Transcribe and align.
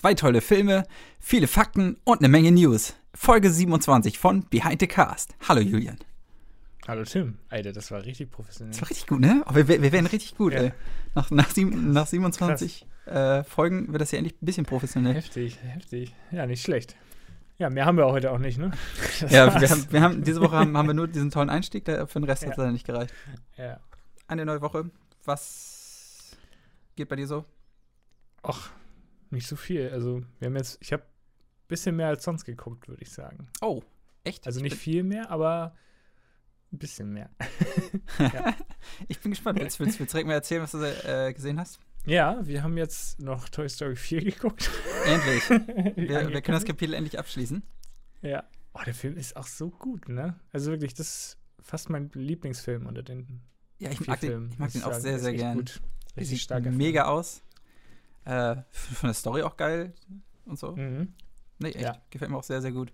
Zwei 0.00 0.14
tolle 0.14 0.40
Filme, 0.40 0.84
viele 1.18 1.46
Fakten 1.46 1.98
und 2.04 2.20
eine 2.20 2.28
Menge 2.30 2.50
News. 2.52 2.94
Folge 3.14 3.50
27 3.50 4.18
von 4.18 4.46
Behind 4.48 4.80
the 4.80 4.86
Cast. 4.86 5.34
Hallo 5.46 5.60
Julian. 5.60 5.98
Hallo 6.88 7.04
Tim. 7.04 7.36
Alter, 7.50 7.72
das 7.72 7.90
war 7.90 8.02
richtig 8.02 8.30
professionell. 8.30 8.72
Das 8.72 8.80
war 8.80 8.88
richtig 8.88 9.06
gut, 9.06 9.20
ne? 9.20 9.44
Wir, 9.52 9.68
wir 9.68 9.92
werden 9.92 10.06
richtig 10.06 10.38
gut, 10.38 10.54
Ja. 10.54 10.60
ey. 10.60 10.72
Nach, 11.14 11.30
nach, 11.30 11.50
sieben, 11.50 11.92
nach 11.92 12.06
27 12.06 12.86
äh, 13.04 13.44
Folgen 13.44 13.92
wird 13.92 14.00
das 14.00 14.10
ja 14.12 14.16
endlich 14.20 14.40
ein 14.40 14.46
bisschen 14.46 14.64
professionell. 14.64 15.12
Heftig, 15.16 15.58
heftig. 15.62 16.14
Ja, 16.30 16.46
nicht 16.46 16.62
schlecht. 16.64 16.96
Ja, 17.58 17.68
mehr 17.68 17.84
haben 17.84 17.98
wir 17.98 18.06
heute 18.06 18.30
auch 18.32 18.38
nicht, 18.38 18.56
ne? 18.56 18.70
Das 19.20 19.30
Ja, 19.30 19.60
wir 19.60 19.68
haben, 19.68 19.86
wir 19.92 20.00
haben, 20.00 20.24
diese 20.24 20.40
Woche 20.40 20.56
haben, 20.56 20.78
haben 20.78 20.86
wir 20.88 20.94
nur 20.94 21.08
diesen 21.08 21.30
tollen 21.30 21.50
Einstieg, 21.50 21.84
der, 21.84 22.06
für 22.06 22.20
den 22.20 22.24
Rest 22.24 22.40
hat 22.46 22.52
es 22.52 22.56
Ja. 22.56 22.62
leider 22.62 22.72
nicht 22.72 22.86
gereicht. 22.86 23.12
Ja. 23.58 23.78
Eine 24.28 24.46
neue 24.46 24.62
Woche. 24.62 24.90
Was 25.26 26.38
geht 26.96 27.10
bei 27.10 27.16
dir 27.16 27.26
so? 27.26 27.44
Ach, 28.42 28.70
nicht 29.30 29.46
so 29.46 29.56
viel. 29.56 29.90
Also, 29.90 30.22
wir 30.38 30.46
haben 30.46 30.56
jetzt, 30.56 30.78
ich 30.80 30.92
habe 30.92 31.02
ein 31.02 31.68
bisschen 31.68 31.96
mehr 31.96 32.08
als 32.08 32.24
sonst 32.24 32.44
geguckt, 32.44 32.88
würde 32.88 33.02
ich 33.02 33.10
sagen. 33.10 33.48
Oh, 33.60 33.82
echt? 34.24 34.46
Also 34.46 34.58
Ich 34.60 34.64
nicht 34.64 34.76
viel 34.76 35.02
mehr, 35.02 35.30
aber 35.30 35.74
ein 36.72 36.78
bisschen 36.78 37.12
mehr. 37.12 37.30
Ich 39.08 39.20
bin 39.20 39.32
gespannt. 39.32 39.58
Willst, 39.60 39.80
willst, 39.80 39.98
willst 39.98 40.12
du 40.12 40.16
direkt 40.16 40.28
mal 40.28 40.34
erzählen, 40.34 40.62
was 40.62 40.72
du 40.72 40.78
äh, 40.78 41.32
gesehen 41.32 41.58
hast? 41.60 41.80
Ja, 42.06 42.38
wir 42.46 42.62
haben 42.62 42.76
jetzt 42.78 43.20
noch 43.20 43.48
Toy 43.48 43.68
Story 43.68 43.96
4 43.96 44.24
geguckt. 44.24 44.70
Endlich. 45.06 45.50
Wir, 45.96 46.28
wir 46.30 46.40
können 46.42 46.56
das. 46.56 46.64
Kapitel 46.64 46.94
endlich 46.94 47.18
abschließen. 47.18 47.62
Ja. 48.22 48.44
Oh, 48.72 48.80
der 48.86 48.94
Film 48.94 49.16
ist 49.16 49.36
auch 49.36 49.46
so 49.46 49.68
gut, 49.70 50.08
ne? 50.08 50.38
Also 50.52 50.70
wirklich, 50.70 50.94
das 50.94 51.08
ist 51.08 51.38
fast 51.60 51.90
mein 51.90 52.10
Lieblingsfilm 52.14 52.86
unter 52.86 53.02
den 53.02 53.42
Ja, 53.78 53.90
ich 53.90 53.98
vier 53.98 54.06
mag 54.06 54.20
den, 54.20 54.30
Filmen. 54.30 54.50
ich 54.52 54.58
mag 54.58 54.72
den 54.72 54.82
auch 54.84 54.94
sehr, 54.94 55.18
sehr 55.18 55.30
echt 55.32 55.40
gern. 55.40 55.56
Gut. 55.58 55.80
Richtig 56.16 56.28
sieht 56.28 56.40
starker 56.40 56.70
mega 56.70 57.04
aus. 57.04 57.42
Äh, 58.24 58.56
von 58.70 59.08
der 59.08 59.14
Story 59.14 59.42
auch 59.42 59.56
geil 59.56 59.92
und 60.44 60.58
so. 60.58 60.76
Mhm. 60.76 61.14
Nee, 61.58 61.68
echt. 61.70 61.80
Ja. 61.80 61.96
Gefällt 62.10 62.30
mir 62.30 62.36
auch 62.38 62.42
sehr, 62.44 62.60
sehr 62.62 62.72
gut. 62.72 62.92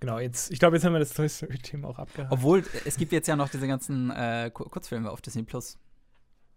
Genau, 0.00 0.18
jetzt, 0.18 0.50
ich 0.50 0.58
glaube, 0.58 0.76
jetzt 0.76 0.84
haben 0.84 0.92
wir 0.92 0.98
das 0.98 1.12
Toy 1.14 1.28
Story-Thema 1.28 1.88
auch 1.88 1.98
abgehakt. 1.98 2.32
Obwohl, 2.32 2.64
es 2.84 2.96
gibt 2.96 3.12
jetzt 3.12 3.26
ja 3.28 3.36
noch 3.36 3.48
diese 3.48 3.66
ganzen 3.66 4.10
äh, 4.10 4.50
Ku- 4.52 4.64
Kurzfilme 4.68 5.10
auf 5.10 5.22
Disney 5.22 5.44
Plus. 5.44 5.78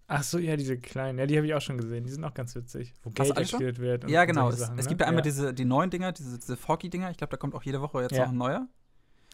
Ach 0.08 0.23
so, 0.23 0.38
ja, 0.39 0.55
diese 0.58 0.77
kleinen. 0.77 1.19
Ja, 1.19 1.25
die 1.25 1.36
habe 1.38 1.45
ich 1.47 1.53
auch 1.53 1.61
schon 1.61 1.77
gesehen. 1.77 2.03
Die 2.03 2.09
sind 2.09 2.23
auch 2.23 2.33
ganz 2.33 2.55
witzig. 2.55 2.94
Wo 3.03 3.09
Geld 3.11 3.38
erklärt 3.38 3.80
wird. 3.80 4.03
und- 4.05 4.09
Ja, 4.09 4.25
genau. 4.25 4.49
Es, 4.49 4.58
Sachen, 4.59 4.80
es 4.80 4.86
ne? 4.86 4.89
gibt 4.89 5.02
ja 5.02 5.08
einmal 5.08 5.19
ja. 5.19 5.23
diese, 5.23 5.53
die 5.53 5.66
neuen 5.66 5.89
Dinger, 5.89 6.11
diese, 6.14 6.38
diese 6.39 6.58
Forky-Dinger. 6.58 7.11
Ich 7.11 7.17
glaube, 7.17 7.31
da 7.31 7.38
kommt 7.38 7.55
auch 7.55 7.64
jede 7.64 7.81
Woche 7.81 8.02
jetzt 8.02 8.14
Ja. 8.14 8.23
noch 8.25 8.31
ein 8.31 8.38
neuer. 8.38 8.67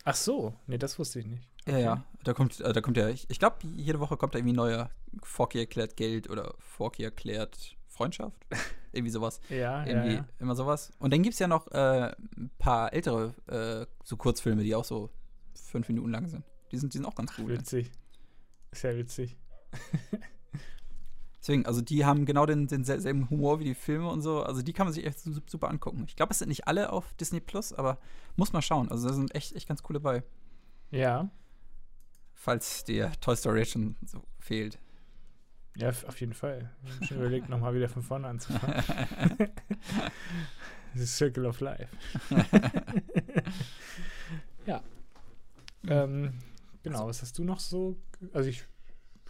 Ach 0.03 0.15
so, 0.15 0.53
nee, 0.67 0.77
das 0.77 0.99
wusste 0.99 1.19
ich 1.19 1.25
nicht. 1.27 1.47
Ja, 1.65 1.77
ja. 1.77 2.03
Da 2.23 2.33
kommt, 2.33 2.59
äh, 2.59 2.73
da 2.73 2.81
kommt 2.81 2.97
ja, 2.97 3.07
ich, 3.07 3.29
ich 3.29 3.39
glaube, 3.39 3.57
jede 3.75 3.99
Woche 3.99 4.17
kommt 4.17 4.33
da 4.33 4.39
irgendwie 4.39 4.53
ein 4.53 4.57
neuer 4.57 4.89
Forky 5.21 5.59
erklärt 5.59 5.95
Geld 5.95 6.29
oder 6.29 6.55
Forky 6.59 7.03
erklärt 7.03 7.77
Freundschaft. 7.93 8.35
irgendwie 8.91 9.11
sowas. 9.11 9.39
Ja, 9.49 9.55
ja, 9.55 9.85
Irgendwie 9.85 10.15
ja. 10.15 10.25
immer 10.39 10.55
sowas. 10.55 10.91
Und 10.99 11.13
dann 11.13 11.23
gibt 11.23 11.33
es 11.33 11.39
ja 11.39 11.47
noch 11.47 11.67
äh, 11.71 12.13
ein 12.37 12.51
paar 12.57 12.93
ältere 12.93 13.33
äh, 13.47 13.85
so 14.03 14.17
Kurzfilme, 14.17 14.63
die 14.63 14.75
auch 14.75 14.85
so 14.85 15.09
fünf 15.55 15.87
Minuten 15.87 16.09
lang 16.11 16.27
sind. 16.27 16.43
Die 16.71 16.77
sind, 16.77 16.93
die 16.93 16.97
sind 16.97 17.05
auch 17.05 17.15
ganz 17.15 17.31
cool. 17.37 17.51
Ne? 17.53 17.59
Witzig. 17.59 17.91
Sehr 18.71 18.97
witzig. 18.97 19.37
Deswegen, 21.39 21.65
also 21.65 21.81
die 21.81 22.05
haben 22.05 22.25
genau 22.25 22.45
den, 22.45 22.67
denselben 22.67 23.29
Humor 23.29 23.59
wie 23.59 23.65
die 23.65 23.75
Filme 23.75 24.09
und 24.09 24.21
so. 24.21 24.43
Also 24.43 24.61
die 24.61 24.71
kann 24.71 24.85
man 24.87 24.93
sich 24.93 25.05
echt 25.05 25.19
su- 25.19 25.41
super 25.45 25.69
angucken. 25.69 26.05
Ich 26.07 26.15
glaube, 26.15 26.31
es 26.31 26.39
sind 26.39 26.47
nicht 26.47 26.67
alle 26.67 26.91
auf 26.93 27.13
Disney 27.15 27.41
Plus, 27.41 27.73
aber 27.73 27.97
muss 28.37 28.53
mal 28.53 28.61
schauen. 28.61 28.89
Also 28.89 29.09
da 29.09 29.13
sind 29.13 29.35
echt, 29.35 29.53
echt 29.53 29.67
ganz 29.67 29.83
coole 29.83 29.99
bei. 29.99 30.23
Ja, 30.91 31.29
Falls 32.35 32.83
dir 32.85 33.11
Toy 33.21 33.35
Story 33.35 33.65
schon 33.65 33.95
so 34.05 34.21
fehlt. 34.39 34.77
Ja, 35.75 35.89
auf 35.89 36.19
jeden 36.19 36.33
Fall. 36.33 36.69
Ich 36.85 36.95
habe 36.95 37.05
schon 37.05 37.17
überlegt, 37.17 37.49
nochmal 37.49 37.73
wieder 37.73 37.89
von 37.89 38.03
vorne 38.03 38.27
anzufangen. 38.27 38.83
The 40.95 41.05
Circle 41.05 41.45
of 41.47 41.59
Life. 41.59 41.87
ja. 44.67 44.83
Ähm, 45.87 46.33
genau, 46.83 47.07
was 47.07 47.21
hast 47.21 47.37
du 47.39 47.43
noch 47.43 47.59
so? 47.59 47.97
Also 48.33 48.49
ich 48.49 48.63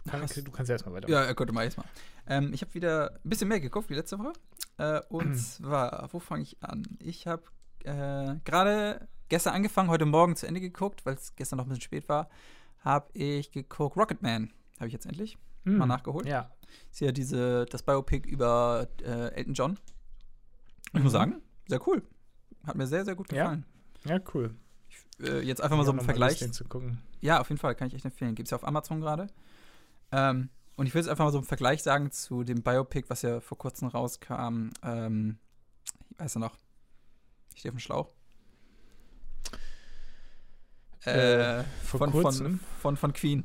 kann, 0.06 0.22
Was? 0.22 0.34
du 0.34 0.50
kannst 0.50 0.70
erstmal 0.70 0.94
weiter. 0.96 1.08
Ja, 1.08 1.32
gut, 1.32 1.50
mal 1.52 1.64
jetzt 1.64 1.78
mal. 1.78 1.86
Ähm, 2.26 2.52
ich 2.52 2.60
habe 2.60 2.74
wieder 2.74 3.12
ein 3.24 3.30
bisschen 3.30 3.48
mehr 3.48 3.60
geguckt 3.60 3.88
wie 3.88 3.94
letzte 3.94 4.18
Woche. 4.18 4.34
Äh, 4.76 5.00
und 5.08 5.34
zwar, 5.38 6.08
wo 6.12 6.18
fange 6.18 6.42
ich 6.42 6.62
an? 6.62 6.86
Ich 6.98 7.26
habe 7.26 7.44
äh, 7.84 8.36
gerade 8.44 9.08
gestern 9.30 9.54
angefangen, 9.54 9.88
heute 9.88 10.04
Morgen 10.04 10.36
zu 10.36 10.46
Ende 10.46 10.60
geguckt, 10.60 11.06
weil 11.06 11.14
es 11.14 11.34
gestern 11.36 11.56
noch 11.56 11.64
ein 11.64 11.70
bisschen 11.70 11.82
spät 11.82 12.08
war. 12.10 12.28
Habe 12.80 13.08
ich 13.14 13.50
geguckt, 13.50 13.96
Rocketman. 13.96 14.52
Habe 14.76 14.88
ich 14.88 14.92
jetzt 14.92 15.06
endlich 15.06 15.38
Hm, 15.64 15.78
mal 15.78 15.86
nachgeholt. 15.86 16.26
Ja. 16.26 16.50
Ist 16.90 17.00
ja 17.00 17.12
diese, 17.12 17.66
das 17.66 17.82
Biopic 17.82 18.28
über 18.28 18.88
äh, 19.02 19.28
Elton 19.34 19.54
John. 19.54 19.78
Ich 20.88 20.94
muss 21.02 21.04
Mhm. 21.04 21.08
sagen, 21.10 21.42
sehr 21.68 21.86
cool. 21.88 22.02
Hat 22.66 22.76
mir 22.76 22.86
sehr, 22.86 23.04
sehr 23.04 23.14
gut 23.14 23.32
Ja. 23.32 23.44
gefallen. 23.44 23.66
Ja, 24.04 24.18
cool. 24.34 24.54
Äh, 25.20 25.40
jetzt 25.40 25.60
einfach 25.60 25.76
mal 25.76 25.84
so 25.84 25.92
Ja, 25.92 25.96
noch 25.96 26.04
Vergleich. 26.04 26.40
Lust, 26.40 26.54
zu 26.54 26.64
gucken. 26.64 27.00
Ja, 27.20 27.40
auf 27.40 27.48
jeden 27.48 27.58
Fall, 27.60 27.74
kann 27.74 27.88
ich 27.88 27.94
echt 27.94 28.04
empfehlen. 28.04 28.34
Gibt 28.34 28.46
es 28.48 28.50
ja 28.50 28.56
auf 28.56 28.64
Amazon 28.66 29.00
gerade. 29.00 29.28
Ähm, 30.12 30.50
und 30.76 30.86
ich 30.86 30.94
will 30.94 31.00
jetzt 31.00 31.08
einfach 31.08 31.24
mal 31.24 31.32
so 31.32 31.38
im 31.38 31.44
Vergleich 31.44 31.82
sagen 31.82 32.10
zu 32.10 32.42
dem 32.44 32.62
Biopic, 32.62 33.08
was 33.08 33.22
ja 33.22 33.40
vor 33.40 33.56
kurzem 33.58 33.88
rauskam. 33.88 34.70
Ähm, 34.82 35.38
ich 36.10 36.18
weiß 36.18 36.34
ja 36.34 36.40
noch. 36.40 36.56
Ich 37.54 37.60
stehe 37.60 37.70
auf 37.72 37.76
dem 37.76 37.80
Schlauch. 37.80 38.10
Äh, 41.04 41.62
vor 41.82 41.98
von, 42.00 42.12
von, 42.12 42.22
kurzem? 42.22 42.60
von, 42.80 42.96
von 42.96 43.12
Queen. 43.12 43.44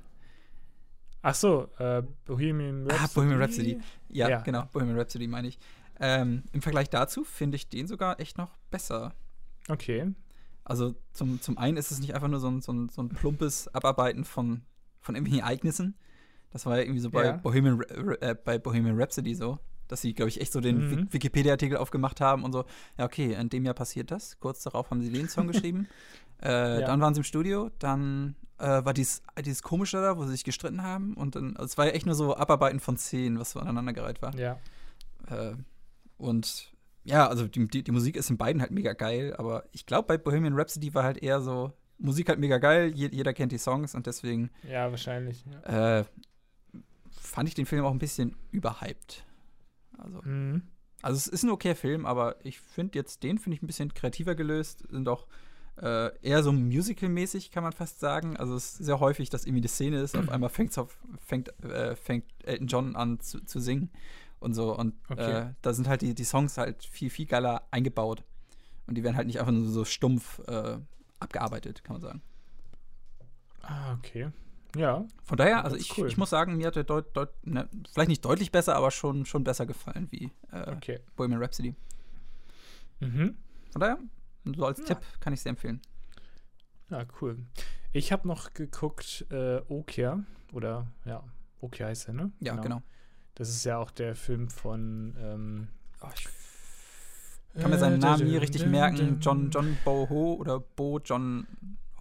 Ach 1.21 1.35
so, 1.35 1.67
äh, 1.79 2.01
Bohemian 2.25 2.83
Rhapsody. 2.87 3.03
Ah, 3.03 3.09
Bohemian 3.13 3.41
Rhapsody. 3.41 3.79
Ja, 4.09 4.29
Ja. 4.29 4.41
genau, 4.41 4.65
Bohemian 4.71 4.97
Rhapsody 4.97 5.27
meine 5.27 5.47
ich. 5.49 5.59
Ähm, 5.99 6.43
Im 6.53 6.61
Vergleich 6.61 6.89
dazu 6.89 7.23
finde 7.25 7.55
ich 7.57 7.67
den 7.67 7.87
sogar 7.87 8.19
echt 8.21 8.37
noch 8.37 8.55
besser. 8.71 9.13
Okay. 9.67 10.13
Also 10.63 10.95
zum, 11.13 11.41
zum 11.41 11.57
einen 11.57 11.75
ist 11.77 11.91
es 11.91 11.99
nicht 11.99 12.13
einfach 12.15 12.27
nur 12.29 12.39
so 12.39 12.47
ein, 12.49 12.61
so 12.61 12.71
ein, 12.71 12.89
so 12.89 13.01
ein 13.01 13.09
plumpes 13.09 13.67
Abarbeiten 13.73 14.23
von, 14.23 14.61
von 15.01 15.15
irgendwelchen 15.15 15.43
Ereignissen. 15.45 15.95
Das 16.51 16.65
war 16.65 16.77
ja 16.77 16.83
irgendwie 16.83 17.01
so 17.01 17.09
bei, 17.09 17.25
Ja. 17.25 17.31
Bohemian, 17.33 17.81
äh, 18.21 18.35
bei 18.35 18.57
Bohemian 18.57 18.97
Rhapsody 18.99 19.35
so, 19.35 19.59
dass 19.89 20.01
sie, 20.01 20.13
glaube 20.13 20.29
ich, 20.29 20.39
echt 20.39 20.53
so 20.53 20.61
den 20.61 20.77
Mhm. 20.77 20.91
Wik- 20.91 21.13
Wikipedia-Artikel 21.13 21.77
aufgemacht 21.77 22.21
haben 22.21 22.43
und 22.43 22.53
so, 22.53 22.65
ja, 22.97 23.05
okay, 23.05 23.33
in 23.33 23.49
dem 23.49 23.65
Jahr 23.65 23.73
passiert 23.73 24.09
das. 24.11 24.39
Kurz 24.39 24.63
darauf 24.63 24.89
haben 24.89 25.01
sie 25.01 25.11
den 25.11 25.27
Song 25.27 25.47
geschrieben. 25.51 25.87
Äh, 26.41 26.81
Ja. 26.81 26.87
Dann 26.87 27.01
waren 27.01 27.13
sie 27.13 27.19
im 27.19 27.23
Studio, 27.25 27.69
dann 27.79 28.35
äh, 28.57 28.83
war 28.85 28.93
dieses, 28.93 29.21
dieses 29.45 29.63
Komische 29.63 29.97
da, 30.01 30.17
wo 30.17 30.23
sie 30.25 30.31
sich 30.31 30.43
gestritten 30.43 30.83
haben 30.83 31.13
und 31.15 31.35
dann, 31.35 31.55
also 31.57 31.65
es 31.65 31.77
war 31.77 31.85
ja 31.87 31.91
echt 31.93 32.05
nur 32.05 32.15
so 32.15 32.35
Abarbeiten 32.35 32.79
von 32.79 32.97
Szenen, 32.97 33.39
was 33.39 33.51
so 33.51 33.59
aneinandergereiht 33.59 34.21
war. 34.21 34.35
Ja. 34.35 34.57
Äh, 35.29 35.53
und 36.17 36.73
ja, 37.05 37.27
also 37.27 37.47
die, 37.47 37.67
die, 37.67 37.83
die 37.83 37.91
Musik 37.91 38.15
ist 38.17 38.29
in 38.29 38.37
beiden 38.37 38.61
halt 38.61 38.71
mega 38.71 38.93
geil, 38.93 39.33
aber 39.37 39.63
ich 39.71 39.85
glaube, 39.85 40.07
bei 40.07 40.17
Bohemian 40.17 40.53
Rhapsody 40.55 40.93
war 40.93 41.03
halt 41.03 41.17
eher 41.19 41.41
so, 41.41 41.71
Musik 41.97 42.29
halt 42.29 42.39
mega 42.39 42.57
geil, 42.57 42.91
je, 42.93 43.09
jeder 43.11 43.33
kennt 43.33 43.51
die 43.51 43.57
Songs 43.57 43.95
und 43.95 44.05
deswegen 44.07 44.49
Ja, 44.69 44.89
wahrscheinlich. 44.91 45.43
Ja. 45.65 45.99
äh, 45.99 46.05
fand 47.11 47.47
ich 47.49 47.55
den 47.55 47.65
Film 47.65 47.83
auch 47.85 47.91
ein 47.91 47.99
bisschen 47.99 48.35
überhyped. 48.51 49.25
Also, 49.97 50.21
Mhm. 50.23 50.63
also 51.01 51.17
es 51.17 51.27
ist 51.27 51.43
ein 51.43 51.49
okayer 51.49 51.75
Film, 51.75 52.05
aber 52.05 52.35
ich 52.45 52.59
finde 52.59 52.97
jetzt 52.97 53.23
den 53.23 53.37
finde 53.37 53.55
ich 53.57 53.61
ein 53.63 53.67
bisschen 53.67 53.93
kreativer 53.93 54.35
gelöst, 54.35 54.83
sind 54.89 55.07
auch 55.09 55.27
äh, 55.81 56.11
eher 56.21 56.43
so 56.43 56.51
musical-mäßig, 56.51 57.51
kann 57.51 57.63
man 57.63 57.71
fast 57.71 57.99
sagen. 57.99 58.37
Also 58.37 58.55
es 58.55 58.73
ist 58.73 58.85
sehr 58.85 58.99
häufig, 58.99 59.29
dass 59.29 59.45
irgendwie 59.45 59.61
eine 59.61 59.67
Szene 59.69 59.99
ist, 60.01 60.15
auf 60.15 60.29
einmal 60.29 60.49
fängt's 60.49 60.77
auf, 60.77 60.97
fängt, 61.25 61.49
äh, 61.63 61.95
fängt 61.95 62.25
Elton 62.43 62.67
John 62.67 62.95
an 62.95 63.19
zu, 63.19 63.43
zu 63.45 63.59
singen 63.59 63.89
und 64.39 64.53
so. 64.53 64.75
Und 64.77 64.95
Okay. 65.09 65.49
äh, 65.49 65.53
da 65.61 65.73
sind 65.73 65.87
halt 65.87 66.01
die, 66.01 66.13
die 66.13 66.23
Songs 66.23 66.57
halt 66.57 66.83
viel, 66.83 67.09
viel 67.09 67.25
geiler 67.25 67.63
eingebaut. 67.71 68.23
Und 68.87 68.95
die 68.95 69.03
werden 69.03 69.15
halt 69.15 69.27
nicht 69.27 69.39
einfach 69.39 69.51
nur 69.51 69.67
so 69.67 69.85
stumpf 69.85 70.39
äh, 70.47 70.77
abgearbeitet, 71.19 71.83
kann 71.83 71.95
man 71.95 72.01
sagen. 72.01 72.21
Ah, 73.61 73.93
okay. 73.93 74.29
Ja. 74.75 75.05
Von 75.23 75.37
daher, 75.37 75.63
also 75.63 75.75
ich, 75.75 75.97
cool. 75.97 76.07
ich 76.07 76.17
muss 76.17 76.29
sagen, 76.29 76.57
mir 76.57 76.67
hat 76.67 76.75
der 76.75 76.83
deut, 76.83 77.15
deut, 77.15 77.29
ne, 77.45 77.67
vielleicht 77.91 78.09
nicht 78.09 78.23
deutlich 78.25 78.51
besser, 78.51 78.75
aber 78.75 78.91
schon, 78.91 79.25
schon 79.25 79.43
besser 79.43 79.65
gefallen 79.65 80.07
wie 80.11 80.31
äh, 80.51 80.71
Okay. 80.75 80.99
Bohemian 81.15 81.41
Rhapsody. 81.41 81.75
Mhm. 82.99 83.35
Von 83.71 83.79
daher, 83.81 83.97
so 84.45 84.65
als 84.65 84.79
Ja. 84.79 84.85
Tipp 84.85 84.99
kann 85.19 85.33
ich 85.33 85.41
sehr 85.41 85.51
empfehlen. 85.51 85.81
Ja, 86.89 87.05
cool. 87.21 87.37
Ich 87.93 88.11
habe 88.11 88.27
noch 88.27 88.53
geguckt, 88.53 89.25
äh, 89.31 89.61
Okia. 89.67 90.23
Oder, 90.53 90.87
ja, 91.05 91.23
Okia 91.61 91.87
heißt 91.87 92.07
er, 92.07 92.13
ne? 92.13 92.31
Ja, 92.39 92.55
genau. 92.55 92.81
Das 93.35 93.49
ist 93.49 93.63
ja 93.63 93.77
auch 93.77 93.91
der 93.91 94.15
Film 94.15 94.49
von, 94.49 95.15
ähm, 95.19 95.67
Oh, 96.01 96.07
ich 96.13 97.61
kann 97.61 97.71
mir 97.71 97.77
seinen 97.77 97.95
äh, 98.01 98.05
Namen 98.05 98.27
nie 98.27 98.37
richtig 98.37 98.65
merken. 98.65 99.19
John, 99.21 99.49
John 99.51 99.77
Bo 99.83 100.07
Ho 100.09 100.33
oder 100.35 100.59
Bo 100.59 100.99
John 101.03 101.45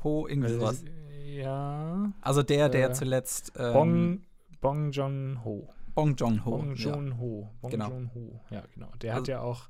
Ho, 0.05 0.27
irgendwie 0.29 0.49
Also, 0.49 0.61
sowas. 0.61 0.85
Ja. 1.25 2.13
Also 2.21 2.43
der, 2.43 2.69
der 2.69 2.91
äh, 2.91 2.93
zuletzt 2.93 3.53
ähm, 3.57 3.73
Bong, 3.73 4.23
Bong 4.61 4.91
John 4.93 5.41
Ho. 5.45 5.69
Bong 5.95 6.15
Joon 6.15 6.45
Ho. 6.45 6.51
Bong 6.51 6.77
ja. 6.77 6.91
Joon 6.95 7.19
Ho. 7.19 7.51
Bong 7.61 7.71
Genau. 7.71 7.89
Joon 7.89 8.11
Ho. 8.15 8.41
Ja, 8.51 8.63
genau. 8.73 8.91
Der 9.03 9.13
Also- 9.15 9.21
hat 9.23 9.29
ja 9.29 9.41
auch 9.41 9.69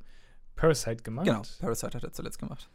Parasite 0.59 1.03
gemacht. 1.05 1.27
Genau, 1.27 1.43
Parasite 1.61 1.95
hat 1.97 2.05
er 2.05 2.13
zuletzt 2.13 2.39
gemacht. 2.39 2.69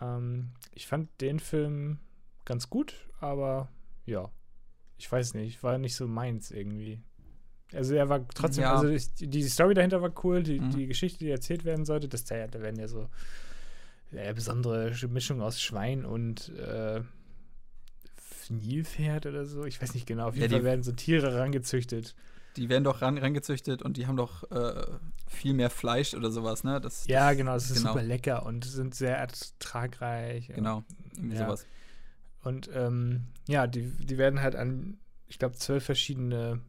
Ähm, 0.00 0.50
ich 0.72 0.86
fand 0.86 1.08
den 1.20 1.40
Film 1.40 1.98
ganz 2.44 2.68
gut, 2.70 2.94
aber 3.20 3.68
ja, 4.04 4.30
ich 4.98 5.10
weiß 5.10 5.34
nicht, 5.34 5.62
war 5.62 5.78
nicht 5.78 5.96
so 5.96 6.06
meins 6.06 6.50
irgendwie. 6.50 7.00
Also 7.72 7.94
er 7.94 8.08
war 8.08 8.26
trotzdem, 8.28 8.62
Ja. 8.62 8.74
also 8.76 8.88
ich, 8.88 9.12
die 9.14 9.42
Story 9.44 9.74
dahinter 9.74 10.00
war 10.02 10.12
cool, 10.24 10.42
die, 10.42 10.60
Mhm. 10.60 10.70
die 10.70 10.86
Geschichte, 10.86 11.18
die 11.18 11.30
erzählt 11.30 11.64
werden 11.64 11.84
sollte, 11.84 12.06
das 12.08 12.24
da, 12.24 12.34
werden 12.52 12.78
ja 12.78 12.86
so 12.86 13.08
ja, 14.12 14.32
besondere 14.32 14.94
Mischung 15.08 15.40
aus 15.42 15.60
Schwein 15.60 16.04
und 16.04 16.50
äh, 16.50 17.00
Nilpferd 18.48 19.26
oder 19.26 19.44
so. 19.44 19.64
Ich 19.64 19.82
weiß 19.82 19.94
nicht 19.94 20.06
genau. 20.06 20.28
Auf 20.28 20.34
jeden 20.36 20.42
Ja, 20.44 20.48
die- 20.48 20.54
Fall 20.54 20.64
werden 20.64 20.82
so 20.84 20.92
Tiere 20.92 21.34
rangezüchtet. 21.38 22.14
Die 22.56 22.68
werden 22.68 22.84
doch 22.84 23.02
ran, 23.02 23.18
rangezüchtet 23.18 23.82
und 23.82 23.96
die 23.96 24.06
haben 24.06 24.16
doch 24.16 24.50
äh, 24.50 24.86
viel 25.26 25.52
mehr 25.54 25.70
Fleisch 25.70 26.14
oder 26.14 26.30
sowas, 26.30 26.64
ne? 26.64 26.80
Das, 26.80 27.06
Ja, 27.06 27.32
genau, 27.34 27.54
es 27.54 27.70
ist 27.70 27.78
genau. 27.78 27.92
super 27.92 28.02
lecker 28.02 28.46
und 28.46 28.64
sind 28.64 28.94
sehr 28.94 29.16
ertragreich. 29.18 30.48
Genau, 30.48 30.84
irgendwie 31.14 31.36
Ja. 31.36 31.46
sowas. 31.46 31.66
Und 32.42 32.70
ähm, 32.72 33.26
ja, 33.48 33.66
die, 33.66 33.82
die 33.90 34.18
werden 34.18 34.40
halt 34.40 34.56
an, 34.56 34.98
ich 35.26 35.38
glaube, 35.38 35.56
zwölf 35.56 35.84
verschiedene 35.84 36.60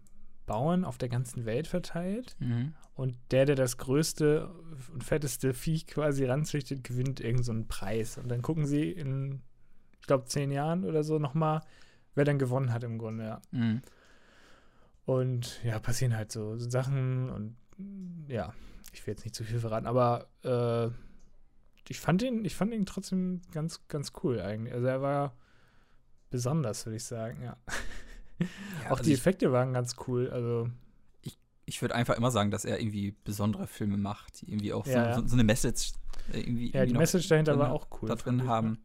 Bauern 0.46 0.86
auf 0.86 0.98
der 0.98 1.10
ganzen 1.10 1.46
Welt 1.46 1.68
verteilt. 1.68 2.36
Mhm. 2.40 2.74
Und 2.96 3.16
der, 3.30 3.46
der 3.46 3.56
das 3.56 3.78
größte 3.78 4.50
und 4.92 5.04
fetteste 5.04 5.54
Viech 5.54 5.86
quasi 5.86 6.26
ranzüchtet, 6.26 6.84
gewinnt 6.84 7.20
irgendeinen 7.20 7.44
so 7.44 7.52
einen 7.52 7.68
Preis. 7.68 8.18
Und 8.18 8.30
dann 8.30 8.42
gucken 8.42 8.66
sie 8.66 8.90
in, 8.92 9.42
ich 10.02 10.08
glaube, 10.08 10.26
zehn 10.26 10.50
Jahren 10.52 10.84
oder 10.84 11.04
so 11.04 11.20
nochmal, 11.20 11.62
wer 12.16 12.26
dann 12.26 12.40
gewonnen 12.40 12.74
hat 12.74 12.84
im 12.84 12.98
Grunde, 12.98 13.26
ja. 13.26 13.42
Mhm. 13.52 13.82
Und 15.08 15.64
ja, 15.64 15.80
passieren 15.80 16.18
halt 16.18 16.34
so 16.34 16.60
Sachen 16.60 17.30
und 17.30 17.56
mm, 17.78 18.30
ja, 18.30 18.54
ich 18.92 19.08
will 19.08 19.14
jetzt 19.14 19.24
nicht 19.24 19.36
zu 19.36 19.46
viel 19.46 19.58
verraten, 19.58 19.88
aber 19.88 20.28
äh, 20.44 20.90
ich 21.88 22.02
fand 22.02 22.22
ihn, 22.24 22.44
ich 22.44 22.56
fand 22.56 22.74
ihn 22.74 22.86
trotzdem 22.86 23.42
ganz, 23.54 23.88
ganz 23.88 24.12
cool 24.22 24.42
eigentlich. 24.42 24.74
Also 24.74 24.86
er 24.86 25.02
war 25.02 25.34
besonders, 26.30 26.86
würde 26.86 26.98
ich 26.98 27.06
sagen, 27.06 27.42
ja. 27.42 27.56
Ja, 28.40 28.48
Auch 28.88 28.98
also 28.98 29.04
die 29.04 29.14
Effekte 29.14 29.52
waren 29.54 29.72
ganz 29.72 29.96
cool. 30.08 30.30
Also 30.30 30.70
ich 31.66 31.82
würde 31.82 31.96
einfach 31.96 32.18
immer 32.18 32.30
sagen, 32.30 32.52
dass 32.52 32.66
er 32.66 32.80
irgendwie 32.80 33.16
besondere 33.24 33.66
Filme 33.66 33.96
macht, 33.96 34.42
die 34.42 34.52
irgendwie 34.52 34.74
auch 34.74 34.86
so, 34.86 34.92
Ja, 34.92 35.08
ja. 35.08 35.16
so, 35.16 35.26
so 35.26 35.36
eine 35.36 35.46
Message 35.46 35.94
äh, 36.34 36.42
irgendwie, 36.42 36.72
ja, 36.72 36.82
irgendwie 36.82 36.94
die 36.94 37.00
Message 37.00 37.30
dahinter 37.30 37.58
war 37.58 37.72
auch 37.72 37.88
cool. 38.02 38.10
da 38.10 38.16
drin 38.16 38.40
ich, 38.40 38.46
haben. 38.46 38.78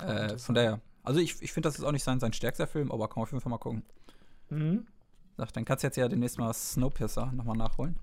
Ja. 0.00 0.26
Äh, 0.26 0.38
von 0.38 0.54
daher, 0.54 0.80
also 1.02 1.18
ich, 1.18 1.42
ich 1.42 1.52
finde, 1.52 1.68
das 1.68 1.78
ist 1.78 1.84
auch 1.84 1.92
nicht 1.92 2.04
sein, 2.04 2.20
sein 2.20 2.32
stärkster 2.32 2.68
Film, 2.68 2.92
aber 2.92 3.08
kann 3.08 3.16
man 3.16 3.22
auf 3.24 3.32
jeden 3.32 3.40
Fall 3.40 3.50
mal 3.50 3.58
gucken. 3.58 3.82
Mhm. 4.50 4.86
Sag, 5.36 5.52
dann 5.52 5.64
kannst 5.64 5.82
du 5.82 5.88
jetzt 5.88 5.96
ja 5.96 6.08
demnächst 6.08 6.38
mal 6.38 6.52
Snowpiercer 6.52 7.32
nochmal 7.32 7.56
nachholen. 7.56 7.96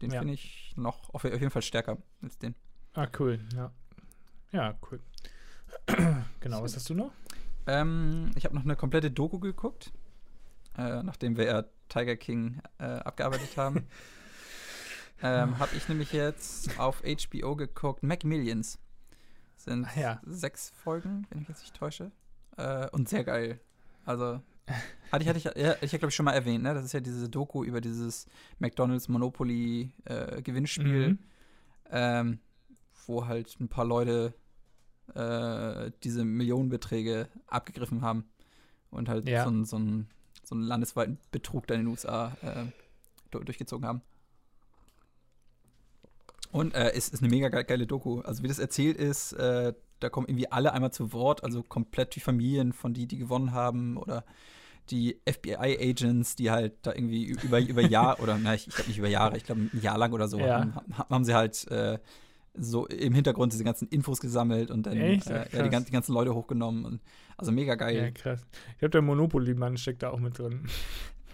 Den 0.00 0.10
Ja. 0.10 0.18
finde 0.18 0.34
ich 0.34 0.74
noch 0.76 1.10
auf, 1.14 1.22
jeden 1.24 1.50
Fall 1.50 1.62
stärker 1.62 1.98
als 2.22 2.38
den. 2.38 2.54
Ah, 2.94 3.06
cool, 3.18 3.38
ja. 3.54 3.70
Ja, 4.50 4.74
cool. 4.90 5.00
genau, 6.40 6.62
was 6.62 6.76
hast 6.76 6.90
du 6.90 6.94
noch? 6.94 7.12
Ähm, 7.66 8.32
ich 8.34 8.44
habe 8.44 8.54
noch 8.54 8.64
eine 8.64 8.74
komplette 8.76 9.10
Doku 9.10 9.38
geguckt, 9.38 9.92
äh, 10.76 11.02
nachdem 11.02 11.36
wir 11.36 11.44
ja 11.44 11.64
Tiger 11.88 12.16
King 12.16 12.60
äh, 12.78 12.84
abgearbeitet 12.84 13.56
haben. 13.56 13.86
ähm, 15.22 15.58
habe 15.58 15.74
ich 15.76 15.88
nämlich 15.88 16.12
jetzt 16.12 16.78
auf 16.80 17.02
HBO 17.02 17.54
geguckt, 17.54 18.02
Macmillions. 18.02 18.78
Sind 19.56 19.86
Ach 19.88 19.96
ja. 19.96 20.20
sechs 20.24 20.70
Folgen, 20.70 21.26
wenn 21.30 21.42
ich 21.42 21.48
jetzt 21.48 21.60
nicht 21.60 21.76
täusche. 21.76 22.10
Äh, 22.56 22.88
und 22.90 23.08
sehr 23.08 23.22
geil. 23.22 23.60
Also, 24.04 24.42
hatte 25.10 25.22
ich, 25.22 25.28
hatte 25.28 25.38
ich, 25.38 25.62
ja, 25.62 25.74
ich 25.80 25.90
glaube 25.90 26.08
ich 26.08 26.14
schon 26.14 26.24
mal 26.24 26.32
erwähnt, 26.32 26.62
ne? 26.64 26.74
Das 26.74 26.84
ist 26.84 26.92
ja 26.92 27.00
diese 27.00 27.28
Doku 27.28 27.64
über 27.64 27.80
dieses 27.80 28.26
McDonalds 28.58 29.08
Monopoly 29.08 29.92
äh, 30.04 30.42
Gewinnspiel 30.42 31.08
Mhm. 31.10 31.18
ähm, 31.90 32.38
wo 33.06 33.26
halt 33.26 33.58
ein 33.60 33.68
paar 33.68 33.84
Leute 33.84 34.32
äh, 35.14 35.90
diese 36.04 36.24
Millionenbeträge 36.24 37.28
abgegriffen 37.48 38.00
haben 38.02 38.24
und 38.90 39.08
halt 39.08 39.28
Ja. 39.28 39.42
so, 39.44 39.50
einen, 39.50 39.64
so, 39.64 39.76
einen, 39.76 40.08
so 40.44 40.54
einen 40.54 40.64
landesweiten 40.64 41.18
Betrug 41.32 41.66
da 41.66 41.74
in 41.74 41.80
den 41.80 41.88
USA 41.88 42.36
äh, 42.42 42.64
du- 43.30 43.40
durchgezogen 43.40 43.86
haben. 43.86 44.02
Und 46.50 46.74
äh, 46.74 46.92
es 46.92 47.08
ist 47.08 47.22
eine 47.22 47.30
mega 47.30 47.48
ge- 47.48 47.64
geile 47.64 47.86
Doku. 47.86 48.20
Also 48.20 48.42
wie 48.42 48.48
das 48.48 48.58
erzählt 48.58 48.96
ist, 48.96 49.32
äh, 49.32 49.72
da 50.00 50.08
kommen 50.10 50.26
irgendwie 50.28 50.50
alle 50.50 50.72
einmal 50.72 50.92
zu 50.92 51.12
Wort, 51.12 51.44
also 51.44 51.62
komplett 51.62 52.14
die 52.14 52.20
Familien 52.20 52.72
von 52.72 52.92
die, 52.92 53.06
die 53.06 53.16
gewonnen 53.18 53.52
haben 53.52 53.96
oder 53.96 54.24
die 54.90 55.20
FBI-Agents, 55.28 56.36
die 56.36 56.50
halt 56.50 56.74
da 56.82 56.92
irgendwie 56.92 57.24
über, 57.26 57.60
über 57.60 57.82
Jahr 57.82 58.20
oder 58.22 58.38
na, 58.38 58.54
ich, 58.54 58.66
ich 58.68 58.74
glaube 58.74 58.88
nicht 58.88 58.98
über 58.98 59.08
Jahre, 59.08 59.36
ich 59.36 59.44
glaube 59.44 59.62
ein 59.62 59.80
Jahr 59.80 59.98
lang 59.98 60.12
oder 60.12 60.28
so, 60.28 60.38
Ja. 60.38 60.60
haben, 60.74 60.98
haben, 61.08 61.24
sie 61.24 61.34
halt 61.34 61.66
äh, 61.70 61.98
so 62.54 62.86
im 62.86 63.14
Hintergrund 63.14 63.52
diese 63.52 63.64
ganzen 63.64 63.88
Infos 63.88 64.20
gesammelt 64.20 64.70
und 64.70 64.86
dann 64.86 64.96
äh, 64.96 65.10
ja, 65.12 65.14
die, 65.14 65.20
krass. 65.20 65.70
gan- 65.70 65.84
die 65.86 65.92
ganzen 65.92 66.12
Leute 66.12 66.34
hochgenommen. 66.34 66.84
Und, 66.84 67.00
also 67.36 67.50
mega 67.52 67.72
Ja, 67.72 67.76
geil. 67.76 68.12
krass. 68.12 68.46
Ich 68.72 68.78
glaube, 68.78 68.90
der 68.90 69.02
Monopoly-Mann 69.02 69.76
steckt 69.78 70.02
da 70.02 70.10
auch 70.10 70.18
mit 70.20 70.38
drin. 70.38 70.66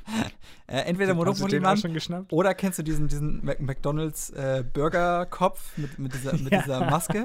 Äh, 0.70 0.81
entweder 0.81 1.14
Monopoly-Mann 1.14 2.26
oder 2.31 2.52
kennst 2.52 2.78
du 2.78 2.82
diesen, 2.82 3.08
diesen 3.08 3.43
Mac 3.43 3.58
McDonalds 3.58 4.28
äh, 4.31 4.62
Burger-Kopf 4.70 5.78
mit, 5.78 5.99
mit, 5.99 6.12
dieser, 6.12 6.32
mit 6.34 6.52
Ja. 6.52 6.60
dieser 6.60 6.81
Maske? 6.90 7.25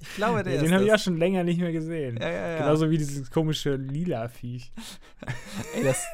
Ich 0.00 0.14
glaube, 0.14 0.44
der 0.44 0.52
Ja, 0.54 0.60
ist 0.60 0.66
den 0.68 0.74
habe 0.74 0.84
ich 0.84 0.92
auch 0.92 0.98
schon 1.00 1.16
länger 1.16 1.42
nicht 1.42 1.60
mehr 1.60 1.72
gesehen. 1.72 2.16
Ja, 2.20 2.28
ja, 2.30 2.48
ja. 2.48 2.58
Genauso 2.58 2.88
wie 2.88 2.96
dieses 2.96 3.28
komische 3.28 3.74
lila 3.74 4.28
Viech. 4.28 4.70
Ey, 5.74 5.82
das, 5.82 6.04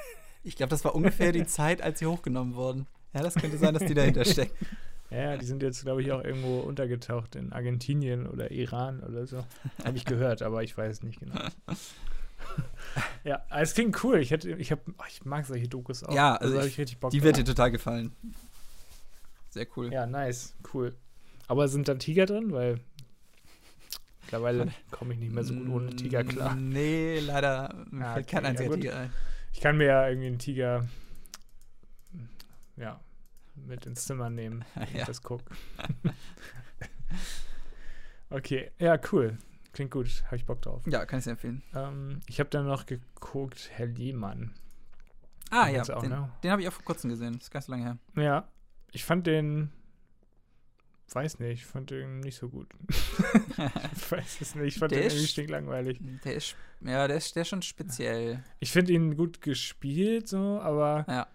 ich 0.45 0.57
glaube, 0.57 0.71
das 0.71 0.83
war 0.83 0.95
ungefähr 0.95 1.31
die 1.33 1.45
Zeit, 1.45 1.83
als 1.83 1.99
sie 1.99 2.07
hochgenommen 2.07 2.55
wurden. 2.55 2.87
Ja, 3.13 3.21
das 3.23 3.35
könnte 3.35 3.59
sein, 3.59 3.75
dass 3.75 3.85
die 3.85 3.93
dahinter 3.93 4.25
stecken. 4.25 4.55
Ja, 5.11 5.37
die 5.37 5.45
sind 5.45 5.63
jetzt, 5.63 5.83
glaube 5.85 6.01
ich, 6.01 6.11
auch 6.11 6.25
irgendwo 6.25 6.61
untergetaucht 6.61 7.37
in 7.37 7.53
Argentinien 7.53 8.27
oder 8.27 8.51
Iran 8.51 9.03
oder 9.03 9.27
so. 9.27 9.45
Habe 9.85 9.99
ich 9.99 10.07
gehört, 10.07 10.41
aber 10.41 10.63
ich 10.63 10.75
weiß 10.77 10.91
es 10.91 11.03
nicht 11.03 11.21
genau. 11.21 11.39
Ja, 13.25 13.45
es 13.51 13.75
klingt 13.75 14.03
cool. 14.05 14.19
Ich, 14.19 14.31
hätte, 14.31 14.51
ich, 14.53 14.73
hab, 14.73 14.81
oh, 14.89 15.05
ich 15.09 15.25
mag 15.25 15.45
solche 15.47 15.69
Dokus 15.69 16.03
auch. 16.05 16.15
Ja, 16.15 16.37
also 16.37 16.57
habe 16.57 16.67
ich- 16.67 16.73
ich 16.75 16.79
richtig 16.79 16.99
Bock 16.99 17.11
Die 17.11 17.23
wird 17.23 17.37
dir 17.37 17.45
total 17.45 17.71
gefallen. 17.71 18.13
Sehr 19.51 19.67
cool. 19.77 19.93
Ja, 19.93 20.07
nice, 20.07 20.55
cool. 20.75 20.95
Aber 21.49 21.69
sind 21.69 21.89
da 21.89 21.95
Tiger 21.95 22.27
drin? 22.27 22.53
Weil 22.53 22.81
mittlerweile 24.23 24.73
komme 24.91 25.15
ich 25.15 25.21
nicht 25.21 25.33
mehr 25.33 25.45
so 25.45 25.55
gut 25.55 25.69
ohne 25.69 25.95
Tiger 25.97 26.25
klar. 26.25 26.55
Nee, 26.57 27.21
leider 27.21 27.87
Ah, 28.01 28.15
fällt 28.15 28.27
kein 28.27 28.39
okay, 28.39 28.45
ja, 28.45 28.51
einziger 28.51 28.69
gut. 28.71 28.81
Tiger 28.81 28.97
ein. 28.97 29.13
Ich 29.53 29.61
kann 29.61 29.77
mir 29.79 29.87
ja 29.87 30.09
irgendwie 30.09 30.27
einen 30.29 30.39
Tiger 30.39 30.87
ja, 32.77 33.01
mit 33.55 33.87
ins 33.87 34.05
Zimmer 34.05 34.29
nehmen, 34.29 34.65
wenn 34.75 34.83
ich 34.89 34.95
Ja. 34.95 35.05
das 35.07 35.23
gucke. 35.23 35.45
okay, 38.31 38.71
ja, 38.79 38.99
cool. 39.13 39.39
Klingt 39.77 39.91
gut, 39.91 40.09
habe 40.27 40.37
ich 40.37 40.47
Bock 40.47 40.63
drauf. 40.63 40.83
Ja, 40.87 41.05
kann 41.05 41.19
ich 41.19 41.25
sehr 41.27 41.33
empfehlen. 41.33 41.63
Ähm, 41.75 42.21
ich 42.27 42.41
habe 42.41 42.49
dann 42.49 42.67
noch 42.67 42.87
geguckt, 42.87 43.69
Herr 43.75 43.85
Lehmann. 43.85 44.55
Ah, 45.51 45.67
Den 45.67 45.75
ja, 45.75 45.83
auch, 45.95 46.01
den, 46.01 46.09
ne? 46.11 46.31
den 46.43 46.51
habe 46.51 46.63
ich 46.63 46.69
auch 46.69 46.73
vor 46.73 46.85
kurzem 46.87 47.11
gesehen. 47.11 47.35
Das 47.39 47.49
ist 47.49 47.67
so 47.67 47.73
lange 47.73 47.85
her. 47.85 47.99
Ja, 48.17 48.49
ich 48.93 49.05
fand 49.05 49.27
den, 49.27 49.71
weiß 51.13 51.39
nicht, 51.41 51.61
ich 51.61 51.67
fand 51.67 51.91
den 51.91 52.21
nicht 52.21 52.37
so 52.39 52.49
gut. 52.49 52.69
ich 52.89 54.11
weiß 54.13 54.41
es 54.41 54.55
nicht, 54.55 54.75
ich 54.77 54.79
fand 54.79 54.93
Der 54.93 55.01
den 55.01 55.07
ist- 55.09 55.13
irgendwie 55.13 55.29
stinklangweilig. 55.29 56.01
Der 56.25 56.35
ist, 56.37 56.57
ja, 56.81 57.07
der 57.07 57.19
ist, 57.19 57.37
der 57.37 57.43
ist 57.43 57.49
schon 57.49 57.61
speziell. 57.63 58.43
Ich 58.61 58.73
finde 58.73 58.93
ihn 58.95 59.15
gut 59.15 59.43
gespielt, 59.43 60.27
so, 60.27 60.59
aber 60.63 61.05
Ja. 61.07 61.27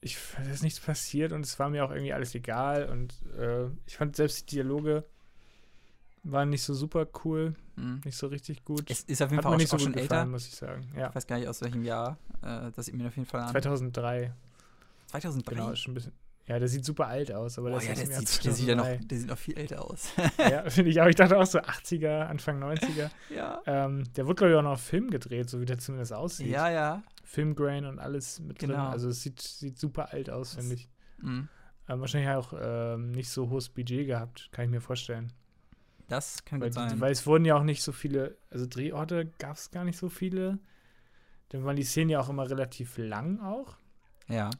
ich 0.00 0.16
es 0.40 0.48
ist 0.48 0.62
nichts 0.62 0.80
passiert 0.80 1.32
und 1.32 1.44
es 1.44 1.58
war 1.58 1.68
mir 1.68 1.84
auch 1.84 1.90
irgendwie 1.90 2.14
alles 2.14 2.34
egal 2.34 2.88
und 2.88 3.14
äh, 3.38 3.66
ich 3.86 3.98
fand 3.98 4.16
selbst 4.16 4.50
die 4.50 4.56
Dialoge 4.56 5.04
waren 6.22 6.50
nicht 6.50 6.62
so 6.62 6.74
super 6.74 7.06
cool, 7.24 7.54
Mhm. 7.76 8.00
nicht 8.04 8.16
so 8.16 8.26
richtig 8.26 8.64
gut. 8.64 8.90
Es 8.90 9.00
ist 9.04 9.22
auf 9.22 9.30
jeden 9.30 9.38
Hat 9.38 9.44
Fall 9.44 9.54
auch, 9.54 9.58
nicht 9.58 9.68
so 9.70 9.76
auch 9.76 9.80
schon 9.80 9.92
gefallen, 9.92 10.10
älter. 10.10 10.26
muss 10.26 10.46
ich 10.46 10.54
sagen. 10.54 10.86
Ja, 10.96 11.08
Ich 11.08 11.14
weiß 11.14 11.26
gar 11.26 11.38
nicht, 11.38 11.48
aus 11.48 11.62
welchem 11.62 11.82
Jahr. 11.82 12.18
Äh, 12.42 12.70
das 12.76 12.86
sieht 12.86 12.94
mir 12.94 13.06
auf 13.06 13.16
jeden 13.16 13.26
Fall 13.28 13.40
an. 13.40 13.48
2003, 13.50 14.32
2003. 15.08 15.54
genau, 15.54 15.70
ist 15.70 15.78
schon 15.80 15.92
ein 15.92 15.94
bisschen. 15.94 16.12
Ja, 16.46 16.58
der 16.58 16.68
sieht 16.68 16.84
super 16.84 17.06
alt 17.06 17.30
aus, 17.32 17.58
aber 17.58 17.70
das 17.70 17.84
ja, 17.86 17.92
ist 17.92 18.08
der, 18.08 18.18
sieht, 18.20 18.44
der, 18.44 18.52
sieht 18.52 18.66
ja 18.68 18.74
noch, 18.74 18.82
2003. 18.84 19.06
der 19.08 19.18
sieht 19.18 19.28
noch 19.28 19.38
viel 19.38 19.56
älter 19.56 19.84
aus. 19.84 20.08
Ja, 20.38 20.68
finde 20.70 20.90
ich 20.90 21.00
auch. 21.00 21.06
Ich 21.06 21.14
dachte 21.14 21.38
auch 21.38 21.46
so 21.46 21.60
80er, 21.60 22.22
Anfang 22.26 22.60
90er. 22.62 23.08
ja. 23.34 23.62
Ähm, 23.66 24.02
der 24.14 24.26
wurde, 24.26 24.34
glaube 24.34 24.52
ich, 24.52 24.58
auch 24.58 24.62
noch 24.62 24.72
auf 24.72 24.80
Film 24.80 25.10
gedreht, 25.10 25.48
so 25.48 25.60
wie 25.60 25.64
der 25.64 25.78
zumindest 25.78 26.12
aussieht. 26.12 26.48
Ja, 26.48 26.68
ja. 26.68 27.02
Filmgrain 27.24 27.84
und 27.86 28.00
alles 28.00 28.40
mit 28.40 28.60
drin. 28.60 28.70
Genau. 28.70 28.88
Also 28.88 29.08
es 29.10 29.22
sieht, 29.22 29.40
sieht 29.40 29.78
super 29.78 30.12
alt 30.12 30.28
aus, 30.28 30.54
finde 30.56 30.74
ich. 30.74 30.88
Mhm. 31.18 31.48
Ähm, 31.88 32.00
wahrscheinlich 32.00 32.30
auch 32.30 32.52
ähm, 32.60 33.12
nicht 33.12 33.30
so 33.30 33.48
hohes 33.48 33.68
Budget 33.68 34.06
gehabt, 34.08 34.48
kann 34.50 34.64
ich 34.64 34.70
mir 34.72 34.80
vorstellen. 34.80 35.32
Das 36.10 36.44
kann 36.44 36.60
Weil, 36.60 36.68
gut 36.70 36.74
sein. 36.74 37.00
weil 37.00 37.12
es 37.12 37.26
wurden 37.26 37.44
ja 37.44 37.56
auch 37.56 37.62
nicht 37.62 37.82
so 37.82 37.92
viele, 37.92 38.36
also 38.50 38.66
Drehorte 38.66 39.26
gab 39.38 39.56
es 39.56 39.70
gar 39.70 39.84
nicht 39.84 39.96
so 39.96 40.08
viele. 40.08 40.58
Dann 41.50 41.64
waren 41.64 41.76
die 41.76 41.84
Szenen 41.84 42.10
ja 42.10 42.20
auch 42.20 42.28
immer 42.28 42.48
relativ 42.50 42.98
lang 42.98 43.40
auch. 43.40 43.76
ja, 44.28 44.50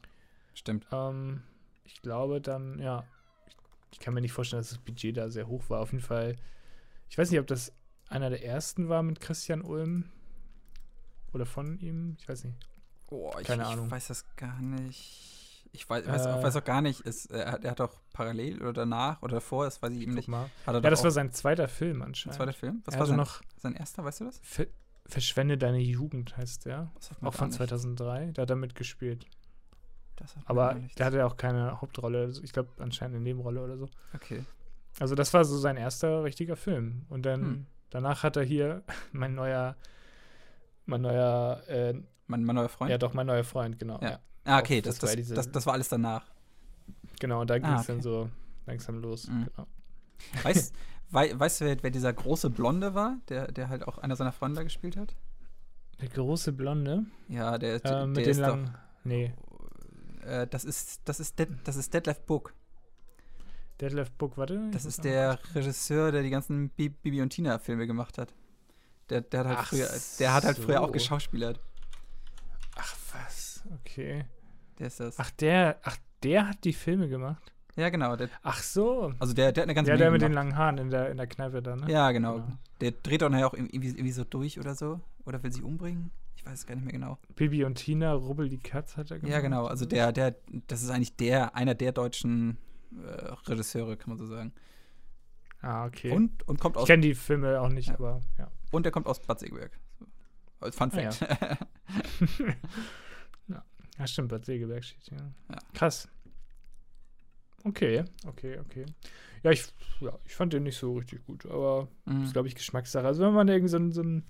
stimmt. 0.53 0.87
Ähm, 0.91 1.43
ich 1.83 2.01
glaube 2.01 2.41
dann, 2.41 2.79
ja, 2.79 3.03
ich, 3.47 3.55
ich 3.91 3.99
kann 3.99 4.13
mir 4.13 4.21
nicht 4.21 4.33
vorstellen, 4.33 4.61
dass 4.61 4.69
das 4.69 4.77
Budget 4.79 5.17
da 5.17 5.29
sehr 5.29 5.47
hoch 5.47 5.69
war. 5.69 5.81
Auf 5.81 5.91
jeden 5.91 6.03
Fall, 6.03 6.35
ich 7.09 7.17
weiß 7.17 7.29
nicht, 7.31 7.39
ob 7.39 7.47
das 7.47 7.73
einer 8.09 8.29
der 8.29 8.43
ersten 8.43 8.89
war 8.89 9.03
mit 9.03 9.19
Christian 9.21 9.61
Ulm 9.61 10.09
oder 11.33 11.45
von 11.45 11.79
ihm, 11.79 12.15
ich 12.19 12.27
weiß 12.27 12.43
nicht. 12.45 12.57
Oh, 13.09 13.33
ich, 13.39 13.47
Keine 13.47 13.63
ich 13.63 13.69
Ahnung. 13.69 13.91
weiß 13.91 14.07
das 14.07 14.25
gar 14.37 14.61
nicht. 14.61 15.40
Ich 15.81 15.89
weiß, 15.89 16.07
weiß, 16.07 16.25
Äh. 16.27 16.43
weiß 16.43 16.55
auch 16.57 16.63
gar 16.63 16.81
nicht. 16.81 17.03
Es, 17.07 17.25
er, 17.25 17.51
hat, 17.53 17.63
er 17.63 17.71
hat 17.71 17.79
doch 17.79 17.99
parallel 18.13 18.61
oder 18.61 18.73
danach 18.73 19.19
oder 19.23 19.35
davor, 19.35 19.65
das 19.65 19.81
weiß 19.81 19.91
ich 19.93 20.01
eben 20.03 20.13
nicht. 20.13 20.27
mal. 20.27 20.47
Er 20.67 20.75
Ja, 20.75 20.81
das 20.81 20.99
auch 20.99 21.05
war 21.05 21.11
sein 21.11 21.31
zweiter 21.31 21.67
Film 21.67 22.01
ein 22.03 22.09
anscheinend. 22.09 22.37
zweiter 22.37 22.53
Film. 22.53 22.81
Was 22.85 22.93
er 22.95 22.99
war 22.99 23.07
sein, 23.07 23.17
noch 23.17 23.41
sein 23.57 23.73
erster, 23.73 24.03
weißt 24.05 24.21
du 24.21 24.25
das? 24.25 24.39
Ver 24.43 24.67
Verschwende 25.07 25.57
deine 25.57 25.79
Jugend, 25.79 26.37
heißt 26.37 26.65
der. 26.67 26.91
Auch 27.21 27.33
von 27.33 27.47
nicht. 27.47 27.57
2003. 27.57 28.31
Da 28.33 28.43
hat 28.43 28.49
er 28.51 28.55
mitgespielt. 28.55 29.25
Aber 30.45 30.75
der 30.97 31.05
hatte 31.07 31.25
auch 31.25 31.35
keine 31.35 31.81
Hauptrolle. 31.81 32.31
Ich 32.43 32.53
glaube, 32.53 32.69
anscheinend 32.77 33.15
eine 33.15 33.23
Nebenrolle 33.23 33.61
oder 33.63 33.77
so. 33.77 33.89
Okay. 34.13 34.45
Also 34.99 35.15
das 35.15 35.33
war 35.33 35.43
so 35.45 35.57
sein 35.57 35.77
erster 35.77 36.23
richtiger 36.23 36.55
Film. 36.55 37.05
Und 37.09 37.25
dann 37.25 37.41
Hm. 37.41 37.65
danach 37.89 38.21
hat 38.21 38.37
er 38.37 38.43
hier 38.43 38.83
mein 39.11 39.33
neuer, 39.33 39.75
mein 40.85 41.01
neuer, 41.01 41.63
äh, 41.67 41.93
Mein, 42.27 42.43
mein 42.43 42.55
neuer 42.55 42.69
Freund? 42.69 42.91
ja 42.91 42.97
doch, 42.99 43.13
mein 43.13 43.25
neuer 43.27 43.43
Freund, 43.43 43.79
genau. 43.79 43.99
Ja. 44.01 44.09
Ja. 44.11 44.19
Ah, 44.45 44.59
okay, 44.59 44.77
Auf- 44.79 44.83
das, 44.85 44.99
das 44.99 45.09
war 45.09 45.15
das, 45.15 45.27
diese- 45.27 45.51
das, 45.51 45.65
war 45.65 45.73
alles 45.73 45.89
danach. 45.89 46.25
Genau, 47.19 47.41
und 47.41 47.49
da 47.49 47.57
ging 47.59 47.67
es 47.67 47.71
Ah, 47.71 47.79
okay. 47.81 47.87
dann 47.87 48.01
so 48.01 48.29
langsam 48.65 49.01
los. 49.01 49.27
Mhm. 49.27 49.45
Genau. 49.55 49.67
Weißt, 50.43 50.73
wei, 51.11 51.37
weißt 51.39 51.61
du, 51.61 51.65
wer, 51.65 51.77
wer 51.83 51.91
dieser 51.91 52.13
große 52.13 52.49
Blonde 52.49 52.93
war, 52.95 53.17
der, 53.29 53.51
der 53.51 53.69
halt 53.69 53.87
auch 53.87 53.97
einer 53.99 54.15
seiner 54.15 54.31
Freunde 54.31 54.57
da 54.57 54.63
gespielt 54.63 54.97
hat? 54.97 55.15
Der 55.99 56.09
große 56.09 56.51
Blonde 56.51 57.05
Ja, 57.27 57.57
der, 57.57 57.75
äh, 57.75 57.79
der 57.81 58.07
mit 58.07 58.25
ist 58.25 58.37
den 58.37 58.41
langen. 58.41 58.77
Nee, 59.03 59.33
doch. 59.35 60.27
Äh, 60.27 60.47
das 60.47 60.63
ist, 60.65 61.01
das 61.05 61.19
ist, 61.19 61.37
Dead, 61.39 61.49
das 61.63 61.75
ist 61.75 61.93
Detlef 61.93 62.21
Book. 62.21 62.53
Detlef 63.79 64.11
Book, 64.11 64.37
warte. 64.37 64.69
Das 64.71 64.85
ist 64.85 65.03
der 65.03 65.39
Regisseur, 65.55 66.11
der 66.11 66.21
die 66.21 66.29
ganzen 66.29 66.69
Bi- 66.69 66.89
Bibi 66.89 67.21
und 67.21 67.29
Tina 67.31 67.57
Filme 67.57 67.87
gemacht 67.87 68.17
hat. 68.19 68.33
Der, 69.09 69.21
der 69.21 69.39
hat 69.41 69.47
halt 69.47 69.57
Ach 69.59 69.67
früher, 69.67 69.89
der 70.19 70.33
hat 70.33 70.43
halt 70.45 70.57
früher 70.59 70.81
auch 70.81 70.87
so. 70.87 70.91
geschauspielert. 70.93 71.59
Okay. 73.73 74.25
Der 74.79 74.87
ist 74.87 74.99
das. 74.99 75.19
Ach 75.19 75.31
der, 75.31 75.79
ach 75.83 75.97
der 76.23 76.47
hat 76.49 76.63
die 76.63 76.73
Filme 76.73 77.07
gemacht. 77.09 77.51
Ja, 77.77 77.89
genau. 77.89 78.15
Der, 78.17 78.29
Ach 78.43 78.61
so. 78.61 79.13
also 79.19 79.33
der, 79.33 79.53
der 79.53 79.61
hat 79.61 79.67
eine 79.67 79.73
ganze 79.75 79.91
Ja, 79.91 79.97
der 79.97 80.07
Menge 80.11 80.13
mit 80.13 80.21
den 80.23 80.31
gemacht. 80.33 80.45
langen 80.45 80.57
Haaren 80.57 80.77
in 80.77 80.89
der, 80.89 81.09
in 81.09 81.15
der 81.17 81.25
Kneipe 81.27 81.61
da, 81.61 81.77
ne? 81.77 81.89
Ja, 81.89 82.11
genau. 82.11 82.35
Genau. 82.41 82.47
Der 82.81 82.91
dreht 82.91 83.21
doch 83.21 83.29
nachher 83.29 83.47
auch 83.47 83.53
irgendwie, 83.53 83.87
irgendwie 83.87 84.11
so 84.11 84.25
durch 84.25 84.59
oder 84.59 84.75
so. 84.75 84.99
Oder 85.25 85.41
will 85.41 85.53
sich 85.53 85.63
umbringen. 85.63 86.11
Ich 86.35 86.45
weiß 86.45 86.53
es 86.59 86.65
gar 86.65 86.75
nicht 86.75 86.83
mehr 86.83 86.91
genau. 86.91 87.17
Bibi 87.35 87.63
und 87.63 87.75
Tina, 87.75 88.11
Rubbel 88.13 88.49
die 88.49 88.57
Katz 88.59 88.97
hat 88.97 89.09
er 89.11 89.19
gemacht. 89.19 89.31
Ja, 89.31 89.39
genau. 89.39 89.67
Also 89.67 89.85
der, 89.85 90.11
der, 90.11 90.35
das 90.67 90.83
ist 90.83 90.89
eigentlich 90.89 91.15
der, 91.15 91.55
einer 91.55 91.73
der 91.75 91.91
deutschen 91.93 92.57
äh, 92.91 93.31
Regisseure, 93.49 93.95
kann 93.95 94.09
man 94.09 94.17
so 94.17 94.25
sagen. 94.25 94.51
Ah, 95.61 95.85
okay. 95.85 96.11
Und, 96.11 96.45
und 96.47 96.59
kommt 96.59 96.75
ich 96.75 96.81
aus 96.81 96.87
kenne 96.87 97.03
die 97.03 97.13
Filme 97.15 97.61
auch 97.61 97.69
nicht, 97.69 97.87
Ja. 97.89 97.93
aber 97.95 98.19
ja. 98.37 98.51
und 98.71 98.83
der 98.83 98.91
kommt 98.91 99.05
aus 99.07 99.19
Bad 99.21 99.39
Segeberg. 99.39 99.71
Als 100.59 100.75
Fun 100.75 100.91
Ah, 100.93 101.11
Fact. 101.11 101.19
Ja, 103.99 104.07
stimmt, 104.07 104.29
Bad 104.29 104.45
Segeberg 104.45 104.83
steht 104.83 105.03
hier. 105.09 105.17
Ja. 105.49 105.57
Krass. 105.73 106.07
Okay, 107.63 108.03
okay, 108.25 108.57
okay. 108.59 108.85
Ja, 109.43 109.51
ich, 109.51 109.65
ja, 109.99 110.17
ich 110.25 110.33
fand 110.35 110.53
den 110.53 110.63
nicht 110.63 110.77
so 110.77 110.97
richtig 110.97 111.25
gut, 111.25 111.45
aber 111.45 111.87
Mhm. 112.05 112.23
ist, 112.23 112.33
glaube 112.33 112.47
ich, 112.47 112.55
Geschmackssache. 112.55 113.05
Also, 113.05 113.23
wenn 113.23 113.33
man 113.33 113.47
irgend 113.47 113.69
so, 113.69 113.77
einen- 113.77 113.91
so 113.91 114.01
einen 114.01 114.25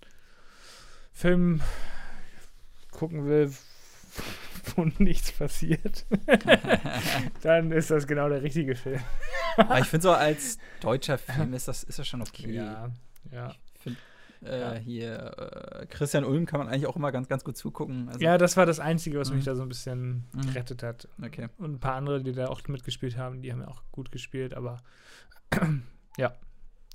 Film 1.13 1.61
gucken 2.91 3.25
will, 3.25 3.53
wo 4.75 4.85
nichts 4.99 5.31
passiert, 5.31 6.05
dann 7.41 7.71
ist 7.71 7.89
das 7.91 8.05
genau 8.07 8.27
der 8.29 8.41
richtige 8.41 8.75
Film. 8.75 9.01
Aber 9.57 9.79
ich 9.79 9.85
finde 9.87 10.03
so 10.03 10.11
als 10.11 10.57
deutscher 10.81 11.17
Film 11.17 11.53
ist 11.53 11.67
das, 11.67 11.83
ist 11.83 11.99
das 11.99 12.07
schon 12.07 12.21
okay. 12.21 12.51
Ja, 12.53 12.89
ja. 13.31 13.55
Ich 13.75 13.81
finde 13.81 13.99
äh, 14.43 14.59
Ja. 14.59 14.73
hier 14.73 15.37
äh, 15.81 15.85
Christian 15.87 16.23
Ulm 16.25 16.45
kann 16.45 16.59
man 16.59 16.67
eigentlich 16.67 16.87
auch 16.87 16.95
immer 16.95 17.11
ganz, 17.11 17.27
ganz 17.27 17.43
gut 17.43 17.57
zugucken. 17.57 18.07
Also, 18.09 18.19
Ja, 18.19 18.37
das 18.37 18.57
war 18.57 18.65
das 18.65 18.79
Einzige, 18.79 19.19
was 19.19 19.31
mich 19.31 19.41
Mhm. 19.41 19.45
da 19.45 19.55
so 19.55 19.61
ein 19.63 19.69
bisschen 19.69 20.27
Mhm. 20.33 20.41
gerettet 20.47 20.83
hat. 20.83 21.07
Okay. 21.21 21.49
Und 21.57 21.73
ein 21.73 21.79
paar 21.79 21.95
andere, 21.95 22.21
die 22.23 22.31
da 22.33 22.47
auch 22.47 22.61
mitgespielt 22.67 23.17
haben, 23.17 23.41
die 23.41 23.51
haben 23.51 23.61
ja 23.61 23.67
auch 23.67 23.83
gut 23.91 24.11
gespielt, 24.11 24.53
aber 24.53 24.77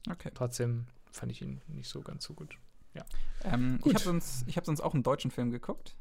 Okay. 0.08 0.30
trotzdem 0.34 0.86
fand 1.10 1.32
ich 1.32 1.42
ihn 1.42 1.60
nicht 1.66 1.88
so 1.88 2.00
ganz 2.00 2.24
so 2.24 2.34
gut. 2.34 2.56
Ähm, 3.44 3.78
Gut. 3.80 3.92
Ich 3.92 3.94
habe 3.96 4.04
sonst, 4.04 4.44
ich 4.48 4.56
hab 4.56 4.64
sonst 4.64 4.80
auch 4.80 4.94
einen 4.94 5.02
deutschen 5.02 5.30
Film 5.30 5.50
geguckt. 5.50 5.94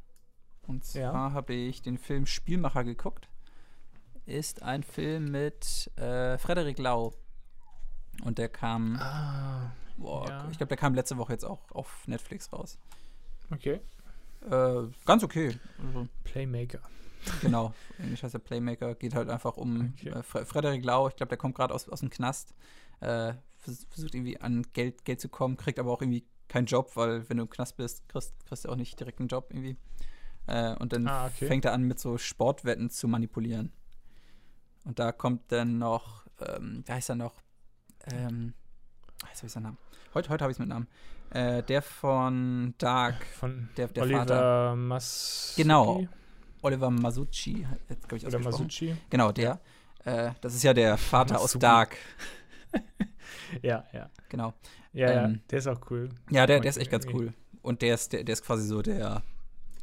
Und 0.67 0.85
Ja. 0.93 1.11
zwar 1.11 1.33
habe 1.33 1.53
ich 1.53 1.81
den 1.81 1.97
Film 1.97 2.25
Spielmacher 2.25 2.83
geguckt. 2.83 3.27
Ist 4.25 4.63
ein 4.63 4.83
Film 4.83 5.25
mit 5.31 5.91
äh, 5.97 6.37
Frederik 6.37 6.79
Lau. 6.79 7.13
Und 8.23 8.37
der 8.37 8.47
kam, 8.49 8.95
Ah, 8.95 9.71
boah, 9.97 10.27
ja. 10.27 10.47
ich 10.51 10.57
glaube, 10.57 10.69
der 10.69 10.77
kam 10.77 10.93
letzte 10.95 11.17
Woche 11.17 11.33
jetzt 11.33 11.45
auch 11.45 11.71
auf 11.71 12.07
Netflix 12.07 12.51
raus. 12.53 12.77
okay. 13.51 13.81
Äh, 14.49 14.83
ganz 15.05 15.23
okay. 15.23 15.57
Also, 15.83 16.07
Playmaker. 16.23 16.79
genau. 17.41 17.73
Englisch 17.97 18.21
heißt 18.21 18.35
der 18.35 18.39
Playmaker. 18.39 18.93
Geht 18.93 19.15
halt 19.15 19.29
einfach 19.29 19.57
um 19.57 19.93
Okay. 19.97 20.09
äh, 20.09 20.21
Fre 20.21 20.45
Frederik 20.45 20.85
Lau. 20.85 21.07
Ich 21.07 21.15
glaube, 21.15 21.29
der 21.29 21.37
kommt 21.39 21.55
gerade 21.55 21.73
aus, 21.73 21.89
aus 21.89 22.01
dem 22.01 22.11
Knast. 22.11 22.53
Äh, 22.99 23.33
vers 23.57 23.87
versucht 23.89 24.13
irgendwie 24.13 24.39
an 24.39 24.61
Geld, 24.73 25.03
Geld 25.05 25.19
zu 25.19 25.29
kommen, 25.29 25.57
kriegt 25.57 25.79
aber 25.79 25.91
auch 25.91 26.01
irgendwie 26.01 26.25
keinen 26.47 26.67
Job, 26.67 26.91
weil 26.95 27.27
wenn 27.27 27.37
du 27.37 27.43
im 27.43 27.49
Knast 27.49 27.75
bist, 27.77 28.07
kriegst, 28.07 28.33
kriegst 28.45 28.65
du 28.65 28.69
auch 28.69 28.75
nicht 28.75 28.99
direkt 28.99 29.19
einen 29.19 29.29
Job 29.29 29.47
irgendwie. 29.49 29.77
Äh, 30.45 30.75
und 30.75 30.93
dann 30.93 31.07
Ah, 31.07 31.25
okay. 31.25 31.47
fängt 31.47 31.65
er 31.65 31.73
an, 31.73 31.81
mit 31.83 31.99
so 31.99 32.19
Sportwetten 32.19 32.91
zu 32.91 33.07
manipulieren. 33.07 33.71
Und 34.83 34.99
da 34.99 35.11
kommt 35.11 35.51
dann 35.51 35.79
noch, 35.79 36.27
ähm, 36.39 36.83
wie 36.85 36.91
heißt 36.91 37.09
er 37.09 37.15
noch? 37.15 37.41
Ähm, 38.11 38.53
ah, 39.23 39.27
jetzt 39.29 39.37
habe 39.39 39.47
ich 39.47 39.51
seinen 39.53 39.63
Namen. 39.63 39.77
Heute, 40.15 40.29
heute 40.29 40.43
habe 40.43 40.51
ich 40.51 40.55
es 40.55 40.59
mit 40.59 40.69
Namen. 40.69 40.87
Äh, 41.31 41.61
der 41.63 41.81
von 41.81 42.73
Dark, 42.77 43.25
Von 43.25 43.67
der, 43.77 43.87
der 43.89 44.03
Oliver 44.03 44.19
Vater. 44.19 44.75
Mas 44.75 45.53
Genau. 45.57 46.07
Oliver 46.61 46.89
Masucci, 46.89 47.67
jetzt 47.89 48.11
ich 48.11 48.25
Oder. 48.25 48.39
Masucci. 48.39 48.95
Genau, 49.09 49.31
der. 49.31 49.59
Äh, 50.05 50.31
das 50.41 50.55
ist 50.55 50.63
ja 50.63 50.73
der 50.73 50.97
Vater 50.97 51.35
aus 51.35 51.55
Masucci. 51.55 51.59
Dark. 51.59 51.97
Ja, 53.61 53.85
ja. 53.93 54.09
Genau. 54.29 54.53
Ja, 54.91 55.07
Ähm, 55.25 55.33
ja, 55.33 55.39
der 55.51 55.59
ist 55.59 55.67
auch 55.67 55.79
cool. 55.91 56.09
Ja, 56.31 56.47
der, 56.47 56.59
der 56.61 56.69
ist 56.69 56.77
echt 56.77 56.89
ganz 56.89 57.05
cool. 57.13 57.31
Und 57.61 57.81
der 57.81 57.93
ist, 57.93 58.11
der, 58.11 58.23
der 58.23 58.33
ist 58.33 58.43
quasi 58.43 58.65
so 58.65 58.81
der, 58.81 59.21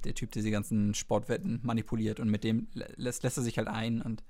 der 0.05 0.15
Typ, 0.15 0.33
der 0.33 0.43
die 0.43 0.51
ganzen 0.51 0.95
Sportwetten 0.95 1.61
manipuliert 1.63 2.19
und 2.19 2.29
mit 2.29 2.45
dem 2.45 2.67
lä- 2.75 2.93
lässt, 2.97 3.23
lässt 3.23 3.37
er 3.37 3.43
sich 3.45 3.59
halt 3.59 3.69
ein 3.69 4.03
und 4.03 4.25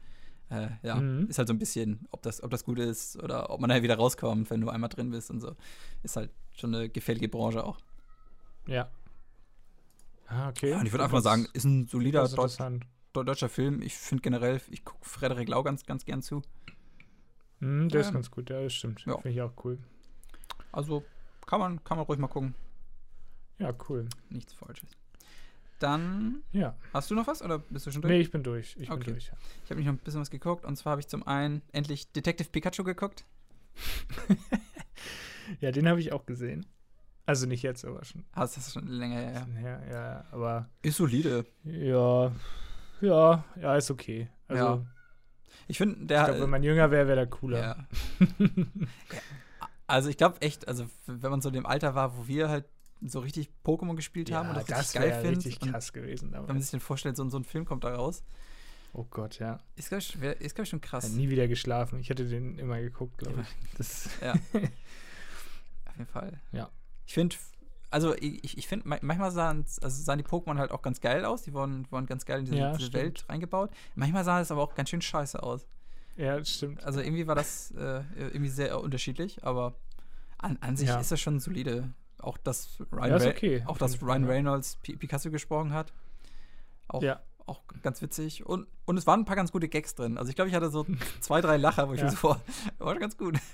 äh, 0.50 0.68
ja, 0.82 0.96
Mhm. 0.96 1.28
ist 1.28 1.38
halt 1.38 1.48
so 1.48 1.54
ein 1.54 1.58
bisschen, 1.58 2.06
ob 2.10 2.22
das, 2.22 2.42
ob 2.42 2.50
das 2.50 2.64
gut 2.64 2.78
ist 2.78 3.16
oder 3.22 3.50
ob 3.50 3.60
man 3.60 3.70
da 3.70 3.82
wieder 3.82 3.96
rauskommt, 3.96 4.50
wenn 4.50 4.60
du 4.60 4.68
einmal 4.68 4.90
drin 4.90 5.10
bist 5.10 5.30
und 5.30 5.40
so. 5.40 5.54
Ist 6.02 6.16
halt 6.16 6.30
schon 6.56 6.74
eine 6.74 6.88
gefährliche 6.88 7.28
Branche 7.28 7.64
auch. 7.64 7.78
Ja. 8.66 8.90
Ah, 10.26 10.48
okay. 10.48 10.70
Ja, 10.70 10.80
und 10.80 10.86
ich 10.86 10.92
würde 10.92 11.04
einfach 11.04 11.18
mal 11.18 11.22
sagen, 11.22 11.46
ist 11.52 11.64
ein 11.64 11.86
solider 11.88 12.22
ist 12.24 12.32
Deut 12.32 12.44
interessant. 12.44 12.86
Deu- 13.14 13.24
deutscher 13.24 13.48
Film. 13.48 13.82
Ich 13.82 13.94
finde 13.96 14.22
generell, 14.22 14.60
ich 14.70 14.84
gucke 14.84 15.04
Frederik 15.06 15.48
Lau 15.48 15.62
ganz, 15.62 15.84
ganz 15.84 16.04
gern 16.04 16.22
zu. 16.22 16.42
Hm, 17.60 17.88
der 17.90 18.00
ist 18.00 18.08
Ähm, 18.08 18.14
ganz 18.14 18.30
gut, 18.30 18.48
ja, 18.50 18.62
das 18.62 18.72
stimmt. 18.72 19.04
ja. 19.04 19.14
Finde 19.16 19.30
ich 19.30 19.42
auch 19.42 19.52
cool. 19.64 19.78
Also 20.72 21.04
kann 21.46 21.60
man, 21.60 21.84
kann 21.84 21.98
man 21.98 22.06
ruhig 22.06 22.18
mal 22.18 22.28
gucken. 22.28 22.54
Ja, 23.58 23.72
cool. 23.88 24.08
Nichts 24.30 24.54
Falsches. 24.54 24.90
Dann, 25.82 26.42
Ja. 26.52 26.76
hast 26.92 27.10
du 27.10 27.14
noch 27.14 27.26
was 27.26 27.42
oder 27.42 27.58
bist 27.58 27.86
du 27.86 27.90
schon 27.90 28.02
durch? 28.02 28.12
Nee, 28.12 28.20
ich 28.20 28.30
bin 28.30 28.42
durch. 28.42 28.76
Ich 28.78 28.90
Okay. 28.90 29.04
bin 29.04 29.14
durch. 29.14 29.30
Ich 29.64 29.70
habe 29.70 29.76
mich 29.76 29.86
noch 29.86 29.92
ein 29.94 29.98
bisschen 29.98 30.20
was 30.20 30.30
geguckt 30.30 30.64
und 30.64 30.76
zwar 30.76 30.92
habe 30.92 31.00
ich 31.00 31.08
zum 31.08 31.26
einen 31.26 31.62
endlich 31.72 32.12
Detective 32.12 32.48
Pikachu 32.50 32.84
geguckt. 32.84 33.24
ja, 35.60 35.70
den 35.72 35.88
habe 35.88 36.00
ich 36.00 36.12
auch 36.12 36.26
gesehen. 36.26 36.66
Also 37.26 37.46
nicht 37.46 37.62
jetzt, 37.62 37.84
aber 37.84 38.04
schon. 38.04 38.24
Ah, 38.32 38.40
das 38.40 38.56
ist 38.56 38.72
schon 38.72 38.86
länger 38.86 39.18
her. 39.20 39.46
Ja. 39.54 39.60
Ja, 39.62 39.92
ja, 39.92 40.24
aber 40.32 40.68
Ist 40.82 40.96
solide. 40.96 41.46
ja, 41.64 42.32
ja, 43.00 43.44
ja, 43.60 43.76
ist 43.76 43.90
okay. 43.90 44.28
Also, 44.48 44.64
Ja. 44.64 44.86
Ich 45.68 45.78
finde, 45.78 46.00
ich 46.00 46.06
der. 46.08 46.24
glaube, 46.24 46.40
wenn 46.40 46.50
man 46.50 46.62
jünger 46.62 46.90
wäre, 46.90 47.06
wäre 47.06 47.16
der 47.16 47.26
cooler. 47.26 47.58
ja. 47.60 47.86
Also 49.86 50.08
ich 50.08 50.16
glaube 50.16 50.40
echt, 50.40 50.68
also 50.68 50.86
wenn 51.06 51.30
man 51.30 51.42
so 51.42 51.48
in 51.50 51.54
dem 51.54 51.66
Alter 51.66 51.94
war, 51.94 52.16
wo 52.16 52.26
wir 52.26 52.48
halt 52.48 52.64
so 53.04 53.20
richtig 53.20 53.50
Pokémon 53.64 53.96
gespielt 53.96 54.30
haben 54.32 54.48
und 54.50 54.56
das, 54.56 54.64
das 54.66 54.78
richtig 54.80 55.00
geil 55.00 55.10
wäre 55.10 55.20
findet. 55.22 55.46
richtig 55.46 55.60
krass 55.70 55.92
gewesen. 55.92 56.32
Wenn 56.32 56.38
man 56.40 56.46
damals. 56.48 56.64
sich 56.66 56.70
dann 56.72 56.80
vorstellt, 56.80 57.16
so, 57.16 57.28
so 57.28 57.38
ein 57.38 57.44
Film 57.44 57.64
kommt 57.64 57.84
da 57.84 57.94
raus, 57.94 58.22
Oh 58.94 59.04
Gott, 59.08 59.38
ja. 59.38 59.58
ist 59.74 59.88
glaube 59.88 60.00
ich, 60.02 60.20
wär- 60.20 60.38
ist, 60.40 60.54
glaub 60.54 60.64
ich 60.64 60.68
schon 60.70 60.80
Ich 60.82 60.88
krass. 60.90 61.04
hab 61.04 61.12
nie 61.12 61.30
wieder 61.30 61.48
geschlafen. 61.48 61.98
Ich 61.98 62.10
hätte 62.10 62.26
den 62.28 62.58
immer 62.58 62.78
geguckt, 62.78 63.16
glaube 63.18 63.40
ich. 63.40 63.76
Das, 63.78 64.10
Ja. 64.20 64.32
Auf 65.86 65.96
jeden 65.96 66.06
Fall. 66.10 66.40
Ja. 66.52 66.70
Ich 67.06 67.14
finde, 67.14 67.36
also 67.90 68.14
ich, 68.16 68.56
ich 68.58 68.66
finde, 68.68 68.86
manchmal 68.88 69.30
sahen, 69.30 69.64
also 69.80 70.02
sahen 70.02 70.18
die 70.18 70.24
Pokémon 70.24 70.58
halt 70.58 70.70
auch 70.72 70.82
ganz 70.82 71.00
geil 71.00 71.24
aus. 71.24 71.42
Die 71.42 71.52
wurden, 71.52 71.86
wurden 71.90 72.06
ganz 72.06 72.24
geil 72.24 72.40
in 72.40 72.44
diese, 72.46 72.56
Ja, 72.58 72.76
diese. 72.76 72.92
Welt 72.92 73.24
reingebaut. 73.28 73.70
Manchmal 73.94 74.24
sah 74.24 74.40
es 74.40 74.50
aber 74.50 74.62
auch 74.62 74.74
ganz 74.74 74.90
schön 74.90 75.02
scheiße 75.02 75.42
aus. 75.42 75.66
ja, 76.16 76.38
das 76.38 76.50
stimmt. 76.50 76.82
Also 76.84 77.00
irgendwie 77.00 77.26
war 77.26 77.34
das 77.34 77.70
äh, 77.72 78.02
irgendwie 78.16 78.48
sehr 78.50 78.78
unterschiedlich, 78.80 79.42
aber 79.44 79.74
an, 80.38 80.58
an 80.60 80.76
sich 80.76 80.88
Ja. 80.88 81.00
ist 81.00 81.10
das 81.12 81.20
schon 81.20 81.40
solide. 81.40 81.92
Auch 82.22 82.38
dass 82.38 82.78
Ryan, 82.92 83.20
Ja, 83.20 83.28
okay, 83.28 83.62
auch 83.66 83.76
dass 83.78 84.00
Ryan 84.02 84.22
ja. 84.24 84.28
Reynolds 84.30 84.76
P 84.76 84.96
Picasso 84.96 85.30
gesprochen 85.30 85.72
hat. 85.74 85.92
Auch, 86.88 87.02
Ja. 87.02 87.20
auch 87.46 87.62
ganz 87.82 88.00
witzig. 88.00 88.46
Und, 88.46 88.66
und 88.84 88.96
es 88.96 89.06
waren 89.06 89.20
ein 89.20 89.24
paar 89.24 89.34
ganz 89.36 89.50
gute 89.52 89.68
Gags 89.68 89.94
drin. 89.96 90.16
Also 90.18 90.30
ich 90.30 90.36
glaube, 90.36 90.48
ich 90.48 90.54
hatte 90.54 90.70
so 90.70 90.86
zwei, 91.20 91.40
drei 91.40 91.56
Lacher, 91.56 91.88
wo 91.88 91.92
ich 91.94 91.98
Ja. 91.98 92.04
mir 92.06 92.10
so 92.12 92.16
vor, 92.16 92.40
war 92.78 92.96
ganz 92.98 93.16
gut. 93.18 93.38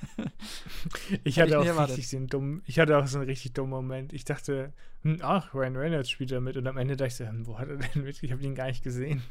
Ich 1.10 1.20
ich 1.24 1.40
hatte 1.40 1.58
nie 1.58 1.70
auch 1.70 1.88
richtig 1.88 2.10
den 2.10 2.26
dummen, 2.26 2.62
ich 2.66 2.78
hatte 2.78 2.96
auch 2.98 3.06
so 3.06 3.18
einen 3.18 3.26
richtig 3.26 3.52
dummen 3.54 3.70
Moment. 3.70 4.12
Ich 4.12 4.24
dachte, 4.24 4.72
hm, 5.02 5.18
ach, 5.22 5.54
Ryan 5.54 5.76
Reynolds 5.76 6.10
spielt 6.10 6.30
da 6.30 6.40
mit 6.40 6.56
und 6.56 6.66
am 6.66 6.76
Ende 6.76 6.96
dachte 6.96 7.08
ich, 7.08 7.16
so, 7.16 7.26
hm, 7.26 7.46
wo 7.46 7.58
hat 7.58 7.68
er 7.68 7.76
denn 7.76 8.02
mit? 8.04 8.22
Ich 8.22 8.30
habe 8.30 8.42
ihn 8.42 8.54
gar 8.54 8.66
nicht 8.66 8.84
gesehen. 8.84 9.22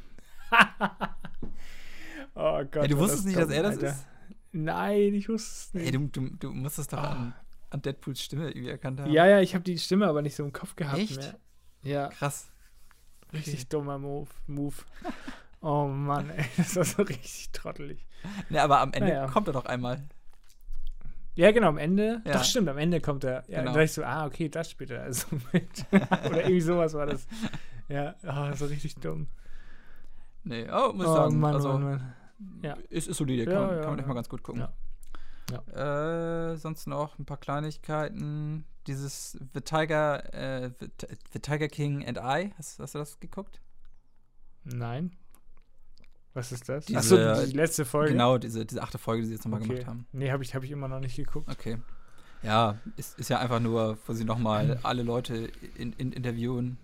oh 2.36 2.64
Gott. 2.72 2.76
Ey, 2.84 2.88
du 2.88 2.98
wusstest 2.98 3.26
nicht, 3.26 3.38
dass 3.38 3.50
er 3.50 3.64
das 3.64 3.76
Alter. 3.76 3.90
ist? 3.90 4.06
Nein, 4.52 5.14
ich 5.14 5.30
wusste 5.30 5.50
es 5.52 5.74
nicht. 5.74 5.86
Ey, 5.86 5.92
du, 5.92 6.08
du, 6.08 6.30
du 6.38 6.52
musst 6.52 6.80
es 6.80 6.88
doch 6.88 6.98
Ah. 6.98 7.12
an, 7.12 7.34
an 7.70 7.82
Deadpools 7.82 8.22
Stimme 8.22 8.50
irgendwie 8.50 8.70
erkannt 8.70 9.00
haben. 9.00 9.12
ja, 9.12 9.26
ja, 9.28 9.40
ich 9.42 9.54
habe 9.54 9.64
die 9.64 9.78
Stimme 9.78 10.08
aber 10.08 10.22
nicht 10.22 10.36
so 10.36 10.44
im 10.44 10.54
Kopf 10.54 10.76
gehabt 10.76 11.00
Echt? 11.00 11.18
mehr. 11.18 11.36
Ja, 11.84 12.08
Krass. 12.10 12.50
richtig 13.34 13.68
dummer 13.70 13.98
Move. 14.00 14.30
Move. 14.48 14.76
Oh 15.60 15.88
Mann, 15.88 16.30
ey, 16.30 16.46
das 16.56 16.76
war 16.76 16.86
so 16.86 17.02
richtig 17.02 17.50
trottelig. 17.52 18.06
Ne, 18.50 18.62
aber 18.62 18.80
am 18.80 18.94
Ende 18.94 19.08
Naja. 19.10 19.28
kommt 19.28 19.48
er 19.48 19.54
doch 19.54 19.66
einmal. 19.66 20.04
Ja, 21.34 21.52
genau, 21.52 21.68
am 21.70 21.80
Ende. 21.80 22.22
Ja. 22.26 22.34
Doch, 22.34 22.44
stimmt, 22.44 22.70
am 22.70 22.78
Ende 22.78 23.02
kommt 23.02 23.24
er. 23.24 23.38
Ja, 23.42 23.42
Genau. 23.42 23.56
dann 23.58 23.66
dachte 23.74 23.84
ich 23.84 23.92
so, 23.94 24.04
ah, 24.04 24.28
okay, 24.28 24.50
das 24.50 24.70
spielt 24.70 24.92
er 24.92 25.02
also 25.02 25.26
mit. 25.52 25.68
Oder 25.92 26.42
irgendwie 26.44 26.62
sowas 26.62 26.94
war 26.94 27.08
das. 27.08 27.28
Ja, 27.90 28.16
oh, 28.24 28.54
so 28.56 28.66
richtig 28.66 28.96
dumm. 28.96 29.28
Nee, 30.44 30.68
oh, 30.72 30.94
muss 30.94 31.06
ich 31.06 31.12
oh 31.12 31.16
sagen. 31.16 31.40
Mann, 31.40 31.56
also, 31.56 31.70
Mann, 31.74 31.84
Mann. 31.84 32.14
Ja. 32.62 32.74
Ist, 32.90 33.08
ist 33.08 33.18
solide, 33.18 33.46
kann, 33.46 33.54
Ja, 33.54 33.62
man- 33.62 33.70
ja, 33.78 33.82
kann 33.82 33.90
man 33.92 34.00
echt 34.00 34.04
ja. 34.04 34.08
mal 34.10 34.14
ganz 34.14 34.30
gut 34.30 34.44
gucken. 34.44 34.68
Äh, 35.52 36.58
sonst 36.58 36.88
noch 36.88 37.18
ein 37.20 37.26
paar 37.26 37.38
Kleinigkeiten. 37.38 38.66
Dieses 38.86 39.38
The 39.54 39.62
Tiger, 39.62 40.34
äh, 40.34 40.72
The, 40.80 40.90
The 41.34 41.40
Tiger 41.40 41.68
King 41.68 42.06
and 42.06 42.18
I, 42.18 42.54
hast, 42.58 42.80
hast 42.80 42.96
du 42.96 43.00
das 43.00 43.20
geguckt? 43.20 43.62
Nein. 44.64 45.16
Was 46.34 46.52
ist 46.52 46.68
das? 46.70 46.86
Diese- 46.86 47.00
Achso, 47.00 47.46
die 47.46 47.54
letzte 47.56 47.86
Folge. 47.86 48.12
Genau, 48.12 48.38
diese, 48.38 48.66
diese 48.66 48.82
achte 48.84 48.98
Folge, 48.98 49.22
die 49.24 49.28
sie 49.30 49.34
jetzt 49.36 49.46
nochmal 49.46 49.62
okay. 49.62 49.70
gemacht 49.70 49.88
haben. 49.88 50.08
Nee, 50.12 50.32
habe 50.32 50.44
ich, 50.44 50.54
hab 50.54 50.64
ich 50.64 50.72
immer 50.72 50.88
noch 50.88 51.00
nicht 51.00 51.16
geguckt. 51.16 51.50
Okay. 51.50 51.78
Ja, 52.44 52.78
ist, 52.98 53.18
ist 53.18 53.30
ja 53.30 53.40
einfach 53.40 53.60
nur, 53.60 53.98
wo 54.06 54.14
sie 54.14 54.24
nochmal 54.24 54.80
alle 54.84 55.02
Leute 55.02 55.50
in, 55.76 55.94
in 55.94 56.12
interviewen, 56.12 56.78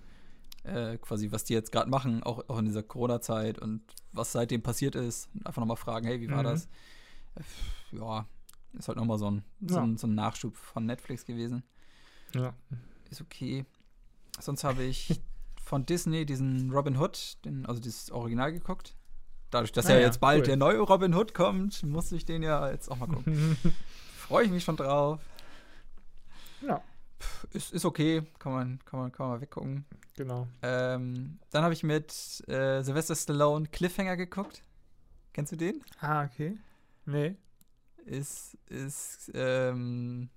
äh, 0.64 0.98
quasi, 0.98 1.32
was 1.32 1.44
die 1.44 1.54
jetzt 1.54 1.72
gerade 1.72 1.90
machen, 1.90 2.24
auch, 2.24 2.50
auch 2.50 2.58
in 2.58 2.66
dieser 2.66 2.82
Corona-Zeit 2.82 3.60
und 3.60 3.82
was 4.14 4.32
seitdem 4.32 4.64
passiert 4.64 4.96
ist. 4.96 5.30
Einfach 5.44 5.60
nochmal 5.62 5.78
fragen, 5.78 6.08
hey, 6.08 6.20
wie 6.22 6.30
war 6.32 6.40
Mhm. 6.40 6.44
das? 6.46 6.66
Äh, 7.36 7.42
Ja, 7.98 8.26
ist 8.78 8.88
halt 8.88 8.98
nochmal 8.98 9.18
so 9.18 9.30
ein, 9.30 9.44
so, 9.66 9.80
ein, 9.80 9.98
so 9.98 10.08
ein 10.08 10.16
Nachschub 10.16 10.56
von 10.56 10.86
Netflix 10.86 11.26
gewesen. 11.26 11.64
Ja. 12.34 12.54
Ist 13.10 13.22
okay. 13.22 13.66
Sonst 14.40 14.64
habe 14.64 14.84
ich 14.84 15.22
von 15.64 15.86
Disney 15.86 16.26
diesen 16.26 16.72
Robin 16.72 16.98
Hood, 16.98 17.38
den, 17.46 17.66
also 17.66 17.80
dieses 17.82 18.12
Original 18.12 18.52
geguckt. 18.52 18.96
Dadurch, 19.52 19.72
dass 19.72 19.86
Ah 19.86 19.92
ja 19.92 20.00
ja, 20.00 20.08
jetzt 20.08 20.20
bald 20.20 20.42
cool. 20.42 20.48
der 20.48 20.58
neue 20.58 20.80
Robin 20.80 21.14
Hood 21.14 21.34
kommt, 21.36 21.84
muss 21.84 22.12
ich 22.12 22.26
den 22.26 22.42
ja 22.42 22.70
jetzt 22.72 22.90
auch 22.90 22.98
mal 22.98 23.08
gucken. 23.08 23.56
Freue 24.18 24.46
ich 24.46 24.52
mich 24.52 24.64
schon 24.64 24.78
drauf. 24.78 25.20
ja, 26.66 26.82
Pff, 27.20 27.48
Ist, 27.52 27.72
ist 27.74 27.86
okay, 27.86 28.24
kann 28.40 28.52
man, 28.54 28.80
kann 28.86 29.00
man, 29.00 29.12
kann 29.12 29.30
man 29.30 29.42
weggucken. 29.42 29.86
genau. 30.16 30.48
Ähm, 30.64 31.38
dann 31.52 31.64
habe 31.64 31.74
ich 31.74 31.84
mit 31.84 32.10
äh, 32.48 32.82
Sylvester 32.82 33.16
Stallone 33.16 33.68
Cliffhanger 33.68 34.18
geguckt. 34.18 34.64
Kennst 35.34 35.52
du 35.52 35.56
den? 35.56 35.84
Ah, 36.00 36.24
okay. 36.26 36.58
Nee. 37.06 37.36
Ist, 38.06 38.58
ist, 38.70 39.32
ähm, 39.34 40.30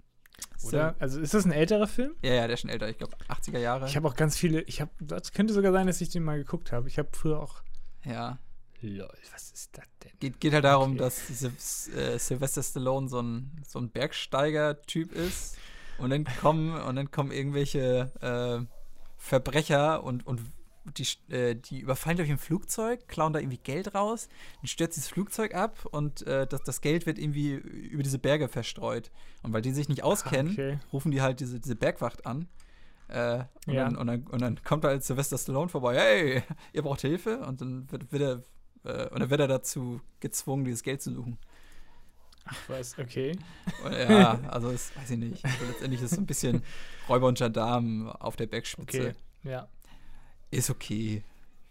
Oder? 0.63 0.95
Also 0.99 1.21
ist 1.21 1.35
das 1.35 1.45
ein 1.45 1.53
älterer 1.53 1.87
Film? 1.87 2.15
Ja, 2.23 2.33
ja, 2.35 2.47
der 2.47 2.55
ist 2.55 2.61
schon 2.61 2.71
älter, 2.71 2.89
ich 2.89 2.99
glaube 2.99 3.17
80er 3.29 3.59
Jahre. 3.59 3.87
Ich 3.87 3.97
habe 3.97 4.07
auch 4.09 4.15
ganz 4.15 4.37
viele, 4.37 4.63
ich 4.63 4.81
habe, 4.81 4.91
das 5.01 5.33
könnte 5.33 5.53
sogar 5.53 5.73
sein, 5.73 5.87
dass 5.87 6.01
ich 6.01 6.11
den 6.11 6.23
mal 6.23 6.39
geguckt 6.39 6.73
habe. 6.73 6.89
Ich 6.89 6.99
habe 6.99 7.09
früher 7.13 7.41
auch, 7.41 7.63
ja. 8.05 8.39
lol, 8.81 9.09
was 9.33 9.51
ist 9.51 9.77
das 9.77 9.85
denn? 10.05 10.13
Geht, 10.21 10.41
geht 10.41 10.53
halt 10.53 10.65
darum, 10.65 10.93
Okay. 10.93 10.99
dass 10.99 11.89
äh, 11.89 12.19
Sylvester 12.19 12.63
Stallone 12.63 13.09
so 13.09 13.21
ein, 13.21 13.51
so 13.67 13.79
ein 13.79 13.91
Bergsteiger-Typ 13.91 15.13
ist. 15.13 15.57
Und 15.99 16.11
dann 16.11 16.25
kommen, 16.25 16.75
und 16.81 16.97
dann 16.97 17.11
kommen 17.11 17.33
irgendwelche 17.33 18.13
äh, 18.21 18.67
Verbrecher 19.17 20.05
und, 20.05 20.27
und 20.27 20.41
die, 20.95 21.33
äh, 21.35 21.55
die 21.55 21.81
überfallen, 21.81 22.17
glaube 22.17 22.27
ich, 22.27 22.33
ein 22.33 22.39
Flugzeug, 22.39 23.09
klauen 23.09 23.33
da 23.33 23.39
irgendwie 23.41 23.59
Geld 23.59 23.95
raus, 23.95 24.29
dann 24.61 24.69
stürzt 24.69 24.97
dieses 24.97 25.09
Flugzeug 25.09 25.55
ab 25.55 25.85
und 25.91 26.27
äh, 26.27 26.47
das, 26.47 26.63
das 26.63 26.81
Geld 26.81 27.07
wird 27.07 27.19
irgendwie 27.19 27.55
über 27.55 28.03
diese 28.03 28.19
Berge 28.19 28.49
verstreut. 28.49 29.11
Und 29.43 29.53
weil 29.53 29.63
die 29.63 29.73
sich 29.73 29.89
nicht 29.89 30.03
auskennen, 30.03 30.53
okay. 30.53 30.79
rufen 30.93 31.11
die 31.11 31.23
halt 31.23 31.41
diese, 31.41 31.61
diese 31.61 31.77
Bergwacht 31.77 32.27
an. 32.27 32.49
Äh, 33.09 33.45
und, 33.67 33.75
Ja. 33.75 33.85
dann, 33.85 33.97
und, 33.97 34.07
dann, 34.07 34.23
und 34.27 34.43
dann 34.43 34.63
kommt 34.65 34.85
halt 34.85 35.05
Sylvester 35.05 35.39
Stallone 35.39 35.69
vorbei, 35.69 35.97
hey, 35.97 36.43
ihr 36.73 36.83
braucht 36.83 37.01
Hilfe. 37.03 37.39
Und 37.39 37.61
dann 37.61 37.91
wird, 37.91 38.13
wird 38.13 38.23
er, 38.85 39.03
äh, 39.07 39.09
und 39.11 39.21
dann 39.21 39.31
wird 39.31 39.41
er 39.41 39.49
dazu 39.49 40.01
gezwungen, 40.21 40.65
dieses 40.65 40.83
Geld 40.83 41.03
zu 41.03 41.13
suchen. 41.13 41.39
Ach 42.49 42.57
was, 42.69 42.97
okay. 42.99 43.37
Und, 43.85 43.93
ja, 43.93 44.39
also 44.49 44.71
das 44.71 44.95
weiß 44.97 45.11
ich 45.11 45.19
nicht. 45.19 45.45
Also 45.45 45.65
letztendlich 45.67 46.01
ist 46.01 46.13
es 46.13 46.17
so 46.17 46.23
ein 46.23 46.27
bisschen 46.27 46.63
Räuber 47.09 47.27
und 47.27 47.39
Gendarmen 47.39 48.09
auf 48.09 48.37
der 48.37 48.47
Bergspitze. 48.47 49.01
Okay. 49.01 49.15
Ja. 49.43 49.69
Ist 50.57 50.71
okay. 50.71 51.23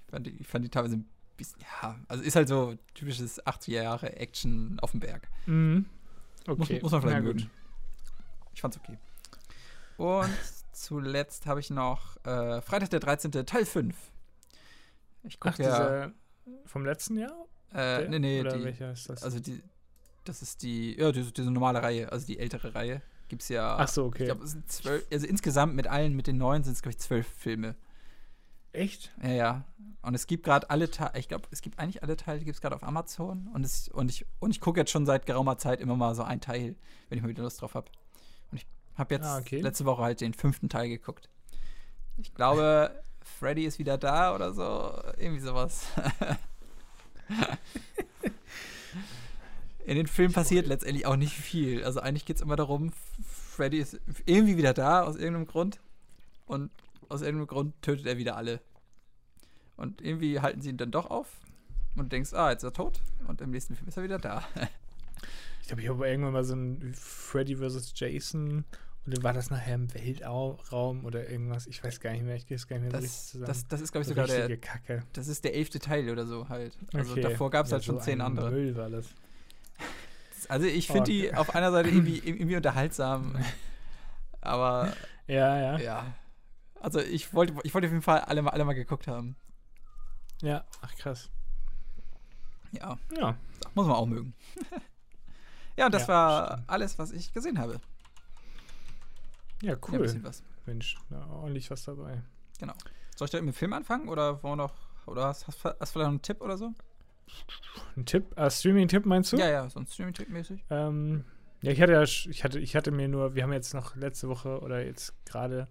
Ich 0.06 0.12
fand, 0.12 0.28
die, 0.28 0.32
ich 0.40 0.48
fand 0.48 0.66
die 0.66 0.70
teilweise 0.70 0.96
ein 0.98 1.10
bisschen, 1.38 1.60
ja, 1.62 1.98
also 2.08 2.24
ist 2.24 2.36
halt 2.36 2.48
so 2.48 2.76
typisches 2.94 3.44
80er 3.46 3.72
Jahre 3.84 4.16
Action 4.16 4.78
auf 4.82 4.92
dem 4.92 5.00
Berg. 5.00 5.28
Mhm. 5.46 5.86
Muss, 6.48 6.60
Okay. 6.60 6.80
muss 6.82 6.92
man 6.92 7.02
vielleicht 7.02 7.24
mögen. 7.24 7.50
Ich 8.54 8.62
fand's 8.62 8.78
okay. 8.78 8.98
Und 9.98 10.30
zuletzt 10.72 11.46
habe 11.48 11.60
ich 11.60 11.70
noch 11.70 12.18
äh, 12.26 12.62
Freitag 12.62 12.90
der 12.92 13.00
13. 13.00 13.32
Teil 13.46 13.66
5. 13.66 13.96
Ich 15.24 15.40
gucke 15.40 15.64
ja. 15.64 16.12
vom 16.66 16.86
letzten 16.86 17.18
Jahr? 17.18 17.46
Äh, 17.72 17.76
Der? 18.02 18.10
nee, 18.10 18.20
nee, 18.20 18.40
Oder 18.42 18.58
die, 18.58 18.64
welcher 18.64 18.92
ist 18.92 19.10
das? 19.10 19.24
also 19.24 19.40
die, 19.40 19.62
das 20.24 20.42
ist 20.42 20.62
die, 20.62 20.98
ja, 21.00 21.12
diese, 21.12 21.32
diese 21.32 21.50
normale 21.52 21.82
Reihe, 21.82 22.12
also 22.12 22.26
die 22.28 22.38
ältere 22.40 22.76
Reihe. 22.76 23.02
Gibt's 23.28 23.50
ja. 23.50 23.76
Ach 23.78 23.88
so, 23.88 24.06
okay. 24.06 24.24
Ich 24.24 24.30
glaube, 24.30 24.44
es 24.44 24.52
sind 24.52 24.72
zwölf, 24.72 25.04
also 25.12 25.26
insgesamt 25.26 25.74
mit 25.76 25.88
allen, 25.88 26.14
mit 26.16 26.28
den 26.28 26.38
neuen 26.38 26.64
sind 26.64 26.74
es, 26.74 26.82
glaube 26.84 26.92
ich, 26.92 27.00
zwölf 27.00 27.28
Filme. 27.28 27.76
Echt? 28.76 29.12
Ja, 29.24 29.30
ja. 29.30 29.64
Und 30.02 30.14
es 30.14 30.28
gibt 30.28 30.44
gerade 30.44 30.70
alle 30.70 30.92
Teile, 30.92 31.18
ich 31.18 31.28
glaube, 31.28 31.48
es 31.50 31.62
gibt 31.62 31.80
eigentlich 31.80 32.04
alle 32.04 32.16
Teile, 32.16 32.40
die 32.40 32.46
gibt 32.46 32.56
es 32.56 32.62
gerade 32.62 32.76
auf 32.76 32.84
Amazon. 32.84 33.48
Und, 33.54 33.66
es, 33.66 33.88
und 33.88 34.10
ich, 34.12 34.26
und 34.40 34.52
ich 34.52 34.62
gucke 34.62 34.80
jetzt 34.80 34.92
schon 34.92 35.06
seit 35.06 35.26
geraumer 35.26 35.58
Zeit 35.58 35.80
immer 35.82 35.96
mal 35.96 36.14
so 36.14 36.24
ein 36.24 36.42
Teil, 36.42 36.76
wenn 37.10 37.18
ich 37.18 37.24
mal 37.24 37.30
wieder 37.30 37.44
Lust 37.44 37.62
drauf 37.62 37.74
habe. 37.74 37.90
Und 38.52 38.58
ich 38.58 38.68
habe 38.96 39.16
jetzt 39.16 39.26
Ah, 39.26 39.38
okay. 39.40 39.62
letzte 39.62 39.86
Woche 39.86 40.04
halt 40.04 40.22
den 40.22 40.34
fünften 40.34 40.70
Teil 40.70 40.90
geguckt. 40.90 41.30
Ich 42.18 42.34
glaube, 42.36 43.04
Freddy 43.40 43.66
ist 43.66 43.80
wieder 43.80 43.98
da 43.98 44.36
oder 44.36 44.54
so. 44.54 44.94
Irgendwie 45.18 45.42
sowas. 45.42 45.88
In 49.86 49.96
den 49.96 50.08
Filmen 50.08 50.34
passiert 50.34 50.68
letztendlich 50.68 51.06
auch 51.06 51.16
nicht 51.16 51.34
viel. 51.34 51.84
Also 51.84 52.00
eigentlich 52.00 52.26
geht 52.26 52.38
es 52.38 52.42
immer 52.42 52.56
darum, 52.56 52.92
Freddy 53.28 53.78
ist 53.78 54.00
irgendwie 54.26 54.58
wieder 54.58 54.74
da 54.74 55.04
aus 55.04 55.16
irgendeinem 55.16 55.48
Grund. 55.48 55.80
Und 56.48 56.72
aus 57.10 57.22
irgendeinem 57.22 57.48
Grund 57.48 57.82
tötet 57.82 58.06
er 58.06 58.18
wieder 58.18 58.36
alle. 58.38 58.62
Und 59.78 60.02
irgendwie 60.02 60.40
halten 60.40 60.62
sie 60.62 60.70
ihn 60.70 60.78
dann 60.78 60.92
doch 60.92 61.10
auf. 61.10 61.28
Und 61.96 62.12
denkst, 62.12 62.34
ah, 62.34 62.52
jetzt 62.52 62.64
ist 62.64 62.70
er 62.70 62.74
tot. 62.74 63.02
Und 63.28 63.42
im 63.42 63.52
nächsten 63.52 63.76
Film 63.76 63.88
ist 63.88 63.98
er 63.98 64.04
wieder 64.04 64.18
da. 64.20 64.44
Ich 65.62 65.70
glaube, 65.70 65.82
ich 65.82 65.90
habe 65.90 66.08
irgendwann 66.08 66.34
mal 66.34 66.44
so 66.44 66.54
ein 66.54 66.94
Freddy 66.94 67.56
vs. 67.56 67.92
Jason 67.96 68.66
und 69.06 69.16
dann 69.16 69.24
war 69.24 69.34
das 69.34 69.50
nachher 69.50 69.74
im 69.74 69.92
Weltraum 69.96 71.04
oder 71.06 71.28
irgendwas. 71.28 71.66
Ich 71.66 71.84
weiß 71.84 72.00
gar 72.00 72.12
nicht 72.12 72.24
mehr, 72.24 72.36
ich 72.36 72.46
gehe 72.46 72.54
es 72.56 72.68
gar 72.68 72.78
nicht 72.78 72.92
mehr 72.92 72.92
so 72.92 72.98
richtig 73.04 73.18
Das, 73.18 73.28
zusammen. 73.32 73.48
das, 73.48 73.68
das 73.70 73.82
ist, 73.82 73.92
glaube 73.92 74.04
ich, 74.04 74.08
So 74.08 74.14
sogar 74.14 74.28
der, 74.28 74.58
Kacke. 74.58 75.02
das 75.14 75.28
ist 75.28 75.44
der 75.44 75.56
elfte 75.56 75.80
Teil 75.80 76.08
oder 76.12 76.28
so 76.28 76.50
halt. 76.50 76.78
Also 76.94 77.14
Okay. 77.14 77.22
davor 77.22 77.50
gab 77.50 77.66
es 77.66 77.72
Ja, 77.72 77.78
halt 77.78 77.84
schon 77.86 77.96
so 77.98 78.02
zehn 78.04 78.22
andere. 78.22 78.52
Müll 78.52 78.76
war 78.76 78.92
das. 78.92 79.08
Also 80.50 80.68
ich 80.68 80.86
finde 80.86 81.02
Oh, 81.02 81.06
die 81.06 81.34
auf 81.34 81.56
einer 81.56 81.72
Seite 81.72 81.90
irgendwie, 81.94 82.20
irgendwie 82.20 82.58
unterhaltsam. 82.58 83.36
Aber 84.42 84.94
Ja, 85.26 85.60
ja. 85.60 85.78
ja. 85.80 86.14
Also 86.86 87.00
ich 87.00 87.34
wollte, 87.34 87.56
ich 87.64 87.74
wollte 87.74 87.88
auf 87.88 87.92
jeden 87.94 88.04
Fall 88.04 88.20
alle 88.20 88.44
mal, 88.44 88.52
alle 88.52 88.64
mal 88.64 88.74
geguckt 88.74 89.08
haben. 89.08 89.36
Ja, 90.44 90.64
ach 90.82 90.96
krass. 90.96 91.32
Ja, 92.74 93.00
Ja, 93.18 93.36
muss 93.74 93.88
man 93.88 93.96
auch 93.96 94.06
mögen. 94.06 94.36
ja, 95.78 95.88
und 95.88 95.94
das 95.96 96.04
Ja, 96.04 96.08
war 96.10 96.48
stimmt. 96.52 96.70
alles, 96.70 97.00
was 97.00 97.12
ich 97.12 97.34
gesehen 97.34 97.58
habe. 97.58 97.82
ja, 99.64 99.70
Ja, 99.70 99.74
ein 99.74 99.80
cool. 99.90 99.98
bisschen 100.00 100.24
was. 100.24 100.44
Mensch, 100.68 100.96
da 101.10 101.26
ordentlich 101.26 101.72
was 101.72 101.86
dabei. 101.86 102.22
Soll 103.16 103.26
ich 103.26 103.32
direkt 103.32 103.46
mit 103.48 103.56
dem 103.56 103.58
Film 103.58 103.74
anfangen 103.74 104.08
oder 104.08 104.44
wollen 104.44 104.58
noch, 104.58 104.74
oder 105.08 105.26
hast, 105.26 105.48
hast, 105.48 105.64
hast 105.66 105.80
du 105.80 105.86
vielleicht 105.86 105.96
noch 105.96 106.06
einen 106.10 106.22
Tipp 106.22 106.40
oder 106.42 106.56
so? 106.58 106.72
Ein 107.98 108.06
Tipp, 108.06 108.38
äh, 108.38 108.52
Streaming-Tipp 108.52 109.08
meinst 109.08 109.34
du? 109.34 109.38
Ja, 109.38 109.50
ja, 109.50 109.70
sonst 109.72 109.96
Streaming-Tipp-mäßig. 109.96 110.64
Ähm, 110.70 111.26
ja, 111.64 111.72
ich 111.72 111.82
hatte 111.82 111.94
ja, 111.94 112.04
ich 112.04 112.44
hatte, 112.44 112.60
ich 112.60 112.76
hatte 112.76 112.92
mir 112.92 113.08
nur, 113.08 113.34
wir 113.34 113.42
haben 113.42 113.54
jetzt 113.54 113.74
noch 113.74 113.96
letzte 113.96 114.28
Woche 114.30 114.60
oder 114.60 114.86
jetzt 114.86 115.14
gerade 115.26 115.68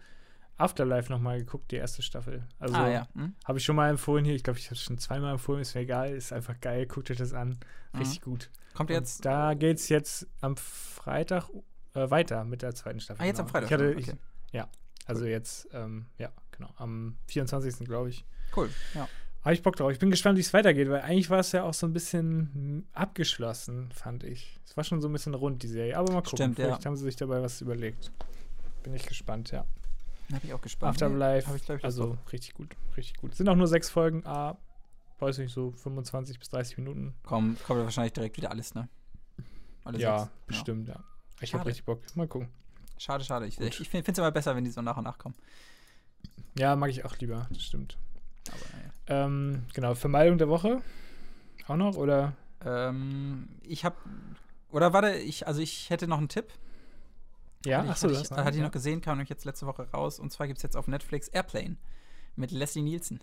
Afterlife 0.56 1.10
nochmal 1.10 1.38
geguckt, 1.38 1.70
die 1.70 1.76
erste 1.76 2.02
Staffel. 2.02 2.46
Also 2.58 2.76
ah, 2.76 2.88
ja. 2.88 3.08
Hm? 3.14 3.34
habe 3.44 3.58
ich 3.58 3.64
schon 3.64 3.76
mal 3.76 3.90
empfohlen 3.90 4.24
hier. 4.24 4.34
Ich 4.34 4.44
glaube, 4.44 4.58
ich 4.58 4.66
habe 4.66 4.76
es 4.76 4.82
schon 4.82 4.98
zweimal 4.98 5.32
empfohlen, 5.32 5.60
ist 5.60 5.74
mir 5.74 5.82
egal, 5.82 6.14
ist 6.14 6.32
einfach 6.32 6.60
geil, 6.60 6.86
guckt 6.86 7.10
euch 7.10 7.18
das 7.18 7.32
an. 7.32 7.58
Mhm. 7.92 7.98
Richtig 8.00 8.20
gut. 8.20 8.50
Kommt 8.74 8.90
Und 8.90 8.96
jetzt. 8.96 9.24
da 9.24 9.54
geht 9.54 9.78
es 9.78 9.88
jetzt 9.88 10.26
am 10.40 10.56
Freitag 10.56 11.48
äh, 11.94 12.10
weiter 12.10 12.44
mit 12.44 12.62
der 12.62 12.74
zweiten 12.74 13.00
Staffel. 13.00 13.22
ah, 13.22 13.26
jetzt 13.26 13.36
genau. 13.36 13.46
am 13.46 13.50
Freitag. 13.50 13.68
Ich 13.68 13.72
hatte, 13.72 13.90
okay. 13.90 14.00
ich, 14.00 14.18
also 15.06 15.26
jetzt, 15.26 15.68
ähm, 15.72 16.06
ja, 16.18 16.30
genau, 16.50 16.70
am 16.76 17.16
24. 17.26 17.86
glaube 17.86 18.08
ich. 18.10 18.24
cool. 18.56 18.70
Ja. 18.94 19.08
Habe 19.42 19.52
ich 19.52 19.62
Bock 19.62 19.76
drauf. 19.76 19.92
Ich 19.92 19.98
bin 19.98 20.10
gespannt, 20.10 20.38
wie 20.38 20.40
es 20.40 20.54
weitergeht, 20.54 20.88
weil 20.88 21.02
eigentlich 21.02 21.28
war 21.28 21.40
es 21.40 21.52
ja 21.52 21.64
auch 21.64 21.74
so 21.74 21.86
ein 21.86 21.92
bisschen 21.92 22.50
hm, 22.54 22.84
abgeschlossen, 22.94 23.90
fand 23.92 24.24
ich. 24.24 24.58
Es 24.64 24.74
war 24.76 24.84
schon 24.84 25.02
so 25.02 25.08
ein 25.08 25.12
bisschen 25.12 25.34
rund, 25.34 25.62
die 25.62 25.68
Serie. 25.68 25.98
Aber 25.98 26.10
mal 26.10 26.22
gucken. 26.22 26.38
Stimmt, 26.38 26.58
ja. 26.58 26.66
Vielleicht 26.66 26.86
haben 26.86 26.96
sie 26.96 27.04
sich 27.04 27.16
dabei 27.16 27.42
was 27.42 27.60
überlegt. 27.60 28.10
Bin 28.82 28.94
ich 28.94 29.04
gespannt, 29.04 29.50
ja. 29.50 29.66
Da 30.28 30.38
bin 30.38 30.48
ich 30.48 30.54
auch 30.54 30.60
gespannt. 30.60 30.90
Afterlife, 31.02 31.54
ich, 31.54 31.68
ich, 31.68 31.84
also 31.84 32.14
drauf. 32.14 32.32
richtig 32.32 32.54
gut, 32.54 32.74
richtig 32.96 33.16
gut. 33.18 33.34
Sind 33.34 33.48
auch 33.48 33.56
nur 33.56 33.66
sechs 33.66 33.90
Folgen, 33.90 34.24
ah, 34.26 34.56
weiß 35.18 35.38
nicht, 35.38 35.52
so 35.52 35.72
25 35.72 36.38
bis 36.38 36.48
30 36.50 36.78
Minuten. 36.78 37.14
Komm, 37.24 37.56
kommt 37.66 37.78
ja 37.78 37.84
wahrscheinlich 37.84 38.12
direkt 38.12 38.36
wieder 38.36 38.50
alles, 38.50 38.74
ne? 38.74 38.88
Alle 39.84 39.98
ja, 39.98 40.20
sechs. 40.20 40.30
bestimmt, 40.46 40.88
ja. 40.88 41.02
Ich 41.40 41.52
habe 41.54 41.66
richtig 41.66 41.84
Bock. 41.84 42.00
Mal 42.14 42.26
gucken. 42.26 42.48
Schade, 42.96 43.24
schade. 43.24 43.46
Ich, 43.46 43.60
ich 43.60 43.88
finde 43.88 44.10
es 44.10 44.18
immer 44.18 44.30
besser, 44.30 44.54
wenn 44.56 44.64
die 44.64 44.70
so 44.70 44.80
nach 44.80 44.96
und 44.96 45.04
nach 45.04 45.18
kommen. 45.18 45.34
Ja, 46.58 46.76
mag 46.76 46.90
ich 46.90 47.04
auch 47.04 47.16
lieber, 47.18 47.46
das 47.50 47.62
stimmt. 47.62 47.98
Aber 48.48 48.64
naja. 48.76 49.24
Ähm, 49.26 49.64
genau, 49.74 49.94
Vermeidung 49.94 50.38
der 50.38 50.48
Woche. 50.48 50.80
Auch 51.66 51.76
noch, 51.76 51.96
oder? 51.96 52.34
Ähm, 52.64 53.48
ich 53.62 53.84
habe 53.84 53.96
oder 54.74 54.92
warte, 54.92 55.14
ich, 55.14 55.46
also 55.46 55.60
ich 55.60 55.88
hätte 55.88 56.08
noch 56.08 56.18
einen 56.18 56.28
Tipp. 56.28 56.52
Ja, 57.64 57.78
Hatte 57.78 57.86
ich, 57.86 57.90
achso, 57.92 58.08
hatte 58.08 58.18
das 58.18 58.30
ich, 58.30 58.36
hatte 58.36 58.56
ich 58.56 58.62
noch 58.62 58.70
gesehen, 58.70 59.00
kam 59.00 59.18
nämlich 59.18 59.30
jetzt 59.30 59.44
letzte 59.44 59.66
Woche 59.66 59.88
raus. 59.92 60.18
Und 60.18 60.32
zwar 60.32 60.46
gibt 60.46 60.58
es 60.58 60.62
jetzt 60.62 60.76
auf 60.76 60.86
Netflix 60.86 61.28
Airplane 61.28 61.76
mit 62.36 62.50
Leslie 62.50 62.82
Nielsen. 62.82 63.20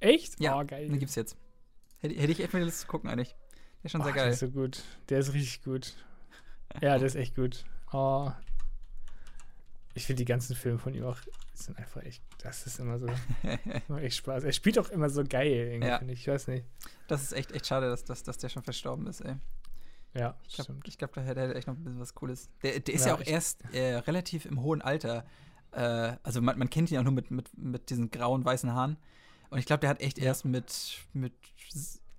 Echt? 0.00 0.40
Ja, 0.40 0.58
oh, 0.58 0.64
geil. 0.64 0.88
Den 0.88 0.98
gibt's 0.98 1.14
jetzt. 1.16 1.36
Hätte, 1.98 2.14
hätte 2.14 2.32
ich 2.32 2.40
echt 2.40 2.52
mal 2.52 2.62
Lust 2.62 2.80
zu 2.80 2.86
gucken, 2.86 3.10
eigentlich. 3.10 3.34
Der 3.82 3.84
ist 3.86 3.92
schon 3.92 4.00
oh, 4.00 4.04
sehr 4.04 4.12
Der 4.12 4.22
geil. 4.24 4.32
ist 4.32 4.40
so 4.40 4.48
gut. 4.50 4.82
Der 5.08 5.18
ist 5.18 5.32
richtig 5.32 5.62
gut. 5.64 5.94
Ja, 6.80 6.98
der 6.98 7.06
ist 7.06 7.16
echt 7.16 7.34
gut. 7.34 7.64
Oh. 7.92 8.30
Ich 9.94 10.06
finde 10.06 10.20
die 10.20 10.26
ganzen 10.26 10.54
Filme 10.54 10.78
von 10.78 10.94
ihm 10.94 11.04
auch 11.04 11.18
sind 11.54 11.76
einfach 11.76 12.02
echt, 12.02 12.22
das 12.38 12.66
ist 12.66 12.78
immer 12.78 12.98
so, 12.98 13.06
macht 13.88 14.02
echt 14.02 14.16
Spaß. 14.18 14.44
Er 14.44 14.52
spielt 14.52 14.78
auch 14.78 14.90
immer 14.90 15.10
so 15.10 15.24
geil, 15.24 15.46
irgendwie, 15.72 15.88
Ja. 15.88 15.98
finde 15.98 16.12
ich. 16.14 16.20
Ich 16.20 16.28
weiß 16.28 16.46
nicht. 16.48 16.64
das 17.08 17.22
ist 17.22 17.32
echt, 17.32 17.52
echt 17.52 17.66
schade, 17.66 17.88
dass, 17.88 18.04
dass, 18.04 18.22
dass 18.22 18.38
der 18.38 18.48
schon 18.48 18.62
verstorben 18.62 19.06
ist, 19.08 19.20
ey. 19.22 19.34
Ja, 20.14 20.34
Ich 20.48 20.54
glaube, 20.54 20.72
stimmt. 20.80 20.98
glaub, 20.98 21.12
da 21.14 21.20
hätte 21.20 21.40
er 21.40 21.54
echt 21.56 21.66
noch 21.68 21.74
ein 21.76 21.84
bisschen 21.84 22.00
was 22.00 22.14
Cooles. 22.14 22.48
Der, 22.62 22.80
der 22.80 22.94
ist 22.94 23.02
Ja, 23.02 23.08
ja, 23.08 23.14
auch 23.14 23.20
ich- 23.20 23.28
erst 23.28 23.62
äh, 23.72 23.96
relativ 23.96 24.46
im 24.46 24.60
hohen 24.62 24.82
Alter. 24.82 25.24
Äh, 25.72 26.16
also 26.22 26.40
man, 26.40 26.58
man 26.58 26.70
kennt 26.70 26.90
ihn 26.90 26.98
auch 26.98 27.02
nur 27.04 27.12
mit, 27.12 27.30
mit, 27.30 27.56
mit 27.56 27.90
diesen 27.90 28.10
grauen, 28.10 28.44
weißen 28.44 28.72
Haaren. 28.72 28.96
Und 29.50 29.58
ich 29.58 29.66
glaube, 29.66 29.80
der 29.80 29.90
hat 29.90 30.00
echt 30.00 30.18
erst 30.18 30.44
mit, 30.44 30.98
mit 31.12 31.32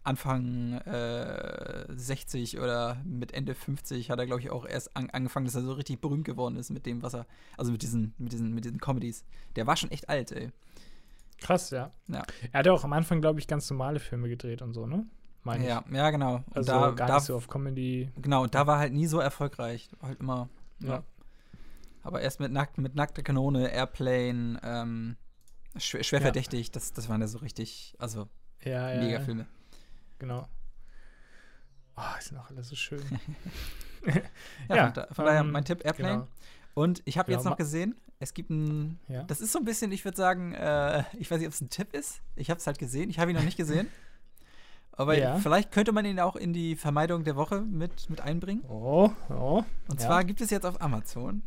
Anfang 0.03 0.73
äh, 0.73 1.85
60 1.93 2.59
oder 2.59 3.01
mit 3.03 3.33
Ende 3.33 3.53
50 3.53 4.09
hat 4.09 4.17
er, 4.19 4.25
glaube 4.25 4.41
ich, 4.41 4.49
auch 4.49 4.65
erst 4.65 4.95
an, 4.95 5.09
angefangen, 5.09 5.45
dass 5.45 5.55
er 5.55 5.61
so 5.61 5.73
richtig 5.73 5.99
berühmt 5.99 6.25
geworden 6.25 6.55
ist 6.55 6.69
mit 6.71 6.85
dem, 6.85 7.01
was 7.03 7.13
er, 7.13 7.25
also 7.57 7.71
mit 7.71 7.81
diesen, 7.81 8.13
mit 8.17 8.31
diesen, 8.31 8.53
mit 8.53 8.65
diesen 8.65 8.79
Comedies. 8.79 9.23
Der 9.55 9.67
war 9.67 9.75
schon 9.75 9.91
echt 9.91 10.09
alt, 10.09 10.31
ey. 10.31 10.51
Krass, 11.39 11.69
ja. 11.69 11.91
Ja. 12.07 12.23
Er 12.51 12.59
hat 12.59 12.65
ja 12.65 12.71
auch 12.71 12.83
am 12.83 12.93
Anfang, 12.93 13.21
glaube 13.21 13.39
ich, 13.39 13.47
ganz 13.47 13.69
normale 13.69 13.99
Filme 13.99 14.29
gedreht 14.29 14.61
und 14.61 14.73
so, 14.73 14.85
ne? 14.85 15.05
Meine 15.49 15.63
ich. 15.63 15.69
Ja, 15.69 15.83
ja, 15.91 16.09
genau. 16.11 16.35
Und 16.35 16.57
Also 16.57 16.71
da, 16.71 16.91
gar 16.91 17.07
da, 17.07 17.15
nicht 17.15 17.23
so 17.25 17.35
auf 17.35 17.47
Comedy. 17.47 18.09
Genau, 18.21 18.43
und 18.43 18.55
da 18.55 18.65
war 18.67 18.79
halt 18.79 18.93
nie 18.93 19.07
so 19.07 19.19
erfolgreich. 19.19 19.89
Halt 20.01 20.19
immer. 20.19 20.49
Ja. 20.79 20.87
Ja. 20.89 21.03
Aber 22.03 22.21
erst 22.21 22.39
mit, 22.39 22.51
nackt, 22.51 22.77
mit 22.77 22.95
nackter 22.95 23.21
Kanone, 23.23 23.71
Airplane, 23.71 24.59
ähm, 24.63 25.17
schwer, 25.77 26.03
schwer 26.03 26.19
Ja. 26.19 26.23
verdächtig, 26.25 26.71
das, 26.71 26.93
das 26.93 27.09
waren 27.09 27.19
ja 27.21 27.27
so 27.27 27.39
richtig, 27.39 27.93
also 27.99 28.27
Ja, 28.63 28.91
ja. 28.93 28.99
mega 29.01 29.17
ja. 29.17 29.19
Filme. 29.19 29.45
Genau. 30.17 30.47
Oh, 31.97 32.01
die 32.19 32.23
sind 32.23 32.37
auch 32.37 32.49
alle 32.49 32.63
so 32.63 32.75
schön. 32.75 33.01
Ja, 34.69 34.75
Ja, 34.75 34.91
von, 34.93 35.03
von 35.15 35.25
daher 35.25 35.41
ähm, 35.41 35.51
mein 35.51 35.65
Tipp, 35.65 35.83
Airplane. 35.83 36.13
Genau. 36.13 36.27
Und 36.73 37.01
ich 37.05 37.17
habe 37.17 37.25
Genau, 37.27 37.39
jetzt 37.39 37.45
noch 37.45 37.57
gesehen, 37.57 37.95
es 38.19 38.33
gibt 38.33 38.49
ein, 38.49 38.97
Ja. 39.09 39.23
das 39.23 39.41
ist 39.41 39.51
so 39.51 39.59
ein 39.59 39.65
bisschen, 39.65 39.91
ich 39.91 40.05
würde 40.05 40.15
sagen, 40.17 40.53
äh, 40.53 41.03
ich 41.17 41.29
weiß 41.29 41.39
nicht, 41.39 41.47
ob 41.47 41.53
es 41.53 41.59
ein 41.61 41.69
Tipp 41.69 41.93
ist. 41.93 42.21
Ich 42.35 42.49
habe 42.49 42.59
es 42.59 42.67
halt 42.67 42.79
gesehen, 42.79 43.09
ich 43.09 43.19
habe 43.19 43.31
ihn 43.31 43.35
noch 43.37 43.43
nicht 43.43 43.57
gesehen. 43.57 43.87
Aber 44.99 45.17
Ja. 45.17 45.37
vielleicht 45.37 45.71
könnte 45.71 45.93
man 45.93 46.03
ihn 46.05 46.19
auch 46.19 46.35
in 46.35 46.51
die 46.51 46.75
Vermeidung 46.75 47.23
der 47.23 47.35
Woche 47.37 47.61
mit, 47.61 48.09
mit 48.09 48.19
einbringen. 48.19 48.63
Oh, 48.67 49.09
oh. 49.29 49.63
Und 49.87 49.99
Ja. 50.01 50.07
zwar 50.07 50.23
gibt 50.25 50.41
es 50.41 50.49
jetzt 50.49 50.65
auf 50.65 50.81
Amazon 50.81 51.41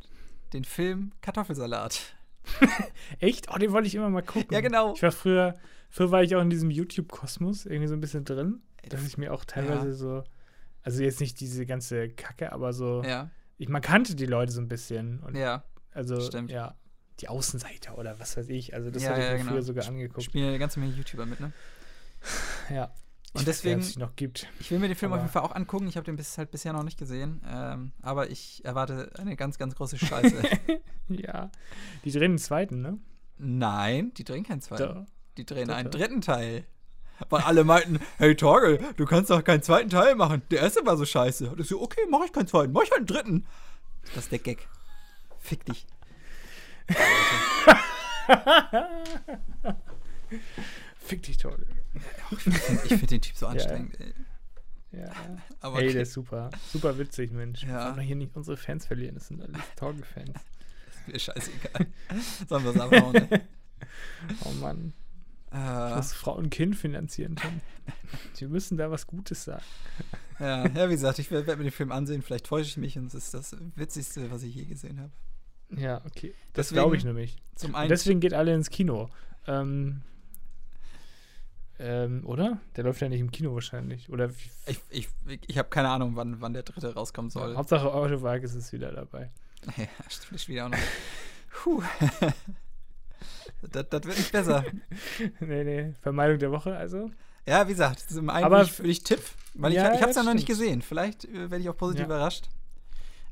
den 0.55 0.65
Film 0.65 1.13
Kartoffelsalat. 1.21 2.17
Echt? 3.21 3.49
Oh, 3.55 3.59
den 3.59 3.73
wollte 3.73 3.89
ich 3.89 3.95
immer 3.95 4.09
mal 4.11 4.23
gucken. 4.23 4.49
Ja, 4.51 4.61
genau. 4.63 4.95
Ich 4.95 5.03
war 5.03 5.13
früher, 5.13 5.55
früher 5.91 6.11
war 6.11 6.23
ich 6.23 6.35
auch 6.35 6.41
in 6.41 6.49
diesem 6.51 6.71
YouTube-Kosmos 6.71 7.67
irgendwie 7.67 7.89
so 7.89 7.95
ein 7.95 8.01
bisschen 8.01 8.25
drin, 8.25 8.63
dass 8.89 9.07
ich 9.07 9.19
mir 9.19 9.33
auch 9.35 9.45
teilweise 9.45 9.89
Ja. 9.89 9.93
so, 9.95 10.25
also 10.83 11.03
jetzt 11.03 11.21
nicht 11.21 11.39
diese 11.39 11.67
ganze 11.67 12.09
Kacke, 12.09 12.53
aber 12.53 12.73
so, 12.73 13.03
Ja, 13.05 13.29
ich, 13.59 13.69
man 13.69 13.83
kannte 13.83 14.17
die 14.17 14.27
Leute 14.27 14.51
so 14.51 14.61
ein 14.63 14.69
bisschen. 14.69 15.21
Und 15.21 15.37
ja. 15.37 15.63
also, 15.93 16.19
stimmt. 16.21 16.51
ja, 16.51 16.75
die 17.21 17.29
Außenseiter 17.29 17.99
oder 17.99 18.19
was 18.19 18.35
weiß 18.37 18.49
ich. 18.49 18.73
Also 18.75 18.91
das 18.91 19.03
Ja, 19.03 19.11
hatte 19.11 19.21
ich 19.23 19.29
mir 19.33 19.39
genau. 19.41 19.51
früher 19.53 19.63
sogar 19.63 19.87
angeguckt. 19.87 20.23
Spielen 20.23 20.49
eine 20.49 20.59
ganze 20.59 20.81
Menge 20.81 20.95
YouTuber 20.95 21.27
mit, 21.27 21.39
ne? 21.39 21.53
Ja. 22.71 22.91
Und 23.35 23.41
Ich 23.43 23.47
weiß 23.49 23.63
deswegen- 23.63 23.81
die 23.81 23.99
noch 23.99 24.15
gibt. 24.15 24.47
Ich 24.61 24.71
will 24.71 24.79
mir 24.79 24.89
den 24.89 24.97
Film 24.97 25.11
auf 25.13 25.17
Aber- 25.17 25.25
jeden 25.25 25.33
Fall 25.33 25.43
auch 25.43 25.55
angucken. 25.55 25.87
Ich 25.89 25.97
habe 25.97 26.05
den 26.05 26.17
bis, 26.17 26.37
halt 26.37 26.51
bisher 26.51 26.73
noch 26.75 26.83
nicht 26.83 26.99
gesehen. 26.99 27.41
Ähm, 27.49 27.93
aber 28.03 28.29
ich 28.31 28.63
erwarte 28.65 29.11
eine 29.19 29.37
ganz, 29.37 29.57
ganz 29.59 29.75
große 29.75 29.99
Scheiße. 29.99 30.43
Ja. 31.09 31.51
Die 32.05 32.11
drehen 32.13 32.33
den 32.33 32.39
zweiten, 32.39 32.81
ne? 32.81 32.99
Nein, 33.39 34.13
die 34.15 34.25
drehen 34.25 34.45
keinen 34.45 34.61
zweiten. 34.63 34.83
Da. 34.83 35.07
Die 35.37 35.45
drehen 35.45 35.69
Doch, 35.69 35.75
einen 35.75 35.91
doch. 35.91 35.99
dritten 35.99 36.21
Teil. 36.23 36.65
Weil 37.29 37.43
alle 37.43 37.65
meinten, 37.65 37.99
hey 38.19 38.35
Torgel, 38.35 38.79
du 38.97 39.05
kannst 39.05 39.29
doch 39.31 39.43
keinen 39.45 39.63
zweiten 39.63 39.91
Teil 39.91 40.15
machen. 40.15 40.43
Der 40.51 40.61
erste 40.61 40.85
war 40.87 40.97
so 40.97 41.05
scheiße. 41.05 41.51
Und 41.51 41.61
ich 41.61 41.69
so, 41.69 41.81
okay, 41.83 42.01
mach 42.09 42.25
ich 42.25 42.33
keinen 42.33 42.47
zweiten, 42.47 42.73
mach 42.73 42.83
ich 42.83 42.91
halt 42.91 42.99
einen 43.01 43.07
dritten. 43.07 43.47
Das 44.15 44.25
ist 44.25 44.33
der 44.33 44.39
Gag. 44.39 44.69
Fick 45.39 45.65
dich. 45.67 45.87
Fick 50.99 51.23
dich, 51.23 51.37
toll. 51.39 51.67
Ich 52.31 52.89
finde 52.89 53.07
den 53.07 53.21
Typ 53.21 53.37
so 53.37 53.47
anstrengend. 53.49 53.99
ey. 54.01 54.15
Ja. 54.93 55.11
Aber 55.61 55.79
Ey, 55.79 55.85
okay. 55.85 55.93
der 55.95 56.03
ist 56.03 56.13
super. 56.13 56.51
Super 56.71 56.99
witzig, 56.99 57.33
Mensch. 57.33 57.63
Ja. 57.63 57.69
Wir 57.69 57.85
wollen 57.87 57.97
doch 57.97 58.03
hier 58.03 58.17
nicht 58.17 58.37
unsere 58.37 58.57
Fans 58.57 58.87
verlieren. 58.87 59.15
Das 59.15 59.29
sind 59.29 59.41
alles 59.43 59.61
Torge-Fans. 59.77 60.29
ist 61.07 61.09
mir 61.09 61.19
scheißegal. 61.19 61.87
Sollen 62.49 62.65
wir 62.65 62.71
es 62.75 62.81
abhauen? 62.81 63.13
Ne? 63.13 63.41
Oh 64.45 64.51
Mann. 64.61 64.93
Äh, 65.51 65.57
Was 65.57 66.13
Frau 66.15 66.35
und 66.37 66.51
Kind 66.51 66.77
finanzieren 66.77 67.35
können. 67.35 67.61
Sie 68.35 68.47
müssen 68.47 68.77
da 68.79 68.91
was 68.91 69.07
Gutes 69.07 69.45
sagen. 69.45 69.65
ja, 70.39 70.67
ja, 70.69 70.89
wie 70.89 70.93
gesagt, 70.95 71.19
ich 71.19 71.31
werde 71.31 71.57
mir 71.57 71.65
den 71.65 71.71
Film 71.73 71.93
ansehen. 71.93 72.23
Vielleicht 72.23 72.47
täusche 72.47 72.69
ich 72.69 72.77
mich 72.77 72.97
und 72.99 73.07
es 73.07 73.15
ist 73.15 73.35
das 73.35 73.57
Witzigste, 73.77 74.31
was 74.31 74.43
ich 74.45 74.55
je 74.55 74.65
gesehen 74.65 75.01
habe. 75.01 75.13
Ja, 75.81 76.03
okay. 76.05 76.35
Das 76.53 76.69
glaube 76.71 76.97
ich 76.97 77.05
nämlich. 77.05 77.37
Zum 77.55 77.71
Und 77.71 77.77
einen. 77.77 77.89
deswegen 77.89 78.21
geht 78.21 78.35
alle 78.35 78.55
ins 78.55 78.69
Kino. 78.71 79.09
Ähm, 79.47 80.03
ähm, 81.79 82.23
oder? 82.27 82.59
Der 82.77 82.85
läuft 82.85 83.01
ja 83.01 83.09
nicht 83.09 83.21
im 83.21 83.31
Kino 83.31 83.55
wahrscheinlich. 83.55 84.11
Oder 84.11 84.31
Ich, 84.67 84.81
ich, 84.91 85.09
ich 85.47 85.59
habe 85.59 85.69
keine 85.69 85.89
Ahnung, 85.89 86.17
wann, 86.17 86.41
wann 86.41 86.53
der 86.53 86.63
dritte 86.63 86.95
rauskommen 86.95 87.31
soll. 87.31 87.57
Hauptsache 87.57 87.93
Autowag 87.93 88.43
ist 88.43 88.55
es 88.55 88.73
wieder 88.73 88.93
dabei. 88.93 89.31
Ja, 89.77 89.87
stimmt, 90.09 90.49
wieder 90.49 90.67
auch 90.67 90.71
noch. 90.71 90.79
Puh. 91.53 91.83
das, 93.71 93.89
das 93.89 94.05
wird 94.05 94.19
nicht 94.19 94.33
besser. 94.33 94.65
nee, 95.41 95.65
nee. 95.65 95.95
Vermeidung 96.01 96.39
der 96.39 96.51
Woche, 96.51 96.77
also. 96.77 97.11
Ja, 97.47 97.67
wie 97.67 97.73
gesagt, 97.73 98.01
zum 98.01 98.29
einen 98.31 98.45
Aber 98.45 98.67
will 98.79 98.91
ich, 98.91 99.03
Tipp, 99.05 99.21
weil 99.55 99.73
Ja, 99.73 99.91
ich, 99.91 99.97
ich 99.97 100.01
habe 100.03 100.11
es 100.11 100.17
ja 100.17 100.23
ja, 100.23 100.27
noch 100.29 100.35
nicht 100.35 100.47
gesehen. 100.47 100.83
Vielleicht 100.83 101.25
äh, 101.27 101.51
werde 101.51 101.59
ich 101.59 101.69
auch 101.69 101.77
positiv 101.77 102.01
Ja. 102.01 102.07
überrascht. 102.07 102.49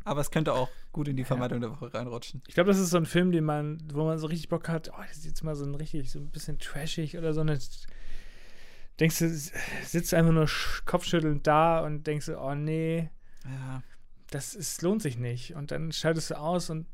Aber 0.05 0.21
es 0.21 0.31
könnte 0.31 0.55
auch 0.55 0.69
gut 0.93 1.09
in 1.09 1.17
die 1.17 1.25
Vermeidung 1.25 1.61
der 1.61 1.71
Woche 1.71 1.93
reinrutschen. 1.93 2.43
Ich 2.49 2.55
glaube, 2.55 2.69
das 2.71 2.79
ist 2.79 2.91
so 2.91 2.97
ein 2.97 3.07
Film, 3.07 3.33
den 3.33 3.45
man, 3.45 3.79
wo 3.93 4.05
man 4.05 4.19
so 4.19 4.27
richtig 4.27 4.49
Bock 4.49 4.69
hat, 4.69 4.91
oh, 4.93 5.03
das 5.07 5.19
ist 5.19 5.27
jetzt 5.27 5.45
mal 5.45 5.55
so 5.55 5.65
ein 5.65 5.75
richtig, 5.75 6.11
so 6.11 6.19
ein 6.19 6.31
bisschen 6.31 6.59
trashig 6.59 7.19
oder 7.19 7.35
so. 7.35 7.45
Dann 7.45 7.59
denkst 9.01 9.19
du, 9.19 9.29
sitzt 9.85 10.15
einfach 10.15 10.33
nur 10.33 10.45
sch- 10.45 10.85
kopfschüttelnd 10.85 11.47
da 11.47 11.81
und 11.81 12.07
denkst 12.07 12.27
du, 12.27 12.39
oh 12.39 12.55
nee, 12.55 13.11
Ja. 13.45 13.83
das 14.31 14.55
ist, 14.55 14.83
lohnt 14.83 15.03
sich 15.03 15.19
nicht. 15.19 15.55
Und 15.55 15.71
dann 15.71 15.91
schaltest 15.93 16.31
du 16.31 16.39
aus 16.39 16.71
und 16.71 16.87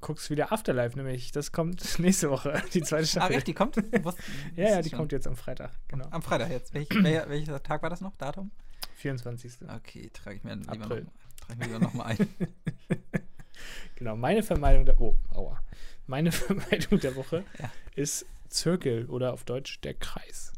guckst 0.00 0.30
wieder 0.30 0.52
Afterlife, 0.52 0.96
nämlich. 0.96 1.30
Das 1.32 1.52
kommt 1.52 1.80
nächste 2.00 2.28
Woche, 2.30 2.60
die 2.74 2.82
zweite 2.82 3.04
Ah, 3.04 3.06
Staffel. 3.06 3.34
richtig, 3.36 3.54
kommt? 3.56 3.76
Was, 4.04 4.16
Ja, 4.56 4.68
ja, 4.70 4.82
die 4.82 4.90
schon. 4.90 4.98
kommt 4.98 5.12
jetzt 5.12 5.26
am 5.28 5.36
Freitag, 5.36 5.70
genau. 5.88 6.06
Am 6.10 6.22
Freitag 6.22 6.50
jetzt. 6.50 6.74
Welch, 6.74 6.88
welcher, 6.90 7.28
welcher 7.28 7.62
Tag 7.62 7.82
war 7.82 7.90
das 7.90 8.00
noch? 8.00 8.16
Datum? 8.16 8.50
24. 8.96 9.58
Okay, 9.76 10.10
trage 10.12 10.36
ich 10.36 10.44
mir 10.44 10.54
lieber 10.56 10.74
noch, 10.76 10.84
April. 10.86 11.06
trage 11.40 11.52
ich 11.52 11.58
mir 11.58 11.66
lieber 11.66 11.78
noch 11.78 11.94
mal 11.94 12.04
ein. 12.04 12.18
Genau, 13.94 14.16
meine 14.16 14.42
Vermeidung 14.42 14.84
der, 14.86 15.00
oh, 15.00 15.16
aua. 15.32 15.62
Meine 16.06 16.32
Vermeidung 16.32 16.98
der 16.98 17.14
Woche 17.14 17.44
Ja. 17.60 17.70
ist 17.94 18.26
Zirkel 18.48 19.06
oder 19.06 19.32
auf 19.32 19.44
Deutsch 19.44 19.80
der 19.82 19.94
Kreis. 19.94 20.51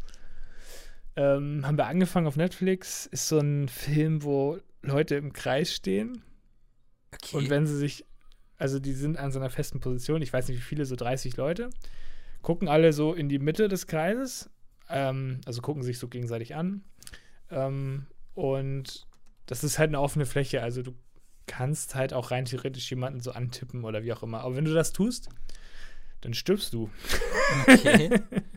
Ähm, 1.17 1.65
haben 1.65 1.79
wir 1.79 1.87
angefangen 1.87 2.27
auf 2.27 2.37
Netflix, 2.37 3.07
ist 3.07 3.29
so 3.29 3.39
ein 3.39 3.69
Film, 3.69 4.23
wo 4.23 4.59
Leute 4.83 5.15
im 5.15 5.33
Kreis 5.33 5.73
stehen. 5.73 6.23
Okay. 7.15 7.37
und 7.37 7.51
wenn 7.51 7.67
sie 7.67 7.77
sich, 7.77 8.05
also 8.57 8.81
die 8.81 8.93
sind 8.93 9.17
an 9.19 9.31
so 9.31 9.39
einer 9.39 9.51
festen 9.51 9.79
Position, 9.79 10.21
ich 10.21 10.33
weiß 10.33 10.49
nicht 10.49 10.59
wie 10.59 10.63
viele, 10.63 10.85
so 10.85 10.97
30 10.97 11.37
Leute, 11.37 11.71
gucken 12.43 12.69
alle 12.69 12.93
so 12.93 13.15
in 13.15 13.29
die 13.29 13.39
Mitte 13.39 13.69
des 13.69 13.87
Kreises, 13.87 14.51
ähm, 14.89 15.41
also 15.47 15.63
gucken 15.63 15.85
sich 15.85 15.99
so 15.99 16.09
gegenseitig 16.09 16.57
an. 16.57 16.83
Ähm, 17.51 18.07
und 18.35 19.07
das 19.47 19.63
ist 19.63 19.79
halt 19.79 19.91
eine 19.91 20.01
offene 20.01 20.27
Fläche, 20.27 20.63
also 20.63 20.83
du 20.83 20.93
kannst 21.47 21.95
halt 21.95 22.13
auch 22.13 22.31
rein 22.31 22.47
theoretisch 22.47 22.91
jemanden 22.91 23.21
so 23.21 23.31
antippen 23.31 23.85
oder 23.85 24.03
wie 24.03 24.13
auch 24.13 24.23
immer, 24.23 24.41
aber 24.41 24.57
wenn 24.57 24.65
du 24.65 24.75
das 24.75 24.93
tust, 24.93 25.29
dann 26.21 26.35
stirbst 26.35 26.73
du. 26.73 26.91
okay. 27.69 28.11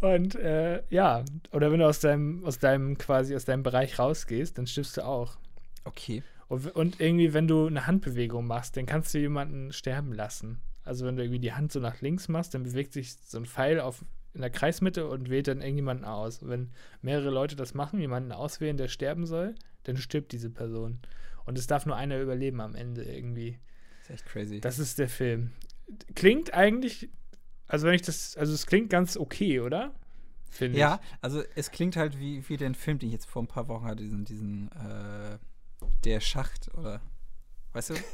Und 0.00 0.34
äh, 0.34 0.82
ja, 0.90 1.24
oder 1.52 1.72
wenn 1.72 1.80
du 1.80 1.86
aus 1.86 2.00
deinem, 2.00 2.44
aus 2.44 2.58
deinem 2.58 2.98
quasi 2.98 3.34
aus 3.34 3.44
deinem 3.44 3.62
Bereich 3.62 3.98
rausgehst, 3.98 4.58
dann 4.58 4.66
stirbst 4.66 4.96
du 4.96 5.04
auch. 5.04 5.36
Okay. 5.84 6.22
Und, 6.48 6.74
und 6.74 7.00
irgendwie, 7.00 7.32
wenn 7.32 7.48
du 7.48 7.66
eine 7.66 7.86
Handbewegung 7.86 8.46
machst, 8.46 8.76
dann 8.76 8.86
kannst 8.86 9.14
du 9.14 9.18
jemanden 9.18 9.72
sterben 9.72 10.12
lassen. 10.12 10.60
Also 10.84 11.06
wenn 11.06 11.16
du 11.16 11.22
irgendwie 11.22 11.40
die 11.40 11.54
Hand 11.54 11.72
so 11.72 11.80
nach 11.80 12.00
links 12.02 12.28
machst, 12.28 12.54
dann 12.54 12.64
bewegt 12.64 12.92
sich 12.92 13.14
so 13.14 13.38
ein 13.38 13.46
Pfeil 13.46 13.80
auf, 13.80 14.04
in 14.34 14.42
der 14.42 14.50
Kreismitte 14.50 15.08
und 15.08 15.30
wählt 15.30 15.48
dann 15.48 15.62
irgendjemanden 15.62 16.04
aus. 16.04 16.42
Und 16.42 16.50
wenn 16.50 16.70
mehrere 17.00 17.30
Leute 17.30 17.56
das 17.56 17.72
machen, 17.72 18.00
jemanden 18.00 18.32
auswählen, 18.32 18.76
der 18.76 18.88
sterben 18.88 19.26
soll, 19.26 19.54
dann 19.84 19.96
stirbt 19.96 20.32
diese 20.32 20.50
Person. 20.50 20.98
Und 21.46 21.58
es 21.58 21.66
darf 21.66 21.86
nur 21.86 21.96
einer 21.96 22.20
überleben 22.20 22.60
am 22.60 22.74
Ende 22.74 23.04
irgendwie. 23.04 23.58
ist 24.02 24.10
echt 24.10 24.26
crazy. 24.26 24.60
Das 24.60 24.78
ist 24.78 24.98
der 24.98 25.08
Film. 25.08 25.52
Klingt 26.14 26.52
eigentlich 26.52 27.08
Also 27.66 27.86
wenn 27.86 27.94
ich 27.94 28.02
das, 28.02 28.36
also 28.36 28.52
es 28.52 28.66
klingt 28.66 28.90
ganz 28.90 29.16
okay, 29.16 29.60
oder? 29.60 29.92
Finde 30.50 30.78
ja, 30.78 31.00
ich. 31.02 31.18
also 31.20 31.42
es 31.56 31.70
klingt 31.70 31.96
halt 31.96 32.18
wie, 32.18 32.48
wie 32.48 32.56
den 32.56 32.74
Film, 32.74 32.98
den 32.98 33.08
ich 33.08 33.12
jetzt 33.12 33.26
vor 33.28 33.42
ein 33.42 33.48
paar 33.48 33.66
Wochen 33.68 33.86
hatte, 33.86 34.02
diesen, 34.02 34.24
diesen, 34.24 34.70
äh, 34.72 35.38
der 36.04 36.20
Schacht, 36.20 36.72
oder, 36.74 37.00
weißt 37.72 37.90
du? 37.90 37.94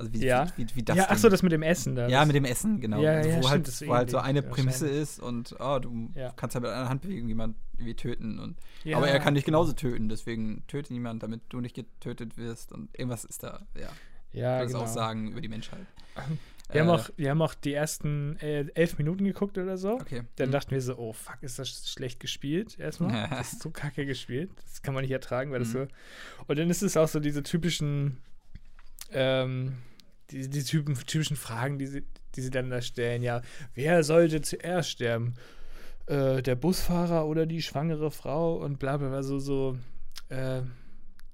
Also 0.00 0.12
wie, 0.12 0.24
ja. 0.24 0.46
wie, 0.54 0.62
wie, 0.62 0.76
wie 0.76 0.82
das 0.84 0.96
Ja, 0.96 1.06
ach 1.08 1.18
so, 1.18 1.28
das 1.28 1.42
mit 1.42 1.50
dem 1.50 1.62
Essen 1.62 1.96
da. 1.96 2.06
Ja, 2.06 2.24
mit 2.24 2.36
dem 2.36 2.44
Essen, 2.44 2.80
genau. 2.80 3.02
Ja, 3.02 3.14
also, 3.14 3.30
wo, 3.30 3.42
ja, 3.42 3.50
halt, 3.50 3.80
wo 3.88 3.94
halt 3.94 4.10
so 4.10 4.18
eine 4.18 4.42
Prämisse 4.42 4.86
ist 4.86 5.18
und 5.18 5.56
oh, 5.58 5.80
du 5.80 6.12
kannst 6.36 6.54
halt 6.54 6.62
mit 6.62 6.70
einer 6.70 6.88
Handbewegung 6.88 7.26
jemand 7.26 7.56
irgendwie 7.72 7.94
töten. 7.94 8.38
Und, 8.38 8.58
aber 8.94 9.08
er 9.08 9.18
kann 9.18 9.34
dich 9.34 9.44
genauso 9.44 9.72
töten, 9.72 10.08
deswegen 10.08 10.62
töte 10.68 10.92
niemand, 10.92 11.24
damit 11.24 11.40
du 11.48 11.60
nicht 11.60 11.74
getötet 11.74 12.36
wirst. 12.36 12.70
Und 12.70 12.96
irgendwas 12.96 13.24
ist 13.24 13.42
da, 13.42 13.66
ja. 13.74 13.88
Ja, 14.30 14.62
ich 14.62 14.68
genau. 14.68 14.82
auch 14.82 14.86
sagen 14.86 15.32
über 15.32 15.40
die 15.40 15.48
Menschheit. 15.48 15.86
Wir, 16.70 16.76
äh, 16.76 16.84
haben 16.84 16.90
auch, 16.90 17.10
wir 17.16 17.30
haben 17.30 17.42
auch 17.42 17.54
die 17.54 17.72
ersten 17.72 18.36
äh, 18.40 18.66
elf 18.74 18.98
Minuten 18.98 19.24
geguckt 19.24 19.56
oder 19.58 19.78
so. 19.78 19.94
Okay. 19.94 20.22
Dann 20.36 20.48
mhm. 20.48 20.52
dachten 20.52 20.70
wir 20.72 20.82
so, 20.82 20.96
oh 20.98 21.12
fuck, 21.12 21.42
ist 21.42 21.58
das 21.58 21.90
schlecht 21.90 22.20
gespielt 22.20 22.78
erstmal. 22.78 23.28
das 23.30 23.54
ist 23.54 23.62
so 23.62 23.70
kacke 23.70 24.06
gespielt. 24.06 24.50
Das 24.64 24.82
kann 24.82 24.94
man 24.94 25.02
nicht 25.02 25.12
ertragen, 25.12 25.50
weil 25.50 25.60
mhm. 25.60 25.64
das 25.64 25.72
so. 25.72 25.86
Und 26.46 26.58
dann 26.58 26.70
ist 26.70 26.82
es 26.82 26.96
auch 26.96 27.08
so 27.08 27.20
diese 27.20 27.42
typischen, 27.42 28.18
ähm, 29.12 29.78
die, 30.30 30.48
die 30.48 30.62
typen, 30.62 30.94
typischen 30.94 31.36
Fragen, 31.36 31.78
die 31.78 31.86
sie, 31.86 32.04
die 32.34 32.40
sie 32.42 32.50
dann 32.50 32.70
da 32.70 32.82
stellen. 32.82 33.22
Ja, 33.22 33.42
wer 33.74 34.02
sollte 34.04 34.42
zuerst 34.42 34.90
sterben? 34.90 35.34
Äh, 36.06 36.42
der 36.42 36.54
Busfahrer 36.54 37.26
oder 37.26 37.46
die 37.46 37.62
schwangere 37.62 38.10
Frau 38.10 38.56
und 38.56 38.78
bla 38.78 38.96
bla 38.96 39.08
bla, 39.08 39.22
so, 39.22 39.38
so, 39.38 39.78
äh, 40.28 40.62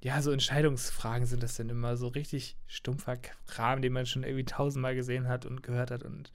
ja, 0.05 0.21
so 0.21 0.33
Entscheidungsfragen 0.33 1.27
sind 1.27 1.43
das 1.43 1.57
dann 1.57 1.71
immer 1.71 1.97
so 1.97 2.09
richtig 2.09 2.59
stumpfer 2.67 3.17
Kram, 3.47 3.81
den 3.81 3.95
man 3.95 4.05
schon 4.05 4.23
irgendwie 4.23 4.45
tausendmal 4.45 4.95
gesehen 4.95 5.29
hat 5.29 5.47
und 5.47 5.62
gehört 5.62 5.90
hat 5.90 6.03
und 6.03 6.31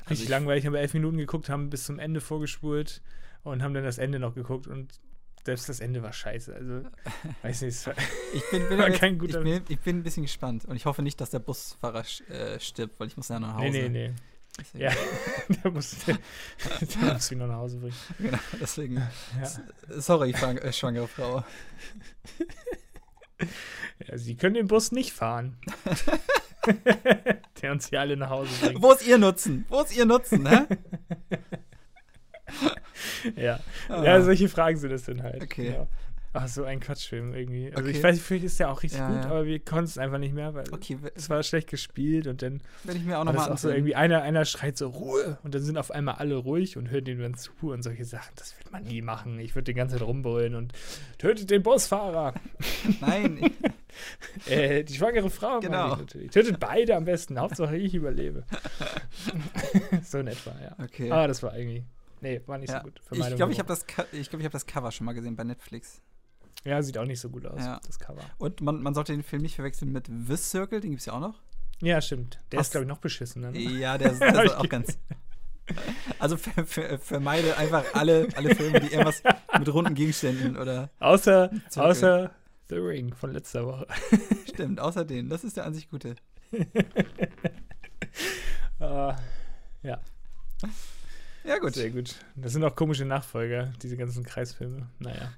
also 0.00 0.10
richtig 0.10 0.28
langweilig. 0.28 0.66
Haben 0.66 0.74
wir 0.74 0.80
elf 0.80 0.92
Minuten 0.92 1.16
geguckt, 1.16 1.48
haben 1.48 1.70
bis 1.70 1.84
zum 1.84 1.98
Ende 1.98 2.20
vorgespult 2.20 3.00
und 3.44 3.62
haben 3.62 3.72
dann 3.72 3.82
das 3.82 3.96
Ende 3.96 4.18
noch 4.18 4.34
geguckt 4.34 4.66
und 4.66 5.00
selbst 5.46 5.70
das 5.70 5.80
Ende 5.80 6.02
war 6.02 6.12
scheiße. 6.12 6.54
Also, 6.54 6.82
weiß 7.42 7.62
nicht, 7.62 7.78
ich 8.34 8.50
bin, 8.50 8.68
bin 8.68 8.78
jetzt, 8.86 9.00
kein 9.00 9.18
guter. 9.18 9.38
Ich 9.38 9.44
bin, 9.44 9.62
ich 9.70 9.80
bin, 9.80 9.96
ein 10.00 10.02
bisschen 10.02 10.24
gespannt 10.24 10.66
und 10.66 10.76
ich 10.76 10.84
hoffe 10.84 11.00
nicht, 11.00 11.18
dass 11.18 11.30
der 11.30 11.38
Busfahrer 11.38 12.04
äh, 12.28 12.60
stirbt, 12.60 13.00
weil 13.00 13.06
ich 13.06 13.16
muss 13.16 13.28
ja 13.30 13.40
nach 13.40 13.54
Hause. 13.54 13.70
Nee, 13.70 13.88
nee, 13.88 14.08
nee. 14.08 14.14
Deswegen. 14.58 14.84
Ja, 14.84 14.92
der 15.64 15.70
muss, 15.70 15.96
der, 16.04 16.18
der 16.80 17.14
muss 17.14 17.32
ihn 17.32 17.38
noch 17.38 17.46
nach 17.46 17.56
Hause 17.56 17.78
bringen. 17.78 17.96
Genau, 18.18 18.38
deswegen. 18.60 18.96
Ja. 18.96 19.98
Sorry, 19.98 20.32
äh, 20.32 20.72
schwangere 20.74 21.08
Frau. 21.08 21.42
Ja, 24.06 24.16
Sie 24.16 24.36
können 24.36 24.54
den 24.54 24.68
Bus 24.68 24.92
nicht 24.92 25.12
fahren. 25.12 25.58
der 27.62 27.72
uns 27.72 27.88
hier 27.88 28.00
alle 28.00 28.16
nach 28.16 28.30
Hause 28.30 28.50
bringt. 28.60 28.82
Wo 28.82 28.92
ist 28.92 29.06
Ihr 29.06 29.18
Nutzen? 29.18 29.64
Wo 29.68 29.80
ist 29.80 29.96
Ihr 29.96 30.06
Nutzen, 30.06 30.46
hä? 30.48 30.66
ja. 33.36 33.60
Ah. 33.88 34.02
ja, 34.04 34.22
solche 34.22 34.48
Fragen 34.48 34.76
sind 34.76 34.92
es 34.92 35.04
dann 35.04 35.22
halt. 35.22 35.42
Okay. 35.42 35.72
Genau. 35.72 35.88
Ach, 36.40 36.48
so 36.48 36.64
ein 36.64 36.80
Quatschfilm 36.80 37.34
irgendwie. 37.34 37.70
Also 37.72 37.88
okay. 37.88 37.96
ich 37.96 38.02
weiß, 38.02 38.20
vielleicht 38.20 38.44
ist 38.44 38.60
der 38.60 38.70
auch 38.70 38.82
richtig 38.82 39.00
ja, 39.00 39.08
gut, 39.08 39.24
ja. 39.24 39.30
aber 39.30 39.44
wir 39.46 39.58
konnten 39.58 39.84
es 39.84 39.98
einfach 39.98 40.18
nicht 40.18 40.34
mehr, 40.34 40.54
weil 40.54 40.64
okay. 40.72 40.98
es 41.14 41.28
war 41.28 41.42
schlecht 41.42 41.68
gespielt 41.68 42.26
und 42.26 42.42
dann 42.42 42.60
werde 42.84 43.00
ich 43.00 43.06
mir 43.06 43.18
auch 43.18 43.24
nochmal 43.24 43.56
so 43.58 43.70
irgendwie 43.70 43.94
einer, 43.94 44.22
einer 44.22 44.44
schreit 44.44 44.76
so 44.76 44.88
Ruhe 44.88 45.38
und 45.42 45.54
dann 45.54 45.62
sind 45.62 45.76
auf 45.76 45.90
einmal 45.90 46.16
alle 46.16 46.36
ruhig 46.36 46.76
und 46.76 46.90
hören 46.90 47.04
dem 47.04 47.20
dann 47.20 47.34
zu 47.34 47.52
und 47.60 47.82
solche 47.82 48.04
Sachen. 48.04 48.32
Das 48.36 48.56
wird 48.58 48.72
man 48.72 48.84
nie 48.84 49.02
machen. 49.02 49.38
Ich 49.38 49.54
würde 49.54 49.64
die 49.64 49.74
ganze 49.74 49.98
Zeit 49.98 50.06
rumbrüllen 50.06 50.54
und 50.54 50.72
tötet 51.18 51.50
den 51.50 51.62
Busfahrer. 51.62 52.34
Nein. 53.00 53.50
äh, 54.46 54.84
die 54.84 54.94
schwangere 54.94 55.30
Frau 55.30 55.60
genau. 55.60 55.96
natürlich. 55.96 56.30
Tötet 56.30 56.60
beide 56.60 56.96
am 56.96 57.04
besten. 57.04 57.38
Hauptsache 57.38 57.76
ich 57.76 57.94
überlebe. 57.94 58.44
so 60.02 60.18
in 60.18 60.28
etwa, 60.28 60.54
ja. 60.62 60.76
Okay. 60.84 61.10
Aber 61.10 61.28
das 61.28 61.42
war 61.42 61.56
irgendwie 61.56 61.84
Nee, 62.20 62.40
war 62.46 62.58
nicht 62.58 62.70
ja. 62.70 62.80
so 62.80 62.84
gut. 62.84 63.00
ich 63.12 63.36
glaube, 63.36 63.52
ich 63.52 63.58
habe 63.58 63.68
das, 63.68 63.86
glaub, 63.86 64.12
ich 64.12 64.30
hab 64.32 64.52
das 64.52 64.66
Cover 64.66 64.90
schon 64.90 65.04
mal 65.04 65.12
gesehen 65.12 65.36
bei 65.36 65.44
Netflix. 65.44 66.02
Ja, 66.68 66.82
sieht 66.82 66.98
auch 66.98 67.06
nicht 67.06 67.20
so 67.20 67.30
gut 67.30 67.46
aus, 67.46 67.60
ja. 67.60 67.80
das 67.86 67.98
Cover. 67.98 68.20
Und 68.36 68.60
man, 68.60 68.82
man 68.82 68.92
sollte 68.92 69.12
den 69.12 69.22
Film 69.22 69.40
nicht 69.40 69.54
verwechseln 69.54 69.90
mit 69.90 70.06
The 70.06 70.36
Circle, 70.36 70.80
den 70.80 70.90
gibt 70.90 71.00
es 71.00 71.06
ja 71.06 71.14
auch 71.14 71.20
noch. 71.20 71.40
Ja, 71.80 71.98
stimmt. 72.02 72.40
Der 72.52 72.58
Hast, 72.58 72.66
ist, 72.66 72.70
glaube 72.72 72.84
ich, 72.84 72.88
noch 72.88 72.98
beschissen. 72.98 73.40
Ne? 73.40 73.58
Ja, 73.58 73.96
der, 73.96 74.12
ist, 74.12 74.20
der 74.20 74.44
ist 74.44 74.56
auch 74.56 74.68
ganz. 74.68 74.98
Also 76.18 76.38
ver, 76.38 76.64
ver, 76.64 76.98
vermeide 76.98 77.58
einfach 77.58 77.84
alle, 77.92 78.26
alle 78.36 78.54
Filme, 78.54 78.80
die 78.80 78.86
irgendwas 78.86 79.22
mit 79.58 79.70
runden 79.70 79.94
Gegenständen 79.94 80.56
oder. 80.56 80.88
Außer, 80.98 81.50
außer 81.76 82.30
The 82.70 82.76
Ring 82.76 83.14
von 83.14 83.34
letzter 83.34 83.66
Woche. 83.66 83.86
Stimmt, 84.48 84.80
außer 84.80 85.04
den. 85.04 85.28
Das 85.28 85.44
ist 85.44 85.58
der 85.58 85.66
an 85.66 85.74
sich 85.74 85.90
gute. 85.90 86.16
uh, 88.80 89.12
ja. 89.82 90.00
Ja, 91.44 91.58
gut. 91.58 91.74
Sehr 91.74 91.90
gut. 91.90 92.14
Das 92.34 92.52
sind 92.52 92.64
auch 92.64 92.74
komische 92.74 93.04
Nachfolger, 93.04 93.70
diese 93.82 93.98
ganzen 93.98 94.24
Kreisfilme. 94.24 94.88
Naja. 94.98 95.34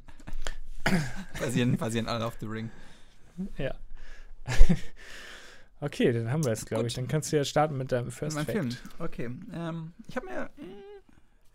basieren, 1.39 1.77
basieren 1.77 2.09
alle 2.09 2.25
auf 2.27 2.37
The 2.41 2.47
Ring. 2.47 2.71
Ja. 3.57 3.75
okay, 5.81 6.13
dann 6.13 6.31
haben 6.31 6.45
wir 6.45 6.53
es, 6.53 6.65
glaube 6.65 6.87
ich. 6.87 6.95
Dann 6.95 7.09
kannst 7.09 7.33
du 7.33 7.37
ja 7.37 7.45
starten 7.45 7.77
mit 7.77 7.93
deinem 7.93 8.11
First 8.11 8.37
mein 8.37 8.47
Fact. 8.47 8.59
Film. 8.59 8.77
Okay. 8.99 9.31
Ähm, 9.53 9.93
ich 10.09 10.17
habe 10.17 10.27
mir. 10.27 10.51
Hm, 10.57 10.75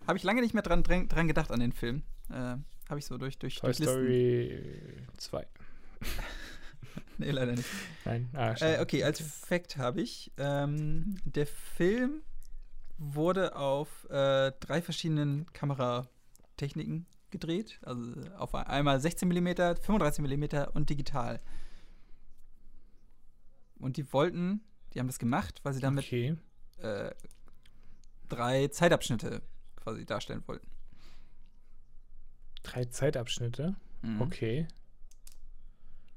habe 0.08 0.18
ich 0.18 0.24
lange 0.24 0.42
nicht 0.42 0.54
mehr 0.54 0.64
dran, 0.64 0.84
dran 0.84 1.28
gedacht 1.28 1.52
an 1.52 1.60
den 1.60 1.72
Film. 1.72 2.04
Äh, 2.30 2.58
habe 2.90 3.00
ich 3.00 3.06
so 3.06 3.18
durch, 3.18 3.38
durch, 3.40 3.56
Toy 3.56 3.74
durch 3.74 3.90
Story 3.90 4.64
2. 5.18 5.48
nee, 7.18 7.32
leider 7.32 7.54
nicht. 7.54 7.68
Nein. 8.06 8.30
Ah, 8.34 8.54
äh, 8.60 8.80
okay, 8.82 9.04
als 9.04 9.20
Fact 9.20 9.78
habe 9.78 10.02
ich. 10.02 10.32
Ähm, 10.38 11.18
der 11.26 11.48
Film 11.48 12.22
wurde 12.98 13.56
auf 13.56 14.08
äh, 14.10 14.52
drei 14.60 14.82
verschiedenen 14.82 15.52
Kameratechniken 15.54 17.08
gedreht. 17.40 17.80
Also 17.84 18.14
auf 18.38 18.56
einmal 18.56 19.00
16 19.00 19.28
mm, 19.28 19.48
35 19.82 20.24
mm 20.24 20.70
und 20.74 20.90
digital. 20.90 21.42
Und 23.80 23.98
die 23.98 24.12
wollten, 24.14 24.62
die 24.94 25.00
haben 25.00 25.08
das 25.08 25.20
gemacht, 25.20 25.60
weil 25.64 25.74
sie 25.74 25.82
damit 25.82 26.06
okay. 26.06 26.36
äh, 26.78 27.12
drei 28.30 28.68
Zeitabschnitte 28.70 29.42
quasi 29.76 30.06
darstellen 30.06 30.44
wollten. 30.48 30.68
Drei 32.64 32.86
Zeitabschnitte? 32.86 33.76
Mhm. 34.02 34.22
Okay. 34.22 34.68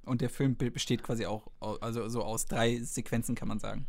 Und 0.05 0.23
der 0.23 0.31
Film 0.31 0.57
besteht 0.57 1.03
quasi 1.03 1.27
auch 1.27 1.51
also 1.61 2.09
so 2.09 2.23
aus 2.23 2.47
drei 2.47 2.79
Sequenzen, 2.79 3.35
kann 3.35 3.49
man 3.49 3.59
sagen. 3.59 3.87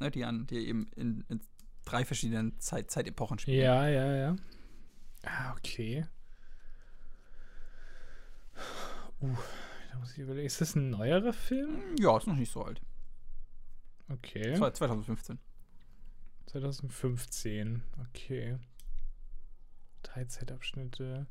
Ne, 0.00 0.10
die, 0.10 0.24
an, 0.24 0.46
die 0.46 0.68
eben 0.68 0.90
in, 0.96 1.24
in 1.28 1.40
drei 1.84 2.04
verschiedenen 2.04 2.58
Zeit, 2.60 2.90
Zeitepochen 2.90 3.38
spielen. 3.38 3.62
Ja, 3.62 3.88
ja, 3.88 4.14
ja. 4.14 4.36
Ah, 5.24 5.52
okay. 5.56 6.06
Uh, 9.20 9.36
da 9.90 9.98
muss 9.98 10.12
ich 10.12 10.18
überlegen. 10.18 10.46
Ist 10.46 10.60
das 10.60 10.74
ein 10.76 10.90
neuerer 10.90 11.32
Film? 11.32 11.96
Ja, 11.98 12.16
ist 12.16 12.26
noch 12.26 12.36
nicht 12.36 12.52
so 12.52 12.62
alt. 12.62 12.80
Okay. 14.08 14.54
2015. 14.54 15.38
2015, 16.46 17.82
okay. 18.08 18.58
Drei 20.02 20.24
Zeitabschnitte. 20.24 21.26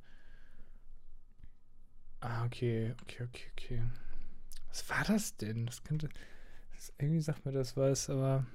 Ah, 2.19 2.45
okay, 2.45 2.93
okay, 3.02 3.23
okay, 3.23 3.47
okay. 3.52 3.84
Was 4.69 4.88
war 4.89 5.04
das 5.06 5.36
denn? 5.38 5.65
Das 5.65 5.84
könnte. 5.84 6.10
Das, 6.76 6.93
irgendwie 7.00 7.21
sagt 7.21 7.45
mir 7.45 7.52
das 7.52 7.76
was, 7.78 8.10
aber. 8.10 8.45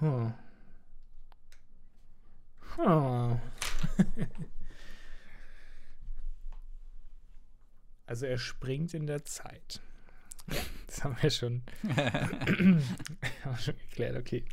Hm. 0.00 0.34
Hm. 2.76 3.40
also 8.06 8.26
er 8.26 8.38
springt 8.38 8.94
in 8.94 9.06
der 9.06 9.24
Zeit. 9.24 9.80
Ja, 10.50 10.60
das 10.86 11.04
haben 11.04 11.16
wir 11.20 11.30
schon, 11.30 11.62
haben 11.96 12.82
wir 13.44 13.58
schon 13.58 13.78
geklärt. 13.78 14.16
Okay. 14.16 14.44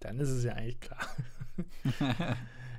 Dann 0.00 0.20
ist 0.20 0.28
es 0.28 0.44
ja 0.44 0.52
eigentlich 0.52 0.80
klar. 0.80 1.00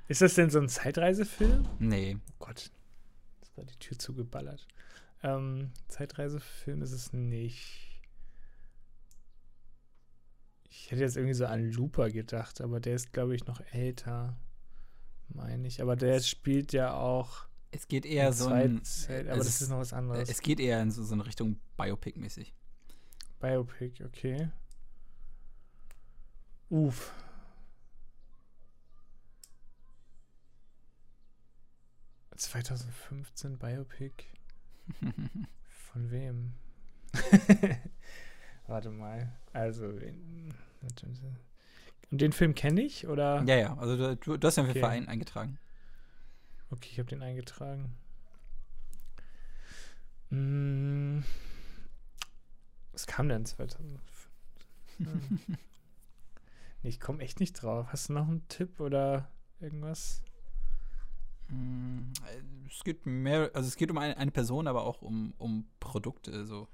ist 0.07 0.21
das 0.21 0.35
denn 0.35 0.49
so 0.49 0.59
ein 0.59 0.69
Zeitreisefilm? 0.69 1.67
Nee. 1.79 2.17
Oh 2.31 2.45
Gott. 2.45 2.71
Ist 3.41 3.55
gerade 3.55 3.67
die 3.67 3.79
Tür 3.79 3.97
zugeballert. 3.97 4.67
Ähm, 5.23 5.71
Zeitreisefilm 5.87 6.81
ist 6.81 6.91
es 6.91 7.11
nicht. 7.13 7.86
Ich 10.69 10.91
hätte 10.91 11.01
jetzt 11.01 11.15
irgendwie 11.15 11.33
so 11.33 11.45
an 11.45 11.71
Looper 11.71 12.09
gedacht, 12.09 12.61
aber 12.61 12.79
der 12.79 12.95
ist, 12.95 13.13
glaube 13.13 13.35
ich, 13.35 13.45
noch 13.45 13.61
älter. 13.71 14.37
Meine 15.29 15.67
ich. 15.67 15.81
Aber 15.81 15.95
der 15.95 16.19
spielt 16.21 16.73
ja 16.73 16.93
auch. 16.93 17.47
Es 17.71 17.87
geht 17.87 18.05
eher 18.05 18.33
so 18.33 18.47
ein. 18.47 18.83
Zelt, 18.83 19.27
aber 19.27 19.37
das 19.37 19.47
ist, 19.47 19.61
ist 19.61 19.69
noch 19.69 19.79
was 19.79 19.93
anderes. 19.93 20.29
Es 20.29 20.41
geht 20.41 20.59
eher 20.59 20.81
in 20.81 20.91
so, 20.91 21.03
so 21.03 21.13
eine 21.13 21.25
Richtung 21.25 21.59
Biopic-mäßig. 21.77 22.53
Biopic, 23.39 24.03
okay. 24.03 24.49
Uff. 26.69 27.13
...2015 32.35 33.57
Biopic. 33.57 34.25
Von 35.67 36.11
wem? 36.11 36.53
Warte 38.67 38.91
mal. 38.91 39.33
Also, 39.57 39.87
Und 39.87 42.21
den 42.21 42.31
Film 42.31 42.53
kenne 42.53 42.81
ich, 42.81 43.07
oder? 43.07 43.43
Ja, 43.47 43.55
ja, 43.55 43.77
also 43.77 44.15
du, 44.15 44.37
du, 44.37 44.47
hast 44.47 44.57
ja 44.57 44.63
für 44.63 44.69
Okay. 44.69 44.79
Verein 44.79 45.07
eingetragen. 45.07 45.57
Okay, 46.69 46.89
ich 46.91 46.99
habe 46.99 47.09
den 47.09 47.23
eingetragen. 47.23 47.95
Mm. 50.29 51.21
Was 52.91 53.07
kam 53.07 53.29
denn 53.29 53.47
2005? 53.47 54.29
Hm. 54.97 55.39
nee, 56.83 56.89
ich 56.89 56.99
komme 56.99 57.23
echt 57.23 57.39
nicht 57.39 57.53
drauf. 57.53 57.87
Hast 57.91 58.09
du 58.09 58.13
noch 58.13 58.27
einen 58.27 58.47
Tipp 58.49 58.79
oder 58.79 59.27
irgendwas? 59.59 60.21
Mm, 61.47 62.11
Es 62.69 62.83
geht 62.83 63.07
mehr, 63.07 63.49
also 63.55 63.67
es 63.67 63.75
geht 63.75 63.89
um 63.89 63.97
eine, 63.97 64.17
eine 64.17 64.29
Person, 64.29 64.67
aber 64.67 64.83
auch 64.83 65.01
um, 65.01 65.33
um 65.39 65.67
Produkte 65.79 66.45
so. 66.45 66.67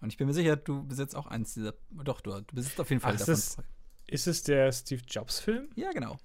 Und 0.00 0.10
ich 0.10 0.16
bin 0.16 0.26
mir 0.26 0.34
sicher, 0.34 0.56
du 0.56 0.84
besitzt 0.86 1.16
auch 1.16 1.26
eins 1.26 1.54
dieser. 1.54 1.74
Doch, 1.90 2.20
du, 2.20 2.30
du 2.40 2.54
besitzt 2.54 2.80
auf 2.80 2.88
jeden 2.90 3.00
Fall 3.00 3.14
Ach, 3.16 3.20
ist 3.20 3.28
davon. 3.28 3.34
das- 3.34 3.56
Ist 4.06 4.26
es 4.26 4.42
der 4.44 4.70
Steve 4.72 5.02
Jobs 5.06 5.40
Film? 5.40 5.68
Ja, 5.74 5.90
genau. 5.92 6.18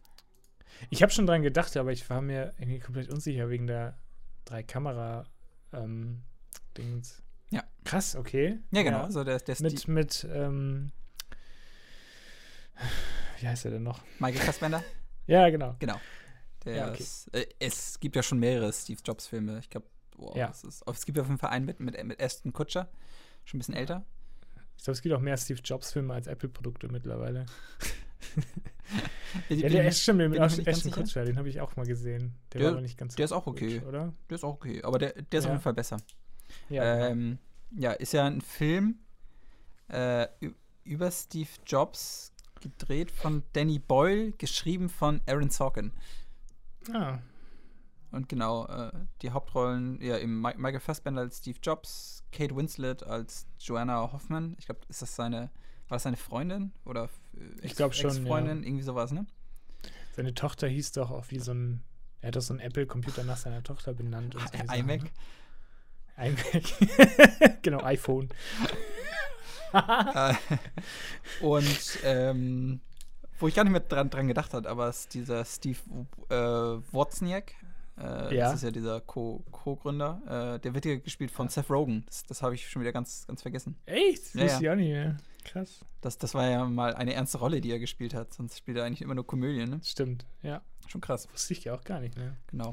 Ich 0.90 1.02
habe 1.02 1.12
schon 1.12 1.26
dran 1.26 1.42
gedacht, 1.44 1.76
aber 1.78 1.92
ich 1.92 2.10
war 2.10 2.22
mir 2.22 2.54
irgendwie 2.58 2.80
komplett 2.80 3.10
unsicher 3.10 3.50
wegen 3.50 3.68
der 3.68 3.98
drei 4.46 4.64
Kamera 4.64 5.26
ähm, 5.72 6.22
Dings. 6.78 7.22
Ja. 7.52 7.64
Krass, 7.84 8.16
okay. 8.16 8.60
Ja, 8.72 8.84
genau. 8.84 9.02
Also 9.04 9.24
der, 9.24 9.40
der 9.40 9.56
Mit, 9.62 9.80
Steve, 9.80 9.92
mit, 9.92 10.28
ähm, 10.32 10.92
wie 13.40 13.48
heißt 13.48 13.66
er 13.66 13.72
denn 13.72 13.84
noch? 13.84 14.02
Michael 14.20 14.42
Fassbender. 14.46 14.84
Ja, 15.28 15.50
genau. 15.50 15.76
Genau. 15.80 16.00
Ja, 16.66 16.90
okay. 16.90 17.02
ist, 17.04 17.28
äh, 17.34 17.46
es 17.60 18.00
gibt 18.00 18.16
ja 18.16 18.24
schon 18.24 18.40
mehrere 18.40 18.72
Steve 18.72 19.00
Jobs-Filme. 19.04 19.60
Ich 19.60 19.70
glaube, 19.70 19.86
Ja. 20.36 20.50
es, 20.50 20.64
ist- 20.64 21.06
gibt 21.06 21.18
ja 21.18 21.22
auf 21.24 21.28
jeden 21.28 21.40
Fall 21.40 21.50
einen 21.52 21.66
mit, 21.66 21.80
mit, 21.80 22.02
mit 22.04 22.22
Aston 22.22 22.54
Kutscher. 22.54 22.90
Schon 23.46 23.58
ein 23.58 23.60
bisschen 23.60 23.76
älter. 23.76 24.06
Ich 24.78 24.84
glaube, 24.84 24.96
es 24.96 25.02
gibt 25.02 25.16
auch 25.16 25.20
mehr 25.22 25.38
Steve 25.38 25.60
Jobs 25.64 25.92
Filme 25.94 26.14
als 26.14 26.28
Apple-Produkte 26.28 26.88
mittlerweile. 26.90 27.46
Ja, 29.50 29.56
bin 29.68 29.72
der 29.72 29.92
schon 29.92 30.18
mit 30.18 30.36
Ashton. 30.38 30.92
Kutcher, 30.92 31.26
den 31.26 31.38
habe 31.38 31.50
ich 31.50 31.60
auch 31.60 31.76
mal 31.76 31.86
gesehen. 31.86 32.36
Der, 32.52 32.60
Der- 32.60 32.68
war 32.68 32.74
aber 32.74 32.82
nicht 32.82 32.98
ganz 32.98 33.16
der 33.16 33.26
ist 33.26 33.32
auch 33.32 33.46
gut, 33.46 33.56
okay. 33.56 33.82
oder? 33.88 34.14
Der 34.30 34.36
ist 34.36 34.44
auch 34.44 34.54
okay, 34.54 34.84
aber 34.84 35.00
der, 35.00 35.14
der 35.14 35.40
ist 35.40 35.46
Ja. 35.46 35.50
auf 35.50 35.54
jeden 35.56 35.64
Fall 35.64 35.74
besser. 35.74 35.98
Ja, 36.70 37.08
ähm, 37.10 37.40
ja, 37.76 37.94
ist 37.94 38.14
ja 38.14 38.26
ein 38.26 38.42
Film 38.42 39.00
äh, 39.88 40.28
über 40.84 41.10
Steve 41.10 41.50
Jobs, 41.66 42.32
gedreht 42.62 43.10
von 43.12 43.42
Danny 43.54 43.80
Boyle, 43.80 44.34
geschrieben 44.34 44.90
von 44.90 45.20
Aaron 45.26 45.50
Sorkin. 45.50 45.92
ah, 46.94 47.18
Und 48.14 48.30
genau, 48.30 48.68
äh, 48.68 48.92
die 49.22 49.32
Hauptrollen, 49.32 50.00
ja, 50.02 50.18
eben 50.20 50.40
Mi 50.40 50.54
Michael 50.56 50.80
Fassbender 50.80 51.22
als 51.22 51.40
Steve 51.40 51.58
Jobs, 51.62 52.24
Kate 52.32 52.56
Winslet 52.56 53.04
als 53.04 53.48
Joanna 53.60 54.12
Hoffman. 54.14 54.56
Ich 54.60 54.66
glaube, 54.66 54.82
ist 54.88 55.02
das 55.02 55.16
seine, 55.16 55.50
war 55.88 55.96
das 55.96 56.04
seine 56.04 56.18
Freundin? 56.18 56.72
Oder 56.86 57.06
äh, 57.36 57.66
Ich 57.66 57.76
glaub 57.76 57.96
schon, 57.96 58.12
Ex-Freundin, 58.12 58.64
irgendwie 58.64 58.84
sowas, 58.84 59.12
ne? 59.12 59.26
seine 60.16 60.34
Tochter 60.34 60.68
hieß 60.68 60.92
doch 60.92 61.12
auch 61.12 61.26
wie 61.30 61.40
so 61.40 61.54
ein, 61.54 61.84
er 62.22 62.28
hat 62.28 62.36
doch 62.36 62.42
so 62.42 62.54
einen 62.54 62.60
Apple-Computer 62.60 63.24
nach 63.24 63.38
seiner 63.38 63.64
Tochter 63.64 63.94
benannt. 63.94 64.36
Und 64.36 64.42
Sachen, 64.54 64.70
iMac. 64.70 65.04
ne? 65.04 65.10
iMac. 66.18 67.62
genau, 67.64 67.82
iPhone. 67.82 68.30
Äh, 69.74 70.36
und 71.42 72.00
ähm, 72.04 72.80
wo 73.40 73.48
ich 73.48 73.56
gar 73.56 73.64
nicht 73.64 73.72
mehr 73.72 73.82
dran, 73.82 74.12
dran 74.12 74.28
gedacht 74.28 74.54
habe, 74.54 74.70
aber 74.70 74.88
ist 74.88 75.14
dieser 75.16 75.44
Steve 75.46 75.80
äh, 76.30 76.94
Wozniak, 76.94 77.54
äh, 77.98 78.36
Ja. 78.36 78.46
das 78.46 78.56
ist 78.56 78.64
ja 78.64 78.72
dieser 78.72 79.02
Co- 79.02 79.44
Co-Gründer, 79.52 80.56
äh, 80.56 80.60
der 80.60 80.74
wird 80.74 80.86
hier 80.86 81.00
gespielt 81.00 81.32
von 81.32 81.50
Seth 81.50 81.70
Rogen. 81.70 82.04
Das, 82.08 82.24
das 82.24 82.42
habe 82.42 82.56
ich 82.56 82.70
schon 82.70 82.82
wieder 82.82 82.92
ganz, 82.92 83.26
ganz 83.28 83.42
vergessen. 83.42 83.76
Echt? 83.86 84.34
Ja, 84.36 84.46
ja. 84.46 84.60
ich 84.60 84.70
auch 84.70 84.76
nicht 84.76 84.90
mehr. 84.90 85.18
Krass. 85.46 85.82
Das, 86.02 86.18
das 86.18 86.34
war 86.34 86.50
ja 86.50 86.66
mal 86.66 86.94
eine 86.96 87.14
ernste 87.14 87.38
Rolle, 87.38 87.60
die 87.62 87.70
er 87.72 87.80
gespielt 87.80 88.14
hat. 88.14 88.34
Sonst 88.34 88.58
spielt 88.58 88.78
er 88.78 88.86
eigentlich 88.86 89.02
immer 89.02 89.16
nur 89.16 89.28
Komödien, 89.28 89.70
ne? 89.70 89.80
Stimmt, 89.84 90.26
ja. 90.42 90.62
Schon 90.88 91.02
krass, 91.02 91.28
Wusste 91.32 91.54
ich 91.54 91.64
ja 91.66 91.76
auch 91.76 91.84
gar 91.84 92.00
nicht 92.00 92.18
mehr. 92.18 92.36
genau. 92.48 92.72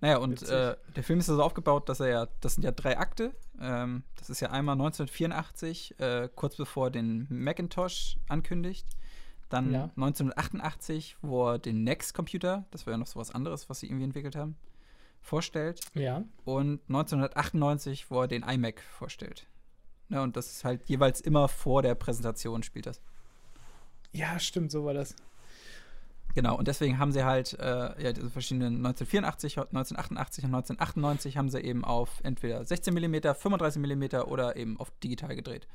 Naja, 0.00 0.18
und 0.18 0.42
äh, 0.44 0.76
der 0.94 1.02
Film 1.02 1.18
ist 1.18 1.26
so 1.26 1.42
aufgebaut, 1.42 1.88
dass 1.88 1.98
er 2.00 2.08
ja, 2.08 2.28
das 2.40 2.54
sind 2.54 2.62
ja 2.62 2.70
drei 2.70 2.96
Akte. 2.96 3.32
Ähm, 3.60 4.04
das 4.16 4.30
ist 4.30 4.40
ja 4.40 4.50
einmal 4.50 4.74
1984, 4.74 5.98
äh, 5.98 6.28
kurz 6.34 6.56
bevor 6.56 6.90
den 6.90 7.26
Macintosh 7.28 8.16
ankündigt. 8.28 8.86
Dann 9.54 9.72
Ja. 9.72 9.84
1988, 9.96 11.16
wo 11.22 11.50
er 11.50 11.58
den 11.60 11.84
Next-Computer, 11.84 12.64
das 12.72 12.86
war 12.86 12.92
ja 12.92 12.98
noch 12.98 13.06
so 13.06 13.20
was 13.20 13.30
anderes, 13.30 13.70
was 13.70 13.78
sie 13.78 13.86
irgendwie 13.86 14.04
entwickelt 14.04 14.34
haben, 14.34 14.56
vorstellt. 15.20 15.80
Ja. 15.94 16.24
Und 16.44 16.80
1998, 16.88 18.10
wo 18.10 18.22
er 18.22 18.28
den 18.28 18.42
iMac 18.42 18.80
vorstellt. 18.80 19.46
Ne, 20.08 20.20
und 20.20 20.36
das 20.36 20.50
ist 20.50 20.64
halt 20.64 20.88
jeweils 20.88 21.20
immer 21.20 21.46
vor 21.46 21.82
der 21.82 21.94
Präsentation 21.94 22.64
spielt 22.64 22.86
das. 22.86 23.00
Ja, 24.12 24.40
stimmt, 24.40 24.72
so 24.72 24.84
war 24.84 24.94
das. 24.94 25.14
Genau, 26.34 26.58
und 26.58 26.66
deswegen 26.66 26.98
haben 26.98 27.12
sie 27.12 27.24
halt 27.24 27.56
äh, 27.60 28.02
ja, 28.02 28.12
diese 28.12 28.30
verschiedenen 28.30 28.84
1984, 28.84 29.56
1988 29.56 30.44
und 30.44 30.54
1998 30.54 31.36
haben 31.36 31.48
sie 31.48 31.60
eben 31.60 31.84
auf 31.84 32.20
entweder 32.24 32.64
16 32.64 32.92
mm, 32.92 33.34
35 33.36 33.80
mm 33.80 34.16
oder 34.26 34.56
eben 34.56 34.80
auf 34.80 34.90
digital 35.02 35.36
gedreht. 35.36 35.68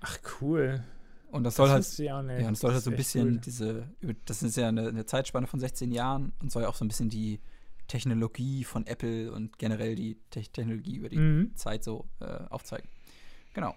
Ach, 0.00 0.18
cool. 0.40 0.82
Und 1.30 1.44
das 1.44 1.56
soll 1.56 1.68
halt, 1.68 1.86
ich 1.98 2.10
auch 2.12 2.22
nicht. 2.22 2.40
ja, 2.40 2.46
und 2.48 2.52
das 2.54 2.60
soll 2.60 2.70
halt 2.70 2.78
ist 2.78 2.84
so 2.84 2.90
ein 2.90 2.96
bisschen 2.96 3.28
cool. 3.34 3.38
diese, 3.38 3.88
das 4.24 4.42
ist 4.42 4.56
ja 4.56 4.68
eine, 4.68 4.88
eine 4.88 5.04
Zeitspanne 5.06 5.46
von 5.46 5.60
16 5.60 5.92
Jahren 5.92 6.32
und 6.40 6.50
soll 6.50 6.62
ja 6.62 6.68
auch 6.68 6.74
so 6.74 6.84
ein 6.84 6.88
bisschen 6.88 7.10
die 7.10 7.40
Technologie 7.86 8.64
von 8.64 8.86
Apple 8.86 9.32
und 9.32 9.58
generell 9.58 9.94
die 9.94 10.16
Te 10.30 10.42
Technologie 10.42 10.96
über 10.96 11.08
die 11.08 11.18
Mhm. 11.18 11.54
Zeit 11.56 11.84
so 11.84 12.08
äh, 12.20 12.24
aufzeigen. 12.50 12.88
Genau. 13.54 13.74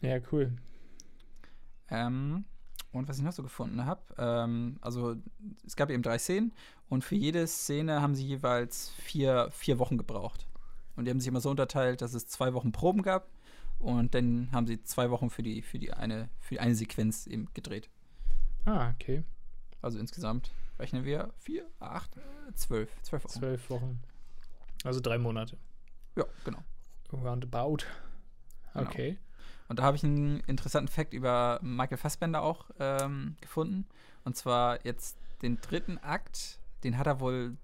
Ja, 0.00 0.18
cool. 0.32 0.52
Ähm, 1.90 2.44
und 2.92 3.08
was 3.08 3.18
ich 3.18 3.24
noch 3.24 3.32
so 3.32 3.42
gefunden 3.42 3.84
habe, 3.84 4.00
ähm, 4.18 4.78
also 4.80 5.16
es 5.66 5.76
gab 5.76 5.90
eben 5.90 6.02
drei 6.02 6.18
Szenen 6.18 6.52
und 6.88 7.04
für 7.04 7.16
jede 7.16 7.46
Szene 7.46 8.00
haben 8.00 8.14
sie 8.14 8.26
jeweils 8.26 8.90
vier, 9.02 9.48
vier 9.50 9.78
Wochen 9.78 9.98
gebraucht. 9.98 10.46
Und 10.96 11.04
die 11.06 11.10
haben 11.10 11.20
sich 11.20 11.28
immer 11.28 11.40
so 11.40 11.50
unterteilt, 11.50 12.02
dass 12.02 12.14
es 12.14 12.28
zwei 12.28 12.54
Wochen 12.54 12.70
Proben 12.72 13.02
gab 13.02 13.28
und 13.78 14.14
dann 14.14 14.48
haben 14.52 14.66
sie 14.66 14.82
zwei 14.82 15.10
Wochen 15.10 15.30
für 15.30 15.42
die, 15.42 15.62
für 15.62 15.78
die 15.78 15.92
eine, 15.92 16.28
für 16.40 16.54
die 16.54 16.60
eine 16.60 16.74
Sequenz 16.74 17.26
eben 17.26 17.48
gedreht. 17.54 17.88
Ah, 18.64 18.90
okay. 18.90 19.24
Also 19.82 19.98
insgesamt 19.98 20.52
rechnen 20.78 21.04
wir 21.04 21.32
vier, 21.38 21.66
acht, 21.80 22.10
zwölf, 22.54 22.90
zwölf 23.02 23.24
Wochen. 23.24 23.32
Zwölf 23.32 23.70
Wochen. 23.70 24.02
Also 24.84 25.00
drei 25.00 25.18
Monate. 25.18 25.56
Ja, 26.16 26.24
genau. 26.44 26.62
Roundabout. 27.12 27.84
Genau. 28.72 28.88
Okay. 28.88 29.18
Und 29.68 29.78
da 29.78 29.84
habe 29.84 29.96
ich 29.96 30.04
einen 30.04 30.40
interessanten 30.40 30.88
Fakt 30.88 31.14
über 31.14 31.58
Michael 31.62 31.96
Fassbender 31.96 32.42
auch 32.42 32.70
ähm, 32.78 33.36
gefunden. 33.40 33.86
Und 34.24 34.36
zwar 34.36 34.84
jetzt 34.84 35.16
den 35.42 35.60
dritten 35.60 35.98
Akt, 35.98 36.58
den 36.82 36.98
hat 36.98 37.06
er 37.06 37.20
wohl, 37.20 37.56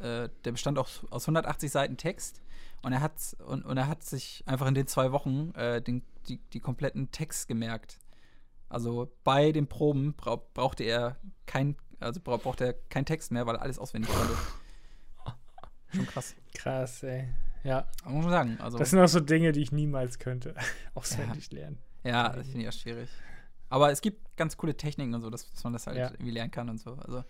äh, 0.00 0.28
der 0.44 0.52
bestand 0.52 0.78
auch 0.78 0.88
aus 1.10 1.24
180 1.24 1.70
Seiten 1.70 1.96
Text. 1.96 2.40
Und 2.82 2.92
er 2.92 3.00
hat, 3.00 3.14
und, 3.46 3.64
und 3.64 3.76
er 3.76 3.88
hat 3.88 4.04
sich 4.04 4.44
einfach 4.46 4.66
in 4.66 4.74
den 4.74 4.86
zwei 4.86 5.10
Wochen 5.12 5.52
äh, 5.56 5.82
den, 5.82 6.02
die, 6.28 6.38
die 6.52 6.60
kompletten 6.60 7.10
Text 7.10 7.48
gemerkt. 7.48 7.98
Also 8.68 9.10
bei 9.24 9.50
den 9.52 9.66
Proben 9.66 10.14
brau 10.14 10.48
brauchte 10.54 10.84
er 10.84 11.16
kein, 11.46 11.76
also 12.00 12.20
bra 12.20 12.36
brauchte 12.36 12.66
er 12.66 12.72
keinen 12.90 13.06
Text 13.06 13.32
mehr, 13.32 13.46
weil 13.46 13.56
er 13.56 13.62
alles 13.62 13.78
auswendig 13.78 14.10
konnte. 14.12 14.34
Schon 15.94 16.06
krass. 16.06 16.34
Krass, 16.54 17.02
ey. 17.02 17.28
Ja, 17.64 17.86
Aber 18.02 18.12
muss 18.14 18.24
man 18.24 18.32
sagen. 18.32 18.58
Also, 18.60 18.78
das 18.78 18.90
sind 18.90 19.00
auch 19.00 19.08
so 19.08 19.20
Dinge, 19.20 19.52
die 19.52 19.62
ich 19.62 19.72
niemals 19.72 20.18
könnte. 20.18 20.54
Auswendig 20.94 21.50
lernen. 21.50 21.78
Ja, 22.04 22.28
das 22.28 22.46
finde 22.46 22.60
ich 22.60 22.64
ja 22.66 22.72
schwierig. 22.72 23.10
Aber 23.70 23.90
es 23.90 24.00
gibt 24.00 24.36
ganz 24.36 24.56
coole 24.56 24.76
Techniken 24.76 25.14
und 25.14 25.22
so, 25.22 25.30
dass, 25.30 25.50
dass 25.50 25.64
man 25.64 25.72
das 25.72 25.86
halt 25.86 25.96
Ja. 25.96 26.10
irgendwie 26.10 26.30
lernen 26.30 26.50
kann 26.50 26.68
und 26.68 26.78
so. 26.78 26.94
Also, 26.94 27.24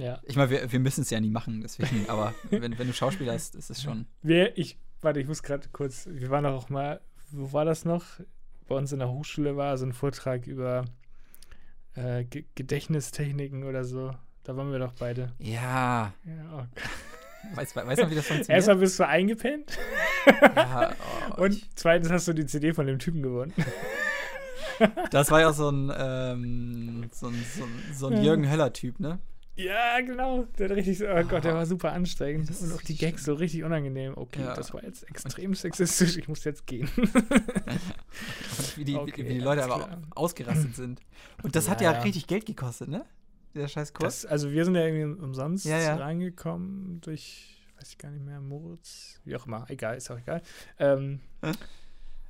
Ja. 0.00 0.20
ich 0.24 0.36
meine, 0.36 0.50
wir, 0.50 0.72
wir 0.72 0.80
müssen 0.80 1.02
es 1.02 1.10
ja 1.10 1.20
nie 1.20 1.30
machen, 1.30 1.60
deswegen, 1.60 2.08
aber 2.08 2.34
wenn, 2.50 2.78
wenn 2.78 2.86
du 2.86 2.92
Schauspieler 2.92 3.32
hast, 3.32 3.54
ist 3.54 3.70
es 3.70 3.82
schon. 3.82 4.06
Wer, 4.22 4.56
ich, 4.58 4.78
warte, 5.00 5.20
ich 5.20 5.26
muss 5.26 5.42
gerade 5.42 5.68
kurz, 5.72 6.08
wir 6.10 6.30
waren 6.30 6.44
doch 6.44 6.54
auch 6.54 6.68
mal, 6.70 7.00
wo 7.30 7.52
war 7.52 7.64
das 7.64 7.84
noch? 7.84 8.04
Bei 8.66 8.76
uns 8.76 8.92
in 8.92 8.98
der 9.00 9.10
Hochschule 9.10 9.56
war 9.56 9.76
so 9.76 9.84
ein 9.84 9.92
Vortrag 9.92 10.46
über 10.46 10.84
äh, 11.94 12.24
Ge 12.24 12.44
Gedächtnistechniken 12.54 13.64
oder 13.64 13.84
so. 13.84 14.12
Da 14.44 14.56
waren 14.56 14.72
wir 14.72 14.78
doch 14.78 14.94
beide. 14.98 15.32
Ja, 15.38 16.14
Ja, 16.24 16.52
oh 16.52 16.64
Gott. 16.74 17.56
weiß, 17.56 17.76
weiß 17.76 18.00
man, 18.00 18.10
wie 18.10 18.14
das 18.14 18.26
funktioniert? 18.26 18.50
Erstmal 18.50 18.76
bist 18.76 18.98
du 18.98 19.06
eingepennt 19.06 19.78
ja, 20.26 20.92
oh, 21.36 21.42
und 21.42 21.66
zweitens 21.74 22.10
hast 22.10 22.28
du 22.28 22.32
die 22.32 22.46
CD 22.46 22.72
von 22.72 22.86
dem 22.86 22.98
Typen 22.98 23.22
gewonnen. 23.22 23.52
das 25.10 25.30
war 25.30 25.40
ja 25.40 25.52
so 25.52 25.70
ein, 25.70 25.92
ähm, 25.96 27.10
so 27.12 27.28
ein, 27.28 27.44
so 27.56 27.64
ein, 27.64 27.94
so 27.94 28.06
ein. 28.08 28.22
Jürgen 28.22 28.50
Höller-Typ, 28.50 29.00
ne? 29.00 29.18
Ja, 29.64 30.00
genau. 30.00 30.44
Der 30.58 30.68
hat 30.68 30.76
richtig 30.76 30.98
so, 30.98 31.06
oh 31.06 31.22
Gott, 31.24 31.44
der 31.44 31.54
war 31.54 31.66
super 31.66 31.92
anstrengend. 31.92 32.48
Das 32.48 32.62
Und 32.62 32.72
auch 32.72 32.82
die 32.82 32.96
Gags 32.96 33.24
so 33.24 33.34
richtig 33.34 33.64
unangenehm. 33.64 34.14
Okay, 34.16 34.42
Ja. 34.42 34.54
das 34.54 34.72
war 34.72 34.82
jetzt 34.82 35.08
extrem 35.08 35.54
sexistisch, 35.54 36.16
ich 36.16 36.28
muss 36.28 36.44
jetzt 36.44 36.66
gehen. 36.66 36.88
Wie 38.76 38.84
die, 38.84 38.96
Okay, 38.96 39.24
wie, 39.24 39.34
die 39.34 39.40
Leute 39.40 39.64
aber 39.64 39.84
klar. 39.84 40.02
ausgerastet 40.14 40.76
sind. 40.76 41.00
Und 41.42 41.56
das 41.56 41.68
hat 41.68 41.80
ja, 41.80 41.92
Ja, 41.92 41.98
ja. 41.98 42.02
richtig 42.04 42.26
Geld 42.26 42.46
gekostet, 42.46 42.88
ne? 42.88 43.04
Dieser 43.54 43.68
scheiß 43.68 43.92
Kurs. 43.92 44.22
Das, 44.22 44.30
also 44.30 44.50
wir 44.50 44.64
sind 44.64 44.74
ja 44.76 44.86
irgendwie 44.86 45.22
umsonst 45.22 45.64
Ja, 45.64 45.96
reingekommen 45.96 47.00
durch, 47.00 47.58
weiß 47.78 47.88
ich 47.90 47.98
gar 47.98 48.10
nicht 48.10 48.24
mehr, 48.24 48.40
Moritz, 48.40 49.20
wie 49.24 49.34
auch 49.36 49.46
immer, 49.46 49.66
egal, 49.68 49.96
ist 49.96 50.10
auch 50.10 50.18
egal. 50.18 50.42
Ähm, 50.78 51.20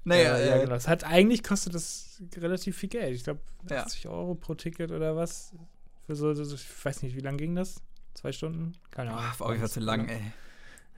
Naja, 0.04 0.36
äh, 0.38 0.48
ja, 0.48 0.56
äh, 0.56 0.60
genau. 0.64 0.76
Es 0.76 0.88
hat 0.88 1.04
eigentlich 1.04 1.42
kostet 1.42 1.74
das 1.74 2.22
relativ 2.38 2.76
viel 2.78 2.88
Geld. 2.88 3.14
Ich 3.14 3.24
glaube, 3.24 3.40
Ja. 3.68 3.82
80 3.82 4.08
Euro 4.08 4.34
pro 4.34 4.54
Ticket 4.54 4.90
oder 4.92 5.14
was. 5.14 5.52
Für 6.10 6.16
so, 6.16 6.34
so 6.34 6.56
ich 6.56 6.84
weiß 6.84 7.04
nicht, 7.04 7.14
wie 7.14 7.20
lang 7.20 7.36
ging 7.36 7.54
das? 7.54 7.80
Zwei 8.14 8.32
Stunden? 8.32 8.72
Keine 8.90 9.12
Ahnung. 9.12 9.24
Ach, 9.28 9.38
war 9.38 9.68
zu 9.68 9.78
lang, 9.78 10.08
ey. 10.08 10.20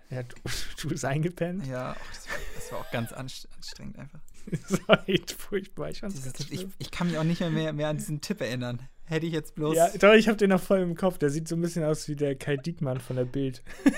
Ja, 0.09 0.23
du, 0.23 0.35
du 0.81 0.89
bist 0.89 1.05
eingepennt. 1.05 1.67
Ja, 1.67 1.95
ach, 2.01 2.09
das, 2.15 2.29
war, 2.31 2.37
das 2.55 2.73
war 2.73 2.79
auch 2.79 2.91
ganz 2.91 3.13
anst- 3.13 3.47
anstrengend 3.55 3.99
einfach. 3.99 4.21
das 4.71 4.89
war 4.89 5.07
echt 5.07 5.33
furchtbar. 5.33 5.91
Ich 5.91 6.01
Dieses 6.01 6.33
ich, 6.49 6.67
ich 6.79 6.91
kann 6.91 7.09
mich 7.09 7.19
auch 7.19 7.25
nicht 7.25 7.41
mehr, 7.41 7.51
mehr, 7.51 7.75
mehr 7.75 7.89
an 7.89 7.99
diesen 7.99 8.23
Tipp 8.23 8.41
erinnern. 8.41 8.89
Hätte 9.05 9.27
ich 9.27 9.33
jetzt 9.33 9.55
bloß. 9.55 9.77
Ja, 9.77 9.89
doch, 9.99 10.15
ich 10.15 10.29
habe 10.29 10.37
den 10.39 10.51
noch 10.51 10.61
voll 10.63 10.81
im 10.81 10.95
Kopf. 10.95 11.19
Der 11.19 11.29
sieht 11.31 11.47
so 11.49 11.57
ein 11.57 11.61
bisschen 11.61 11.85
aus 11.85 12.09
wie 12.09 12.17
der 12.17 12.35
Kai 12.37 12.57
Diekmann 12.57 13.01
von 13.01 13.17
der 13.17 13.25
Bild. 13.25 13.63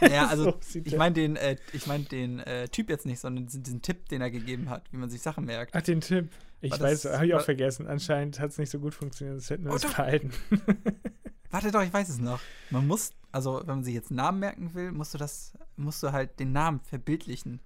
Ja, 0.00 0.28
also 0.28 0.56
So 0.60 0.78
ich 0.84 0.96
meine 0.96 1.12
den, 1.14 1.34
äh, 1.34 1.56
ich 1.72 1.88
mein 1.88 2.04
den 2.06 2.38
äh, 2.38 2.68
Typ 2.68 2.88
jetzt 2.88 3.04
nicht, 3.04 3.18
sondern 3.18 3.46
diesen, 3.46 3.64
diesen 3.64 3.82
Tipp, 3.82 4.08
den 4.08 4.20
er 4.20 4.30
gegeben 4.30 4.70
hat, 4.70 4.84
wie 4.92 4.96
man 4.96 5.10
sich 5.10 5.20
Sachen 5.20 5.44
merkt. 5.44 5.74
Ach, 5.74 5.82
den 5.82 6.00
Tipp. 6.00 6.28
Ich 6.60 6.70
War 6.70 6.80
weiß, 6.80 7.04
habe 7.06 7.26
ich 7.26 7.34
auch 7.34 7.40
vergessen. 7.40 7.88
Anscheinend 7.88 8.38
hat 8.38 8.50
es 8.50 8.58
nicht 8.58 8.70
so 8.70 8.78
gut 8.78 8.94
funktioniert. 8.94 9.36
Das 9.38 9.50
hätten 9.50 9.64
wir 9.64 9.70
Oh, 9.70 9.74
uns 9.74 9.82
doch. 9.82 9.90
verhalten. 9.90 10.30
Warte 11.50 11.72
doch, 11.72 11.82
ich 11.82 11.92
weiß 11.92 12.08
es 12.10 12.20
noch. 12.20 12.38
Man 12.70 12.86
muss, 12.86 13.10
also 13.32 13.58
wenn 13.60 13.76
man 13.76 13.84
sich 13.84 13.94
jetzt 13.94 14.10
einen 14.10 14.18
Namen 14.18 14.38
merken 14.38 14.72
will, 14.74 14.92
musst 14.92 15.14
du 15.14 15.18
das, 15.18 15.52
musst 15.76 16.00
du 16.04 16.12
halt 16.12 16.38
den 16.38 16.52
Namen 16.52 16.78
verbildlichen. 16.80 17.58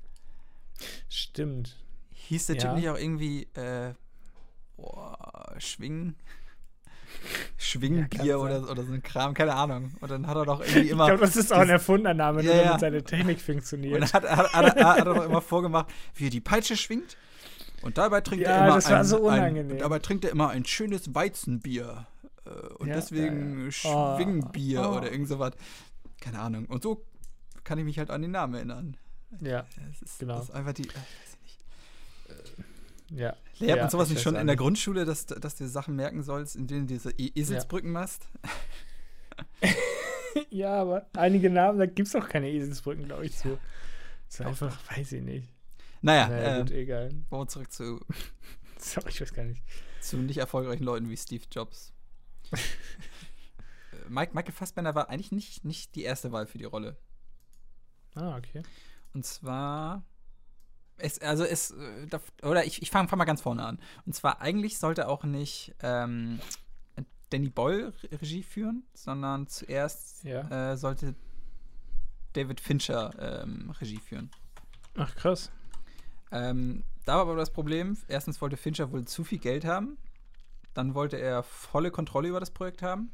Stimmt. 1.10 1.76
Hieß 2.12 2.46
der 2.46 2.56
Ja. 2.56 2.62
Typ 2.62 2.74
nicht 2.76 2.88
auch 2.88 2.98
irgendwie, 2.98 3.42
äh, 3.54 3.92
boah, 4.76 5.54
Schwingen? 5.58 6.16
Schwingenbier 7.58 8.24
Ja, 8.24 8.36
oder, 8.36 8.68
oder 8.70 8.82
so 8.84 8.92
ein 8.92 9.02
Kram, 9.02 9.34
keine 9.34 9.54
Ahnung. 9.54 9.92
Und 10.00 10.10
dann 10.10 10.26
hat 10.26 10.36
er 10.36 10.44
doch 10.44 10.60
irgendwie 10.60 10.80
Ich 10.80 10.90
immer. 10.90 11.06
glaube, 11.06 11.20
das 11.22 11.36
ist 11.36 11.52
auch 11.52 11.58
ein 11.60 11.68
erfundener 11.68 12.14
Name, 12.14 12.42
nur 12.42 12.52
Ja, 12.52 12.58
damit 12.58 12.72
ja. 12.72 12.78
seine 12.78 13.02
Technik 13.04 13.38
Und 13.38 13.42
funktioniert. 13.42 14.02
dann 14.02 14.12
hat, 14.12 14.24
hat, 14.30 14.52
hat, 14.52 14.76
er- 14.76 14.84
hat 14.88 14.98
er 14.98 15.04
doch 15.04 15.24
immer 15.24 15.40
vorgemacht, 15.40 15.86
wie 16.14 16.26
er 16.26 16.30
die 16.30 16.40
Peitsche 16.40 16.76
schwingt. 16.76 17.16
Und 17.82 17.98
dabei 17.98 18.20
trinkt 18.20 18.44
Ja, 18.44 18.52
er 18.52 18.66
immer 18.66 18.74
das 18.76 18.90
war 18.90 18.98
ein, 18.98 19.04
so 19.04 19.28
ein, 19.28 19.38
unangenehm. 19.40 19.72
und 19.72 19.78
dabei 19.80 19.98
trinkt 19.98 20.24
er 20.24 20.30
immer 20.30 20.50
ein 20.50 20.64
schönes 20.64 21.14
Weizenbier. 21.14 22.06
Äh, 22.44 22.50
Und 22.78 22.88
Ja, 22.88 22.94
deswegen 22.96 23.58
ja, 23.58 23.64
ja. 23.66 23.70
Schwingenbier 24.16 24.82
Oh, 24.82 24.92
oh. 24.92 24.96
oder 24.98 25.10
irgend 25.10 25.28
sowas. 25.28 25.52
Keine 26.20 26.38
Ahnung. 26.40 26.66
Und 26.66 26.82
so 26.82 27.04
kann 27.64 27.78
ich 27.78 27.84
mich 27.84 27.98
halt 27.98 28.10
an 28.10 28.22
den 28.22 28.30
Namen 28.32 28.54
erinnern. 28.54 28.96
Ja, 29.40 29.64
Das 29.90 30.02
ist, 30.02 30.18
Genau. 30.18 30.34
das 30.36 30.44
ist 30.44 30.50
einfach 30.54 30.72
die. 30.74 30.86
äh, 32.28 32.32
Ich 33.10 33.18
ja. 33.18 33.34
Lernt 33.58 33.76
Ja, 33.76 33.82
man 33.84 33.90
sowas 33.90 34.08
ich 34.08 34.14
nicht 34.14 34.22
schon 34.22 34.36
auch 34.36 34.40
in 34.40 34.46
der. 34.46 34.56
Grundschule, 34.56 35.04
dass, 35.04 35.26
dass 35.26 35.56
du 35.56 35.68
Sachen 35.68 35.94
merken 35.96 36.22
sollst, 36.22 36.56
in 36.56 36.66
denen 36.66 36.86
du 36.86 36.94
diese 36.94 37.10
E- 37.12 37.32
Eselsbrücken 37.34 37.90
machst? 37.92 38.28
Ja, 40.50 40.80
aber 40.80 41.06
einige 41.14 41.50
Namen, 41.50 41.78
da 41.78 41.84
gibt 41.86 42.08
es 42.08 42.16
auch 42.16 42.26
keine 42.28 42.48
Eselsbrücken, 42.50 43.04
glaube 43.04 43.26
ich, 43.26 43.36
so. 43.36 43.58
Das 44.26 44.40
ist 44.40 44.46
einfach, 44.46 44.78
weiß 44.96 45.12
ich 45.12 45.22
nicht. 45.22 45.48
Naja, 46.00 46.28
naja, 46.28 46.56
äh, 46.56 46.60
gut, 46.60 46.70
egal. 46.70 47.10
wollen 47.28 47.42
wir 47.42 47.48
zurück 47.48 47.70
zu, 47.70 48.00
Sorry, 48.78 49.10
ich 49.10 49.20
weiß 49.20 49.34
gar 49.34 49.44
nicht. 49.44 49.62
zu 50.00 50.16
nicht 50.16 50.38
erfolgreichen 50.38 50.84
Leuten 50.84 51.10
wie 51.10 51.16
Steve 51.16 51.44
Jobs. 51.50 51.92
Äh, 53.92 54.08
Mike, 54.08 54.32
Michael 54.34 54.52
Fassbender 54.54 54.94
war 54.94 55.10
eigentlich 55.10 55.32
nicht, 55.32 55.64
nicht 55.66 55.94
die 55.94 56.02
erste 56.02 56.32
Wahl 56.32 56.46
für 56.46 56.56
die 56.58 56.64
Rolle. 56.64 56.96
Ah, 58.14 58.36
okay. 58.38 58.62
Und 59.12 59.24
zwar. 59.26 60.02
Es, 60.98 61.18
also 61.20 61.44
es, 61.44 61.72
äh, 61.72 62.18
oder 62.46 62.64
ich, 62.64 62.80
ich 62.82 62.90
fange 62.90 63.08
fang 63.08 63.18
mal 63.18 63.24
ganz 63.24 63.40
vorne 63.40 63.64
an. 63.64 63.78
Und 64.06 64.14
zwar 64.14 64.40
eigentlich 64.40 64.78
sollte 64.78 65.08
auch 65.08 65.24
nicht 65.24 65.74
ähm, 65.82 66.38
Danny 67.30 67.48
Boyle 67.48 67.92
Re- 68.02 68.20
Regie 68.20 68.42
führen, 68.42 68.84
sondern 68.94 69.46
zuerst 69.48 70.22
Ja. 70.24 70.72
äh, 70.72 70.76
sollte 70.76 71.14
David 72.34 72.60
Fincher 72.60 73.42
ähm, 73.42 73.70
Regie 73.80 73.98
führen. 73.98 74.30
Ach, 74.96 75.14
krass. 75.16 75.50
Ähm, 76.30 76.84
da 77.04 77.14
war 77.16 77.22
aber 77.22 77.36
das 77.36 77.52
Problem, 77.52 77.96
erstens 78.08 78.40
wollte 78.40 78.56
Fincher 78.56 78.92
wohl 78.92 79.04
zu 79.06 79.24
viel 79.24 79.38
Geld 79.38 79.64
haben, 79.64 79.98
dann 80.72 80.94
wollte 80.94 81.16
er 81.18 81.42
volle 81.42 81.90
Kontrolle 81.90 82.28
über 82.28 82.40
das 82.40 82.50
Projekt 82.50 82.82
haben 82.82 83.10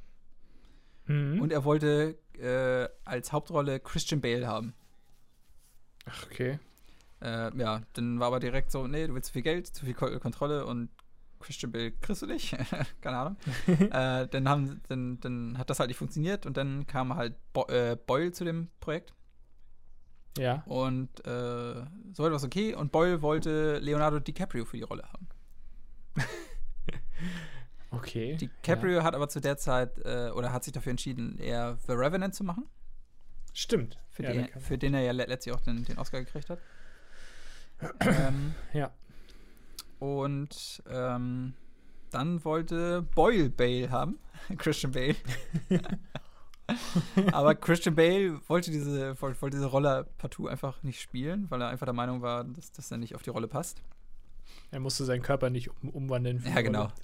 Mhm. 1.07 1.41
und 1.41 1.53
er 1.53 1.65
wollte 1.65 2.19
äh, 2.39 2.87
als 3.07 3.33
Hauptrolle 3.33 3.81
Christian 3.81 4.21
Bale 4.21 4.47
haben. 4.47 4.75
Ach, 6.05 6.27
okay. 6.27 6.59
Äh, 7.21 7.57
ja, 7.59 7.83
dann 7.95 8.21
war 8.21 8.29
aber 8.29 8.41
direkt 8.41 8.71
so, 8.71 8.87
nee, 8.87 9.07
du 9.07 9.15
willst 9.15 9.29
zu 9.29 9.33
viel 9.33 9.43
Geld, 9.43 9.67
zu 9.67 9.85
viel 9.85 9.95
Ko 9.95 10.19
Kontrolle 10.21 10.65
und 10.67 10.89
Christian 11.41 11.71
Bale 11.73 11.93
kriegst 11.93 12.23
du 12.23 12.27
nicht. 12.27 12.57
Keine 13.01 13.17
Ahnung. 13.17 13.37
äh, 13.67 14.27
dann, 14.29 14.49
haben, 14.49 14.81
dann, 14.89 15.21
dann 15.21 15.59
hat 15.59 15.71
das 15.71 15.79
halt 15.81 15.89
nicht 15.89 15.97
funktioniert 15.97 16.47
und 16.47 16.57
dann 16.57 16.87
kam 16.87 17.15
halt 17.15 17.35
Bo 17.53 17.67
äh, 17.69 17.97
Boyle 18.07 18.33
zu 18.33 18.45
dem 18.45 18.69
Projekt 18.81 19.15
Ja. 20.37 20.63
und 20.67 21.09
äh, 21.27 21.85
soweit 22.13 22.31
war 22.31 22.37
es 22.37 22.45
okay 22.45 22.75
und 22.75 22.93
Boyle 22.93 23.23
wollte 23.23 23.79
Leonardo 23.79 24.19
DiCaprio 24.21 24.65
für 24.65 24.77
die 24.77 24.83
Rolle 24.85 25.05
haben. 25.13 25.29
Okay. 27.91 28.37
DiCaprio 28.37 29.03
hat 29.03 29.15
aber 29.15 29.29
zu 29.29 29.41
der 29.41 29.57
Zeit 29.57 29.99
äh, 30.05 30.31
oder 30.35 30.53
hat 30.53 30.63
sich 30.63 30.73
dafür 30.75 30.91
entschieden, 30.91 31.39
eher 31.39 31.79
The 31.87 31.93
Revenant 31.95 32.35
zu 32.35 32.45
machen, 32.45 32.65
Ja. 32.67 33.51
Stimmt. 33.55 33.99
für, 34.11 34.23
ja, 34.25 34.33
den, 34.33 34.49
für 34.61 34.77
den 34.77 34.93
er 34.95 35.01
ja 35.01 35.13
le- 35.13 35.25
letztlich 35.25 35.55
auch 35.55 35.61
den, 35.63 35.85
den 35.85 35.99
Oscar 35.99 36.21
gekriegt 36.21 36.51
hat. 36.51 36.59
Ähm, 38.01 38.55
ja. 38.73 38.91
Und 39.99 40.83
ähm, 40.89 41.55
dann 42.11 42.45
wollte 42.45 43.03
Boyle 43.15 43.51
Bale 43.51 43.91
haben, 43.91 44.19
Christian 44.59 44.93
Bale. 44.93 45.17
Aber 47.33 47.55
Christian 47.55 47.95
Bale 47.95 48.41
wollte 48.49 48.71
diese, 48.71 49.21
wollte, 49.21 49.51
diese 49.51 49.67
Rolle 49.67 50.07
partout 50.19 50.49
einfach 50.49 50.83
nicht 50.83 51.01
spielen, 51.01 51.47
weil 51.51 51.63
er 51.63 51.69
einfach 51.69 51.87
der 51.87 51.95
Meinung 51.95 52.21
war, 52.23 52.45
dass 52.45 52.71
das 52.73 52.89
dann 52.89 53.01
nicht 53.01 53.15
auf 53.15 53.23
die 53.23 53.31
Rolle 53.31 53.49
passt. 53.49 53.83
Er 54.71 54.81
musste 54.81 55.05
seinen 55.05 55.23
Körper 55.23 55.49
nicht 55.51 55.71
um, 55.83 55.89
umwandeln. 55.91 56.41
für 56.41 56.49
Ja, 56.51 56.61
genau. 56.61 56.83
Einfach- 56.85 57.03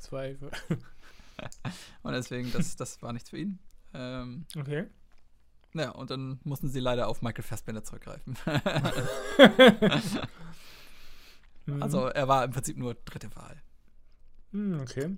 Und 2.03 2.13
deswegen, 2.13 2.53
das, 2.53 2.77
das 2.77 3.01
war 3.03 3.13
nichts 3.13 3.31
für 3.31 3.39
ihn. 3.39 3.59
Ähm, 3.95 4.45
Okay. 4.57 4.85
ja, 5.73 5.91
und 5.91 6.11
dann 6.11 6.39
mussten 6.45 6.69
sie 6.69 6.81
leider 6.81 7.09
auf 7.09 7.23
Michael 7.23 7.43
Fassbender 7.43 7.83
zurückgreifen. 7.83 8.37
Mhm. 11.67 11.83
also 11.83 12.07
er 12.07 12.29
war 12.29 12.45
im 12.45 12.51
Prinzip 12.53 12.77
nur 12.77 12.95
dritte 12.95 13.35
Wahl. 13.37 13.63
Mhm, 14.53 14.81
okay. 14.81 15.17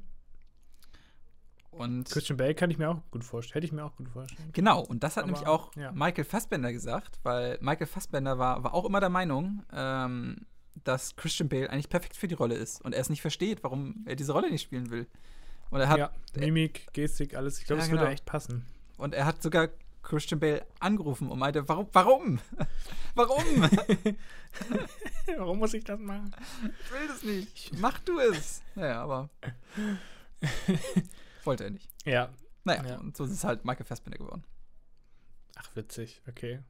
Und 1.70 2.08
Christian 2.08 2.38
Bale 2.38 2.54
kann 2.54 2.70
ich 2.70 2.78
mir 2.78 2.88
auch 2.88 3.02
gut 3.10 3.22
vorstellen. 3.22 3.54
Hätte 3.54 3.66
ich 3.66 3.72
mir 3.72 3.84
auch 3.84 3.94
gut 3.96 4.08
vorstellen. 4.08 4.48
Genau, 4.52 4.80
und 4.82 5.02
das 5.02 5.16
hat 5.16 5.24
Aber, 5.24 5.32
nämlich 5.32 5.46
auch 5.46 5.74
ja. 5.76 5.92
Michael 5.92 6.24
Fassbender 6.24 6.72
gesagt, 6.72 7.18
weil 7.22 7.58
Michael 7.60 7.86
Fassbender 7.86 8.38
war, 8.38 8.64
war 8.64 8.72
auch 8.72 8.86
immer 8.86 9.00
der 9.00 9.10
Meinung, 9.10 9.62
ähm, 9.72 10.46
dass 10.84 11.16
Christian 11.16 11.48
Bale 11.50 11.68
eigentlich 11.68 11.90
perfekt 11.90 12.16
für 12.16 12.28
die 12.28 12.34
Rolle 12.34 12.54
ist 12.54 12.80
und 12.82 12.94
er 12.94 13.00
es 13.00 13.10
nicht 13.10 13.20
versteht, 13.20 13.62
warum 13.62 14.04
er 14.06 14.16
diese 14.16 14.32
Rolle 14.32 14.50
nicht 14.50 14.62
spielen 14.62 14.88
will. 14.90 15.06
Und 15.68 15.80
er 15.80 15.88
hat, 15.88 15.98
ja, 15.98 16.10
Mimik, 16.38 16.86
Gestik, 16.94 17.34
alles. 17.36 17.58
Ich 17.58 17.66
glaube, 17.66 17.80
Ja, 17.80 17.84
es 17.84 17.90
genau. 17.90 18.02
würde 18.02 18.12
echt 18.12 18.24
passen. 18.24 18.64
und 18.96 19.12
er 19.14 19.26
hat 19.26 19.42
sogar 19.42 19.68
Christian 20.06 20.38
Bale 20.38 20.64
angerufen 20.78 21.30
und 21.30 21.38
meinte, 21.40 21.68
warum, 21.68 21.88
warum? 21.92 22.38
warum? 23.16 23.44
Warum 25.36 25.58
muss 25.58 25.74
ich 25.74 25.82
das 25.84 25.98
machen? 25.98 26.34
ich 26.62 26.92
will 26.92 27.08
das 27.08 27.22
nicht. 27.24 27.78
Mach 27.78 27.98
du 27.98 28.18
es. 28.20 28.62
Naja, 28.76 29.02
aber 29.02 29.28
wollte 31.44 31.64
er 31.64 31.70
nicht. 31.70 31.88
Ja. 32.04 32.30
Naja, 32.64 32.86
Ja. 32.86 32.96
und 32.98 33.16
so 33.16 33.24
ist 33.24 33.32
es 33.32 33.44
halt 33.44 33.64
Michael 33.64 33.84
Fassbender 33.84 34.18
geworden. 34.18 34.44
Ach, 35.56 35.68
witzig. 35.74 36.22
Okay. 36.28 36.60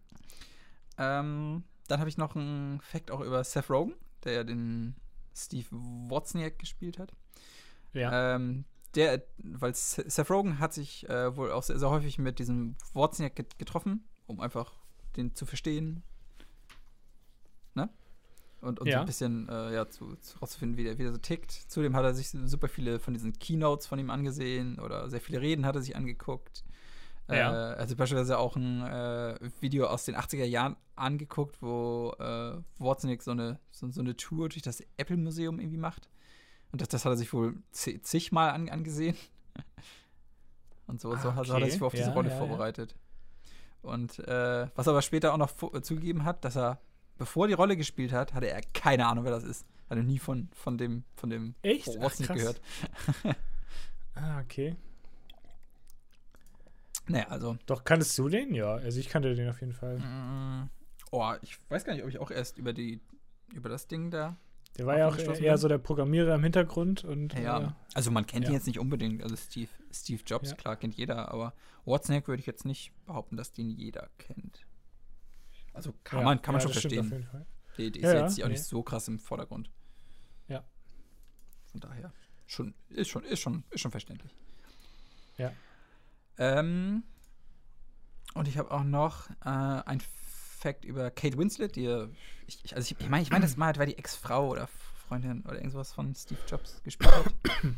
Ähm, 0.99 1.65
dann 1.89 1.99
habe 2.01 2.09
ich 2.09 2.17
noch 2.17 2.35
einen 2.35 2.81
Fact 2.81 3.11
auch 3.11 3.21
über 3.21 3.45
Seth 3.45 3.69
Rogen, 3.71 3.95
der 4.25 4.33
ja 4.33 4.45
den 4.45 4.97
Steve 5.35 5.67
Wozniak 5.71 6.59
gespielt 6.59 6.99
hat. 6.99 7.13
Ja. 7.93 8.35
Ähm, 8.37 8.65
der, 8.97 9.23
weil 9.39 9.75
Se- 9.75 10.05
Seth 10.09 10.31
Rogen 10.31 10.59
hat 10.59 10.73
sich 10.75 11.09
äh, 11.09 11.37
wohl 11.37 11.53
auch 11.53 11.63
sehr, 11.63 11.79
sehr 11.79 11.91
häufig 11.91 12.19
mit 12.19 12.39
diesem 12.39 12.75
Wozniak 12.95 13.37
get 13.37 13.59
getroffen, 13.59 14.05
um 14.27 14.41
einfach 14.41 14.73
den 15.17 15.35
zu 15.35 15.47
verstehen. 15.47 16.03
Ne? 17.75 17.89
Und, 18.61 18.81
und 18.81 18.87
so 18.87 18.91
Ja. 18.93 19.01
ein 19.01 19.07
bisschen 19.07 19.49
äh, 19.49 19.75
ja, 19.75 19.89
zu, 19.89 20.17
zu 20.17 20.39
rauszufinden, 20.39 20.77
wie 20.79 20.85
der, 20.85 20.99
wie 20.99 21.03
der 21.03 21.13
so 21.13 21.19
tickt. 21.19 21.53
Zudem 21.53 21.95
hat 21.95 22.05
er 22.05 22.15
sich 22.15 22.31
super 22.31 22.69
viele 22.69 22.99
von 22.99 23.15
diesen 23.15 23.33
Keynotes 23.39 23.87
von 23.87 23.99
ihm 23.99 24.11
angesehen 24.11 24.79
oder 24.79 25.09
sehr 25.11 25.21
viele 25.21 25.41
Reden 25.41 25.67
hat 25.67 25.77
er 25.77 25.83
sich 25.83 25.95
angeguckt. 25.97 26.65
Ja. 27.29 27.73
Äh, 27.73 27.77
also 27.77 27.97
beispielsweise 27.97 28.39
auch 28.39 28.57
ein 28.57 28.83
äh, 28.83 29.51
Video 29.61 29.87
aus 29.87 30.05
den 30.05 30.17
80er 30.17 30.45
Jahren 30.45 30.77
angeguckt, 30.95 31.61
wo 31.61 32.15
äh, 32.19 32.57
Wozniak 32.79 33.23
so 33.23 33.33
eine, 33.33 33.59
so, 33.71 33.91
so 33.91 34.01
eine 34.01 34.17
Tour 34.17 34.49
durch 34.49 34.63
das 34.63 34.83
Apple-Museum 34.97 35.61
irgendwie 35.61 35.77
macht. 35.79 36.09
Und 36.77 36.83
das, 36.83 36.89
das 36.89 37.07
hat 37.07 37.13
er 37.13 37.17
sich 37.17 37.33
wohl 37.33 37.55
zi- 37.73 38.03
zigmal 38.03 38.51
an, 38.51 38.69
angesehen. 38.69 39.17
Und 40.87 41.01
so, 41.01 41.11
Ah, 41.11 41.35
hat- 41.35 41.47
so 41.47 41.55
hat 41.55 41.63
er 41.63 41.71
sich 41.71 41.77
okay. 41.77 41.85
auf 41.87 41.93
diese 41.95 42.09
Ja, 42.09 42.13
Rolle 42.13 42.29
ja, 42.29 42.35
ja. 42.35 42.39
vorbereitet. 42.39 42.95
Und 43.81 44.19
äh, 44.19 44.69
was 44.75 44.87
er 44.87 44.91
aber 44.91 45.01
später 45.01 45.33
auch 45.33 45.39
noch 45.39 45.51
äh, 45.73 45.81
zugegeben 45.81 46.25
hat, 46.25 46.45
dass 46.45 46.55
er, 46.57 46.79
bevor 47.17 47.47
die 47.49 47.55
Rolle 47.55 47.79
gespielt 47.79 48.13
hat, 48.13 48.35
hatte 48.35 48.51
er 48.51 48.61
keine 48.75 49.07
Ahnung, 49.07 49.25
wer 49.25 49.31
das 49.33 49.45
ist. 49.45 49.65
Hat 49.89 49.97
er 49.97 50.03
nie 50.03 50.19
von, 50.19 50.49
von 50.53 50.77
dem, 50.77 51.05
von 51.15 51.31
dem 51.31 51.55
Echt? 51.63 51.89
Ach, 51.99 52.17
gehört. 52.19 52.61
Ah, 54.15 54.41
okay. 54.41 54.77
Naja, 57.09 57.29
also. 57.29 57.57
Doch, 57.67 57.85
kanntest 57.85 58.17
du 58.19 58.29
den? 58.29 58.55
Ja, 58.55 58.75
also 58.75 58.99
ich 59.01 59.09
kannte 59.09 59.35
den 59.35 59.49
auf 59.49 59.61
jeden 59.61 59.73
Fall. 59.73 59.99
Mm, 59.99 60.69
oh, 61.13 61.33
ich 61.43 61.59
weiß 61.71 61.85
gar 61.85 61.95
nicht, 61.95 62.03
ob 62.03 62.09
ich 62.11 62.19
auch 62.19 62.31
erst 62.31 62.59
über 62.59 62.73
die, 62.73 63.01
über 63.55 63.69
das 63.69 63.87
Ding 63.87 64.11
da 64.11 64.37
Der 64.79 64.87
war 64.87 64.99
ja 64.99 65.09
auch 65.09 65.17
eher 65.17 65.53
bin. 65.53 65.57
so 65.57 65.69
der 65.69 65.79
Programmierer 65.79 66.35
im 66.35 66.43
Hintergrund 66.43 67.05
und. 67.05 67.35
Ja, 67.35 67.61
äh, 67.61 67.69
also 67.95 68.11
man 68.11 68.27
kennt 68.27 68.45
ja. 68.45 68.51
ihn 68.51 68.55
jetzt 68.55 68.67
nicht 68.67 68.79
unbedingt. 68.79 69.23
Also 69.23 69.37
Steve, 69.37 69.71
Steve 69.93 70.23
Jobs, 70.27 70.51
ja. 70.51 70.57
klar, 70.57 70.77
kennt 70.77 70.95
jeder, 70.95 71.33
aber 71.33 71.55
Wozniak 71.85 72.29
würde 72.29 72.41
ich 72.41 72.47
jetzt 72.47 72.65
nicht 72.65 72.93
behaupten, 73.07 73.37
dass 73.37 73.53
den 73.53 73.71
jeder 73.71 74.09
kennt. 74.19 74.67
Also 75.73 75.95
kann 76.05 76.21
ja, 76.21 76.25
man, 76.25 76.43
kann 76.43 76.55
man 76.55 76.61
schon 76.61 76.73
verstehen. 76.73 77.27
Die, 77.79 77.91
die 77.91 78.01
ist 78.01 78.13
jetzt 78.13 78.43
auch 78.43 78.47
nee. 78.47 78.53
nicht 78.53 78.65
so 78.65 78.83
krass 78.83 79.09
im 79.09 79.19
Vordergrund. 79.19 79.71
Ja. 80.49 80.65
Von 81.71 81.81
daher. 81.81 82.13
Schon, 82.47 82.75
ist 82.89 83.09
schon, 83.09 83.25
ist 83.25 83.41
schon, 83.41 83.65
ist 83.71 83.81
schon 83.81 83.91
verständlich. 83.91 84.35
Ja. 85.37 85.53
Ähm, 86.39 87.03
und 88.35 88.49
ich 88.49 88.59
habe 88.59 88.71
auch 88.71 88.85
noch 88.85 89.29
äh, 89.45 89.49
ein 89.49 90.01
Fact 90.57 90.85
über 90.85 91.11
Kate 91.11 91.37
Winslet, 91.39 91.77
die, 91.77 92.09
ich, 92.47 92.75
also 92.75 92.87
ich, 92.91 93.01
ich 93.01 93.09
meine, 93.09 93.23
ich 93.23 93.31
meine, 93.31 93.45
das 93.45 93.57
mal, 93.57 93.77
weil 93.77 93.87
die 93.87 93.99
Ex-Frau 93.99 94.49
oder 94.49 94.69
Freundin 95.09 95.43
oder 95.43 95.57
irgendwas 95.57 95.93
von 95.93 96.15
Steve 96.15 96.41
Jobs 96.49 96.83
gespielt 96.83 97.13
hat. 97.13 97.35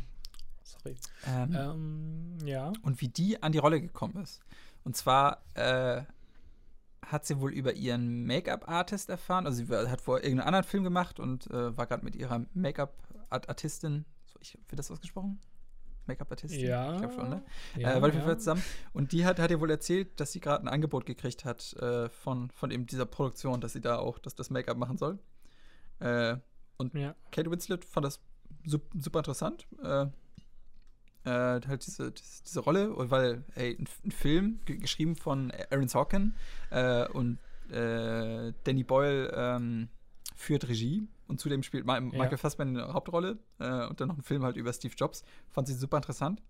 Sorry. 0.63 0.95
Ähm, 1.27 1.55
ähm, 1.55 2.37
ja. 2.45 2.71
Und 2.81 3.01
wie 3.01 3.09
die 3.09 3.41
an 3.43 3.51
die 3.51 3.57
Rolle 3.57 3.81
gekommen 3.81 4.17
ist. 4.23 4.41
Und 4.83 4.95
zwar 4.95 5.43
äh, 5.55 6.03
hat 7.05 7.25
sie 7.25 7.39
wohl 7.39 7.53
über 7.53 7.73
ihren 7.73 8.25
Make-up-Artist 8.25 9.09
erfahren. 9.09 9.45
Also 9.45 9.63
sie 9.65 9.89
hat 9.89 10.01
vor 10.01 10.17
irgendeinen 10.17 10.47
anderen 10.47 10.65
Film 10.65 10.83
gemacht 10.83 11.19
und 11.19 11.47
äh, 11.51 11.75
war 11.75 11.85
gerade 11.87 12.03
mit 12.03 12.15
ihrer 12.15 12.45
Make-up-Artistin, 12.53 14.05
so, 14.25 14.39
wird 14.39 14.79
das 14.79 14.91
ausgesprochen? 14.91 15.39
Make-up-Artistin? 16.09 16.59
Ja. 16.59 16.93
Ich 16.93 16.99
glaube 16.99 17.13
schon, 17.13 17.29
ne? 17.29 17.43
Ja, 17.77 17.95
äh, 17.95 18.01
war 18.01 18.13
ja. 18.13 18.37
zusammen. 18.37 18.63
Und 18.93 19.11
die 19.11 19.25
hat, 19.25 19.39
hat 19.39 19.51
ihr 19.51 19.59
wohl 19.61 19.71
erzählt, 19.71 20.19
dass 20.19 20.31
sie 20.31 20.39
gerade 20.39 20.63
ein 20.63 20.67
Angebot 20.67 21.05
gekriegt 21.05 21.45
hat 21.45 21.73
äh, 21.73 22.09
von, 22.09 22.51
von 22.51 22.71
eben 22.71 22.85
dieser 22.85 23.05
Produktion, 23.05 23.61
dass 23.61 23.73
sie 23.73 23.81
da 23.81 23.97
auch 23.97 24.19
das, 24.19 24.35
das 24.35 24.49
Make-up 24.49 24.77
machen 24.77 24.97
soll. 24.97 25.19
Äh, 25.99 26.37
und 26.77 26.93
ja. 26.93 27.15
Kate 27.31 27.49
Winslet 27.51 27.85
fand 27.85 28.05
das 28.05 28.19
super 28.65 29.19
interessant. 29.19 29.67
Äh, 29.83 30.07
äh, 31.25 31.61
halt 31.67 31.85
diese, 31.85 32.11
diese, 32.11 32.43
diese, 32.43 32.59
Rolle, 32.61 32.93
weil, 32.95 33.43
ey, 33.55 33.75
ein, 33.77 33.87
ein 34.05 34.11
Film, 34.11 34.59
geschrieben 34.65 35.15
von 35.15 35.51
Aaron 35.69 35.87
Sorkin 35.87 36.33
äh, 36.71 37.07
und 37.09 37.37
äh, 37.71 38.53
Danny 38.63 38.83
Boyle 38.83 39.31
ähm, 39.35 39.89
führt 40.35 40.67
Regie 40.67 41.07
und 41.29 41.39
zudem 41.39 41.63
spielt 41.63 41.85
Michael 41.85 42.11
ja. 42.13 42.37
Fassbender 42.37 42.85
eine 42.85 42.93
Hauptrolle 42.93 43.39
äh, 43.59 43.87
und 43.87 44.01
dann 44.01 44.09
noch 44.09 44.17
ein 44.17 44.23
Film 44.23 44.43
halt 44.43 44.57
über 44.57 44.73
Steve 44.73 44.93
Jobs. 44.95 45.23
Fand 45.49 45.67
sie 45.67 45.73
super 45.73 45.97
interessant. 45.97 46.41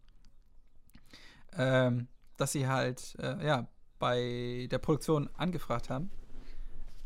Ähm, 1.58 2.08
dass 2.38 2.52
sie 2.52 2.68
halt, 2.68 3.16
äh, 3.20 3.46
ja, 3.46 3.68
bei 4.00 4.68
der 4.72 4.78
Produktion 4.78 5.30
angefragt 5.36 5.90
haben. 5.90 6.10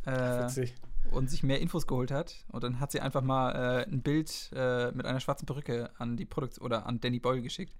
Äh, 0.05 0.43
Witzig 0.43 0.75
und 1.11 1.29
sich 1.29 1.43
mehr 1.43 1.59
Infos 1.61 1.87
geholt 1.87 2.11
hat. 2.11 2.45
Und 2.49 2.63
dann 2.63 2.79
hat 2.79 2.91
sie 2.91 2.99
einfach 2.99 3.21
mal 3.21 3.51
äh, 3.51 3.89
ein 3.89 4.01
Bild 4.01 4.51
äh, 4.55 4.91
mit 4.91 5.05
einer 5.05 5.19
schwarzen 5.19 5.45
Perücke 5.45 5.91
an 5.97 6.17
die 6.17 6.25
Produktion 6.25 6.65
oder 6.65 6.85
an 6.85 6.99
Danny 6.99 7.19
Boyle 7.19 7.41
geschickt. 7.41 7.73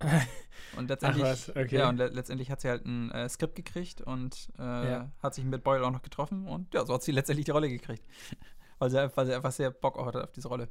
Und 0.76 0.88
letztendlich, 0.88 1.48
okay. 1.50 1.78
ja, 1.78 1.88
und 1.88 1.96
le 1.96 2.08
letztendlich 2.08 2.50
hat 2.50 2.60
sie 2.60 2.68
halt 2.68 2.84
ein 2.84 3.10
äh, 3.10 3.28
Skript 3.28 3.56
gekriegt 3.56 4.00
und 4.00 4.52
äh, 4.58 4.62
ja. 4.62 5.10
hat 5.22 5.34
sich 5.34 5.44
mit 5.44 5.64
Boyle 5.64 5.84
auch 5.84 5.90
noch 5.90 6.02
getroffen 6.02 6.46
und 6.46 6.72
ja, 6.72 6.84
so 6.84 6.94
hat 6.94 7.02
sie 7.02 7.10
letztendlich 7.10 7.46
die 7.46 7.50
Rolle 7.50 7.68
gekriegt. 7.68 8.04
weil, 8.78 8.90
sie, 8.90 9.16
weil 9.16 9.26
sie 9.26 9.34
einfach 9.34 9.50
sehr 9.50 9.70
Bock 9.70 9.98
hatte 10.04 10.22
auf 10.22 10.30
diese 10.30 10.48
Rolle. 10.48 10.68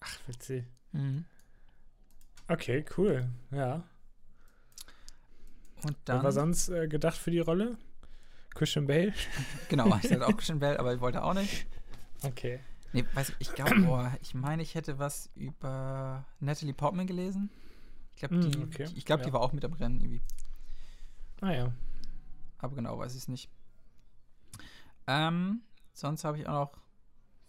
Ach, 0.00 0.18
witzig. 0.26 0.66
Mhm. 0.92 1.24
Okay, 2.48 2.84
cool. 2.96 3.28
Ja. 3.50 3.84
Und 5.84 5.96
dann. 6.04 6.18
Was 6.18 6.24
war 6.24 6.32
sonst 6.32 6.68
äh, 6.68 6.88
gedacht 6.88 7.16
für 7.16 7.30
die 7.30 7.40
Rolle? 7.40 7.78
Christian 8.54 8.86
Bale? 8.86 9.14
Genau, 9.68 9.86
ich 9.96 10.08
sagte 10.08 10.26
auch 10.26 10.36
Christian 10.36 10.58
Bale, 10.58 10.78
aber 10.78 10.92
ich 10.92 11.00
wollte 11.00 11.22
auch 11.22 11.34
nicht. 11.34 11.66
Okay. 12.22 12.60
Nee, 12.92 13.04
weiß 13.14 13.30
ich, 13.30 13.36
ich 13.38 13.54
glaube, 13.54 13.74
boah, 13.86 14.12
ich 14.20 14.34
meine, 14.34 14.62
ich 14.62 14.74
hätte 14.74 14.98
was 14.98 15.30
über 15.34 16.24
Natalie 16.40 16.74
Portman 16.74 17.06
gelesen. 17.06 17.50
Ich 18.14 18.20
glaube, 18.20 18.38
die, 18.38 18.58
mm, 18.58 18.62
okay. 18.64 18.84
die, 18.84 18.98
ich 18.98 19.04
glaub, 19.04 19.20
ja. 19.20 19.26
die 19.26 19.32
war 19.32 19.40
auch 19.40 19.52
mit 19.52 19.64
am 19.64 19.72
Rennen 19.72 20.00
irgendwie. 20.00 20.22
Ah 21.40 21.52
ja. 21.52 21.72
Aber 22.58 22.76
genau 22.76 22.98
weiß 22.98 23.12
ich 23.12 23.22
es 23.22 23.28
nicht. 23.28 23.50
Ähm, 25.06 25.62
sonst 25.92 26.24
habe 26.24 26.38
ich 26.38 26.46
auch 26.46 26.52
noch 26.52 26.82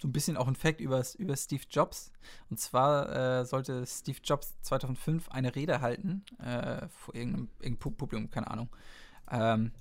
so 0.02 0.08
ein 0.08 0.12
bisschen 0.12 0.36
auch 0.36 0.48
ein 0.48 0.56
Fact 0.56 0.82
über, 0.82 1.04
über 1.18 1.36
Steve 1.38 1.64
Jobs. 1.70 2.12
Und 2.50 2.60
zwar 2.60 3.40
äh, 3.40 3.46
sollte 3.46 3.86
Steve 3.86 4.20
Jobs 4.24 4.60
2005 4.62 5.30
eine 5.30 5.56
Rede 5.56 5.82
halten 5.82 6.26
äh, 6.40 6.88
vor 6.90 7.16
irgendeinem, 7.16 7.50
irgendeinem 7.60 7.78
Publikum, 7.78 8.30
keine 8.30 8.50
Ahnung. 8.50 8.70
Ähm, 9.32 9.72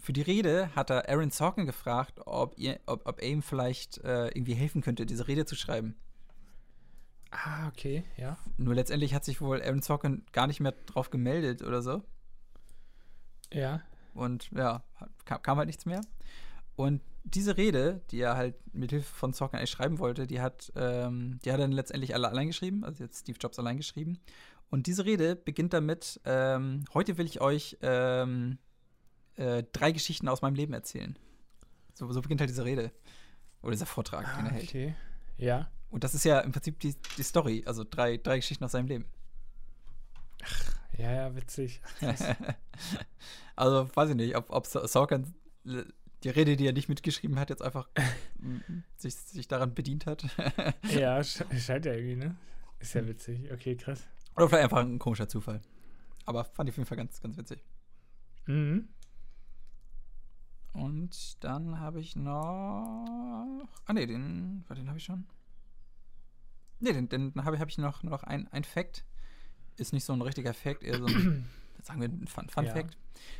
für 0.00 0.12
die 0.12 0.22
Rede 0.22 0.74
hat 0.74 0.90
er 0.90 1.08
Aaron 1.08 1.30
Sorkin 1.30 1.66
gefragt, 1.66 2.20
ob, 2.26 2.56
ihr, 2.56 2.80
ob, 2.86 3.06
ob 3.06 3.20
er 3.20 3.28
ihm 3.28 3.42
vielleicht 3.42 3.98
äh, 3.98 4.28
irgendwie 4.28 4.54
helfen 4.54 4.82
könnte, 4.82 5.06
diese 5.06 5.28
Rede 5.28 5.44
zu 5.44 5.56
schreiben. 5.56 5.96
Ah, 7.30 7.68
okay, 7.68 8.04
ja. 8.16 8.38
Nur 8.56 8.74
letztendlich 8.74 9.14
hat 9.14 9.24
sich 9.24 9.40
wohl 9.40 9.62
Aaron 9.62 9.82
Sorkin 9.82 10.24
gar 10.32 10.46
nicht 10.46 10.60
mehr 10.60 10.74
drauf 10.86 11.10
gemeldet 11.10 11.62
oder 11.62 11.82
so. 11.82 12.02
Ja. 13.52 13.82
Und 14.14 14.50
ja, 14.52 14.82
kam, 15.24 15.42
kam 15.42 15.58
halt 15.58 15.66
nichts 15.66 15.84
mehr. 15.84 16.00
Und 16.76 17.02
diese 17.24 17.56
Rede, 17.56 18.00
die 18.10 18.20
er 18.20 18.36
halt 18.36 18.54
mit 18.72 18.90
Hilfe 18.90 19.14
von 19.14 19.32
Sorkin 19.32 19.58
eigentlich 19.58 19.70
schreiben 19.70 19.98
wollte, 19.98 20.26
die 20.26 20.40
hat, 20.40 20.72
ähm, 20.76 21.38
die 21.44 21.50
hat 21.50 21.58
er 21.58 21.64
dann 21.64 21.72
letztendlich 21.72 22.14
alle 22.14 22.28
allein 22.28 22.46
geschrieben, 22.46 22.84
also 22.84 23.04
jetzt 23.04 23.20
Steve 23.20 23.38
Jobs 23.40 23.58
allein 23.58 23.76
geschrieben. 23.76 24.18
Und 24.70 24.86
diese 24.86 25.04
Rede 25.04 25.36
beginnt 25.36 25.72
damit: 25.72 26.20
ähm, 26.24 26.84
Heute 26.94 27.18
will 27.18 27.26
ich 27.26 27.40
euch 27.40 27.78
ähm, 27.82 28.58
äh, 29.38 29.64
drei 29.72 29.92
Geschichten 29.92 30.28
aus 30.28 30.42
meinem 30.42 30.54
Leben 30.54 30.72
erzählen. 30.72 31.16
So, 31.94 32.10
so 32.12 32.20
beginnt 32.20 32.40
halt 32.40 32.50
diese 32.50 32.64
Rede. 32.64 32.92
Oder 33.62 33.72
dieser 33.72 33.86
Vortrag, 33.86 34.26
ah, 34.26 34.36
den 34.36 34.46
er 34.46 34.52
hält. 34.52 34.68
Okay. 34.68 34.94
Ja. 35.36 35.70
Und 35.90 36.04
das 36.04 36.14
ist 36.14 36.24
ja 36.24 36.40
im 36.40 36.52
Prinzip 36.52 36.78
die, 36.80 36.94
die 37.16 37.22
Story, 37.22 37.62
also 37.66 37.84
drei, 37.88 38.18
drei 38.18 38.36
Geschichten 38.36 38.64
aus 38.64 38.72
seinem 38.72 38.88
Leben. 38.88 39.06
Ach, 40.42 40.74
ja, 40.96 41.12
ja, 41.12 41.36
witzig. 41.36 41.80
also, 43.56 43.88
weiß 43.94 44.10
ich 44.10 44.16
nicht, 44.16 44.36
ob, 44.36 44.50
ob 44.50 44.66
Sorkin 44.66 45.34
die 45.64 46.28
Rede, 46.28 46.56
die 46.56 46.66
er 46.66 46.72
nicht 46.72 46.88
mitgeschrieben 46.88 47.38
hat, 47.38 47.50
jetzt 47.50 47.62
einfach 47.62 47.88
sich, 48.96 49.14
sich 49.14 49.48
daran 49.48 49.74
bedient 49.74 50.06
hat. 50.06 50.24
ja, 50.90 51.22
scheint 51.22 51.86
ja 51.86 51.92
irgendwie, 51.92 52.16
ne? 52.16 52.36
Ist 52.80 52.94
ja 52.94 53.06
witzig. 53.06 53.50
Okay, 53.52 53.76
krass. 53.76 54.06
Oder 54.36 54.48
vielleicht 54.48 54.64
einfach 54.64 54.78
ein 54.78 54.98
komischer 54.98 55.28
Zufall. 55.28 55.62
Aber 56.26 56.44
fand 56.44 56.68
ich 56.68 56.74
auf 56.74 56.78
jeden 56.78 56.88
Fall 56.88 56.98
ganz, 56.98 57.20
ganz 57.20 57.36
witzig. 57.36 57.64
Mhm. 58.46 58.88
Und 60.78 61.42
dann 61.42 61.80
habe 61.80 62.00
ich 62.00 62.14
noch. 62.14 63.66
Ah, 63.84 63.92
ne, 63.92 64.06
den. 64.06 64.64
Warte, 64.68 64.82
den 64.82 64.88
habe 64.88 64.98
ich 64.98 65.04
schon. 65.04 65.26
Ne, 66.78 66.92
den, 66.92 67.08
den 67.08 67.32
habe 67.44 67.56
ich, 67.56 67.60
hab 67.60 67.68
ich 67.68 67.78
noch, 67.78 68.04
noch 68.04 68.22
ein, 68.22 68.46
ein 68.48 68.62
Fact. 68.62 69.04
Ist 69.76 69.92
nicht 69.92 70.04
so 70.04 70.12
ein 70.12 70.22
richtiger 70.22 70.54
Fact, 70.54 70.84
eher 70.84 70.98
so 70.98 71.06
ein, 71.06 71.48
sagen 71.82 72.00
wir, 72.00 72.08
ein 72.08 72.28
Fun, 72.28 72.48
Fun 72.48 72.64
ja. 72.64 72.72
Fact. 72.72 72.96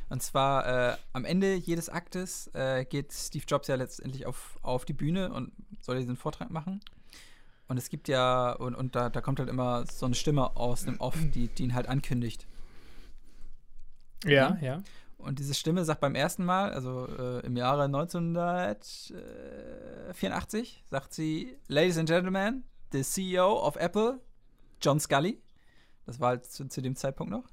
Und 0.08 0.20
zwar 0.22 0.66
äh, 0.92 0.96
am 1.12 1.24
Ende 1.24 1.54
jedes 1.54 1.88
Aktes 1.88 2.48
äh, 2.54 2.84
geht 2.84 3.12
Steve 3.12 3.44
Jobs 3.46 3.68
ja 3.68 3.76
letztendlich 3.76 4.26
auf, 4.26 4.58
auf 4.62 4.84
die 4.84 4.92
Bühne 4.92 5.32
und 5.32 5.52
soll 5.80 5.98
diesen 5.98 6.16
Vortrag 6.16 6.50
machen. 6.50 6.80
Und 7.68 7.76
es 7.76 7.88
gibt 7.88 8.08
ja, 8.08 8.52
und, 8.52 8.74
und 8.74 8.96
da, 8.96 9.10
da 9.10 9.20
kommt 9.20 9.38
halt 9.38 9.48
immer 9.48 9.84
so 9.86 10.06
eine 10.06 10.16
Stimme 10.16 10.56
aus 10.56 10.84
dem 10.84 10.98
Off, 11.00 11.16
die, 11.34 11.46
die 11.46 11.62
ihn 11.62 11.74
halt 11.74 11.86
ankündigt. 11.86 12.48
Ja, 14.24 14.58
ja. 14.60 14.82
Und 15.18 15.38
diese 15.40 15.54
Stimme 15.54 15.84
sagt 15.84 16.00
beim 16.00 16.14
ersten 16.14 16.44
Mal, 16.44 16.72
also 16.72 17.06
äh, 17.06 17.44
im 17.44 17.56
Jahre 17.56 17.82
1984, 17.84 20.84
sagt 20.88 21.12
sie: 21.12 21.58
Ladies 21.66 21.98
and 21.98 22.08
Gentlemen, 22.08 22.62
the 22.92 23.02
CEO 23.02 23.66
of 23.66 23.74
Apple, 23.76 24.20
John 24.80 25.00
Scully. 25.00 25.42
Das 26.06 26.20
war 26.20 26.28
halt 26.30 26.46
zu, 26.46 26.66
zu 26.68 26.80
dem 26.80 26.96
Zeitpunkt 26.96 27.30
noch. 27.32 27.44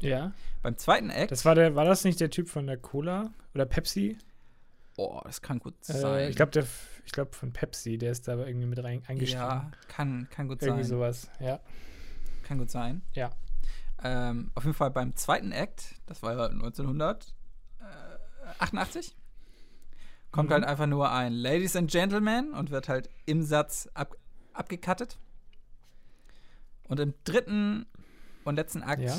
Ja. 0.00 0.32
Beim 0.62 0.76
zweiten 0.76 1.10
Act. 1.10 1.30
Das 1.30 1.44
war 1.44 1.54
der, 1.54 1.76
war 1.76 1.84
das 1.84 2.02
nicht 2.04 2.18
der 2.20 2.30
Typ 2.30 2.48
von 2.48 2.66
der 2.66 2.76
Cola 2.76 3.32
oder 3.54 3.66
Pepsi? 3.66 4.18
Oh, 4.96 5.20
das 5.24 5.42
kann 5.42 5.60
gut 5.60 5.74
äh, 5.88 5.92
sein. 5.92 6.30
Ich 6.30 6.36
glaube, 6.36 6.66
ich 7.04 7.12
glaube 7.12 7.32
von 7.32 7.52
Pepsi, 7.52 7.98
der 7.98 8.12
ist 8.12 8.28
da 8.28 8.36
irgendwie 8.36 8.66
mit 8.66 8.82
rein 8.82 9.02
eingestiegen. 9.06 9.40
Ja, 9.40 9.70
kann, 9.88 10.28
kann 10.30 10.48
gut 10.48 10.62
irgendwie 10.62 10.84
sein. 10.84 10.98
Irgendwie 10.98 11.18
sowas, 11.18 11.30
ja. 11.40 11.60
Kann 12.42 12.58
gut 12.58 12.70
sein. 12.70 13.02
Ja. 13.14 13.30
Ähm, 14.06 14.50
auf 14.54 14.64
jeden 14.64 14.76
Fall 14.76 14.90
beim 14.90 15.16
zweiten 15.16 15.50
Act, 15.50 15.94
das 16.04 16.22
war 16.22 16.36
ja 16.36 16.44
1988, 16.44 19.16
kommt 20.30 20.50
mhm. 20.50 20.52
halt 20.52 20.64
einfach 20.64 20.86
nur 20.86 21.10
ein 21.10 21.32
Ladies 21.32 21.74
and 21.74 21.90
Gentlemen 21.90 22.52
und 22.52 22.70
wird 22.70 22.90
halt 22.90 23.08
im 23.24 23.42
Satz 23.42 23.88
ab, 23.94 24.14
abgekattet. 24.52 25.18
Und 26.86 27.00
im 27.00 27.14
dritten 27.24 27.86
und 28.44 28.56
letzten 28.56 28.82
Akt 28.82 29.00
ja. 29.00 29.16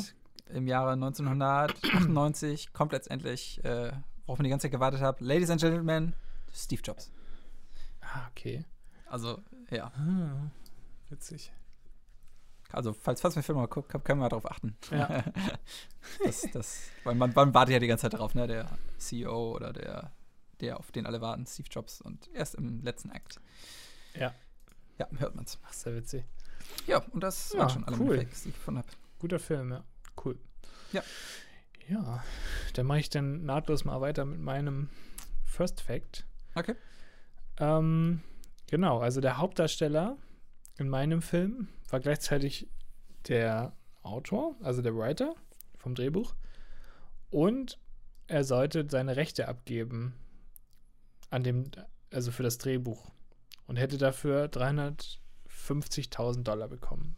im 0.54 0.68
Jahre 0.68 0.92
1998 0.92 2.72
kommt 2.72 2.92
letztendlich, 2.92 3.66
äh, 3.66 3.92
worauf 4.28 4.40
ich 4.40 4.44
die 4.44 4.52
ganze 4.52 4.66
Zeit 4.66 4.72
gewartet 4.72 5.02
habe, 5.02 5.26
Ladies 5.26 5.50
and 5.50 5.62
Gentlemen, 5.62 6.14
Steve 6.54 6.84
Jobs. 6.84 7.12
Ah, 8.02 8.28
okay. 8.30 8.64
Also, 9.08 9.42
ja. 9.72 9.92
Ah, 9.98 10.52
witzig. 11.10 11.52
Also, 12.76 12.94
falls, 12.94 13.22
falls 13.22 13.36
man 13.36 13.44
Film 13.44 13.58
mal 13.58 13.68
guckt, 13.68 13.92
können 14.04 14.20
wir 14.20 14.30
darauf 14.30 14.50
achten. 14.50 14.78
Ja. 14.92 15.24
das, 16.24 16.48
das, 16.52 16.90
weil 17.04 17.16
man, 17.16 17.34
man 17.34 17.54
wartet 17.54 17.74
ja 17.74 17.80
die 17.80 17.88
ganze 17.88 18.04
Zeit 18.04 18.14
darauf, 18.14 18.36
ne? 18.36 18.48
Der 18.48 18.70
CEO 18.98 19.56
oder 19.56 19.74
der 19.74 20.12
der, 20.62 20.80
auf 20.80 20.92
den 20.92 21.06
alle 21.06 21.22
warten, 21.22 21.46
Steve 21.46 21.68
Jobs, 21.70 22.02
und 22.02 22.30
erst 22.34 22.56
im 22.56 22.84
letzten 22.84 23.12
Akt. 23.12 23.40
Ja. 24.14 24.34
Ja, 24.98 25.08
hört 25.18 25.36
man's. 25.36 25.60
Ach, 25.66 25.74
sehr 25.74 25.96
witzig. 25.96 26.24
Ja, 26.88 27.00
und 27.12 27.22
das 27.22 27.54
Ja, 27.54 27.60
waren 27.60 27.70
schon 27.70 27.84
alle 27.84 27.98
cool. 28.00 28.18
Facts, 28.18 28.44
die 28.44 28.50
ich 28.50 28.56
gefunden 28.56 28.80
habe. 28.80 28.90
Guter 29.20 29.40
Film, 29.40 29.72
ja. 29.72 29.84
Cool. 30.24 30.38
Ja. 30.92 31.04
Ja, 31.88 32.24
dann 32.74 32.86
mache 32.88 33.00
ich 33.00 33.10
dann 33.10 33.46
nahtlos 33.46 33.86
mal 33.86 34.02
weiter 34.02 34.26
mit 34.26 34.40
meinem 34.40 34.90
First 35.44 35.82
Fact. 35.82 36.26
Okay. 36.56 36.76
Ähm, 37.58 38.22
genau, 38.68 39.00
also 39.00 39.22
der 39.22 39.38
Hauptdarsteller 39.38 40.18
in 40.78 40.90
meinem 40.90 41.22
Film 41.22 41.68
war 41.90 42.00
gleichzeitig 42.00 42.68
der 43.28 43.74
Autor, 44.04 44.56
also 44.62 44.82
der 44.82 44.96
Writer 44.96 45.36
vom 45.78 45.96
Drehbuch. 45.96 46.36
Und 47.32 47.80
er 48.28 48.44
sollte 48.44 48.86
seine 48.90 49.16
Rechte 49.16 49.48
abgeben 49.48 50.14
an 51.30 51.44
dem, 51.44 51.66
also 52.12 52.32
für 52.32 52.44
das 52.44 52.58
Drehbuch. 52.58 53.12
Und 53.68 53.78
hätte 53.78 53.98
dafür 53.98 54.46
350.000 54.46 56.44
Dollar 56.44 56.68
bekommen. 56.68 57.16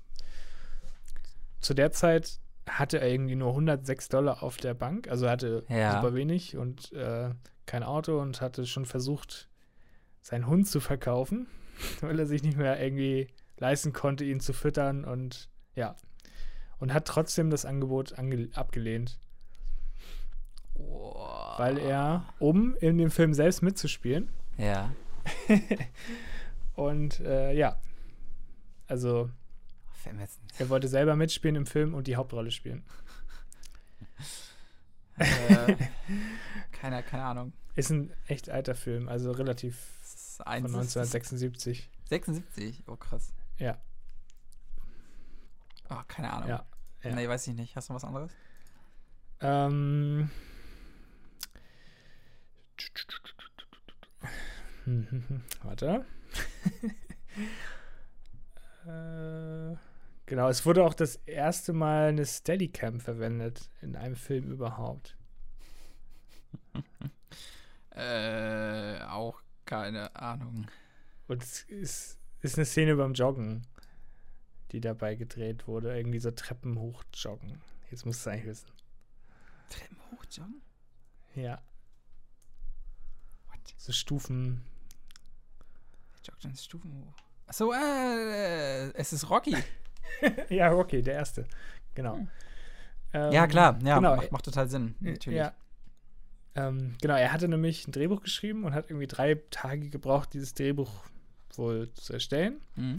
Zu 1.59 1.74
der 1.74 1.91
Zeit 1.91 2.39
hatte 2.68 2.99
er 2.99 3.09
irgendwie 3.09 3.36
nur 3.36 3.49
106 3.49 4.09
Dollar 4.09 4.43
auf 4.43 4.57
der 4.57 4.74
Bank, 4.74 5.07
also 5.09 5.30
hatte 5.30 5.65
Ja. 5.70 5.93
super 5.93 6.13
wenig 6.13 6.57
und 6.57 6.91
äh, 6.93 7.32
kein 7.65 7.84
Auto 7.84 8.20
und 8.20 8.41
hatte 8.41 8.65
schon 8.65 8.86
versucht, 8.86 9.49
seinen 10.22 10.47
Hund 10.47 10.68
zu 10.68 10.80
verkaufen, 10.80 11.47
weil 12.01 12.20
er 12.20 12.28
sich 12.28 12.43
nicht 12.43 12.57
mehr 12.57 12.82
irgendwie 12.82 13.28
leisten 13.58 13.93
konnte, 13.93 14.24
ihn 14.24 14.39
zu 14.39 14.53
füttern 14.53 15.05
und 15.05 15.49
ja. 15.76 15.95
Und 16.80 16.93
hat 16.93 17.05
trotzdem 17.05 17.49
das 17.49 17.66
Angebot 17.66 18.18
ange 18.18 18.49
abgelehnt, 18.53 19.20
weil 20.76 21.80
er, 21.80 22.26
um 22.39 22.76
in 22.76 22.97
dem 22.97 23.10
Film 23.10 23.34
selbst 23.34 23.62
mitzuspielen, 23.64 24.30
Ja. 24.58 24.93
und 26.76 27.20
äh, 27.20 27.51
ja, 27.53 27.82
also 28.88 29.30
er 30.58 30.70
wollte 30.70 30.88
selber 30.88 31.16
mitspielen 31.16 31.55
im 31.55 31.66
Film 31.66 31.93
und 31.93 32.08
die 32.08 32.16
Hauptrolle 32.16 32.51
spielen. 32.51 32.84
äh, 35.18 35.76
keine, 36.72 37.03
keine 37.03 37.24
Ahnung. 37.24 37.53
Ist 37.76 37.89
ein 37.89 38.14
echt 38.28 38.49
alter 38.49 38.76
Film, 38.76 39.10
also 39.10 39.32
relativ 39.32 39.76
von 40.38 40.47
eins, 40.47 40.66
1976. 40.66 41.89
76. 42.05 42.84
Oh, 42.88 42.95
krass. 42.95 43.34
Ja, 43.58 43.78
Oh, 45.89 46.01
keine 46.08 46.32
Ahnung. 46.34 46.49
Ja, 46.49 46.66
ja. 47.03 47.16
Nee, 47.16 47.28
weiß 47.28 47.47
ich 47.47 47.55
nicht. 47.55 47.76
Hast 47.76 47.89
du 47.89 47.93
was 47.93 48.03
anderes? 48.03 48.32
Ähm. 49.39 50.30
Warte. 55.64 56.05
äh, 58.86 59.76
genau, 60.26 60.49
es 60.49 60.66
wurde 60.66 60.84
auch 60.84 60.93
das 60.93 61.18
erste 61.26 61.74
Mal 61.74 62.10
eine 62.10 62.26
Steadicam 62.26 62.99
verwendet 62.99 63.70
in 63.82 63.95
einem 63.95 64.16
Film 64.16 64.51
überhaupt. 64.51 65.18
Äh, 67.91 69.01
auch 69.05 69.41
keine 69.66 70.16
Ahnung. 70.16 70.68
Und 71.28 71.41
es 71.41 71.64
ist, 71.64 72.20
ist 72.48 72.58
eine 72.58 72.66
Szene 72.66 72.95
beim 72.95 73.14
Joggen, 73.14 73.66
die 74.72 74.82
dabei 74.82 75.16
gedreht 75.16 75.68
wurde. 75.68 75.95
Irgendwie 75.95 76.20
so 76.20 76.32
Treppen 76.32 76.80
hoch 76.80 77.04
joggen. 77.14 77.62
Jetzt 77.89 78.06
musst 78.06 78.26
du 78.26 78.30
es 78.30 78.34
eigentlich 78.34 78.48
wissen. 78.48 78.72
Treppen 79.70 79.98
hochjoggen? 80.12 80.62
Ja, 81.36 81.62
What? 83.48 83.74
so 83.78 83.91
Stufen. 83.91 84.64
Joggt 86.24 86.45
dann 86.45 86.56
Stufen 86.56 86.93
hoch. 86.93 87.14
Achso, 87.48 87.72
äh, 87.72 88.91
es 88.93 89.14
ist 89.14 89.30
Rocky. 89.30 89.56
ja, 90.50 90.74
okay, 90.74 91.02
der 91.02 91.14
erste. 91.16 91.48
Genau. 91.95 92.18
Hm. 92.18 92.30
Ähm, 93.14 93.32
ja, 93.32 93.48
klar. 93.48 93.80
Ja, 93.84 93.95
genau. 93.95 94.16
macht, 94.18 94.32
macht 94.32 94.45
total 94.45 94.68
Sinn. 94.70 94.95
Natürlich. 95.00 95.38
Ja. 95.38 95.54
Ähm, 96.56 96.95
genau, 97.02 97.16
er 97.16 97.32
hatte 97.32 97.48
nämlich 97.48 97.88
ein 97.88 97.91
Drehbuch 97.91 98.22
geschrieben 98.22 98.66
und 98.66 98.74
hat 98.74 98.89
irgendwie 98.89 99.08
drei 99.08 99.36
Tage 99.52 99.89
gebraucht, 99.89 100.34
dieses 100.34 100.54
Drehbuch 100.54 101.06
wohl 101.56 101.91
zu 101.93 102.14
erstellen. 102.14 102.62
Mhm. 102.76 102.95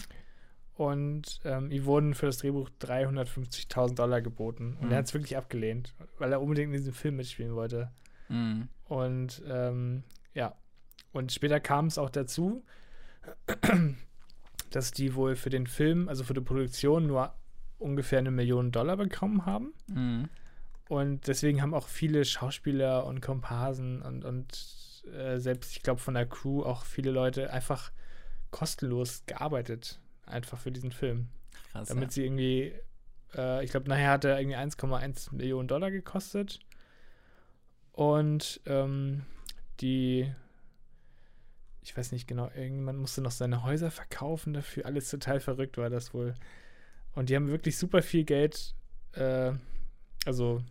Und 0.75 1.41
ähm, 1.45 1.73
ihm 1.73 1.85
wurden 1.87 2.15
für 2.15 2.27
das 2.27 2.39
Drehbuch 2.39 2.71
350.000 2.81 3.95
Dollar 3.95 4.21
geboten. 4.21 4.77
Und 4.81 4.87
Mhm. 4.87 4.93
er 4.93 4.99
hat 4.99 5.07
es 5.07 5.15
wirklich 5.15 5.37
abgelehnt, 5.37 5.95
weil 6.19 6.31
er 6.33 6.41
unbedingt 6.41 6.69
in 6.69 6.79
diesem 6.79 6.95
Film 6.95 7.17
mitspielen 7.17 7.55
wollte. 7.55 7.91
Mhm. 8.29 8.69
Und 8.85 9.43
ähm, 9.49 10.05
ja, 10.35 10.55
und 11.13 11.33
später 11.33 11.59
kam 11.59 11.87
es 11.87 11.99
auch 11.99 12.11
dazu, 12.11 12.65
dass 14.71 14.91
die 14.93 15.15
wohl 15.15 15.37
für 15.37 15.51
den 15.51 15.67
Film, 15.67 16.09
also 16.09 16.25
für 16.25 16.35
die 16.35 16.41
Produktion, 16.41 17.07
nur 17.07 17.33
ungefähr 17.79 18.19
eine 18.19 18.31
Million 18.31 18.71
Dollar 18.71 18.97
bekommen 18.97 19.47
haben. 19.47 19.73
Mhm. 19.89 20.29
Und 20.89 21.27
deswegen 21.27 21.61
haben 21.61 21.75
auch 21.75 21.89
viele 21.89 22.25
Schauspieler 22.25 23.05
und 23.05 23.21
Komparsen 23.21 24.01
und, 24.03 24.25
und 24.25 25.05
äh, 25.13 25.39
selbst, 25.39 25.73
ich 25.73 25.83
glaube, 25.83 26.01
von 26.01 26.15
der 26.15 26.27
Crew 26.27 26.63
auch 26.63 26.85
viele 26.85 27.11
Leute 27.11 27.53
einfach 27.53 27.91
kostenlos 28.51 29.25
gearbeitet, 29.27 30.01
einfach 30.27 30.59
für 30.59 30.73
diesen 30.73 30.93
Film. 30.93 31.29
Krass. 31.73 31.89
Damit 31.89 32.13
sie 32.13 32.25
irgendwie, 32.25 32.73
äh, 33.35 33.65
ich 33.65 33.71
glaube, 33.71 33.89
nachher 33.89 34.11
hat 34.11 34.25
er 34.25 34.41
irgendwie 34.41 34.57
1,1 34.57 35.35
Millionen 35.35 35.69
Dollar 35.69 35.91
gekostet. 35.91 36.61
Und 37.93 38.61
ähm, 38.67 39.25
die, 39.81 40.33
ich 41.83 41.97
weiß 41.97 42.13
nicht 42.13 42.29
genau, 42.29 42.51
irgendjemand 42.55 42.99
musste 42.99 43.21
noch 43.21 43.31
seine 43.31 43.65
Häuser 43.65 43.91
verkaufen 43.91 44.53
dafür. 44.53 44.87
Alles 44.87 45.11
total 45.11 45.41
verrückt 45.41 45.79
war 45.79 45.91
das 45.91 46.15
wohl. 46.15 46.35
Und 47.15 47.29
die 47.29 47.37
haben 47.37 47.49
wirklich 47.49 47.77
super 47.77 48.03
viel 48.03 48.25
Geld, 48.25 48.75
äh, 49.13 49.53
also, 50.25 50.63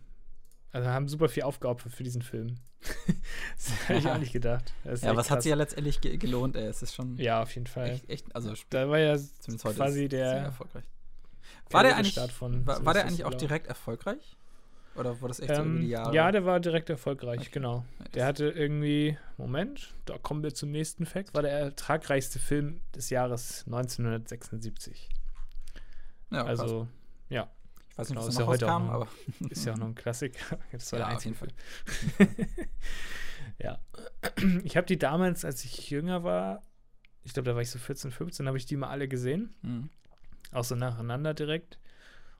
also 0.72 0.88
haben 0.88 1.08
super 1.08 1.28
viel 1.28 1.42
aufgeopfert 1.42 1.92
für 1.92 2.04
diesen 2.04 2.22
Film. 2.22 2.56
Das 3.56 3.70
hätte 3.88 3.98
ich 3.98 4.06
auch 4.08 4.18
nicht 4.18 4.32
gedacht. 4.32 4.72
Ja, 5.02 5.16
was 5.16 5.30
hat 5.30 5.42
sich 5.42 5.50
ja 5.50 5.56
letztendlich 5.56 6.00
ge 6.00 6.16
gelohnt, 6.16 6.56
ey. 6.56 6.64
Es 6.66 6.82
ist 6.82 6.94
schon 6.94 7.16
Ja, 7.16 7.42
auf 7.42 7.54
jeden 7.54 7.66
Fall. 7.66 7.90
echt, 7.90 8.08
echt, 8.08 8.34
also 8.34 8.52
Da 8.70 8.88
war 8.88 8.98
ja 8.98 9.16
zumindest 9.16 9.64
heute 9.64 9.76
quasi 9.76 10.08
der 10.08 10.26
erfolgreich. 10.34 10.84
War 11.70 11.82
der 11.82 11.96
eigentlich, 11.96 12.14
Karrierestart 12.14 12.32
von 12.32 12.66
war, 12.66 12.84
war 12.84 12.94
der 12.94 13.04
eigentlich 13.06 13.24
auch 13.24 13.34
direkt 13.34 13.66
erfolgreich? 13.66 14.36
Oder 14.94 15.20
war 15.20 15.28
das 15.28 15.38
echt 15.38 15.54
so 15.54 15.62
über 15.62 15.70
Ähm, 15.70 15.80
die 15.82 15.88
Jahre? 15.88 16.14
ja, 16.14 16.32
der 16.32 16.44
war 16.44 16.60
direkt 16.60 16.90
erfolgreich, 16.90 17.40
Okay. 17.40 17.50
genau. 17.52 17.84
Ja, 18.00 18.04
Der 18.14 18.26
hatte 18.26 18.48
irgendwie, 18.48 19.16
Moment, 19.36 19.94
da 20.06 20.18
kommen 20.18 20.42
wir 20.42 20.54
zum 20.54 20.70
nächsten 20.72 21.06
Fact, 21.06 21.34
war 21.34 21.42
der 21.42 21.52
ertragreichste 21.52 22.38
Film 22.38 22.80
des 22.94 23.10
Jahres 23.10 23.64
1976. 23.66 25.08
ja, 26.30 26.42
krass. 26.42 26.60
also, 26.60 26.88
ich 28.02 28.08
weiß 28.08 28.10
nicht, 28.10 28.16
genau, 28.16 28.22
ob 28.22 28.28
ist 28.28 28.34
ja 28.38 28.40
noch 28.40 28.48
heute 28.48 28.66
auch 28.66 28.70
rauskam, 28.70 28.86
noch- 28.86 28.92
aber 28.94 29.08
ist 29.50 29.64
ja 29.64 29.72
auch 29.72 29.76
noch 29.78 29.86
ein 29.88 29.94
Klassiker. 29.94 30.58
Das 30.72 30.92
war 30.92 31.00
Ja, 31.00 31.06
der 31.08 31.16
auf 31.16 31.24
jeden 31.24 31.36
Film. 31.36 31.50
ja. 33.58 33.78
Ich 34.64 34.76
habe 34.76 34.86
die 34.86 34.98
damals, 34.98 35.44
als 35.44 35.64
ich 35.64 35.90
jünger 35.90 36.22
war, 36.24 36.62
ich 37.24 37.32
glaube, 37.34 37.48
da 37.48 37.54
war 37.54 37.62
ich 37.62 37.70
so 37.70 37.78
14, 37.78 38.10
15, 38.10 38.46
habe 38.46 38.56
ich 38.56 38.66
die 38.66 38.76
mal 38.76 38.88
alle 38.88 39.08
gesehen. 39.08 39.54
Mhm. 39.62 39.90
Auch 40.52 40.64
so 40.64 40.74
nacheinander 40.74 41.34
direkt. 41.34 41.78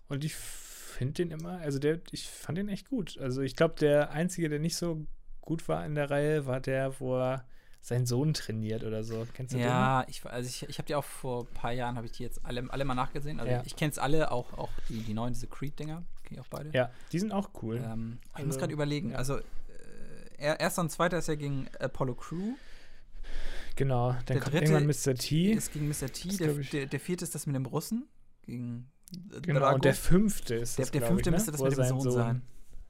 Und 0.08 0.24
ich 0.24 0.34
finde 0.34 1.14
den 1.14 1.30
immer, 1.30 1.58
also 1.58 1.78
der, 1.78 2.00
ich 2.12 2.28
fand 2.28 2.56
den 2.58 2.68
echt 2.68 2.88
gut. 2.88 3.18
Also 3.18 3.42
ich 3.42 3.54
glaube, 3.56 3.74
der 3.78 4.10
einzige, 4.12 4.48
der 4.48 4.58
nicht 4.60 4.76
so 4.76 5.06
gut 5.40 5.68
war 5.68 5.84
in 5.84 5.94
der 5.94 6.10
Reihe, 6.10 6.46
war 6.46 6.60
der, 6.60 6.98
wo 7.00 7.18
er 7.18 7.46
seinen 7.80 8.06
Sohn 8.06 8.34
trainiert 8.34 8.84
oder 8.84 9.02
so. 9.04 9.26
Kennst 9.34 9.54
du 9.54 9.58
Ja, 9.58 10.04
ich, 10.08 10.24
also 10.26 10.48
ich, 10.48 10.68
ich 10.68 10.78
habe 10.78 10.86
die 10.86 10.94
auch 10.94 11.04
vor 11.04 11.44
ein 11.44 11.54
paar 11.54 11.72
Jahren, 11.72 11.96
habe 11.96 12.06
ich 12.06 12.12
die 12.12 12.22
jetzt 12.22 12.44
alle, 12.44 12.64
alle 12.70 12.84
mal 12.84 12.94
nachgesehen. 12.94 13.40
Also 13.40 13.50
Ja. 13.52 13.62
ich 13.64 13.76
kenne 13.76 13.90
es 13.92 13.98
alle, 13.98 14.30
auch, 14.30 14.52
auch 14.58 14.70
die, 14.88 15.00
die 15.00 15.14
neuen, 15.14 15.32
diese 15.32 15.46
Creed-Dinger, 15.46 16.02
kenne 16.24 16.38
ich 16.38 16.40
auch 16.40 16.48
beide. 16.48 16.64
den? 16.70 16.74
Ja, 16.74 16.90
die 17.12 17.18
sind 17.18 17.32
auch 17.32 17.50
cool. 17.62 17.76
Ähm, 17.84 18.18
ich 18.24 18.34
Also, 18.36 18.46
muss 18.48 18.58
gerade 18.58 18.72
überlegen, 18.72 19.10
ja. 19.12 19.16
also 19.18 19.38
äh, 19.38 19.42
er- 20.38 20.60
erster 20.60 20.82
und 20.82 20.90
zweiter 20.90 21.18
ist 21.18 21.28
ja 21.28 21.34
gegen 21.36 21.68
Apollo 21.78 22.14
Crew, 22.16 22.54
Genau, 23.76 24.10
dann 24.12 24.24
Der 24.26 24.40
kommt 24.40 24.54
dritte 24.54 24.72
irgendwann 24.72 24.86
Mr. 24.86 25.14
T. 25.14 25.52
ist 25.52 25.72
gegen 25.72 25.88
Mr. 25.88 26.12
T, 26.12 26.36
der, 26.36 26.52
der, 26.54 26.86
der 26.86 26.98
vierte 27.00 27.24
ist 27.24 27.34
das 27.36 27.46
mit 27.46 27.54
dem 27.54 27.64
Russen, 27.66 28.08
gegen 28.42 28.90
Genau, 29.42 29.60
Drago. 29.60 29.76
und 29.76 29.84
der 29.84 29.94
fünfte 29.94 30.56
ist 30.56 30.78
Der- 30.78 30.84
das, 30.86 30.90
der 30.90 31.02
fünfte 31.02 31.20
ich, 31.20 31.26
ne? 31.26 31.36
müsste 31.36 31.52
das 31.52 31.60
Wo 31.60 31.64
mit 31.64 31.72
dem 31.74 31.76
sein 31.84 32.00
Sohn 32.00 32.10
sein. 32.12 32.42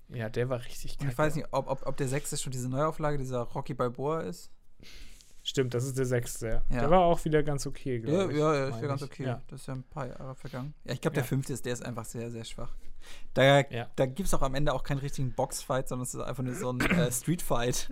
Ja, 0.09 0.30
der 0.30 0.49
war 0.49 0.64
richtig 0.64 0.97
kacke. 0.97 1.11
ich 1.12 1.18
weiß 1.18 1.34
nicht, 1.34 1.47
ob, 1.51 1.68
ob, 1.68 1.86
ob 1.86 1.97
der 1.99 2.09
sechste 2.09 2.39
schon 2.39 2.53
diese 2.53 2.70
Neuauflage 2.70 3.18
dieser 3.18 3.41
Rocky 3.43 3.74
Balboa 3.74 4.22
ist. 4.22 4.51
Stimmt, 5.49 5.72
das 5.72 5.84
ist 5.84 5.96
der 5.96 6.05
sechste, 6.05 6.46
ja. 6.46 6.62
Ja. 6.68 6.80
Der 6.80 6.90
war 6.90 7.01
auch 7.01 7.24
wieder 7.24 7.42
ganz 7.42 7.66
okay, 7.66 7.96
Ja, 7.96 8.01
glaube 8.03 8.32
ich. 8.32 8.38
ja, 8.38 8.55
ja, 8.55 8.68
ist 8.68 8.82
ja 8.82 8.86
ganz 8.86 9.03
okay. 9.03 9.24
Ja. 9.24 9.40
Das 9.49 9.62
ist 9.62 9.66
ja 9.66 9.74
ein 9.76 9.82
paar 9.82 10.07
Jahre 10.07 10.34
vergangen. 10.34 10.74
Ja, 10.84 10.92
ich 10.92 11.01
glaube, 11.01 11.14
der 11.14 11.24
fünfte 11.24 11.55
ist, 11.55 11.64
der 11.64 11.72
ist 11.72 11.82
einfach 11.82 12.05
sehr, 12.05 12.30
sehr 12.30 12.44
schwach. 12.44 12.74
Da, 13.32 13.62
da 13.62 14.05
gibt 14.07 14.26
es 14.28 14.34
auch 14.34 14.42
am 14.42 14.55
Ende 14.55 14.74
auch 14.74 14.82
keinen 14.82 14.99
richtigen 14.99 15.32
Boxfight, 15.32 15.88
sondern 15.88 16.03
es 16.03 16.12
ist 16.12 16.20
einfach 16.20 16.42
nur 16.42 16.55
so 16.55 16.70
ein 16.70 16.80
äh, 16.82 17.11
Streetfight. 17.12 17.88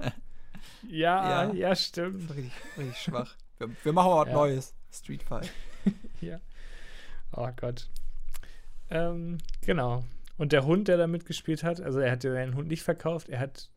Ja, 0.87 1.51
Ja. 1.55 1.75
stimmt. 1.75 2.29
richtig, 2.29 2.53
richtig 2.77 2.99
schwach. 2.99 3.35
Wir, 3.57 3.71
wir 3.85 3.93
machen 3.95 4.11
mal 4.11 4.27
was. 4.27 4.33
Neues. 4.35 4.75
Streetfight. 4.93 5.51
Ja. 6.21 6.41
Oh 7.33 7.49
Gott. 7.57 7.89
Ähm, 8.91 9.39
genau. 9.63 10.05
Und 10.37 10.53
der 10.53 10.67
Hund, 10.67 10.89
der 10.89 10.97
da 10.99 11.07
mitgespielt 11.07 11.63
hat, 11.63 11.81
also 11.81 12.01
er 12.01 12.13
hat 12.13 12.23
den 12.23 12.55
Hund 12.55 12.69
nicht 12.69 12.83
verkauft, 12.83 13.29
er 13.31 13.39
hat 13.41 13.71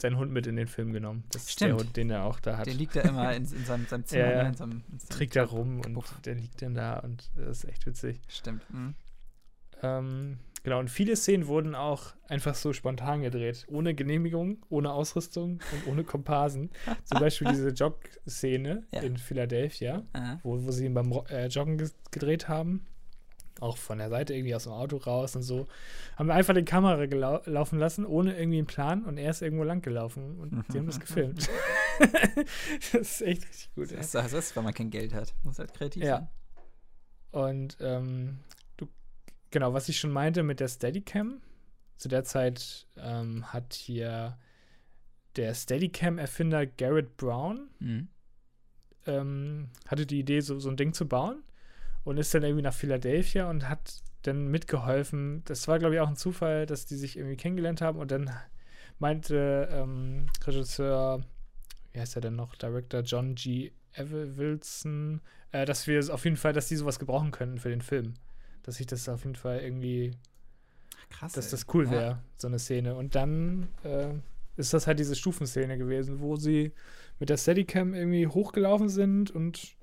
seinen 0.00 0.16
Hund 0.18 0.32
mit 0.32 0.46
in 0.46 0.56
den 0.56 0.66
Film 0.66 0.92
genommen. 0.92 1.24
Das 1.30 1.50
Stimmt. 1.52 1.70
ist 1.72 1.78
der 1.78 1.86
Hund, 1.86 1.96
den 1.96 2.10
er 2.10 2.24
auch 2.24 2.40
da 2.40 2.56
hat. 2.58 2.66
Der 2.66 2.74
liegt 2.74 2.96
da 2.96 3.00
immer 3.02 3.34
in, 3.34 3.42
in 3.44 3.64
seinem, 3.64 3.86
seinem 3.86 4.04
Zimmer, 4.06 4.24
Ja, 4.24 4.30
ja. 4.36 4.42
ne, 4.44 4.48
in 4.48 4.54
seinem, 4.56 4.82
in 4.92 4.98
seinem 4.98 5.08
trägt 5.10 5.36
da 5.36 5.44
rum 5.44 5.80
und 5.80 5.94
Puff. 5.94 6.20
der 6.24 6.34
liegt 6.34 6.60
dann 6.62 6.74
da 6.74 6.98
und 6.98 7.30
das 7.36 7.58
ist 7.58 7.64
echt 7.70 7.86
witzig. 7.86 8.20
Stimmt. 8.28 8.62
Mhm. 8.72 8.94
Ähm, 9.82 10.38
genau, 10.62 10.78
und 10.80 10.88
viele 10.90 11.14
Szenen 11.16 11.46
wurden 11.46 11.74
auch 11.74 12.14
einfach 12.28 12.54
so 12.54 12.72
spontan 12.72 13.22
gedreht. 13.22 13.66
Ohne 13.68 13.94
Genehmigung, 13.94 14.64
ohne 14.68 14.92
Ausrüstung 14.92 15.60
und 15.72 15.86
ohne 15.86 16.04
Komparsen. 16.04 16.70
Zum 17.04 17.20
Beispiel 17.20 17.48
diese 17.48 17.68
Jog-Szene 17.70 18.84
Ja. 18.92 19.00
in 19.00 19.16
Philadelphia, 19.16 20.02
Aha. 20.12 20.40
wo, 20.42 20.62
wo 20.64 20.70
sie 20.70 20.86
ihn 20.86 20.94
beim 20.94 21.12
äh, 21.28 21.46
Joggen 21.48 21.76
gedreht 22.10 22.48
haben. 22.48 22.86
Auch 23.60 23.76
von 23.76 23.98
der 23.98 24.10
Seite 24.10 24.34
irgendwie 24.34 24.54
aus 24.54 24.64
dem 24.64 24.72
Auto 24.72 24.96
raus 24.96 25.36
und 25.36 25.42
so. 25.42 25.66
Haben 26.16 26.26
wir 26.26 26.34
einfach 26.34 26.54
die 26.54 26.64
Kamera 26.64 27.04
laufen 27.46 27.78
lassen, 27.78 28.04
ohne 28.04 28.36
irgendwie 28.36 28.58
einen 28.58 28.66
Plan 28.66 29.04
und 29.04 29.16
er 29.16 29.30
ist 29.30 29.42
irgendwo 29.42 29.62
lang 29.64 29.80
gelaufen 29.80 30.38
und 30.40 30.64
die 30.72 30.78
haben 30.78 30.86
das 30.86 30.98
gefilmt. 31.00 31.48
das 32.92 32.94
ist 32.94 33.22
echt 33.22 33.48
richtig 33.48 33.70
gut. 33.74 33.92
Das 33.92 34.06
ist, 34.06 34.14
das 34.14 34.32
ist, 34.32 34.56
wenn 34.56 34.64
man 34.64 34.74
kein 34.74 34.90
Geld 34.90 35.14
hat. 35.14 35.34
Muss 35.44 35.58
halt 35.60 35.72
kreativ 35.72 36.02
Ja. 36.02 36.16
sein. 36.18 36.28
Und 37.30 37.76
ähm, 37.80 38.38
du, 38.76 38.88
genau, 39.50 39.72
was 39.72 39.88
ich 39.88 39.98
schon 40.00 40.10
meinte 40.10 40.42
mit 40.42 40.58
der 40.60 40.68
Steadicam, 40.68 41.40
zu 41.96 42.08
der 42.08 42.24
Zeit 42.24 42.86
ähm, 42.96 43.52
hat 43.52 43.72
hier 43.74 44.36
der 45.36 45.54
Steadicam-Erfinder 45.54 46.66
Garrett 46.66 47.16
Brown 47.16 47.68
Mhm. 47.78 48.08
ähm, 49.06 49.68
hatte 49.86 50.06
die 50.06 50.18
Idee, 50.20 50.40
so, 50.40 50.58
so 50.58 50.70
ein 50.70 50.76
Ding 50.76 50.92
zu 50.92 51.06
bauen 51.06 51.42
und 52.04 52.18
ist 52.18 52.34
dann 52.34 52.42
irgendwie 52.42 52.62
nach 52.62 52.74
Philadelphia 52.74 53.48
und 53.48 53.68
hat 53.68 54.02
dann 54.22 54.48
mitgeholfen. 54.48 55.42
Das 55.44 55.68
war, 55.68 55.78
glaube 55.78 55.94
ich, 55.94 56.00
auch 56.00 56.08
ein 56.08 56.16
Zufall, 56.16 56.66
dass 56.66 56.86
die 56.86 56.96
sich 56.96 57.16
irgendwie 57.16 57.36
kennengelernt 57.36 57.80
haben 57.80 57.98
und 57.98 58.10
dann 58.10 58.30
meinte 58.98 59.68
ähm, 59.70 60.26
Regisseur, 60.46 61.22
wie 61.92 62.00
heißt 62.00 62.16
er 62.16 62.22
denn 62.22 62.36
noch, 62.36 62.54
Director 62.56 63.00
John 63.00 63.34
G. 63.34 63.72
Wilson, 63.96 65.20
äh, 65.52 65.64
dass 65.64 65.86
wir 65.86 65.98
es 65.98 66.10
auf 66.10 66.24
jeden 66.24 66.36
Fall, 66.36 66.52
dass 66.52 66.68
die 66.68 66.76
sowas 66.76 66.98
gebrauchen 66.98 67.30
könnten 67.30 67.58
für 67.58 67.68
den 67.70 67.82
Film. 67.82 68.14
Dass 68.62 68.80
ich 68.80 68.86
das 68.86 69.08
auf 69.08 69.24
jeden 69.24 69.36
Fall 69.36 69.60
irgendwie 69.60 70.12
Krass. 71.10 71.32
dass 71.32 71.46
ey. 71.46 71.50
das 71.52 71.66
cool 71.74 71.84
Ja. 71.86 71.90
wäre, 71.90 72.18
so 72.36 72.48
eine 72.48 72.58
Szene. 72.58 72.94
Und 72.96 73.14
dann 73.14 73.68
äh, 73.84 74.08
ist 74.56 74.72
das 74.74 74.86
halt 74.86 74.98
diese 74.98 75.14
Stufenszene 75.14 75.78
gewesen, 75.78 76.20
wo 76.20 76.36
sie 76.36 76.72
mit 77.20 77.28
der 77.28 77.36
Steadicam 77.36 77.94
irgendwie 77.94 78.26
hochgelaufen 78.26 78.88
sind 78.88 79.30
und 79.30 79.76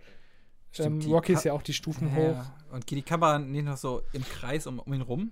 Stimmt, 0.72 1.06
ähm, 1.06 1.12
Rocky 1.12 1.34
ist 1.34 1.44
ja 1.44 1.54
auch 1.54 1.64
die 1.64 1.74
Stufen 1.74 2.10
Ja, 2.10 2.16
hoch. 2.16 2.74
Und 2.74 2.88
geht 2.88 2.98
die 2.98 3.04
Kamera 3.04 3.40
nicht 3.40 3.66
noch 3.66 3.78
so 3.78 4.02
im 4.14 4.24
Kreis 4.24 4.68
um, 4.68 4.80
um 4.80 4.94
ihn 4.94 5.02
rum? 5.02 5.32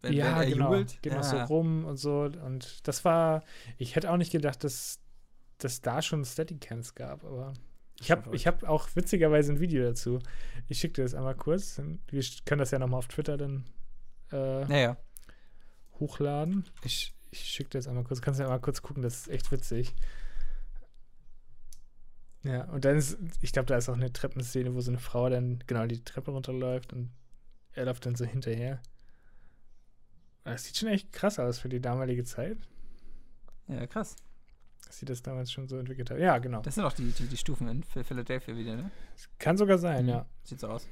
Wenn, 0.00 0.14
ja, 0.14 0.26
wenn 0.26 0.34
er 0.34 0.46
genau. 0.46 0.64
jubelt? 0.70 1.02
Geht 1.02 1.12
ja. 1.12 1.18
noch 1.18 1.24
so 1.24 1.36
rum 1.36 1.84
und 1.84 1.96
so. 1.96 2.22
Und 2.22 2.86
das 2.88 3.04
war, 3.04 3.44
ich 3.76 3.94
hätte 3.94 4.10
auch 4.10 4.16
nicht 4.16 4.32
gedacht, 4.32 4.64
dass 4.64 5.02
dass 5.62 5.80
da 5.80 6.02
schon 6.02 6.24
Steadicams 6.24 6.94
gab, 6.94 7.24
aber 7.24 7.52
ich 8.00 8.10
habe 8.10 8.34
ich 8.34 8.46
hab 8.46 8.64
auch 8.64 8.88
witzigerweise 8.94 9.52
ein 9.52 9.60
Video 9.60 9.84
dazu. 9.84 10.18
Ich 10.68 10.78
schicke 10.80 10.94
dir 10.94 11.02
das 11.04 11.14
einmal 11.14 11.36
kurz. 11.36 11.80
Wir 12.08 12.24
können 12.44 12.58
das 12.58 12.72
ja 12.72 12.78
nochmal 12.78 12.98
auf 12.98 13.08
Twitter 13.08 13.36
dann 13.36 13.64
äh, 14.32 14.64
Naja. 14.64 14.96
hochladen. 16.00 16.64
Ich, 16.82 17.14
ich 17.30 17.40
schicke 17.44 17.70
dir 17.70 17.78
das 17.78 17.86
einmal 17.86 18.04
kurz. 18.04 18.20
Kannst 18.20 18.40
du 18.40 18.44
ja 18.44 18.50
mal 18.50 18.58
kurz 18.58 18.82
gucken, 18.82 19.02
das 19.02 19.20
ist 19.20 19.28
echt 19.28 19.52
witzig. 19.52 19.94
Ja, 22.44 22.64
und 22.70 22.84
dann 22.84 22.96
ist, 22.96 23.18
ich 23.40 23.52
glaube, 23.52 23.66
da 23.66 23.76
ist 23.76 23.88
auch 23.88 23.94
eine 23.94 24.12
Treppenszene, 24.12 24.74
wo 24.74 24.80
so 24.80 24.90
eine 24.90 24.98
Frau 24.98 25.28
dann 25.28 25.62
genau 25.66 25.86
die 25.86 26.02
Treppe 26.02 26.32
runterläuft 26.32 26.92
und 26.92 27.12
er 27.72 27.84
läuft 27.84 28.04
dann 28.06 28.16
so 28.16 28.24
hinterher. 28.24 28.80
Das 30.44 30.64
sieht 30.64 30.76
schon 30.76 30.88
echt 30.88 31.12
krass 31.12 31.38
aus 31.38 31.58
für 31.60 31.68
die 31.68 31.80
damalige 31.80 32.24
Zeit, 32.24 32.58
Ja, 33.68 33.86
krass. 33.86 34.16
dass 34.84 34.98
sie 34.98 35.06
das 35.06 35.22
damals 35.22 35.52
schon 35.52 35.68
so 35.68 35.78
entwickelt 35.78 36.10
hat. 36.10 36.18
Ja, 36.18 36.38
genau. 36.38 36.62
Das 36.62 36.74
sind 36.74 36.84
auch 36.84 36.92
die, 36.92 37.12
die, 37.12 37.26
die 37.28 37.36
Stufen 37.36 37.68
in 37.68 37.84
Phil- 37.84 38.02
Philadelphia 38.02 38.56
wieder, 38.56 38.74
ne? 38.74 38.90
Kann 39.38 39.56
sogar 39.56 39.78
sein, 39.78 40.04
Mhm. 40.04 40.08
ja. 40.10 40.26
Sieht 40.42 40.58
so 40.60 40.68
aus. 40.68 40.86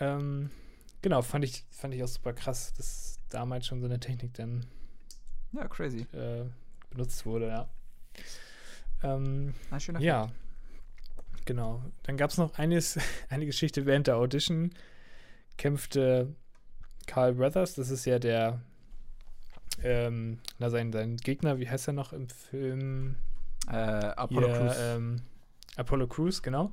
Ähm, 0.00 0.50
genau, 1.02 1.22
fand 1.22 1.44
ich, 1.44 1.64
fand 1.70 1.92
ich 1.92 2.02
auch 2.04 2.08
super 2.08 2.32
krass, 2.32 2.72
dass 2.74 3.18
damals 3.30 3.66
schon 3.66 3.80
so 3.80 3.86
eine 3.86 3.98
Technik 3.98 4.32
dann 4.34 4.64
Ja, 5.52 5.66
crazy. 5.66 6.06
äh, 6.12 6.44
benutzt 6.90 7.26
wurde, 7.26 7.48
ja. 7.48 7.68
Ähm, 9.02 9.54
Ein 9.70 9.80
schöner 9.80 10.00
Ja, 10.00 10.30
genau. 11.44 11.82
Dann 12.04 12.16
gab 12.16 12.30
es 12.30 12.38
noch 12.38 12.58
eines, 12.58 12.98
eine 13.28 13.46
Geschichte 13.46 13.86
während 13.86 14.06
der 14.06 14.16
Audition. 14.16 14.70
Kämpfte 15.56 16.34
Carl 17.06 17.38
Weathers, 17.38 17.74
das 17.74 17.90
ist 17.90 18.04
ja 18.04 18.18
der, 18.18 18.60
ähm, 19.82 20.38
na, 20.58 20.70
sein, 20.70 20.92
sein 20.92 21.16
Gegner, 21.16 21.58
wie 21.58 21.68
heißt 21.68 21.88
er 21.88 21.94
noch 21.94 22.12
im 22.12 22.28
Film? 22.28 23.16
Äh, 23.68 23.72
Apollo 23.72 24.46
Hier, 24.46 24.56
Crews. 24.56 24.76
Ähm, 24.80 25.22
Apollo 25.76 26.06
Crews, 26.08 26.42
genau. 26.42 26.72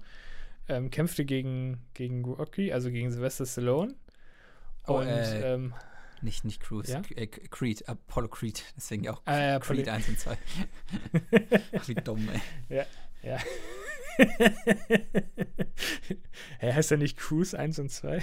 Ähm, 0.68 0.90
kämpfte 0.90 1.26
gegen, 1.26 1.80
gegen 1.94 2.24
Rocky, 2.26 2.72
also 2.72 2.90
gegen 2.90 3.12
Sylvester 3.12 3.46
Stallone. 3.46 3.96
Oh, 4.88 4.98
Und 5.00 5.08
äh, 5.08 5.54
ähm, 5.54 5.74
nicht, 6.26 6.44
nicht 6.44 6.62
Crews. 6.62 6.90
ja? 6.90 7.02
Äh, 7.16 7.28
Creed. 7.28 7.88
Apollo 7.88 8.28
Creed. 8.28 8.64
Deswegen 8.76 9.08
auch 9.08 9.22
Ah, 9.26 9.38
ja, 9.40 9.60
Creed 9.60 9.88
Apollo- 9.88 9.96
1 9.96 10.10
und 10.10 10.20
2. 10.20 10.38
Ach, 11.78 11.88
wie 11.88 11.96
dumm, 11.96 12.28
ey. 12.70 12.84
ja. 13.24 13.38
hey, 16.60 16.74
heißt 16.74 16.92
er 16.92 16.98
nicht 16.98 17.18
Cruise 17.18 17.58
1 17.58 17.80
und 17.80 17.90
2? 17.92 18.22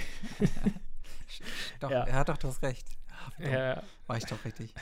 Doch, 1.79 1.89
Ja. 1.91 2.03
er 2.03 2.13
hat 2.13 2.29
doch 2.29 2.37
das 2.37 2.61
Recht. 2.61 2.87
Ach. 3.09 3.31
Ja, 3.39 3.83
War 4.07 4.17
ich 4.17 4.25
doch 4.25 4.43
richtig. 4.45 4.73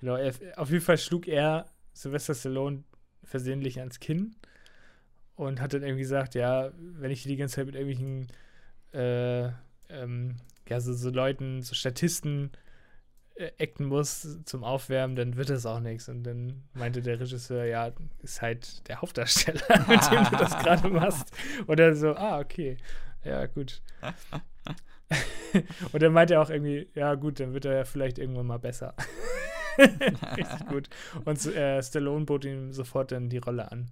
Genau, 0.00 0.16
er, 0.16 0.32
auf 0.56 0.70
jeden 0.70 0.82
Fall 0.82 0.98
schlug 0.98 1.28
er 1.28 1.66
Sylvester 1.92 2.34
Stallone 2.34 2.82
versehentlich 3.22 3.78
ans 3.78 4.00
Kinn 4.00 4.34
und 5.36 5.60
hat 5.60 5.72
dann 5.74 5.82
irgendwie 5.82 6.02
gesagt, 6.02 6.34
ja, 6.34 6.72
wenn 6.76 7.10
ich 7.10 7.22
die 7.22 7.36
ganze 7.36 7.56
Zeit 7.56 7.66
mit 7.66 7.74
irgendwelchen 7.76 8.26
äh, 8.92 9.50
ähm, 9.88 10.36
ja, 10.68 10.80
so, 10.80 10.92
so 10.92 11.10
Leuten, 11.10 11.62
so 11.62 11.74
Statisten 11.74 12.50
äh, 13.36 13.50
acten 13.60 13.86
muss 13.86 14.44
zum 14.44 14.64
Aufwärmen, 14.64 15.16
dann 15.16 15.36
wird 15.36 15.50
das 15.50 15.66
auch 15.66 15.80
nichts. 15.80 16.08
Und 16.08 16.22
dann 16.22 16.64
meinte 16.72 17.02
der 17.02 17.20
Regisseur, 17.20 17.64
ja, 17.64 17.92
ist 18.22 18.42
halt 18.42 18.88
der 18.88 19.00
Hauptdarsteller, 19.00 19.60
mit 19.88 20.10
dem 20.10 20.24
du 20.24 20.36
das 20.36 20.56
gerade 20.62 20.88
machst. 20.88 21.32
Und 21.66 21.80
er 21.80 21.94
so, 21.94 22.14
ah, 22.14 22.38
okay. 22.38 22.76
Ja, 23.24 23.46
gut. 23.46 23.82
Und 25.92 26.02
dann 26.02 26.12
meinte 26.12 26.34
er 26.34 26.42
auch 26.42 26.50
irgendwie, 26.50 26.88
ja 26.94 27.14
gut, 27.14 27.40
dann 27.40 27.54
wird 27.54 27.64
er 27.64 27.76
ja 27.76 27.84
vielleicht 27.84 28.18
irgendwann 28.18 28.46
mal 28.46 28.58
besser. 28.58 28.94
Richtig 29.78 30.66
gut. 30.68 30.88
Und 31.24 31.44
äh, 31.46 31.82
Stallone 31.82 32.24
bot 32.24 32.44
ihm 32.44 32.72
sofort 32.72 33.12
dann 33.12 33.28
die 33.28 33.38
Rolle 33.38 33.70
an. 33.70 33.90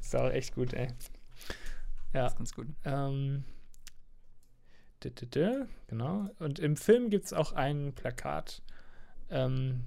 ist 0.00 0.16
auch 0.16 0.30
echt 0.30 0.54
gut, 0.54 0.72
ey. 0.72 0.88
Ja. 2.14 2.28
Ganz 2.30 2.54
gut. 2.54 2.68
Ähm, 2.84 3.44
genau. 5.86 6.30
Und 6.38 6.58
im 6.58 6.76
Film 6.76 7.10
gibt 7.10 7.26
es 7.26 7.32
auch 7.32 7.52
ein 7.52 7.92
Plakat. 7.94 8.62
Ähm, 9.30 9.84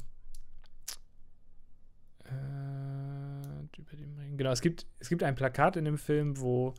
äh, 2.25 3.77
über 3.77 3.95
dem 3.95 4.17
Ring. 4.17 4.37
Genau, 4.37 4.51
es 4.51 4.61
gibt, 4.61 4.85
es 4.99 5.09
gibt 5.09 5.23
ein 5.23 5.35
Plakat 5.35 5.75
in 5.75 5.85
dem 5.85 5.97
Film, 5.97 6.39
wo 6.39 6.73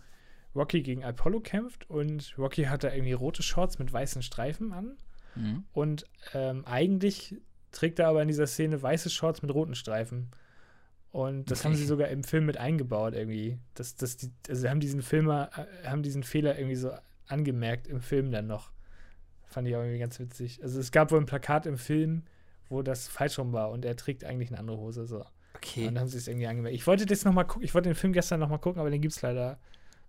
Rocky 0.55 0.83
gegen 0.83 1.05
Apollo 1.05 1.41
kämpft 1.41 1.89
und 1.89 2.35
Rocky 2.39 2.65
hat 2.65 2.85
da 2.85 2.93
irgendwie 2.93 3.13
rote 3.13 3.43
Shorts 3.43 3.79
mit 3.79 3.93
weißen 3.93 4.23
Streifen 4.23 4.73
an. 4.73 4.97
Mhm. 5.35 5.65
Und 5.73 6.05
ähm, 6.35 6.65
eigentlich 6.67 7.37
trägt 7.71 7.99
er 7.99 8.09
aber 8.09 8.23
in 8.23 8.29
dieser 8.29 8.47
Szene 8.47 8.83
weiße 8.83 9.09
Shorts 9.11 9.43
mit 9.43 9.53
roten 9.53 9.75
Streifen. 9.75 10.31
Und 11.11 11.51
das 11.51 11.65
haben 11.65 11.75
sie 11.75 11.83
Okay. 11.83 11.89
sogar 11.89 12.09
im 12.09 12.25
Film 12.25 12.47
mit 12.47 12.57
eingebaut 12.57 13.15
irgendwie. 13.15 13.59
Das, 13.75 13.97
das 13.97 14.17
die, 14.17 14.31
also 14.49 14.69
haben 14.69 14.81
diesen 14.81 15.03
Filmer, 15.03 15.51
äh, 15.57 15.87
haben 15.87 16.03
diesen 16.03 16.23
Fehler 16.23 16.59
irgendwie 16.59 16.77
so 16.77 16.91
angemerkt 17.27 17.87
im 17.87 18.01
Film 18.01 18.31
dann 18.31 18.47
noch. 18.47 18.73
Fand 19.47 19.69
ich 19.69 19.77
auch 19.77 19.81
irgendwie 19.81 19.99
ganz 19.99 20.19
witzig. 20.19 20.63
Also 20.63 20.81
es 20.81 20.93
gab 20.93 21.11
wohl 21.11 21.21
ein 21.21 21.27
Plakat 21.27 21.67
im 21.67 21.77
Film, 21.77 22.23
wo 22.69 22.83
das 22.83 23.09
falsch 23.09 23.39
rum 23.39 23.53
war 23.53 23.71
und 23.71 23.85
er 23.85 23.97
trägt 23.97 24.25
eigentlich 24.25 24.51
eine 24.51 24.59
andere 24.59 24.79
Hose. 24.79 25.07
So. 25.07 25.25
Okay. 25.55 25.87
Und 25.87 25.95
dann 25.95 26.01
haben 26.03 26.09
sie 26.09 26.19
es 26.19 26.27
irgendwie 26.27 26.47
angemerkt. 26.47 26.75
Ich 26.75 26.87
wollte 26.87 27.07
das 27.07 27.25
noch 27.25 27.33
mal 27.33 27.45
gucken, 27.45 27.65
ich 27.65 27.75
wollte 27.75 27.89
den 27.89 27.95
Film 27.95 28.13
gestern 28.13 28.41
noch 28.41 28.49
mal 28.49 28.59
gucken, 28.59 28.81
aber 28.81 28.91
den 28.91 29.01
gibt 29.01 29.15
es 29.15 29.23
leider 29.23 29.59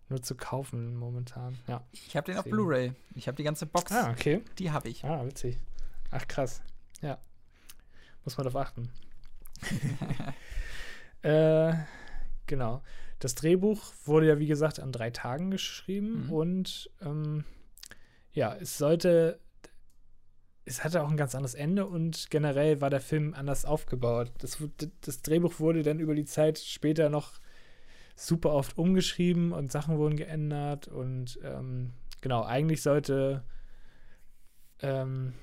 nur 0.10 0.22
zu 0.22 0.36
kaufen 0.36 0.96
momentan. 0.96 1.58
Ja. 1.68 1.84
Ich 1.92 2.16
habe 2.16 2.26
den 2.26 2.38
auf 2.38 2.44
Deswegen. 2.44 2.58
Blu-ray. 2.58 2.94
Ich 3.16 3.28
habe 3.28 3.36
die 3.36 3.44
ganze 3.44 3.66
Box. 3.66 3.92
Ah, 3.92 4.12
okay. 4.12 4.42
Die 4.60 4.72
habe 4.72 4.90
ich. 4.90 5.04
Ah, 5.04 5.26
witzig. 5.26 5.58
Ach, 6.12 6.28
krass. 6.28 6.62
Ja. 7.02 7.18
Muss 8.24 8.38
man 8.38 8.46
darauf 8.46 8.62
achten. 8.62 8.90
äh, 11.22 11.74
genau. 12.48 12.82
Das 13.24 13.36
Drehbuch 13.36 13.94
wurde 14.06 14.28
ja, 14.28 14.40
wie 14.40 14.48
gesagt, 14.48 14.80
an 14.80 14.92
drei 14.92 15.10
Tagen 15.10 15.50
geschrieben 15.52 16.26
Mhm. 16.26 16.32
und 16.34 16.92
ähm, 17.02 17.46
ja, 18.34 18.56
es 18.56 18.78
sollte. 18.78 19.40
Es 20.66 20.84
hatte 20.84 21.04
auch 21.04 21.10
ein 21.10 21.18
ganz 21.18 21.36
anderes 21.36 21.56
Ende 21.56 21.86
und 21.86 22.30
generell 22.30 22.80
war 22.80 22.90
der 22.90 23.02
Film 23.02 23.34
anders 23.34 23.66
aufgebaut. 23.66 24.32
Das, 24.40 24.58
das 25.02 25.22
Drehbuch 25.22 25.60
wurde 25.60 25.84
dann 25.84 26.00
über 26.00 26.16
die 26.16 26.24
Zeit 26.24 26.58
später 26.58 27.10
noch 27.10 27.34
super 28.16 28.52
oft 28.54 28.78
umgeschrieben 28.78 29.52
und 29.52 29.74
Sachen 29.74 29.98
wurden 29.98 30.16
geändert 30.16 30.88
und 30.88 31.38
ähm, 31.44 31.92
genau, 32.22 32.44
eigentlich 32.44 32.82
sollte 32.82 33.44
ähm, 34.80 35.34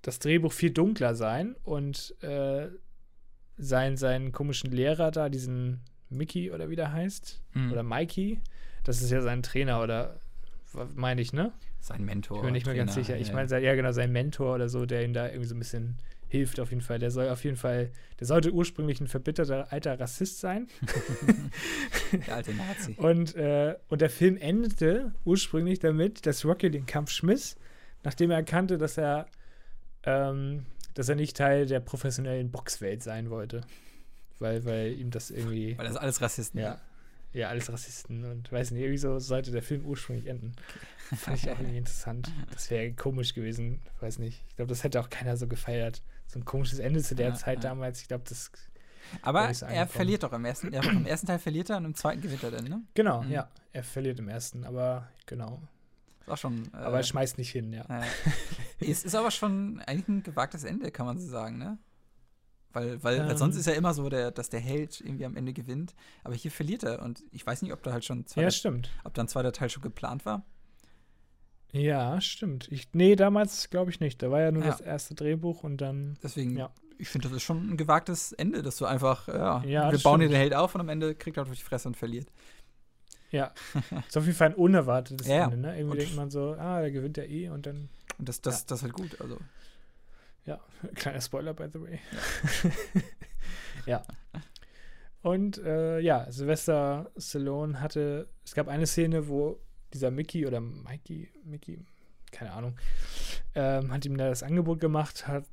das 0.00 0.20
Drehbuch 0.20 0.52
viel 0.52 0.70
dunkler 0.70 1.14
sein 1.14 1.54
und 1.62 2.14
äh, 2.22 2.68
sein, 3.58 3.98
seinen 3.98 4.32
komischen 4.32 4.70
Lehrer 4.72 5.10
da, 5.10 5.28
diesen 5.28 5.80
Mickey 6.10 6.50
oder 6.50 6.68
wie 6.70 6.76
der 6.76 6.92
heißt, 6.92 7.40
Mhm. 7.54 7.72
oder 7.72 7.82
Mikey, 7.82 8.40
das 8.84 9.00
ist 9.02 9.10
ja 9.10 9.20
sein 9.22 9.42
Trainer 9.42 9.82
oder 9.82 10.20
meine 10.94 11.20
ich, 11.20 11.32
ne? 11.32 11.52
Sein 11.80 12.04
Mentor. 12.04 12.38
Ich 12.38 12.42
bin 12.44 12.52
nicht 12.52 12.66
mehr 12.66 12.74
ganz 12.74 12.92
Trainer, 12.92 13.04
sicher. 13.06 13.18
Ich 13.18 13.32
meine, 13.32 13.60
ja, 13.60 13.74
genau, 13.74 13.92
sein 13.92 14.12
Mentor 14.12 14.54
oder 14.54 14.68
so, 14.68 14.84
der 14.86 15.04
ihm 15.04 15.12
da 15.14 15.26
irgendwie 15.28 15.46
so 15.46 15.54
ein 15.54 15.58
bisschen 15.58 15.96
hilft, 16.28 16.60
auf 16.60 16.70
jeden 16.70 16.82
Fall. 16.82 16.98
Der 17.00 17.10
soll 17.10 17.28
auf 17.28 17.42
jeden 17.42 17.56
Fall, 17.56 17.90
der 18.20 18.26
sollte 18.26 18.52
ursprünglich 18.52 19.00
ein 19.00 19.08
verbitterter 19.08 19.72
alter 19.72 19.98
Rassist 19.98 20.38
sein. 20.40 20.68
Der 22.26 22.34
alte 22.36 22.54
Nazi. 22.54 22.94
Und, 22.98 23.34
äh, 23.36 23.76
und 23.88 24.00
der 24.00 24.10
Film 24.10 24.36
endete 24.36 25.12
ursprünglich 25.24 25.78
damit, 25.78 26.26
dass 26.26 26.44
Rocky 26.44 26.70
den 26.70 26.86
Kampf 26.86 27.10
schmiss, 27.10 27.56
nachdem 28.04 28.30
er 28.30 28.36
erkannte, 28.38 28.78
dass 28.78 28.96
er, 28.98 29.26
ähm, 30.04 30.66
dass 30.94 31.08
er 31.08 31.14
nicht 31.16 31.36
Teil 31.36 31.66
der 31.66 31.80
professionellen 31.80 32.50
Boxwelt 32.50 33.02
sein 33.02 33.30
wollte. 33.30 33.62
Weil, 34.40 34.64
weil 34.64 34.92
ihm 34.98 35.10
das 35.10 35.30
irgendwie. 35.30 35.78
Weil 35.78 35.86
das 35.86 35.96
alles 35.96 36.20
Rassisten 36.20 36.60
Ja. 36.60 36.80
Ja, 37.32 37.48
alles 37.48 37.72
Rassisten 37.72 38.24
und 38.24 38.50
weiß 38.50 38.72
nicht, 38.72 38.80
irgendwie 38.80 38.98
so 38.98 39.20
sollte 39.20 39.52
der 39.52 39.62
Film 39.62 39.84
ursprünglich 39.86 40.26
enden. 40.26 40.52
Fand 41.14 41.36
ich 41.38 41.48
auch 41.48 41.60
irgendwie 41.60 41.78
interessant. 41.78 42.32
Das 42.50 42.68
wäre 42.72 42.90
komisch 42.92 43.34
gewesen, 43.34 43.80
weiß 44.00 44.18
nicht. 44.18 44.42
Ich 44.48 44.56
glaube, 44.56 44.70
das 44.70 44.82
hätte 44.82 44.98
auch 44.98 45.10
keiner 45.10 45.36
so 45.36 45.46
gefeiert. 45.46 46.02
So 46.26 46.40
ein 46.40 46.44
komisches 46.44 46.80
Ende 46.80 47.00
zu 47.02 47.14
der 47.14 47.28
Ja, 47.28 47.34
Zeit 47.34 47.62
ja. 47.62 47.70
damals. 47.70 48.00
Ich 48.02 48.08
glaube, 48.08 48.24
das. 48.28 48.50
Aber 49.22 49.52
so 49.54 49.64
er 49.66 49.86
verliert 49.86 50.24
doch 50.24 50.32
im 50.32 50.44
ersten, 50.44 50.72
ja, 50.72 50.82
im 50.82 51.06
ersten 51.06 51.28
Teil 51.28 51.38
verliert 51.38 51.70
er 51.70 51.76
und 51.76 51.84
im 51.84 51.94
zweiten 51.94 52.20
gewinnt 52.20 52.42
er 52.42 52.50
dann, 52.50 52.64
ne? 52.64 52.82
Genau, 52.94 53.22
Mhm. 53.22 53.30
ja. 53.30 53.48
Er 53.72 53.84
verliert 53.84 54.18
im 54.18 54.28
ersten, 54.28 54.64
aber 54.64 55.06
genau. 55.26 55.62
Ist 56.22 56.28
auch 56.30 56.36
schon. 56.36 56.64
Äh, 56.72 56.76
Aber 56.78 56.96
er 56.96 57.02
schmeißt 57.04 57.38
nicht 57.38 57.50
hin, 57.52 57.72
ja. 57.72 57.84
äh, 57.88 58.04
es 58.90 59.04
ist 59.04 59.14
aber 59.14 59.30
schon 59.30 59.80
eigentlich 59.86 60.08
ein 60.08 60.22
gewagtes 60.24 60.64
Ende, 60.64 60.90
kann 60.90 61.06
man 61.06 61.18
so 61.18 61.28
sagen, 61.28 61.58
ne? 61.58 61.78
Weil, 62.72 63.02
weil, 63.02 63.18
weil 63.20 63.30
Ähm. 63.32 63.36
sonst 63.36 63.56
ist 63.56 63.66
ja 63.66 63.72
immer 63.72 63.94
so, 63.94 64.08
der, 64.08 64.30
dass 64.30 64.48
der 64.48 64.60
Held 64.60 65.00
irgendwie 65.00 65.24
am 65.24 65.36
Ende 65.36 65.52
gewinnt. 65.52 65.94
Aber 66.24 66.34
hier 66.34 66.50
verliert 66.50 66.82
er. 66.84 67.02
Und 67.02 67.22
ich 67.32 67.44
weiß 67.46 67.62
nicht, 67.62 67.72
ob 67.72 67.82
da 67.82 67.92
halt 67.92 68.04
schon 68.04 68.26
zweiter, 68.26 68.42
Ja, 68.46 68.50
stimmt. 68.50 68.90
ob 69.04 69.14
da 69.14 69.22
ein 69.22 69.28
zweiter 69.28 69.52
Teil 69.52 69.68
schon 69.70 69.82
geplant 69.82 70.24
war. 70.24 70.44
Ja, 71.72 72.20
stimmt. 72.20 72.66
Ich, 72.72 72.88
nee, 72.94 73.14
damals 73.16 73.70
glaube 73.70 73.90
ich 73.90 74.00
nicht. 74.00 74.22
Da 74.22 74.30
war 74.30 74.40
ja 74.40 74.50
nur 74.50 74.64
Ja. 74.64 74.70
das 74.70 74.80
erste 74.80 75.14
Drehbuch 75.14 75.62
und 75.62 75.78
dann. 75.80 76.18
Deswegen, 76.22 76.56
Ja. 76.56 76.70
ich 76.98 77.08
finde, 77.08 77.28
das 77.28 77.36
ist 77.36 77.42
schon 77.44 77.70
ein 77.70 77.76
gewagtes 77.76 78.32
Ende, 78.32 78.62
dass 78.62 78.76
du 78.76 78.86
einfach, 78.86 79.28
ja, 79.28 79.62
Ja, 79.64 79.92
wir 79.92 79.98
bauen 80.00 80.20
dir 80.20 80.28
den 80.28 80.36
Held 80.36 80.54
auf 80.54 80.74
und 80.74 80.80
am 80.80 80.88
Ende 80.88 81.14
kriegt 81.14 81.36
er 81.36 81.44
auf 81.44 81.50
die 81.50 81.56
Fresse 81.56 81.86
und 81.88 81.96
verliert. 81.96 82.28
Ja. 83.30 83.52
ist 84.08 84.16
auf 84.16 84.24
jeden 84.26 84.36
Fall 84.36 84.48
ein 84.48 84.54
unerwartetes. 84.54 85.28
Ende, 85.28 85.56
ne? 85.56 85.76
Irgendwie 85.76 85.92
Und- 85.92 86.00
denkt 86.00 86.16
man 86.16 86.30
so, 86.30 86.56
ah, 86.58 86.80
der 86.80 86.90
gewinnt 86.90 87.16
ja 87.16 87.24
eh 87.24 87.48
und 87.50 87.66
dann. 87.66 87.88
Und 88.18 88.28
das, 88.28 88.40
das, 88.40 88.66
das 88.66 88.78
ist 88.80 88.82
halt 88.82 88.92
gut. 88.92 89.20
Also, 89.20 89.38
Ja, 90.50 90.58
kleiner 90.96 91.20
Spoiler, 91.20 91.54
by 91.54 91.68
the 91.72 91.80
way. 91.80 92.00
ja. 93.86 94.02
Und 95.22 95.58
äh, 95.58 96.00
ja, 96.00 96.26
Sylvester 96.32 97.12
Stallone 97.16 97.80
hatte, 97.80 98.28
es 98.44 98.54
gab 98.54 98.66
eine 98.66 98.86
Szene, 98.86 99.28
wo 99.28 99.60
dieser 99.94 100.10
Mickey 100.10 100.46
oder 100.46 100.60
Mikey, 100.60 101.30
Mickey, 101.44 101.78
keine 102.32 102.52
Ahnung, 102.52 102.76
ähm, 103.54 103.92
hat 103.92 104.04
ihm 104.04 104.16
da 104.16 104.28
das 104.28 104.42
Angebot 104.42 104.80
gemacht, 104.80 105.28
hat, 105.28 105.44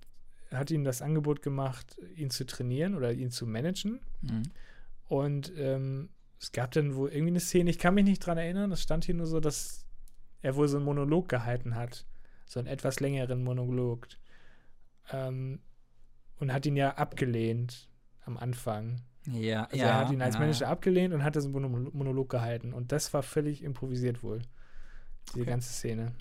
hat 0.51 0.71
ihm 0.71 0.83
das 0.83 1.03
Angebot 1.03 1.43
gemacht, 1.43 1.95
ihn 2.15 2.31
zu 2.31 2.47
trainieren 2.47 2.95
oder 2.95 3.11
ihn 3.13 3.29
zu 3.29 3.45
managen. 3.45 3.99
mhm. 4.21 4.43
Und 5.09 5.53
ähm, 5.57 6.09
es 6.39 6.51
gab 6.51 6.71
dann 6.71 6.95
wohl 6.95 7.09
irgendwie 7.09 7.31
eine 7.31 7.39
Szene, 7.39 7.69
ich 7.69 7.79
kann 7.79 7.93
mich 7.93 8.03
nicht 8.03 8.25
dran 8.25 8.37
erinnern, 8.37 8.71
es 8.71 8.81
stand 8.81 9.05
hier 9.05 9.15
nur 9.15 9.27
so, 9.27 9.39
dass 9.39 9.85
er 10.41 10.55
wohl 10.55 10.67
so 10.67 10.77
einen 10.77 10.85
Monolog 10.85 11.29
gehalten 11.29 11.75
hat. 11.75 12.05
So 12.45 12.59
einen 12.59 12.67
etwas 12.67 12.99
längeren 12.99 13.43
Monolog. 13.43 14.07
Ähm, 15.11 15.59
und 16.39 16.53
hat 16.53 16.65
ihn 16.65 16.75
ja 16.75 16.95
abgelehnt 16.95 17.89
am 18.25 18.37
Anfang. 18.37 19.01
ja, 19.25 19.63
Also 19.65 19.77
ja. 19.77 19.85
er 19.87 19.97
hat 19.99 20.11
ihn 20.11 20.21
als 20.21 20.35
ja, 20.35 20.39
Manager 20.41 20.67
abgelehnt 20.67 21.13
und 21.13 21.23
hat 21.23 21.35
diesen 21.35 21.51
Mono- 21.51 21.89
Monolog 21.93 22.29
gehalten. 22.29 22.73
Und 22.73 22.91
das 22.91 23.13
war 23.13 23.23
völlig 23.23 23.63
improvisiert 23.63 24.21
wohl. 24.23 24.41
Diese 25.29 25.41
Okay. 25.41 25.49
ganze 25.49 25.73
Szene. 25.73 26.13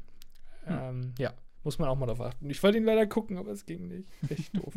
Hm. 0.65 0.79
Ähm, 0.81 1.15
ja, 1.19 1.33
muss 1.65 1.79
man 1.79 1.89
auch 1.89 1.97
mal 1.97 2.07
drauf 2.07 2.21
achten. 2.21 2.49
Ich 2.51 2.63
wollte 2.63 2.79
ihn 2.79 2.85
leider 2.85 3.07
gucken, 3.07 3.39
aber 3.39 3.51
es 3.53 3.67
ging 3.67 3.89
nicht. 3.89 4.09
Echt 4.29 4.57
doof. 4.57 4.75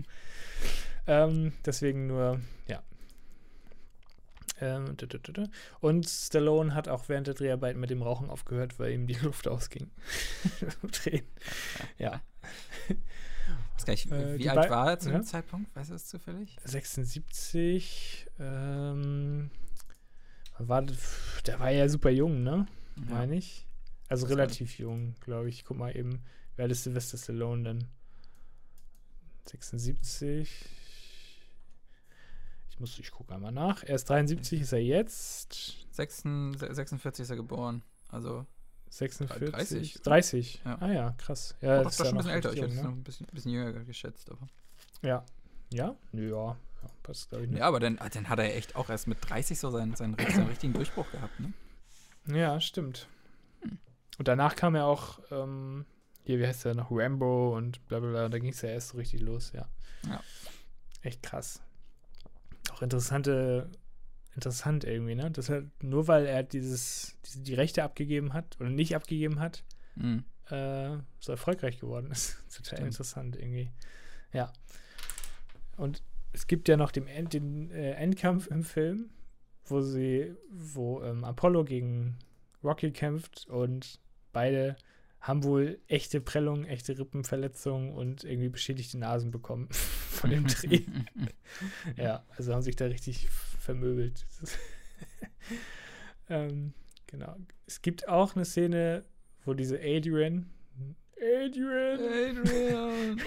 ähm, 1.07 1.53
deswegen 1.65 2.07
nur, 2.07 2.39
ja. 2.67 2.83
Ähm. 4.61 4.97
Und 5.79 6.09
Stallone 6.09 6.75
hat 6.75 6.89
auch 6.89 7.07
während 7.07 7.27
der 7.27 7.33
Dreharbeiten 7.33 7.79
mit 7.79 7.89
dem 7.89 8.01
Rauchen 8.01 8.29
aufgehört, 8.29 8.77
weil 8.77 8.91
ihm 8.91 9.07
die 9.07 9.13
Luft 9.13 9.47
ausging. 9.47 9.89
Drehen. 10.91 11.25
Ja. 11.97 12.21
Gar 13.85 13.93
nicht, 13.93 14.11
Äh, 14.11 14.37
wie 14.37 14.49
alt 14.49 14.69
war 14.69 14.89
er 14.91 14.99
zu 14.99 15.09
ja? 15.09 15.17
dem 15.17 15.23
Zeitpunkt? 15.23 15.75
Weißt 15.75 15.89
du 15.89 15.93
das 15.93 16.05
zufällig? 16.07 16.57
76. 16.65 18.27
Ähm, 18.39 19.49
war, 20.57 20.81
der 21.45 21.59
war 21.59 21.71
ja 21.71 21.87
super 21.89 22.09
jung, 22.09 22.43
ne? 22.43 22.67
Ja. 22.97 23.03
Meine 23.15 23.35
ich. 23.37 23.65
Also 24.09 24.25
Das 24.25 24.31
war- 24.31 24.37
relativ 24.43 24.77
jung, 24.79 25.15
glaube 25.21 25.49
ich. 25.49 25.63
Guck 25.65 25.77
mal 25.77 25.95
eben, 25.95 26.23
wer 26.55 26.69
ist 26.69 26.83
Sylvester 26.83 27.17
Stallone 27.17 27.63
denn? 27.63 27.87
76. 29.45 30.65
Ich 32.69 32.79
muss, 32.79 32.97
ich 32.99 33.11
gucke 33.11 33.33
einmal 33.33 33.51
nach. 33.51 33.83
Er 33.83 33.95
ist 33.95 34.09
73, 34.09 34.61
ist 34.61 34.71
er 34.73 34.81
jetzt? 34.83 35.85
46 35.91 36.75
46 36.75 37.23
ist 37.23 37.29
er 37.29 37.35
geboren. 37.35 37.83
Also, 38.09 38.45
46? 38.99 39.51
30, 39.51 40.01
30. 40.01 40.61
Ja. 40.65 40.77
Ah 40.81 40.91
ja, 40.91 41.11
krass. 41.17 41.55
Ja, 41.61 41.79
oh, 41.79 41.83
das 41.83 41.99
ist 41.99 42.05
schon 42.05 42.05
ja 42.05 42.11
ein 42.11 42.17
bisschen 42.17 42.31
älter. 42.31 42.49
recht 42.49 42.57
Ich 42.57 42.63
hätte 42.63 42.71
es 42.73 42.77
jung, 42.77 42.85
noch 42.85 42.91
ne? 42.91 42.97
ein 42.97 43.03
bisschen, 43.03 43.27
bisschen 43.31 43.51
jünger 43.51 43.71
geschätzt. 43.85 44.29
Aber. 44.29 44.47
Ja. 45.01 45.25
Ja? 45.71 45.95
Nö, 46.11 46.31
Ja, 46.31 46.47
ja 46.47 46.89
passt, 47.03 47.29
glaube 47.29 47.45
ich. 47.45 47.51
Ne? 47.51 47.59
Ja, 47.59 47.67
aber 47.67 47.79
dann, 47.79 47.97
dann 48.13 48.29
hat 48.29 48.39
er 48.39 48.55
echt 48.55 48.75
auch 48.75 48.89
erst 48.89 49.07
mit 49.07 49.17
30 49.21 49.57
so 49.57 49.71
seinen, 49.71 49.95
seinen, 49.95 50.17
seinen 50.17 50.47
richtigen 50.47 50.73
Durchbruch 50.73 51.09
gehabt, 51.11 51.39
ne? 51.39 51.53
Ja, 52.27 52.59
stimmt. 52.59 53.07
Hm. 53.61 53.79
Und 54.17 54.27
danach 54.27 54.55
kam 54.55 54.75
ja 54.75 54.85
auch, 54.85 55.19
ähm, 55.31 55.85
hier, 56.23 56.39
wie 56.39 56.45
heißt 56.45 56.65
der 56.65 56.75
noch, 56.75 56.91
Rambo 56.91 57.55
und 57.55 57.87
bla 57.87 57.99
bla 57.99 58.09
bla, 58.09 58.29
da 58.29 58.37
ging 58.37 58.51
es 58.51 58.61
ja 58.61 58.69
erst 58.69 58.89
so 58.89 58.97
richtig 58.97 59.21
los, 59.21 59.53
ja. 59.53 59.67
Ja. 60.07 60.21
Echt 61.01 61.23
krass. 61.23 61.61
Auch 62.73 62.81
interessante, 62.81 63.69
interessant 64.39 64.83
irgendwie, 64.85 65.15
ne? 65.15 65.29
Das 65.31 65.49
halt, 65.49 65.67
nur 65.83 66.07
weil 66.07 66.25
er 66.25 66.43
dieses, 66.43 67.17
diese, 67.25 67.41
die 67.41 67.53
Rechte 67.53 67.83
abgegeben 67.83 68.33
hat 68.33 68.57
oder 68.59 68.69
nicht 68.69 68.95
abgegeben 68.95 69.39
hat, 69.39 69.63
Mhm. 69.95 70.23
äh, 70.49 70.97
so 71.19 71.31
erfolgreich 71.33 71.79
geworden 71.79 72.09
ist. 72.11 72.37
Total 72.55 72.77
Stimmt. 72.77 72.87
interessant 72.87 73.35
irgendwie. 73.35 73.69
Ja. 74.33 74.51
Und 75.77 76.01
es 76.31 76.47
gibt 76.47 76.67
ja 76.69 76.77
noch 76.77 76.91
den, 76.91 77.07
End, 77.07 77.33
den 77.33 77.69
äh, 77.71 77.91
Endkampf 77.93 78.47
im 78.47 78.63
Film, 78.63 79.09
wo 79.65 79.81
sie, 79.81 80.33
wo 80.51 81.01
ähm, 81.03 81.23
Apollo 81.23 81.65
gegen 81.65 82.17
Rocky 82.63 82.91
kämpft 82.91 83.47
und 83.47 83.99
beide 84.31 84.75
haben 85.21 85.43
wohl 85.43 85.79
echte 85.87 86.21
Prellungen, 86.21 86.65
echte 86.65 86.97
Rippenverletzungen 86.97 87.91
und 87.91 88.23
irgendwie 88.23 88.49
beschädigte 88.49 88.97
Nasen 88.97 89.31
bekommen 89.31 89.67
von 89.71 90.29
dem 90.29 90.47
Dreh. 90.47 90.81
ja, 91.97 92.23
also 92.37 92.53
haben 92.53 92.61
sich 92.61 92.75
da 92.75 92.85
richtig 92.85 93.29
vermöbelt. 93.29 94.25
ähm, 96.29 96.73
genau. 97.07 97.35
Es 97.67 97.81
gibt 97.81 98.07
auch 98.07 98.35
eine 98.35 98.45
Szene, 98.45 99.03
wo 99.45 99.53
diese 99.53 99.79
Adrian, 99.79 100.49
Adrian, 101.21 101.99
Adrian. 101.99 103.21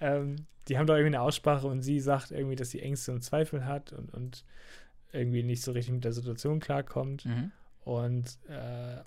ähm, 0.00 0.36
die 0.68 0.78
haben 0.78 0.86
doch 0.86 0.94
irgendwie 0.94 1.16
eine 1.16 1.22
Aussprache 1.22 1.66
und 1.66 1.80
sie 1.80 1.98
sagt 1.98 2.30
irgendwie, 2.30 2.56
dass 2.56 2.70
sie 2.70 2.80
Ängste 2.80 3.12
und 3.12 3.22
Zweifel 3.22 3.64
hat 3.64 3.92
und, 3.92 4.12
und 4.12 4.44
irgendwie 5.12 5.42
nicht 5.42 5.62
so 5.62 5.72
richtig 5.72 5.94
mit 5.94 6.04
der 6.04 6.12
Situation 6.12 6.60
klarkommt. 6.60 7.24
mhm. 7.24 7.52
Und 7.84 8.38
äh, 8.48 8.98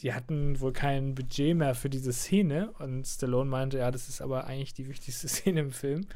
die 0.00 0.12
hatten 0.12 0.60
wohl 0.60 0.72
kein 0.72 1.14
Budget 1.14 1.56
mehr 1.56 1.74
für 1.74 1.90
diese 1.90 2.12
Szene. 2.12 2.72
Und 2.78 3.06
Stallone 3.06 3.50
meinte, 3.50 3.78
ja, 3.78 3.90
das 3.90 4.08
ist 4.08 4.20
aber 4.20 4.46
eigentlich 4.46 4.74
die 4.74 4.88
wichtigste 4.88 5.28
Szene 5.28 5.60
im 5.60 5.70
Film. 5.72 6.06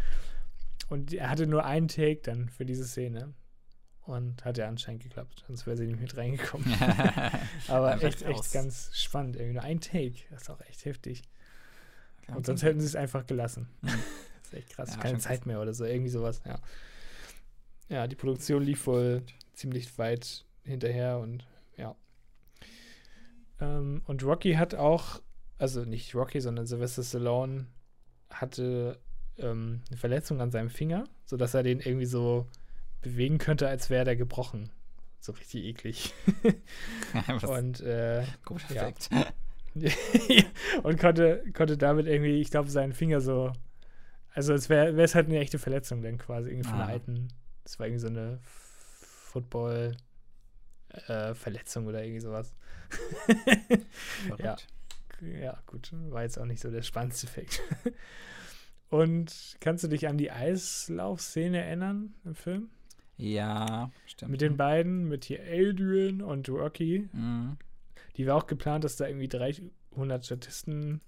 Und 0.88 1.12
er 1.12 1.30
hatte 1.30 1.46
nur 1.46 1.64
einen 1.64 1.88
Take 1.88 2.20
dann 2.22 2.48
für 2.48 2.64
diese 2.64 2.84
Szene. 2.84 3.34
Und 4.04 4.44
hat 4.44 4.58
ja 4.58 4.66
anscheinend 4.66 5.04
geklappt, 5.04 5.44
sonst 5.46 5.64
wäre 5.64 5.76
sie 5.76 5.86
nicht 5.86 6.00
mit 6.00 6.16
reingekommen. 6.16 6.66
aber 7.68 8.02
echt, 8.02 8.22
echt 8.22 8.52
ganz 8.52 8.90
spannend. 8.94 9.36
Irgendwie 9.36 9.54
nur 9.54 9.62
ein 9.62 9.80
Take. 9.80 10.16
Das 10.30 10.42
ist 10.42 10.50
auch 10.50 10.60
echt 10.62 10.84
heftig. 10.84 11.22
Ja, 12.26 12.34
Und 12.34 12.44
sonst 12.44 12.62
hätten 12.62 12.80
sie 12.80 12.86
es 12.86 12.96
einfach 12.96 13.26
gelassen. 13.26 13.68
Mhm. 13.80 13.88
das 14.42 14.52
ist 14.52 14.54
echt 14.54 14.70
krass. 14.70 14.90
Ja, 14.94 15.00
Keine 15.00 15.18
Zeit 15.18 15.38
krass. 15.38 15.46
mehr 15.46 15.60
oder 15.60 15.72
so. 15.72 15.84
Irgendwie 15.84 16.10
sowas, 16.10 16.42
ja. 16.44 16.58
Ja, 17.88 18.06
die 18.08 18.16
Produktion 18.16 18.62
lief 18.62 18.86
wohl 18.86 19.22
ziemlich 19.54 19.96
weit 19.98 20.44
hinterher 20.64 21.18
und 21.18 21.46
ja. 21.76 21.94
Ähm, 23.62 24.02
und 24.06 24.22
Rocky 24.24 24.54
hat 24.54 24.74
auch, 24.74 25.22
also 25.58 25.84
nicht 25.84 26.14
Rocky, 26.14 26.40
sondern 26.40 26.66
Sylvester 26.66 27.02
Stallone 27.02 27.66
hatte 28.30 28.98
ähm, 29.38 29.82
eine 29.88 29.96
Verletzung 29.96 30.40
an 30.40 30.50
seinem 30.50 30.70
Finger, 30.70 31.04
sodass 31.24 31.54
er 31.54 31.62
den 31.62 31.80
irgendwie 31.80 32.06
so 32.06 32.46
bewegen 33.02 33.38
könnte, 33.38 33.68
als 33.68 33.88
wäre 33.90 34.04
der 34.04 34.16
gebrochen. 34.16 34.70
So 35.20 35.32
richtig 35.32 35.64
eklig. 35.64 36.12
Und 37.48 37.80
äh, 37.80 38.24
guter 38.44 38.74
ja. 38.74 38.92
Und 40.82 40.98
konnte, 40.98 41.44
konnte 41.54 41.78
damit 41.78 42.06
irgendwie, 42.06 42.40
ich 42.40 42.50
glaube, 42.50 42.68
seinen 42.68 42.92
Finger 42.92 43.20
so. 43.20 43.52
Also 44.34 44.54
es 44.54 44.68
wäre 44.68 45.00
es 45.00 45.14
halt 45.14 45.26
eine 45.26 45.38
echte 45.38 45.58
Verletzung 45.58 46.02
dann 46.02 46.18
quasi, 46.18 46.50
irgendwie 46.50 46.68
von 46.68 46.78
Ah. 46.78 46.84
einer 46.84 46.92
alten. 46.92 47.28
Das 47.62 47.78
war 47.78 47.86
irgendwie 47.86 48.00
so 48.00 48.08
eine 48.08 48.38
Football-Verletzung 50.92 51.86
oder 51.86 52.02
irgendwie 52.02 52.20
sowas. 52.20 52.54
Ja. 54.38 54.56
Ja, 55.40 55.62
gut, 55.66 55.92
war 56.10 56.22
jetzt 56.22 56.36
auch 56.36 56.44
nicht 56.44 56.60
so 56.60 56.70
der 56.70 56.82
spannendste 56.82 57.28
Fakt. 57.28 57.62
Und 58.90 59.56
kannst 59.60 59.84
du 59.84 59.88
dich 59.88 60.08
an 60.08 60.18
die 60.18 60.32
Eislaufszene 60.32 61.62
erinnern 61.62 62.14
im 62.24 62.34
Film? 62.34 62.70
Ja, 63.16 63.90
stimmt. 64.04 64.32
Mit 64.32 64.40
den 64.40 64.56
beiden, 64.56 65.08
mit 65.08 65.24
hier 65.24 65.40
Adrian 65.48 66.22
und 66.22 66.48
Rocky. 66.48 67.08
Mhm. 67.12 67.56
Die 68.16 68.26
war 68.26 68.36
auch 68.36 68.46
geplant, 68.46 68.84
dass 68.84 68.96
da 68.96 69.06
irgendwie 69.06 69.28
300 69.28 70.24
Statisten 70.26 71.00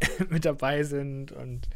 mit 0.28 0.44
dabei 0.44 0.82
sind 0.82 1.32
und 1.32 1.68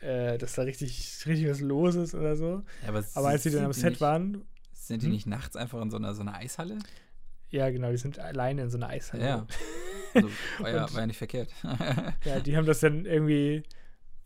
äh, 0.00 0.36
dass 0.36 0.54
da 0.54 0.62
richtig, 0.62 1.24
richtig 1.26 1.48
was 1.48 1.60
los 1.60 1.94
ist 1.94 2.14
oder 2.14 2.36
so. 2.36 2.64
Ja, 2.82 2.88
aber 2.88 3.04
Aber 3.14 3.28
als 3.28 3.44
sie 3.44 3.50
dann 3.50 3.64
am 3.64 3.72
Set 3.72 3.90
nicht, 3.90 4.00
waren, 4.00 4.44
Sind 4.86 5.02
die 5.02 5.06
Hm? 5.06 5.12
nicht 5.12 5.26
nachts 5.26 5.56
einfach 5.56 5.80
in 5.82 5.90
so 5.90 5.96
einer, 5.96 6.14
so 6.14 6.22
einer 6.22 6.34
Eishalle? 6.34 6.78
ja 7.50 7.70
genau, 7.70 7.90
die 7.90 7.96
sind 7.98 8.18
alleine 8.18 8.62
in 8.62 8.70
so 8.70 8.76
einer 8.78 8.88
Eishalle. 8.88 9.24
Ja. 9.24 9.46
Also, 10.16 10.28
war, 10.60 10.70
ja, 10.70 10.92
war 10.92 11.00
ja 11.00 11.06
nicht 11.08 11.18
verkehrt. 11.18 11.52
Ja, 12.24 12.38
die 12.38 12.56
haben 12.56 12.66
das 12.66 12.78
dann 12.78 13.04
irgendwie. 13.04 13.64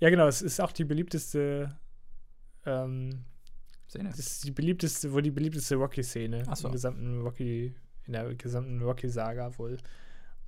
Ja, 0.00 0.10
genau, 0.10 0.26
es 0.26 0.42
ist 0.42 0.60
auch 0.60 0.70
die 0.72 0.84
beliebteste. 0.84 1.74
Ähm, 2.66 3.24
Szene. 3.88 4.10
das 4.10 4.18
ist 4.18 4.44
die 4.44 4.50
beliebteste, 4.50 5.14
wohl 5.14 5.22
die 5.22 5.30
beliebteste 5.30 5.76
Rocky-Szene 5.76 6.44
so. 6.54 6.66
im 6.68 6.72
gesamten 6.72 7.22
Rocky, 7.22 7.74
in 8.04 8.12
der 8.12 8.34
gesamten 8.34 8.82
Rocky-Saga 8.82 9.56
wohl. 9.56 9.78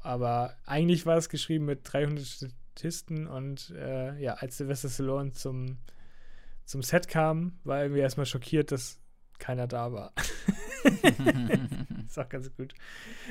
Aber 0.01 0.55
eigentlich 0.67 1.07
war 1.07 1.17
es 1.17 1.31
geschrieben 1.31 1.65
mit 1.65 1.81
300 1.91 2.23
Statisten 2.27 3.27
und 3.27 3.71
äh, 3.79 4.19
ja, 4.21 4.35
als 4.35 4.59
Sylvester 4.59 4.91
Stallone 4.91 5.33
zum, 5.33 5.79
zum 6.67 6.83
Set 6.83 7.09
kam, 7.09 7.59
war 7.65 7.79
er 7.79 7.85
irgendwie 7.85 8.03
erstmal 8.03 8.27
schockiert, 8.27 8.73
dass 8.73 9.00
keiner 9.41 9.67
da 9.67 9.93
war. 9.93 10.13
ist 12.07 12.19
auch 12.19 12.29
ganz 12.29 12.55
gut. 12.57 12.75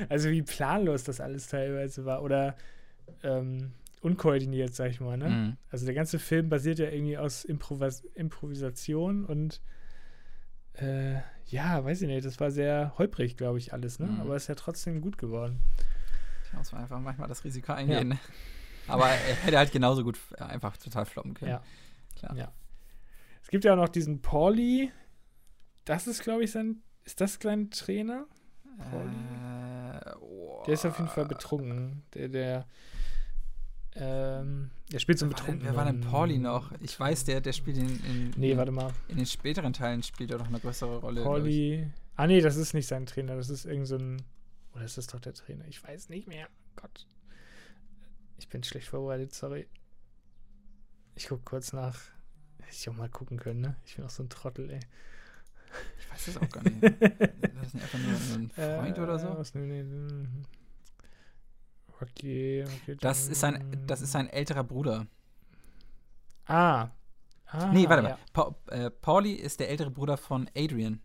Also 0.10 0.30
wie 0.30 0.42
planlos 0.42 1.04
das 1.04 1.22
alles 1.22 1.48
teilweise 1.48 2.06
war 2.06 2.22
oder 2.22 2.56
ähm, 3.24 3.72
unkoordiniert, 4.02 4.74
sag 4.74 4.92
ich 4.92 5.00
mal. 5.00 5.18
Ne? 5.18 5.30
Mhm. 5.30 5.58
Also 5.70 5.86
der 5.86 5.96
ganze 5.96 6.20
Film 6.20 6.50
basiert 6.50 6.80
ja 6.80 6.90
irgendwie 6.90 7.18
aus 7.18 7.46
Improvis 7.46 8.02
Improvisation 8.16 9.26
und 9.26 9.62
äh, 10.74 11.16
ja, 11.48 11.84
weiß 11.84 12.02
ich 12.04 12.08
nicht, 12.08 12.26
das 12.26 12.40
war 12.40 12.52
sehr 12.52 12.94
holprig, 12.98 13.36
glaube 13.36 13.58
ich, 13.58 13.74
alles, 13.74 14.00
ne? 14.00 14.08
Mhm. 14.08 14.22
Aber 14.22 14.36
ist 14.36 14.48
ja 14.48 14.56
trotzdem 14.56 15.02
gut 15.02 15.18
geworden. 15.18 15.60
Da 16.52 16.58
muss 16.58 16.72
man 16.72 16.82
einfach 16.82 17.00
manchmal 17.00 17.28
das 17.28 17.44
Risiko 17.44 17.74
eingehen. 17.74 18.10
ne? 18.10 18.20
Aber 18.88 19.08
er 19.08 19.36
hätte 19.36 19.58
halt 19.58 19.72
genauso 19.72 20.04
gut 20.04 20.18
äh, 20.38 20.44
einfach 20.44 20.78
total 20.78 21.06
floppen 21.06 21.34
können. 21.34 21.52
Ja. 21.52 21.64
Klar. 22.18 22.36
Ja. 22.36 22.52
Es 23.42 23.50
gibt 23.50 23.66
ja 23.66 23.74
auch 23.74 23.78
noch 23.78 23.90
diesen 23.90 24.22
Pauli. 24.22 24.92
Das 25.90 26.06
ist, 26.06 26.22
glaube 26.22 26.44
ich, 26.44 26.52
sein. 26.52 26.84
Ist 27.04 27.20
das 27.20 27.40
sein 27.42 27.72
Trainer? 27.72 28.28
Äh, 28.78 30.16
oh, 30.22 30.62
Der 30.68 30.76
ist 30.76 30.86
auf 30.86 30.98
jeden 31.00 31.10
Fall 31.10 31.26
betrunken. 31.26 32.04
Der, 32.14 32.28
der, 32.30 32.68
ähm, 33.96 34.70
der 34.92 35.00
spielt 35.00 35.18
so 35.18 35.26
einen 35.26 35.34
Wer 35.34 35.40
war, 35.40 35.46
denn, 35.48 35.56
Betrunkenen. 35.58 35.66
wer 35.66 35.76
war 35.76 35.86
denn 35.86 36.02
Pauli 36.02 36.38
noch? 36.38 36.72
Ich 36.82 37.00
weiß, 37.00 37.26
der, 37.26 37.42
der 37.42 37.54
spielt 37.54 37.78
in, 37.78 37.88
in, 38.06 38.30
Nee, 38.38 38.52
in, 38.52 38.58
warte 38.60 38.72
mal. 38.72 38.94
in 39.08 39.18
den 39.18 39.26
späteren 39.26 39.74
Teilen 39.74 40.04
spielt 40.04 40.30
er 40.30 40.38
doch 40.38 40.48
eine 40.48 40.60
größere 40.60 41.00
Rolle. 41.00 41.24
Pauli. 41.24 41.90
Ah, 42.16 42.28
nee, 42.28 42.40
das 42.42 42.56
ist 42.56 42.76
nicht 42.76 42.86
sein 42.86 43.08
Trainer. 43.08 43.36
Das 43.36 43.50
ist 43.50 43.66
irgend 43.66 43.88
so 43.88 43.96
ein. 43.98 44.22
Oder 44.76 44.84
ist 44.86 45.00
das 45.00 45.08
doch 45.08 45.20
der 45.20 45.34
Trainer? 45.34 45.66
Ich 45.68 45.84
weiß 45.84 46.10
nicht 46.10 46.28
mehr. 46.28 46.48
Gott. 46.76 47.08
Ich 48.38 48.48
bin 48.48 48.62
schlecht 48.64 48.90
vorbereitet, 48.90 49.34
sorry. 49.34 49.68
Ich 51.16 51.28
gucke 51.30 51.42
kurz 51.46 51.74
nach. 51.74 52.00
Hätte 52.62 52.76
ich 52.76 52.88
auch 52.90 52.94
mal 52.96 53.10
gucken 53.10 53.40
können, 53.40 53.62
ne? 53.62 53.76
Ich 53.86 53.96
bin 53.96 54.06
auch 54.06 54.10
so 54.12 54.22
ein 54.22 54.30
Trottel, 54.30 54.70
ey. 54.70 54.80
Ich 56.00 56.12
weiß 56.12 56.28
es 56.30 56.38
auch 56.38 56.50
gar 56.50 56.64
nicht. 56.64 56.82
Das 56.84 57.68
ist 57.68 57.74
nicht 57.74 57.84
einfach 57.84 58.00
nur 58.00 58.10
ein 58.12 58.50
Freund 58.56 58.98
Äh, 58.98 59.02
oder 59.02 59.20
so? 59.20 59.38
Was, 59.38 59.54
nee, 59.56 59.66
nee, 59.66 59.84
nee. 59.84 60.28
Rocky, 62.02 62.62
Rocky 62.62 62.96
Das 62.98 63.28
ist 63.28 63.40
sein, 63.42 63.84
das 63.86 64.02
ist 64.02 64.12
sein 64.12 64.30
älterer 64.30 64.64
Bruder. 64.64 65.06
Ah. 66.46 66.90
ah 67.48 67.72
nee, 67.74 67.88
warte 67.90 68.04
mal. 68.04 68.10
ja. 68.10 68.20
Pa 68.34 68.56
äh, 68.68 68.90
Pauli 68.90 69.34
ist 69.34 69.60
der 69.60 69.70
ältere 69.70 69.92
Bruder 69.92 70.18
von 70.18 70.50
Adrian. 70.56 71.02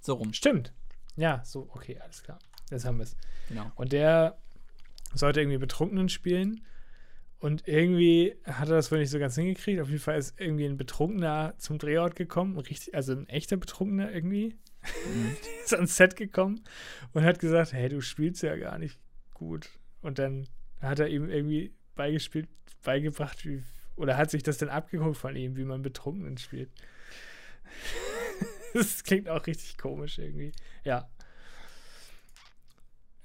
So 0.00 0.14
rum. 0.14 0.32
Stimmt. 0.32 0.72
Ja, 1.16 1.42
so, 1.44 1.68
okay, 1.72 1.98
alles 2.00 2.22
klar. 2.22 2.38
Jetzt 2.70 2.84
haben 2.84 2.98
wir 2.98 3.04
es. 3.04 3.16
Genau. 3.48 3.70
Und 3.76 3.92
der 3.92 4.38
sollte 5.14 5.40
irgendwie 5.40 5.58
Betrunkenen 5.58 6.08
spielen. 6.08 6.64
Und 7.42 7.66
irgendwie 7.66 8.36
hat 8.44 8.68
er 8.68 8.76
das 8.76 8.92
wohl 8.92 9.00
nicht 9.00 9.10
so 9.10 9.18
ganz 9.18 9.34
hingekriegt. 9.34 9.80
Auf 9.80 9.88
jeden 9.88 10.00
Fall 10.00 10.16
ist 10.16 10.40
irgendwie 10.40 10.64
ein 10.64 10.76
Betrunkener 10.76 11.54
zum 11.58 11.76
Drehort 11.76 12.14
gekommen. 12.14 12.56
Richtig, 12.56 12.94
also 12.94 13.14
ein 13.14 13.28
echter 13.28 13.56
Betrunkener 13.56 14.12
irgendwie. 14.12 14.54
Mhm. 14.84 15.36
ist 15.64 15.74
ans 15.74 15.96
Set 15.96 16.14
gekommen 16.14 16.62
und 17.12 17.24
hat 17.24 17.40
gesagt, 17.40 17.72
hey, 17.72 17.88
du 17.88 18.00
spielst 18.00 18.44
ja 18.44 18.54
gar 18.54 18.78
nicht 18.78 18.96
gut. 19.34 19.70
Und 20.02 20.20
dann 20.20 20.46
hat 20.80 21.00
er 21.00 21.08
ihm 21.08 21.28
irgendwie 21.28 21.74
beigespielt, 21.96 22.48
beigebracht, 22.84 23.44
wie, 23.44 23.64
oder 23.96 24.16
hat 24.16 24.30
sich 24.30 24.44
das 24.44 24.58
dann 24.58 24.68
abgeguckt 24.68 25.16
von 25.16 25.34
ihm, 25.34 25.56
wie 25.56 25.64
man 25.64 25.82
Betrunkenen 25.82 26.38
spielt. 26.38 26.70
das 28.72 29.02
klingt 29.02 29.28
auch 29.28 29.44
richtig 29.48 29.78
komisch 29.78 30.16
irgendwie. 30.18 30.52
Ja. 30.84 31.10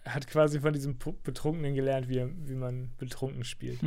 Er 0.07 0.13
hat 0.13 0.25
quasi 0.25 0.61
von 0.61 0.71
diesem 0.71 0.97
Betrunkenen 0.97 1.75
gelernt, 1.75 2.07
wie, 2.07 2.25
wie 2.47 2.55
man 2.55 2.95
betrunken 2.95 3.43
spielt. 3.43 3.77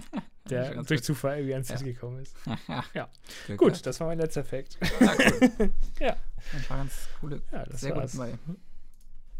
der 0.48 0.82
durch. 0.84 1.02
Zufall 1.02 1.36
irgendwie 1.36 1.52
ans 1.52 1.68
Ja. 1.68 1.76
Set 1.76 1.86
gekommen 1.86 2.20
ist. 2.20 2.34
ja. 2.94 3.10
Gut, 3.58 3.84
das 3.84 4.00
war 4.00 4.06
mein 4.06 4.16
letzter 4.16 4.42
Fact. 4.42 4.78
Ja, 5.00 5.14
cool. 5.58 5.72
Ja. 6.00 6.16
Das 6.50 6.70
war 6.70 6.78
ganz 6.78 7.08
coole. 7.20 7.42
Ja, 7.52 7.66
das 7.66 7.80
sehr 7.82 7.94
war's. 7.94 8.16
gut. 8.16 8.38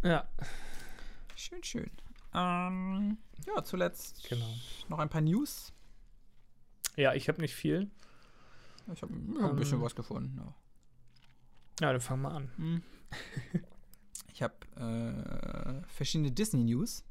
Ja, 0.03 0.29
Schön, 1.37 1.65
schön. 1.65 1.91
Ähm, 2.35 3.17
ja, 3.47 3.65
zuletzt 3.65 4.29
genau. 4.29 4.53
noch 4.91 4.99
ein 4.99 5.09
paar 5.09 5.23
News. 5.23 5.73
Ja, 6.97 7.15
ich 7.15 7.31
habe 7.31 7.41
nicht 7.41 7.55
viel. 7.55 7.91
Ich 8.93 9.01
habe 9.01 9.15
ja, 9.41 9.49
ein 9.49 9.57
bisschen 9.57 9.79
Ähm. 9.79 9.85
was 9.85 9.95
gefunden. 9.95 10.37
Ja. 10.37 10.55
Ja, 11.87 11.93
dann 11.93 12.01
fangen 12.03 12.21
wir 12.21 12.33
an. 12.33 12.51
Hm. 12.59 12.83
Ich 14.37 14.43
habe 14.43 14.55
äh, 14.77 15.89
verschiedene 15.89 16.31
Disney-News. 16.31 17.05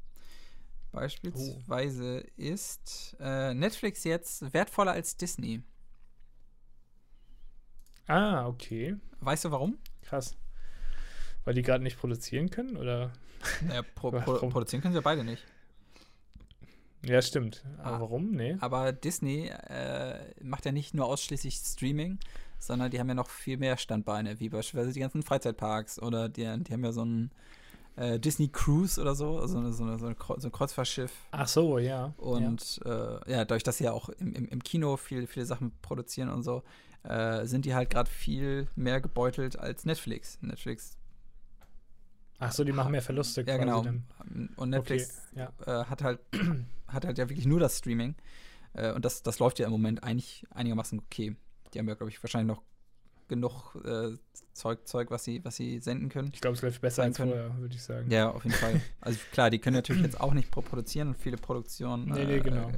Beispielsweise 0.92 2.18
ist 2.36 3.16
äh, 3.18 3.52
Netflix 3.52 4.04
jetzt 4.04 4.52
wertvoller 4.54 4.92
als 4.92 5.16
Disney. 5.16 5.60
Ah, 8.06 8.46
okay. 8.46 8.94
Weißt 9.18 9.44
du 9.44 9.50
warum? 9.50 9.76
Krass. 10.02 10.36
Weil 11.44 11.54
die 11.54 11.62
gerade 11.62 11.82
nicht 11.82 11.98
produzieren 11.98 12.48
können, 12.48 12.76
oder? 12.76 13.12
Naja, 13.66 13.82
pro, 13.96 14.12
pro, 14.20 14.48
produzieren 14.48 14.80
können 14.82 14.94
sie 14.94 14.98
ja 14.98 15.02
beide 15.02 15.24
nicht. 15.24 15.44
Ja, 17.04 17.20
stimmt. 17.22 17.64
Aber 17.78 17.96
Ah. 17.96 18.00
warum? 18.02 18.30
Nee. 18.30 18.56
Aber 18.60 18.92
Disney 18.92 19.48
äh, 19.48 20.32
macht 20.44 20.64
ja 20.64 20.70
nicht 20.70 20.94
nur 20.94 21.06
ausschließlich 21.06 21.56
Streaming, 21.56 22.20
sondern 22.58 22.90
die 22.90 22.98
haben 22.98 23.08
ja 23.08 23.14
noch 23.14 23.30
viel 23.30 23.58
mehr 23.58 23.76
Standbeine, 23.76 24.40
wie 24.40 24.48
beispielsweise 24.48 24.92
die 24.92 25.00
ganzen 25.00 25.22
Freizeitparks 25.22 26.00
oder 26.00 26.28
die, 26.28 26.42
die 26.42 26.72
haben 26.72 26.84
ja 26.84 26.92
so 26.92 27.04
ein 27.04 27.30
äh, 27.96 28.18
Disney 28.18 28.48
Cruise 28.48 29.00
oder 29.00 29.14
so, 29.14 29.38
also 29.38 29.54
so, 29.54 29.58
eine, 29.58 29.72
so, 29.72 29.84
eine 29.84 30.16
so 30.18 30.48
ein 30.48 30.52
Kreuzfahrtschiff. 30.52 31.12
Ach 31.30 31.48
so, 31.48 31.78
ja. 31.78 32.12
Und 32.16 32.80
ja, 32.84 33.18
äh, 33.18 33.32
ja 33.32 33.38
dadurch, 33.38 33.62
dass 33.62 33.78
sie 33.78 33.84
ja 33.84 33.92
auch 33.92 34.08
im, 34.08 34.32
im, 34.34 34.48
im 34.48 34.62
Kino 34.62 34.96
viel, 34.96 35.26
viele 35.26 35.46
Sachen 35.46 35.72
produzieren 35.82 36.28
und 36.28 36.42
so, 36.42 36.62
äh, 37.04 37.46
sind 37.46 37.64
die 37.64 37.74
halt 37.74 37.90
gerade 37.90 38.10
viel 38.10 38.68
mehr 38.74 39.00
gebeutelt 39.00 39.58
als 39.58 39.84
Netflix. 39.84 40.38
Netflix, 40.42 40.98
Ach 42.38 42.52
so, 42.52 42.64
die 42.64 42.72
machen 42.72 42.92
mehr 42.92 43.02
Verluste 43.02 43.42
ja 43.46 43.56
genau. 43.56 43.82
dann. 43.82 44.04
Und 44.56 44.70
Netflix 44.70 45.22
Okay, 45.32 45.48
ja. 45.66 45.80
äh, 45.80 45.84
hat 45.86 46.02
halt 46.02 46.20
hat 46.88 47.04
halt 47.04 47.18
ja 47.18 47.28
wirklich 47.28 47.46
nur 47.46 47.60
das 47.60 47.78
Streaming. 47.78 48.14
Äh, 48.74 48.92
und 48.92 49.04
das, 49.04 49.22
das 49.22 49.38
läuft 49.38 49.58
ja 49.58 49.66
im 49.66 49.72
Moment 49.72 50.04
eigentlich 50.04 50.44
einigermaßen 50.50 50.98
okay. 50.98 51.36
Die 51.74 51.78
haben 51.78 51.88
ja, 51.88 51.94
glaube 51.94 52.10
ich, 52.10 52.22
wahrscheinlich 52.22 52.54
noch 52.56 52.62
genug 53.28 53.74
äh, 53.84 54.16
Zeug, 54.52 54.86
Zeug, 54.86 55.10
was 55.10 55.24
sie, 55.24 55.44
was 55.44 55.56
sie 55.56 55.80
senden 55.80 56.08
können. 56.08 56.30
Ich 56.32 56.40
glaube, 56.40 56.54
es 56.56 56.62
läuft 56.62 56.80
besser 56.80 57.02
als 57.02 57.16
vorher, 57.16 57.56
würde 57.58 57.74
ich 57.74 57.82
sagen. 57.82 58.10
Ja, 58.10 58.30
auf 58.30 58.44
jeden 58.44 58.56
Fall. 58.56 58.80
Also 59.00 59.18
klar, 59.32 59.50
die 59.50 59.58
können 59.58 59.74
natürlich 59.74 60.02
jetzt 60.02 60.20
auch 60.20 60.32
nicht 60.32 60.50
pro- 60.50 60.62
produzieren 60.62 61.08
und 61.08 61.16
viele 61.18 61.36
Produktionen 61.36 62.08
Nee, 62.08 62.24
nee, 62.24 62.36
äh, 62.36 62.40
genau. 62.40 62.70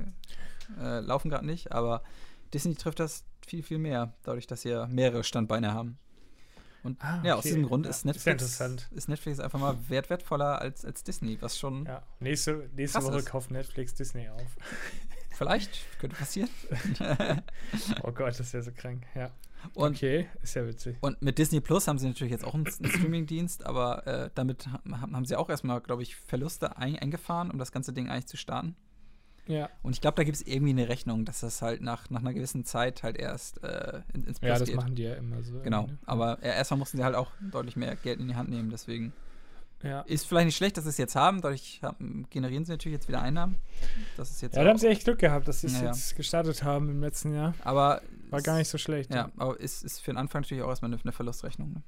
äh, 0.80 1.00
laufen 1.00 1.28
gerade 1.30 1.44
nicht, 1.46 1.72
aber 1.72 2.02
Disney 2.54 2.74
trifft 2.74 2.98
das 3.00 3.24
viel, 3.46 3.62
viel 3.62 3.78
mehr, 3.78 4.14
dadurch, 4.22 4.46
dass 4.46 4.62
sie 4.62 4.70
ja 4.70 4.86
mehrere 4.86 5.22
Standbeine 5.22 5.72
haben. 5.74 5.98
Und 6.82 6.96
Ah, 7.02 7.20
ja, 7.24 7.34
aus 7.34 7.42
diesem 7.42 7.64
Grund 7.64 7.84
Ja, 7.84 7.90
ist 7.90 7.98
ist 7.98 8.04
Netflix, 8.06 8.42
interessant. 8.42 8.88
ist 8.92 9.08
Netflix 9.08 9.40
einfach 9.40 9.58
mal 9.58 9.76
wert, 9.90 10.08
wertvoller 10.10 10.60
als, 10.60 10.84
als 10.84 11.02
Disney, 11.04 11.36
was 11.42 11.58
schon 11.58 11.84
Ja. 11.84 12.02
Nächste, 12.20 12.70
nächste 12.74 13.02
Woche 13.02 13.18
ist. 13.18 13.26
kauft 13.26 13.50
Netflix 13.50 13.94
Disney 13.94 14.28
auf. 14.30 14.40
vielleicht 15.38 15.98
könnte 15.98 16.16
passieren. 16.16 16.50
Oh 18.02 18.12
Gott, 18.12 18.30
das 18.30 18.40
ist 18.40 18.54
ja 18.54 18.62
so 18.62 18.70
krank. 18.72 19.04
Ja. 19.14 19.30
Und, 19.74 19.96
okay, 19.96 20.28
ist 20.42 20.54
ja 20.54 20.66
witzig. 20.66 20.96
Und 21.00 21.20
mit 21.22 21.38
Disney 21.38 21.60
Plus 21.60 21.86
haben 21.88 21.98
sie 21.98 22.06
natürlich 22.06 22.30
jetzt 22.32 22.44
auch 22.44 22.54
einen, 22.54 22.66
einen 22.66 22.90
Streaming-Dienst, 22.90 23.66
aber 23.66 24.06
äh, 24.06 24.30
damit 24.34 24.66
haben, 24.66 25.24
sie 25.24 25.36
auch 25.36 25.48
erstmal, 25.48 25.80
glaube 25.80 26.02
ich, 26.02 26.16
Verluste 26.16 26.76
ein, 26.76 26.96
eingefahren, 26.96 27.50
um 27.50 27.58
das 27.58 27.72
ganze 27.72 27.92
Ding 27.92 28.08
eigentlich 28.08 28.26
zu 28.26 28.36
starten. 28.36 28.76
Ja. 29.46 29.70
Und 29.82 29.92
ich 29.92 30.00
glaube, 30.00 30.16
da 30.16 30.24
gibt 30.24 30.36
es 30.36 30.46
irgendwie 30.46 30.70
eine 30.70 30.88
Rechnung, 30.88 31.24
dass 31.24 31.40
das 31.40 31.62
halt 31.62 31.80
nach, 31.80 32.10
nach 32.10 32.20
einer 32.20 32.34
gewissen 32.34 32.64
Zeit 32.64 33.02
halt 33.02 33.16
erst 33.16 33.62
äh, 33.64 34.02
ins 34.12 34.40
Plus 34.40 34.48
Ja, 34.48 34.58
das 34.58 34.68
geht. 34.68 34.76
machen 34.76 34.94
die 34.94 35.04
ja 35.04 35.14
immer 35.14 35.42
so. 35.42 35.60
Genau, 35.60 35.86
ne? 35.86 35.98
aber 36.04 36.42
äh, 36.42 36.48
erstmal 36.48 36.78
mussten 36.78 36.98
sie 36.98 37.04
halt 37.04 37.14
auch 37.14 37.32
deutlich 37.40 37.76
mehr 37.76 37.96
Geld 37.96 38.20
in 38.20 38.28
die 38.28 38.36
Hand 38.36 38.50
nehmen, 38.50 38.70
deswegen 38.70 39.12
Ja. 39.82 40.00
ist 40.02 40.26
vielleicht 40.26 40.46
nicht 40.46 40.56
schlecht, 40.56 40.76
dass 40.76 40.84
sie 40.84 40.90
es 40.90 40.98
jetzt 40.98 41.14
haben, 41.14 41.40
dadurch 41.40 41.80
generieren 42.30 42.64
sie 42.64 42.72
natürlich 42.72 42.94
jetzt 42.96 43.06
wieder 43.08 43.22
Einnahmen. 43.22 43.56
Das 44.16 44.30
ist 44.30 44.40
jetzt 44.42 44.56
Ja, 44.56 44.64
da 44.64 44.70
haben 44.70 44.78
sie 44.78 44.88
echt 44.88 45.04
Glück 45.04 45.20
gehabt, 45.20 45.46
dass 45.46 45.60
sie 45.60 45.68
es 45.68 45.74
Ja, 45.74 45.80
ja. 45.82 45.86
jetzt 45.86 46.16
gestartet 46.16 46.64
haben 46.64 46.88
im 46.88 47.00
letzten 47.00 47.32
Jahr. 47.32 47.54
aber 47.62 48.02
War 48.30 48.42
gar 48.42 48.56
nicht 48.56 48.68
so 48.68 48.76
schlecht. 48.78 49.14
Ja, 49.14 49.30
aber 49.36 49.58
ist, 49.60 49.84
ist 49.84 50.00
für 50.00 50.10
den 50.10 50.18
Anfang 50.18 50.42
natürlich 50.42 50.64
auch 50.64 50.68
erstmal 50.68 50.92
eine, 50.92 51.00
eine 51.00 51.12
Verlustrechnung. 51.12 51.72
Ne? 51.72 51.82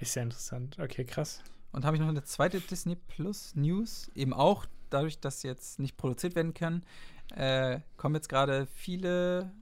Ist 0.00 0.16
ja 0.16 0.22
interessant. 0.22 0.76
Okay, 0.80 1.04
krass. 1.04 1.42
Und 1.72 1.84
habe 1.84 1.96
ich 1.96 2.00
noch 2.00 2.08
eine 2.08 2.24
zweite 2.24 2.60
Disney 2.60 2.96
Plus 2.96 3.54
News, 3.54 4.10
eben 4.14 4.32
auch 4.32 4.66
dadurch, 4.90 5.20
dass 5.20 5.42
jetzt 5.42 5.78
nicht 5.78 5.96
produziert 5.96 6.34
werden 6.34 6.54
können, 6.54 6.82
äh, 7.34 7.80
kommen 7.96 8.14
jetzt 8.14 8.28
gerade 8.28 8.66
viele 8.66 9.52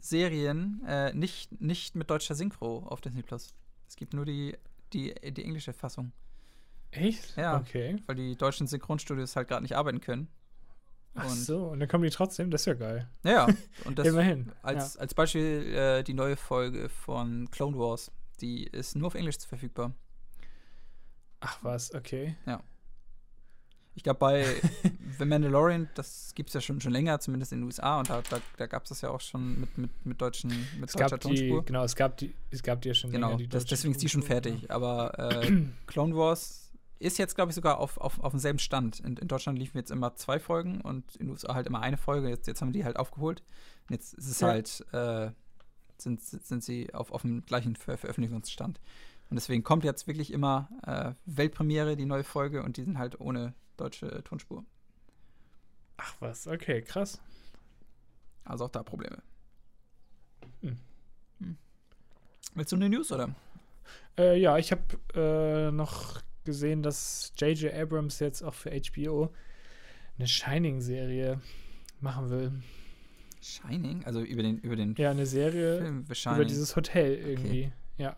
Serien 0.00 0.82
äh, 0.86 1.12
nicht, 1.14 1.60
nicht 1.60 1.94
mit 1.94 2.10
deutscher 2.10 2.34
Synchro 2.34 2.78
auf 2.88 3.00
Disney 3.00 3.22
Plus. 3.22 3.54
Es 3.88 3.96
gibt 3.96 4.14
nur 4.14 4.24
die, 4.24 4.56
die, 4.94 5.14
die 5.32 5.44
englische 5.44 5.72
Fassung, 5.72 6.12
Echt? 6.90 7.36
Ja. 7.36 7.58
Okay. 7.58 7.96
weil 8.06 8.16
die 8.16 8.36
deutschen 8.36 8.66
Synchronstudios 8.66 9.34
halt 9.36 9.48
gerade 9.48 9.62
nicht 9.62 9.74
arbeiten 9.76 10.00
können. 10.00 10.28
Ach 11.14 11.24
Und- 11.24 11.30
so, 11.36 11.68
und 11.68 11.80
dann 11.80 11.88
kommen 11.88 12.04
die 12.04 12.10
trotzdem, 12.10 12.50
das 12.50 12.62
ist 12.62 12.66
ja 12.66 12.74
geil. 12.74 13.08
Naja, 13.22 13.46
und 13.84 13.98
das 13.98 14.06
Immerhin. 14.06 14.52
als, 14.62 14.96
als 14.96 15.14
Beispiel 15.14 15.74
äh, 15.74 16.02
die 16.02 16.14
neue 16.14 16.36
Folge 16.36 16.88
von 16.88 17.50
Clone 17.50 17.78
Wars. 17.78 18.10
Die 18.40 18.64
ist 18.64 18.96
nur 18.96 19.06
auf 19.08 19.14
Englisch 19.14 19.36
verfügbar. 19.38 19.92
Ach 21.40 21.58
was, 21.62 21.94
okay. 21.94 22.36
Ich 23.94 24.02
glaube, 24.02 24.18
bei 24.20 24.60
The 25.18 25.24
Mandalorian, 25.26 25.88
das 25.94 26.32
gibt 26.34 26.48
es 26.50 26.54
ja 26.54 26.60
schon, 26.60 26.80
schon 26.80 26.92
länger, 26.92 27.20
zumindest 27.20 27.52
in 27.52 27.60
den 27.60 27.64
USA, 27.66 28.00
und 28.00 28.08
da, 28.08 28.22
da, 28.22 28.40
da 28.56 28.66
gab 28.66 28.84
es 28.84 28.88
das 28.88 29.00
ja 29.02 29.10
auch 29.10 29.20
schon 29.20 29.60
mit, 29.60 29.76
mit, 29.78 30.06
mit, 30.06 30.20
deutschen, 30.20 30.50
mit 30.78 30.88
Es 30.88 30.94
deutscher 30.94 31.10
gab 31.10 31.20
die, 31.20 31.28
Tonspur. 31.28 31.64
genau, 31.64 31.84
es 31.84 31.94
gab 31.94 32.16
die, 32.16 32.34
es 32.50 32.62
gab 32.62 32.80
die 32.80 32.88
ja 32.88 32.94
schon 32.94 33.10
Genau, 33.10 33.36
länger, 33.36 33.48
deutsche 33.48 33.66
deswegen 33.66 33.92
ist 33.92 34.02
die 34.02 34.08
schon 34.08 34.22
Tonspur, 34.22 34.34
fertig. 34.42 34.70
Aber 34.70 35.18
äh, 35.44 35.52
Clone 35.86 36.16
Wars 36.16 36.70
ist 36.98 37.18
jetzt, 37.18 37.34
glaube 37.34 37.50
ich, 37.50 37.54
sogar 37.56 37.78
auf, 37.78 37.98
auf, 37.98 38.20
auf 38.20 38.30
demselben 38.32 38.58
Stand. 38.60 39.00
In, 39.00 39.16
in 39.16 39.28
Deutschland 39.28 39.58
liefen 39.58 39.76
jetzt 39.76 39.90
immer 39.90 40.14
zwei 40.14 40.38
Folgen 40.38 40.80
und 40.80 41.16
in 41.16 41.26
den 41.26 41.30
USA 41.32 41.54
halt 41.54 41.66
immer 41.66 41.80
eine 41.82 41.96
Folge. 41.98 42.28
Jetzt, 42.28 42.46
jetzt 42.46 42.60
haben 42.62 42.68
wir 42.68 42.72
die 42.80 42.84
halt 42.84 42.96
aufgeholt. 42.96 43.42
Und 43.88 43.94
jetzt 43.96 44.14
ist 44.14 44.28
es 44.28 44.40
Ja. 44.40 44.48
halt, 44.48 44.86
äh, 44.92 45.30
sind, 45.98 46.22
sind 46.22 46.62
sie 46.64 46.94
auf, 46.94 47.10
auf 47.12 47.22
dem 47.22 47.44
gleichen 47.44 47.76
Ver 47.76 47.98
Veröffentlichungsstand. 47.98 48.80
Und 49.30 49.34
deswegen 49.34 49.62
kommt 49.64 49.82
jetzt 49.84 50.06
wirklich 50.06 50.32
immer 50.32 50.68
äh, 50.86 51.12
Weltpremiere, 51.26 51.96
die 51.96 52.04
neue 52.06 52.22
Folge, 52.24 52.62
und 52.62 52.76
die 52.76 52.84
sind 52.84 52.98
halt 52.98 53.18
ohne 53.20 53.54
deutsche 53.76 54.22
Tonspur. 54.24 54.64
Ach 55.96 56.14
was, 56.20 56.46
okay, 56.46 56.82
krass. 56.82 57.20
Also 58.44 58.64
auch 58.64 58.70
da 58.70 58.82
Probleme. 58.82 59.22
Hm. 60.60 60.76
Hm. 61.38 61.56
Willst 62.54 62.72
du 62.72 62.76
eine 62.76 62.88
News 62.88 63.12
oder? 63.12 63.34
Äh, 64.18 64.38
ja, 64.38 64.58
ich 64.58 64.72
habe 64.72 64.82
äh, 65.14 65.70
noch 65.70 66.20
gesehen, 66.44 66.82
dass 66.82 67.32
J.J. 67.36 67.72
Abrams 67.72 68.18
jetzt 68.18 68.42
auch 68.42 68.54
für 68.54 68.70
HBO 68.70 69.32
eine 70.18 70.26
Shining-Serie 70.26 71.40
machen 72.00 72.30
will. 72.30 72.52
Shining? 73.40 74.04
Also 74.04 74.20
über 74.20 74.42
den, 74.42 74.58
über 74.58 74.76
den 74.76 74.94
Ja, 74.96 75.10
eine 75.10 75.26
Serie 75.26 75.78
Film 75.78 76.06
über 76.34 76.44
dieses 76.44 76.76
Hotel 76.76 77.14
irgendwie. 77.14 77.72
Ja. 77.96 78.16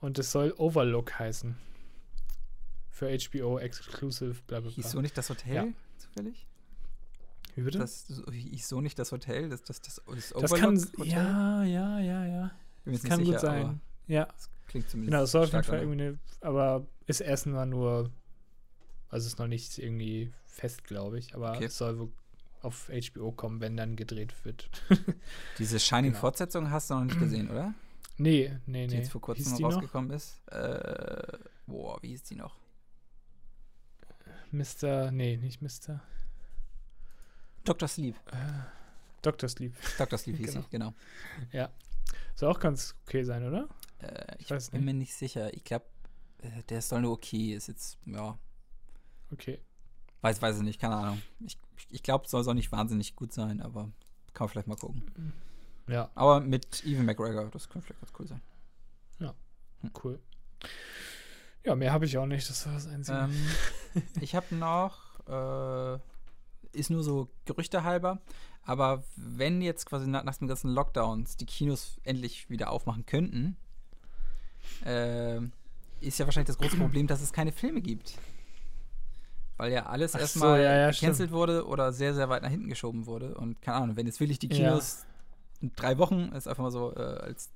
Und 0.00 0.18
es 0.18 0.30
soll 0.30 0.54
Overlook 0.56 1.18
heißen. 1.18 1.56
Für 2.96 3.14
HBO 3.14 3.58
Exclusive, 3.58 4.36
bla 4.46 4.60
bla 4.60 4.70
Hieß 4.70 4.84
bla. 4.84 4.90
so 4.90 5.00
nicht 5.02 5.18
das 5.18 5.28
Hotel? 5.28 5.54
Ja. 5.54 5.66
Zufällig? 5.98 6.46
Wie 7.54 7.60
bitte? 7.60 7.78
Das 7.78 8.06
so- 8.08 8.30
hieß 8.32 8.68
so 8.68 8.80
nicht 8.80 8.98
das 8.98 9.12
Hotel? 9.12 9.50
Das, 9.50 9.62
das, 9.64 9.82
das, 9.82 10.00
das, 10.06 10.30
Das 10.30 10.52
kann. 10.54 10.76
Overlook 10.78 10.98
Hotel? 10.98 11.12
Ja, 11.12 11.62
ja, 11.64 11.98
ja, 12.00 12.24
ja. 12.26 12.50
Das 12.86 13.02
kann 13.02 13.18
nicht 13.20 13.26
gut 13.32 13.38
sicher, 13.38 13.52
sein. 13.52 13.80
Ja, 14.06 14.24
das 14.24 14.48
klingt 14.68 14.88
zumindest 14.88 15.10
genau. 15.12 15.24
Es 15.24 15.30
soll 15.30 15.44
auf 15.44 15.52
jeden 15.52 15.64
Fall 15.64 15.80
irgendwie 15.80 16.00
eine. 16.04 16.18
Aber 16.40 16.86
ist 17.06 17.20
erstmal 17.20 17.66
nur. 17.66 18.10
Also 19.10 19.26
ist 19.26 19.38
noch 19.38 19.46
nicht 19.46 19.76
irgendwie 19.78 20.32
fest, 20.46 20.84
glaube 20.84 21.18
ich. 21.18 21.34
Aber 21.34 21.52
Okay. 21.52 21.64
es 21.66 21.76
soll 21.76 21.98
wohl 21.98 22.08
auf 22.62 22.88
HBO 22.90 23.30
kommen, 23.30 23.60
wenn 23.60 23.76
dann 23.76 23.96
gedreht 23.96 24.34
wird. 24.46 24.70
Diese 25.58 25.76
Genau. 25.76 25.80
Shining-Fortsetzung 25.84 26.70
hast 26.70 26.88
du 26.88 26.94
noch 26.94 27.04
nicht 27.04 27.18
gesehen, 27.18 27.50
oder? 27.50 27.74
nee, 28.16 28.50
nee, 28.64 28.82
nee. 28.82 28.86
Die 28.86 28.96
jetzt 28.96 29.10
vor 29.12 29.20
kurzem 29.20 29.44
Hieß 29.44 29.58
noch 29.58 29.68
rausgekommen 29.74 30.10
ist. 30.12 30.40
Äh, 30.48 31.36
boah, 31.66 32.02
wie 32.02 32.08
hieß 32.08 32.22
die 32.22 32.36
noch? 32.36 32.56
Mr. 34.56 35.10
Nee, 35.10 35.36
nicht 35.36 35.62
Mr. 35.62 36.00
Dr. 37.64 37.88
Sleep. 37.88 38.16
Äh, 38.32 38.36
Dr. 39.22 39.48
Sleep. 39.48 39.74
Dr. 39.98 40.18
Sleep 40.18 40.36
hieß 40.38 40.52
Genau. 40.52 40.62
sie, 40.62 40.70
genau. 40.70 41.68
Soll 42.34 42.50
auch 42.50 42.60
ganz 42.60 42.94
okay 43.06 43.22
sein, 43.24 43.44
oder? 43.46 43.68
Äh, 43.98 44.36
ich 44.38 44.50
weiß 44.50 44.70
bin 44.70 44.84
mir 44.84 44.94
nicht 44.94 45.14
sicher. 45.14 45.52
Ich 45.54 45.64
glaube, 45.64 45.86
äh, 46.42 46.62
der 46.68 46.82
soll 46.82 47.00
nur 47.00 47.12
okay. 47.12 47.54
Ist 47.54 47.68
jetzt, 47.68 47.98
ja, 48.06 48.38
Okay. 49.32 49.58
weiß, 50.20 50.40
weiß 50.40 50.58
ich 50.58 50.62
nicht, 50.62 50.80
keine 50.80 50.96
Ahnung. 50.96 51.22
Ich, 51.44 51.58
ich 51.90 52.02
glaube, 52.02 52.28
soll, 52.28 52.44
soll 52.44 52.54
nicht 52.54 52.70
wahnsinnig 52.72 53.16
gut 53.16 53.32
sein, 53.32 53.60
aber 53.60 53.90
kann 54.34 54.44
man 54.44 54.48
vielleicht 54.50 54.68
mal 54.68 54.76
gucken. 54.76 55.32
Ja, 55.88 56.10
Aber 56.14 56.40
mit 56.40 56.84
Evan 56.84 57.06
McGregor, 57.06 57.50
das 57.50 57.68
könnte 57.68 57.86
vielleicht 57.86 58.00
ganz 58.02 58.12
cool 58.20 58.26
sein. 58.28 58.40
cool. 60.04 60.20
Ja, 61.66 61.74
mehr 61.74 61.92
habe 61.92 62.04
ich 62.04 62.16
auch 62.16 62.26
nicht. 62.26 62.48
Das 62.48 62.64
war 62.66 62.74
das 62.74 62.86
Einzige. 62.86 63.18
Ähm, 63.18 64.02
ich 64.20 64.34
habe 64.34 64.54
noch, 64.54 64.96
äh, 65.28 65.98
ist 66.78 66.90
nur 66.90 67.02
so 67.02 67.28
Gerüchte 67.44 67.82
halber, 67.82 68.20
aber 68.62 69.02
wenn 69.16 69.60
jetzt 69.62 69.86
quasi 69.86 70.06
nach, 70.06 70.22
nach 70.24 70.36
den 70.36 70.48
ganzen 70.48 70.70
Lockdowns 70.70 71.36
die 71.36 71.46
Kinos 71.46 72.00
endlich 72.04 72.48
wieder 72.48 72.70
aufmachen 72.70 73.04
könnten, 73.04 73.56
äh, 74.84 75.38
ist 76.00 76.18
ja 76.18 76.26
wahrscheinlich 76.26 76.48
das 76.48 76.58
große 76.58 76.76
Problem, 76.76 77.06
dass 77.06 77.20
es 77.20 77.32
keine 77.32 77.52
Filme 77.52 77.80
gibt. 77.80 78.14
Weil 79.56 79.72
ja 79.72 79.86
alles 79.86 80.14
Ach 80.14 80.18
so, 80.18 80.22
erstmal 80.22 80.62
ja, 80.62 80.76
ja, 80.76 80.90
gecancelt 80.90 81.30
wurde 81.32 81.66
oder 81.66 81.92
sehr, 81.92 82.14
sehr 82.14 82.28
weit 82.28 82.42
nach 82.42 82.50
hinten 82.50 82.68
geschoben 82.68 83.06
wurde. 83.06 83.34
Und 83.34 83.60
keine 83.62 83.78
Ahnung, 83.78 83.96
wenn 83.96 84.06
jetzt 84.06 84.20
wirklich 84.20 84.38
die 84.38 84.48
Ja. 84.48 84.54
Kinos 84.54 85.06
in 85.62 85.72
drei 85.74 85.96
Wochen, 85.98 86.30
ist 86.34 86.46
einfach 86.46 86.62
mal 86.62 86.70
so 86.70 86.94
äh, 86.94 87.00
als, 87.00 87.50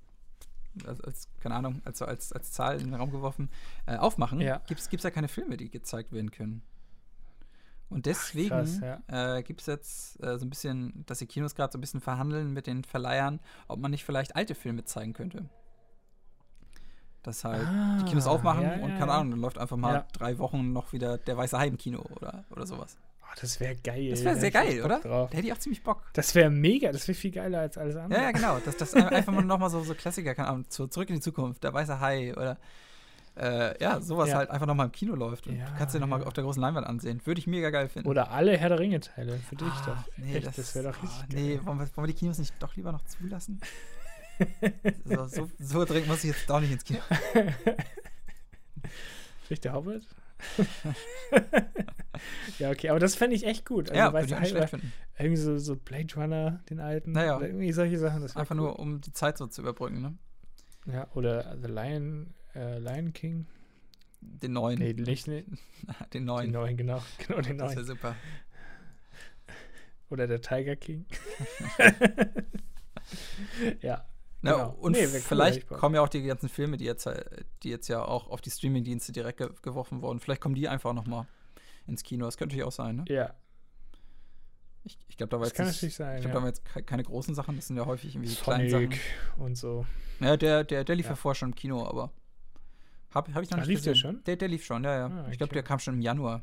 als, 0.86 1.00
als, 1.00 1.28
keine 1.40 1.54
Ahnung, 1.56 1.80
als, 1.84 2.00
als, 2.02 2.32
als 2.32 2.52
Zahl 2.52 2.80
in 2.80 2.86
den 2.86 2.94
Raum 2.94 3.10
geworfen, 3.10 3.50
äh, 3.86 3.96
aufmachen, 3.96 4.40
Ja. 4.40 4.60
gibt 4.66 4.80
es 4.80 5.02
ja 5.02 5.10
keine 5.10 5.28
Filme, 5.28 5.56
die 5.56 5.70
gezeigt 5.70 6.12
werden 6.12 6.30
können. 6.30 6.62
Und 7.88 8.06
deswegen 8.06 8.80
ja. 8.82 9.36
äh, 9.38 9.42
gibt 9.42 9.62
es 9.62 9.66
jetzt 9.66 10.22
äh, 10.22 10.38
so 10.38 10.46
ein 10.46 10.50
bisschen, 10.50 11.04
dass 11.06 11.18
die 11.18 11.26
Kinos 11.26 11.56
gerade 11.56 11.72
so 11.72 11.78
ein 11.78 11.80
bisschen 11.80 12.00
verhandeln 12.00 12.52
mit 12.52 12.68
den 12.68 12.84
Verleihern, 12.84 13.40
ob 13.66 13.80
man 13.80 13.90
nicht 13.90 14.04
vielleicht 14.04 14.36
alte 14.36 14.54
Filme 14.54 14.84
zeigen 14.84 15.12
könnte. 15.12 15.48
Dass 17.22 17.44
halt 17.44 17.66
die 18.00 18.04
Kinos 18.04 18.26
Ah, 18.26 18.30
aufmachen 18.30 18.62
ja, 18.62 18.74
und 18.76 18.96
keine. 18.96 19.12
Ahnung, 19.12 19.32
dann 19.32 19.40
läuft 19.40 19.58
einfach 19.58 19.76
mal 19.76 20.06
drei 20.12 20.38
Wochen 20.38 20.72
noch 20.72 20.92
wieder 20.92 21.18
der 21.18 21.36
Weiße 21.36 21.58
Hai 21.58 21.66
im 21.66 21.76
Kino 21.76 22.00
oder, 22.16 22.44
oder 22.50 22.66
sowas. 22.66 22.96
Oh, 23.32 23.38
das 23.40 23.60
wäre 23.60 23.76
geil. 23.76 24.10
Das 24.10 24.20
da 24.20 24.24
wäre 24.26 24.40
sehr 24.40 24.50
geil, 24.50 24.82
oder? 24.84 24.98
Drauf. 25.00 25.30
Da 25.30 25.36
hätte 25.36 25.46
ich 25.46 25.52
auch 25.52 25.58
ziemlich 25.58 25.82
Bock. 25.84 26.02
Das 26.14 26.34
wäre 26.34 26.50
mega. 26.50 26.90
Das 26.90 27.06
wäre 27.06 27.16
viel 27.16 27.30
geiler 27.30 27.60
als 27.60 27.78
alles 27.78 27.94
andere. 27.96 28.18
Ja, 28.20 28.26
ja, 28.26 28.32
genau. 28.32 28.58
Das, 28.64 28.76
das 28.76 28.92
ein- 28.94 29.08
einfach 29.08 29.32
mal 29.32 29.44
nochmal 29.44 29.70
so, 29.70 29.82
so 29.84 29.94
Klassiker, 29.94 30.34
keine 30.34 30.48
Ahnung, 30.48 30.68
zu, 30.68 30.88
zurück 30.88 31.08
in 31.10 31.16
die 31.16 31.20
Zukunft, 31.20 31.62
der 31.62 31.72
weiße 31.72 32.00
Hai 32.00 32.32
oder 32.34 32.58
äh, 33.36 33.80
ja, 33.80 34.00
sowas 34.00 34.28
Ja. 34.30 34.38
halt 34.38 34.50
einfach 34.50 34.66
nochmal 34.66 34.86
im 34.86 34.92
Kino 34.92 35.14
läuft 35.14 35.46
und 35.46 35.56
Ja, 35.56 35.66
du 35.66 35.78
kannst 35.78 35.94
dir 35.94 36.00
nochmal 36.00 36.20
ja. 36.20 36.26
auf 36.26 36.32
der 36.32 36.42
großen 36.44 36.60
Leinwand 36.60 36.86
ansehen. 36.86 37.20
Würde 37.24 37.38
ich 37.38 37.46
mega 37.46 37.70
geil 37.70 37.88
finden. 37.88 38.08
Oder 38.08 38.32
alle 38.32 38.56
Herr 38.58 38.68
der 38.70 38.80
Ringe-Teile 38.80 39.38
für 39.48 39.54
dich 39.56 39.68
Ah, 39.68 39.82
doch. 39.86 40.12
Nee, 40.16 40.36
Echt, 40.38 40.58
das, 40.58 40.74
wäre 40.74 40.90
doch 40.92 41.02
richtig 41.02 41.20
ah, 41.22 41.26
Nee, 41.32 41.54
geil. 41.54 41.66
wollen 41.66 41.78
wir, 41.78 41.86
wollen 41.96 42.08
wir 42.08 42.12
die 42.12 42.18
Kinos 42.18 42.38
nicht 42.38 42.52
doch 42.60 42.74
lieber 42.76 42.90
noch 42.90 43.04
zulassen? 43.06 43.60
so, 45.04 45.26
so, 45.26 45.50
so 45.60 45.84
dringend 45.84 46.08
muss 46.08 46.24
ich 46.24 46.30
jetzt 46.34 46.50
doch 46.50 46.60
nicht 46.60 46.72
ins 46.72 46.84
Kino. 46.84 46.98
Vielleicht 49.46 49.64
der 49.64 49.72
Hobbit? 49.74 50.02
ja, 52.58 52.70
okay, 52.70 52.88
aber 52.90 52.98
das 52.98 53.14
fände 53.14 53.36
ich 53.36 53.46
echt 53.46 53.66
gut. 53.66 53.90
Also, 53.90 53.98
ja, 53.98 54.12
weißt 54.12 54.30
würde 54.30 54.46
ich 54.46 54.52
nicht 54.54 54.68
schlecht 54.70 54.84
irgendwie 55.20 55.40
so, 55.40 55.58
so 55.58 55.76
Blade 55.76 56.14
Runner, 56.16 56.60
den 56.70 56.80
alten. 56.80 57.12
Naja. 57.12 57.36
Oder 57.36 57.48
irgendwie 57.48 57.72
solche 57.72 57.98
Sachen. 57.98 58.22
Einfach 58.22 58.50
cool. 58.50 58.56
nur, 58.56 58.78
um 58.78 59.00
die 59.00 59.12
Zeit 59.12 59.38
so 59.38 59.46
zu 59.46 59.62
überbrücken, 59.62 60.00
ne? 60.00 60.16
Ja, 60.86 61.08
oder 61.14 61.56
The 61.60 61.68
Lion, 61.68 62.34
äh, 62.54 62.78
Lion 62.78 63.12
King. 63.12 63.46
Den 64.20 64.52
neuen. 64.52 64.78
Nee, 64.78 64.92
nicht, 64.92 65.28
nee, 65.28 65.42
den 65.42 65.58
den 66.12 66.24
neuen. 66.24 66.50
neuen, 66.50 66.76
genau. 66.76 67.02
Genau, 67.26 67.40
den 67.40 67.58
Das 67.58 67.70
wäre 67.70 67.76
neuen. 67.76 67.86
super. 67.86 68.16
Oder 70.10 70.26
der 70.26 70.40
Tiger 70.40 70.76
King. 70.76 71.06
ja. 73.80 74.04
Na, 74.42 74.52
Genau. 74.52 74.70
Und 74.80 74.92
Nee, 74.92 75.06
vielleicht 75.06 75.66
kommen 75.68 75.94
ja 75.94 76.00
auch 76.02 76.08
die 76.08 76.22
ganzen 76.22 76.48
Filme, 76.48 76.76
die 76.78 76.84
jetzt, 76.86 77.08
die 77.62 77.68
jetzt 77.68 77.88
ja 77.88 78.02
auch 78.04 78.28
auf 78.30 78.40
die 78.40 78.50
Streaming-Dienste 78.50 79.12
direkt 79.12 79.38
ge 79.38 79.50
geworfen 79.62 80.00
wurden. 80.02 80.18
Vielleicht 80.20 80.40
kommen 80.40 80.54
die 80.54 80.68
einfach 80.68 80.92
noch 80.94 81.06
mal 81.06 81.26
ins 81.86 82.02
Kino. 82.02 82.24
Das 82.24 82.36
könnte 82.38 82.56
ja 82.56 82.64
auch 82.64 82.72
sein, 82.72 82.96
ne? 82.96 83.04
Ja. 83.08 83.34
Ich, 84.82 84.98
ich 85.08 85.16
glaube, 85.18 85.30
da 85.30 85.36
war 85.38 85.46
Das 85.46 85.50
jetzt 85.50 85.58
nicht- 85.66 85.74
natürlich 85.76 85.94
sein. 85.96 86.16
Ich 86.16 86.20
glaube, 86.22 86.32
da 86.32 86.38
ja. 86.38 86.42
waren 86.44 86.48
jetzt 86.48 86.64
ke- 86.64 86.82
keine 86.82 87.02
großen 87.02 87.34
Sachen, 87.34 87.56
das 87.56 87.66
sind 87.66 87.76
ja 87.76 87.84
häufig 87.84 88.14
irgendwie 88.14 88.30
die 88.34 88.40
kleinen 88.40 88.70
Sachen. 88.70 88.84
Sonic 88.86 89.00
und 89.36 89.56
so. 89.58 89.84
Ja, 90.20 90.36
der, 90.38 90.64
der, 90.64 90.84
der 90.84 90.96
lief 90.96 91.06
ja. 91.06 91.12
Ja. 91.12 91.16
vorher 91.16 91.34
schon 91.36 91.50
im 91.50 91.54
Kino, 91.54 91.86
aber 91.86 92.10
habe 93.10 93.34
hab 93.34 93.42
ich 93.42 93.50
noch 93.50 93.58
Ah, 93.58 93.60
nicht 93.60 93.68
lief 93.68 93.82
der 93.82 93.92
gesehen. 93.92 94.12
schon? 94.14 94.24
Der, 94.24 94.36
der 94.36 94.48
lief 94.48 94.64
schon, 94.64 94.84
ja, 94.84 94.96
ja. 94.96 95.06
Ah, 95.06 95.28
Ich 95.30 95.36
glaube, 95.36 95.50
okay. 95.50 95.54
der 95.56 95.62
kam 95.64 95.78
schon 95.80 95.94
im 95.94 96.00
Januar. 96.00 96.42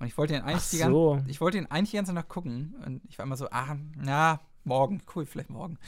Und 0.00 0.06
ich 0.06 0.18
wollte 0.18 0.34
ihn 0.34 0.42
eigentlich 0.42 0.64
Ach 0.66 0.70
die 0.70 0.78
ganze 0.78 0.92
so. 0.92 1.22
ich 1.26 1.40
wollte 1.40 1.58
ihn 1.58 1.66
eigentlich 1.66 1.90
die 1.92 1.96
ganze 1.96 2.12
noch 2.12 2.28
gucken. 2.28 2.74
Und 2.84 3.02
ich 3.08 3.18
war 3.18 3.24
immer 3.24 3.36
so, 3.36 3.48
ah, 3.50 3.76
na, 3.96 4.40
morgen, 4.64 5.02
cool, 5.14 5.24
vielleicht 5.26 5.50
morgen. 5.50 5.78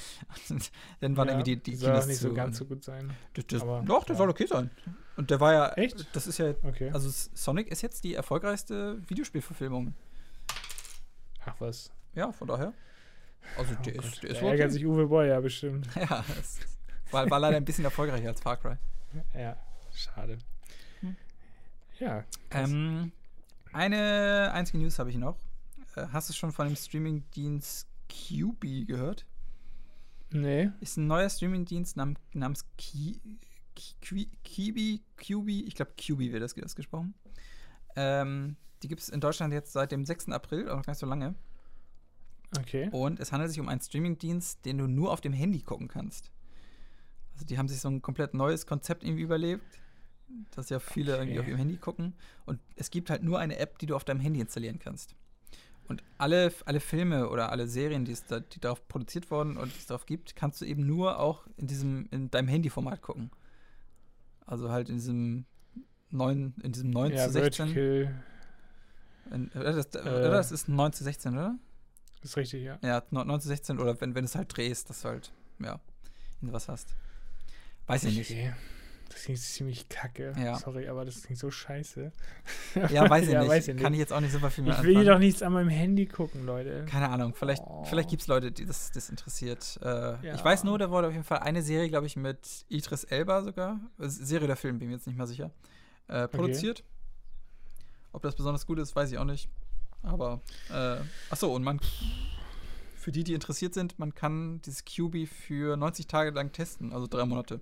Und 0.48 0.70
dann 1.00 1.16
waren 1.16 1.28
Ja, 1.28 1.34
irgendwie 1.34 1.56
die, 1.56 1.62
die 1.72 1.76
soll 1.76 1.90
Kinos 1.92 2.06
nicht 2.06 2.18
so 2.18 2.32
ganz 2.32 2.58
so 2.58 2.64
gut 2.64 2.84
sein. 2.84 3.10
das, 3.34 3.46
das, 3.46 3.62
aber, 3.62 3.82
doch, 3.82 4.04
das 4.04 4.14
ja. 4.14 4.18
soll 4.18 4.30
okay 4.30 4.46
sein. 4.46 4.70
Und 5.16 5.30
der 5.30 5.40
war 5.40 5.52
ja, 5.52 5.68
Echt? 5.74 6.06
das 6.14 6.26
ist 6.26 6.38
ja, 6.38 6.54
Okay. 6.62 6.90
also 6.92 7.10
Sonic 7.34 7.68
ist 7.68 7.82
jetzt 7.82 8.04
die 8.04 8.14
erfolgreichste 8.14 9.00
Videospielverfilmung. 9.08 9.94
Ach 11.44 11.54
was. 11.58 11.92
Ja, 12.14 12.32
von 12.32 12.48
daher. 12.48 12.72
Also 13.56 13.74
Oh 13.78 13.82
der 13.82 13.94
Gott. 13.94 14.04
ist, 14.04 14.22
der 14.22 14.30
ist 14.30 14.42
ärgert 14.42 14.72
sich 14.72 14.84
Uwe 14.86 15.06
Boll 15.06 15.26
ja 15.28 15.40
bestimmt. 15.40 15.88
Ja, 15.94 16.24
es 16.38 16.58
war, 17.10 17.28
war 17.30 17.40
leider 17.40 17.56
ein 17.56 17.64
bisschen 17.64 17.84
erfolgreicher 17.84 18.28
als 18.28 18.40
Far 18.40 18.56
Cry. 18.56 18.76
Ja, 19.34 19.56
schade. 19.92 20.38
Hm. 21.00 21.16
Ja. 21.98 22.24
Ähm, 22.50 23.12
eine 23.72 24.50
einzige 24.52 24.78
News 24.78 24.98
habe 24.98 25.10
ich 25.10 25.16
noch. 25.16 25.36
Äh, 25.96 26.06
hast 26.12 26.28
du 26.28 26.32
schon 26.32 26.52
von 26.52 26.66
dem 26.68 26.76
Streamingdienst 26.76 27.88
QB 28.10 28.86
gehört? 28.86 29.26
nee. 30.32 30.70
Ist 30.80 30.96
ein 30.96 31.06
neuer 31.06 31.28
Streamingdienst 31.30 31.96
nam 31.96 32.16
namens 32.32 32.64
Ki 32.76 33.20
QB, 34.02 35.48
ich 35.48 35.74
glaube 35.74 35.92
QB 35.96 36.18
wird 36.32 36.42
das, 36.42 36.54
das 36.54 36.74
gesprochen. 36.74 37.14
Ähm, 37.96 38.56
die 38.82 38.88
gibt 38.88 39.00
es 39.00 39.08
in 39.08 39.20
Deutschland 39.20 39.52
jetzt 39.54 39.72
seit 39.72 39.90
dem 39.92 40.04
6. 40.04 40.28
April, 40.28 40.68
auch 40.68 40.76
noch 40.76 40.84
gar 40.84 40.92
nicht 40.92 41.00
so 41.00 41.06
lange. 41.06 41.34
Okay. 42.58 42.88
Und 42.92 43.20
es 43.20 43.32
handelt 43.32 43.50
sich 43.50 43.60
um 43.60 43.68
einen 43.68 43.80
Streamingdienst, 43.80 44.64
den 44.64 44.78
du 44.78 44.86
nur 44.86 45.12
auf 45.12 45.20
dem 45.20 45.32
Handy 45.32 45.62
gucken 45.62 45.88
kannst. 45.88 46.30
Also 47.34 47.46
die 47.46 47.56
haben 47.58 47.68
sich 47.68 47.80
so 47.80 47.88
ein 47.88 48.02
komplett 48.02 48.34
neues 48.34 48.66
Konzept 48.66 49.02
irgendwie 49.04 49.22
überlebt, 49.22 49.64
dass 50.50 50.68
ja 50.68 50.78
viele 50.78 51.14
Okay. 51.14 51.22
irgendwie 51.22 51.40
auf 51.40 51.48
ihrem 51.48 51.58
Handy 51.58 51.76
gucken. 51.76 52.14
Und 52.44 52.60
es 52.76 52.90
gibt 52.90 53.08
halt 53.08 53.22
nur 53.22 53.38
eine 53.38 53.56
App, 53.58 53.78
die 53.78 53.86
du 53.86 53.96
auf 53.96 54.04
deinem 54.04 54.20
Handy 54.20 54.40
installieren 54.40 54.78
kannst. 54.78 55.14
Und 55.90 56.04
alle, 56.18 56.52
alle 56.66 56.78
Filme 56.78 57.28
oder 57.30 57.50
alle 57.50 57.66
Serien, 57.66 58.04
die, 58.04 58.12
es 58.12 58.24
da, 58.24 58.38
die 58.38 58.60
darauf 58.60 58.86
produziert 58.86 59.28
wurden 59.32 59.56
und 59.56 59.74
die 59.74 59.78
es 59.78 59.86
darauf 59.86 60.06
gibt, 60.06 60.36
kannst 60.36 60.60
du 60.60 60.64
eben 60.64 60.86
nur 60.86 61.18
auch 61.18 61.48
in 61.56 61.66
diesem, 61.66 62.06
in 62.12 62.30
deinem 62.30 62.46
Handyformat 62.46 63.02
gucken. 63.02 63.32
Also 64.46 64.70
halt 64.70 64.88
in 64.88 64.94
diesem 64.94 65.46
9, 66.10 66.54
in 66.62 66.70
diesem 66.70 66.90
9 66.90 67.10
ja, 67.10 67.26
zu 67.26 67.32
16. 67.32 67.66
Vertical 67.66 68.14
In, 69.32 69.50
oder, 69.50 69.72
das, 69.72 69.86
Äh. 69.96 69.98
oder 69.98 70.30
das 70.30 70.52
ist 70.52 70.68
9 70.68 70.92
zu 70.92 71.02
16, 71.02 71.32
oder? 71.32 71.58
ist 72.22 72.36
richtig, 72.36 72.62
ja. 72.62 72.78
Ja, 72.84 73.02
9 73.10 73.40
zu 73.40 73.48
16 73.48 73.80
oder 73.80 74.00
wenn, 74.00 74.14
wenn 74.14 74.22
du 74.22 74.26
es 74.26 74.36
halt 74.36 74.56
drehst, 74.56 74.90
dass 74.90 75.02
du 75.02 75.08
halt, 75.08 75.32
ja, 75.58 75.80
was 76.40 76.68
hast. 76.68 76.94
Weiß 77.88 78.04
ich 78.04 78.16
nicht. 78.16 78.36
Okay. 79.10 79.16
Das 79.16 79.24
klingt 79.24 79.38
ziemlich 79.40 79.88
kacke. 79.88 80.32
Ja. 80.40 80.56
Sorry, 80.56 80.88
aber 80.88 81.04
das 81.04 81.22
klingt 81.22 81.38
so 81.38 81.50
scheiße. 81.50 82.12
Ja, 82.90 83.10
weiß 83.10 83.24
ich 83.26 83.30
Ja, 83.32 83.40
nicht. 83.40 83.48
weiß 83.50 83.68
ich 83.68 83.76
Kann 83.76 83.90
nicht. 83.90 83.94
ich 83.94 83.98
jetzt 83.98 84.12
auch 84.12 84.20
nicht 84.20 84.32
super 84.32 84.50
viel 84.50 84.62
mehr 84.64 84.76
Ich 84.78 84.82
will 84.84 85.04
doch 85.04 85.18
nichts 85.18 85.42
an 85.42 85.52
meinem 85.52 85.68
Handy 85.68 86.06
gucken, 86.06 86.46
Leute. 86.46 86.84
Keine 86.88 87.08
Ahnung, 87.08 87.34
vielleicht, 87.34 87.62
Oh. 87.66 87.84
vielleicht 87.84 88.08
gibt 88.08 88.22
es 88.22 88.28
Leute, 88.28 88.52
die 88.52 88.64
das, 88.66 88.92
das 88.92 89.10
interessiert. 89.10 89.78
Äh, 89.82 90.14
Ich 90.18 90.22
Ja. 90.38 90.44
weiß 90.44 90.62
nur, 90.64 90.78
da 90.78 90.90
wurde 90.90 91.08
auf 91.08 91.12
jeden 91.12 91.24
Fall 91.24 91.40
eine 91.40 91.62
Serie, 91.62 91.88
glaube 91.88 92.06
ich, 92.06 92.14
mit 92.16 92.64
Idris 92.68 93.04
Elba 93.04 93.42
sogar, 93.42 93.80
Serie 93.98 94.44
oder 94.46 94.56
Film, 94.56 94.78
bin 94.78 94.88
mir 94.88 94.94
jetzt 94.94 95.06
nicht 95.08 95.16
mehr 95.16 95.26
sicher, 95.26 95.50
äh, 96.08 96.28
produziert. 96.28 96.84
Ob 98.12 98.22
das 98.22 98.34
besonders 98.36 98.64
gut 98.66 98.78
ist, 98.78 98.94
weiß 98.94 99.10
ich 99.12 99.18
auch 99.18 99.24
nicht. 99.24 99.48
Aber, 100.02 100.40
äh, 100.70 100.96
achso, 101.30 101.54
und 101.54 101.62
man, 101.62 101.80
für 102.96 103.12
die, 103.12 103.24
die 103.24 103.34
interessiert 103.34 103.74
sind, 103.74 103.98
man 103.98 104.14
kann 104.14 104.60
dieses 104.62 104.84
QB 104.84 105.26
für 105.28 105.76
90 105.76 106.06
Tage 106.06 106.30
lang 106.30 106.52
testen, 106.52 106.92
also 106.92 107.06
drei 107.06 107.24
Monate. 107.24 107.60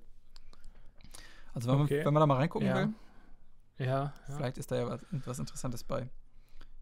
Also 1.54 1.70
wenn, 1.70 1.80
Okay. 1.80 1.96
man, 1.98 2.06
wenn 2.06 2.14
man 2.14 2.20
da 2.20 2.26
mal 2.26 2.36
reingucken 2.36 2.68
Ja. 2.68 2.74
will, 2.76 2.88
Ja, 3.78 3.86
ja. 3.86 4.12
vielleicht 4.36 4.58
ist 4.58 4.70
da 4.70 4.76
ja 4.76 4.86
was, 4.88 5.02
Interessantes 5.40 5.84
bei. 5.84 6.08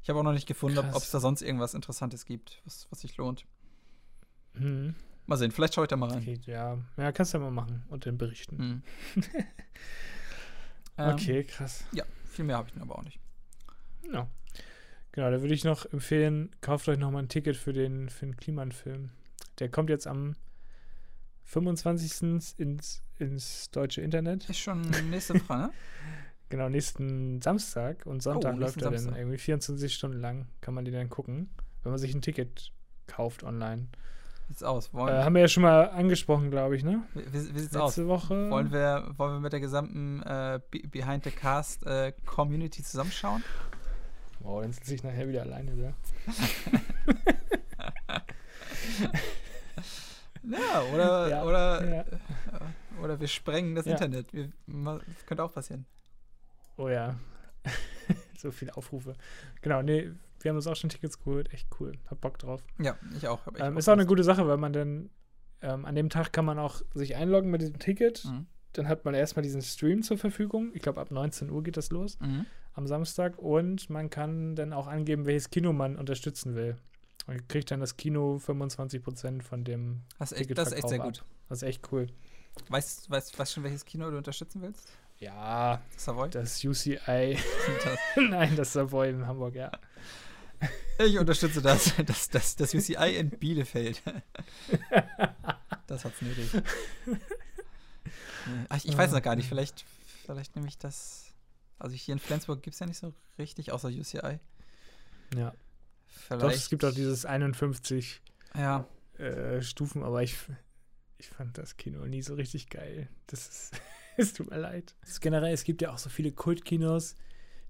Ich 0.03 0.09
habe 0.09 0.19
auch 0.21 0.25
noch 0.25 0.33
nicht 0.33 0.47
gefunden, 0.47 0.79
ob 0.79 0.87
es 1.03 1.11
da 1.11 1.19
sonst 1.21 1.43
irgendwas 1.43 1.75
Interessantes 1.75 2.25
gibt, 2.27 2.61
was, 2.65 2.87
was 2.91 3.01
sich 3.01 3.17
lohnt. 3.17 3.45
Hm. 4.55 4.95
Mal 5.27 5.37
sehen, 5.37 5.51
vielleicht 5.51 5.75
schaue 5.75 5.85
ich 5.85 5.89
da 5.89 5.97
mal 5.97 6.09
rein. 6.11 6.23
Okay, 6.23 6.39
ja. 6.47 6.79
Ja, 6.97 7.11
kannst 7.13 7.35
du 7.35 7.39
ja 7.39 7.45
mal 7.45 7.51
machen 7.51 7.83
und 7.89 8.07
dann 8.07 8.17
berichten. 8.19 8.83
Hm. 9.17 9.25
Ähm, 10.99 11.13
Okay, 11.15 11.45
krass. 11.45 11.85
Ja, 11.93 12.05
viel 12.25 12.47
mehr 12.47 12.57
habe 12.57 12.69
ich 12.69 12.73
dann 12.75 12.83
aber 12.83 12.99
auch 12.99 13.03
nicht. 13.03 13.21
Ja. 14.11 14.29
Genau, 15.13 15.31
da 15.31 15.43
würde 15.43 15.53
ich 15.53 15.63
noch 15.65 15.85
empfehlen, 15.93 16.51
kauft 16.63 16.89
euch 16.89 16.99
noch 16.99 17.11
mal 17.11 17.19
ein 17.19 17.29
Ticket 17.29 17.57
für 17.57 17.75
den, 17.75 18.09
für 18.09 18.25
den 18.25 18.37
Kliman-Film. 18.37 19.11
Der 19.59 19.69
kommt 19.71 19.91
jetzt 19.91 20.07
am 20.07 20.37
25. 21.45 22.23
ins, 22.59 23.03
ins 23.19 23.71
deutsche 23.71 24.01
Internet. 24.03 24.49
Ist 24.49 24.59
schon 24.59 24.83
nächste 25.11 25.35
Woche, 25.49 25.57
ne? 25.59 25.71
Genau, 26.49 26.69
nächsten 26.69 27.41
Samstag 27.43 28.07
und 28.07 28.23
Sonntag 28.23 28.55
Oh, 28.55 28.59
läuft 28.59 28.81
er 28.83 28.91
dann 28.93 29.17
irgendwie 29.17 29.39
24 29.39 29.93
Stunden 29.93 30.21
lang. 30.21 30.47
Kann 30.61 30.75
man 30.75 30.85
die 30.85 30.93
dann 30.93 31.11
gucken, 31.11 31.51
wenn 31.83 31.91
man 31.91 31.99
sich 31.99 32.15
ein 32.15 32.23
Ticket 32.23 32.71
kauft 33.09 33.43
online. 33.43 33.89
Wie 34.47 34.53
sieht's 34.53 34.63
aus? 34.63 34.95
Wollen, 34.95 35.13
Äh, 35.13 35.25
haben 35.25 35.35
wir 35.35 35.41
ja 35.43 35.49
schon 35.49 35.65
mal 35.65 35.89
angesprochen, 35.91 36.53
glaube 36.53 36.77
ich, 36.77 36.85
ne? 36.85 37.03
wie, 37.15 37.33
wie, 37.55 37.59
sieht's 37.59 37.75
aus? 37.75 37.97
Letzte 37.97 38.07
Woche. 38.09 38.49
Wollen 38.51 38.71
wir, 38.71 39.11
wollen 39.17 39.33
wir 39.35 39.41
mit 39.41 39.53
der 39.53 39.59
gesamten 39.61 40.23
äh, 40.23 40.61
Be- 40.71 40.87
Behind 40.87 41.25
the 41.25 41.33
Cast 41.33 41.85
äh, 41.85 42.13
Community 42.27 42.85
zusammenschauen? 42.85 43.43
Wow, 44.39 44.63
dann 44.63 44.73
sitze 44.73 44.95
ich 44.95 45.03
nachher 45.03 45.27
wieder 45.29 45.43
alleine 45.43 45.73
da. 45.75 45.95
Ja, 50.49 50.83
oder, 50.95 51.29
Ja, 51.29 51.43
oder, 51.45 51.85
ja. 51.97 52.05
Oder 53.07 53.21
wir 53.21 53.29
sprengen 53.29 53.75
das 53.75 53.87
Ja. 53.87 53.93
Internet. 53.93 54.33
Wir, 54.33 54.51
das 54.67 55.27
könnte 55.27 55.43
auch 55.43 55.53
passieren. 55.53 55.87
Oh 56.77 56.89
ja. 56.89 57.19
so 58.39 58.51
viele 58.51 58.77
Aufrufe. 58.77 59.15
Genau, 59.63 59.83
nee, 59.83 60.11
wir 60.41 60.49
haben 60.51 60.57
uns 60.57 60.67
auch 60.67 60.77
schon 60.77 60.91
Tickets 60.91 61.19
geholt. 61.19 61.53
Echt 61.53 61.69
cool. 61.81 61.93
Hab 62.11 62.21
Bock 62.21 62.39
drauf. 62.39 62.63
Ja, 62.79 62.97
ich 63.17 63.27
auch. 63.27 63.47
Echt 63.47 63.61
Ähm, 63.61 63.71
Bock 63.75 63.79
ist 63.79 63.89
auch 63.89 63.95
eine 63.95 64.07
gute 64.07 64.23
Sache, 64.23 64.47
weil 64.47 64.59
man 64.59 64.73
dann 64.73 65.11
ähm, 65.63 65.85
an 65.85 65.95
dem 65.95 66.11
Tag 66.11 66.33
kann 66.33 66.45
man 66.45 66.59
auch 66.59 66.83
sich 66.95 67.17
einloggen 67.17 67.51
mit 67.51 67.63
diesem 67.63 67.79
Ticket. 67.79 68.25
Mhm. 68.25 68.47
Dann 68.75 68.89
hat 68.89 69.05
man 69.07 69.15
erstmal 69.15 69.43
diesen 69.43 69.63
Stream 69.63 70.03
zur 70.03 70.19
Verfügung. 70.19 70.71
Ich 70.75 70.83
glaube, 70.83 71.01
ab 71.01 71.11
19 71.11 71.51
Uhr 71.51 71.63
geht 71.63 71.77
das 71.79 71.91
los 71.91 72.19
Mhm. 72.21 72.45
am 72.75 72.87
Samstag. 72.87 73.39
Und 73.39 73.89
man 73.89 74.11
kann 74.11 74.55
dann 74.55 74.73
auch 74.75 74.87
angeben, 74.87 75.25
welches 75.25 75.49
Kino 75.51 75.73
man 75.73 75.97
unterstützen 75.97 76.55
will. 76.55 76.77
Man 77.27 77.49
kriegt 77.49 77.71
dann 77.71 77.81
das 77.81 77.97
Kino 77.97 78.37
25% 78.39 79.43
von 79.43 79.65
dem 79.65 80.03
Das 80.19 80.31
ist 80.33 80.41
echt, 80.43 80.59
das 80.59 80.69
ist 80.69 80.75
echt 80.75 80.89
sehr 80.91 80.99
gut. 80.99 81.21
ab. 81.21 81.27
Das 81.49 81.63
ist 81.63 81.69
echt 81.69 81.91
cool. 81.91 82.07
Weißt 82.69 83.07
du 83.07 83.11
weißt, 83.11 83.39
weißt 83.39 83.53
schon, 83.53 83.65
welches 83.65 83.85
Kino 83.85 84.11
du 84.11 84.17
unterstützen 84.17 84.61
willst? 84.63 84.89
Ja, 85.19 85.81
Savoy? 85.97 86.29
das 86.31 86.63
UCI. 86.65 87.39
Das- 87.85 87.99
Nein, 88.17 88.57
das 88.57 88.73
Savoy 88.73 89.11
in 89.11 89.27
Hamburg, 89.27 89.55
ja. 89.55 89.71
Ich 90.99 91.19
unterstütze 91.19 91.61
das, 91.63 91.93
das, 92.07 92.29
das, 92.31 92.57
das 92.57 92.75
UCI 92.75 93.17
in 93.19 93.31
Bielefeld. 93.31 94.03
Das 95.87 96.05
hat's 96.05 96.23
nötig. 96.23 96.51
Ach, 98.69 98.77
ich, 98.77 98.89
ich 98.89 98.97
weiß 98.97 99.13
noch 99.13 99.23
gar 99.23 99.37
nicht, 99.37 99.49
vielleicht, 99.49 99.85
vielleicht 100.25 100.55
nehme 100.57 100.69
ich 100.69 100.79
das. 100.79 101.35
Also 101.79 101.95
hier 101.95 102.13
in 102.15 102.19
Flensburg 102.19 102.63
gibt 102.63 102.75
es 102.75 102.81
ja 102.81 102.87
nicht 102.87 102.99
so 102.99 103.13
richtig, 103.39 103.73
außer 103.73 103.89
UCI. 103.89 104.39
Ja. 105.37 105.53
Vielleicht. 106.07 106.43
Doch, 106.43 106.51
es 106.51 106.71
gibt 106.71 106.85
auch 106.85 106.93
dieses 106.95 107.27
51 107.27 108.23
Ja, 108.55 108.87
äh, 109.19 109.61
Stufen, 109.61 110.03
aber 110.03 110.23
ich, 110.23 110.37
ich 111.19 111.29
fand 111.29 111.59
das 111.59 111.77
Kino 111.77 112.05
nie 112.07 112.23
so 112.23 112.35
richtig 112.35 112.69
geil. 112.69 113.09
Das 113.27 113.49
ist, 113.49 113.81
es 114.17 114.33
tut 114.33 114.51
mir 114.51 114.59
leid. 114.59 114.95
Generell, 115.21 115.53
es 115.53 115.65
gibt 115.65 115.83
ja 115.83 115.93
auch 115.93 115.99
so 115.99 116.11
viele 116.11 116.33
Kultkinos, 116.33 117.15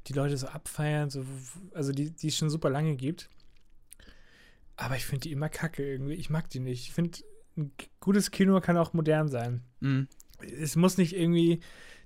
die 0.07 0.13
Leute 0.13 0.37
so 0.37 0.47
abfeiern, 0.47 1.11
so, 1.11 1.25
also 1.75 1.93
die, 1.93 2.11
die 2.11 2.29
es 2.29 2.37
schon 2.37 2.51
super 2.51 2.71
lange 2.71 2.97
gibt. 2.97 3.29
Aber 4.77 4.97
ich 4.97 5.07
finde 5.07 5.23
die 5.23 5.33
immer 5.33 5.49
kacke 5.49 5.85
irgendwie. 5.85 6.15
Ich 6.15 6.31
mag 6.31 6.51
die 6.51 6.61
nicht. 6.61 6.83
Ich 6.89 6.93
finde, 6.93 7.19
ein 7.57 7.73
gutes 8.01 8.31
Kino 8.31 8.61
kann 8.61 8.77
auch 8.77 8.93
modern 8.93 9.29
sein. 9.29 9.63
mhm. 9.81 10.09
Es 10.61 10.77
muss 10.77 10.99
nicht 10.99 11.17
irgendwie 11.17 11.61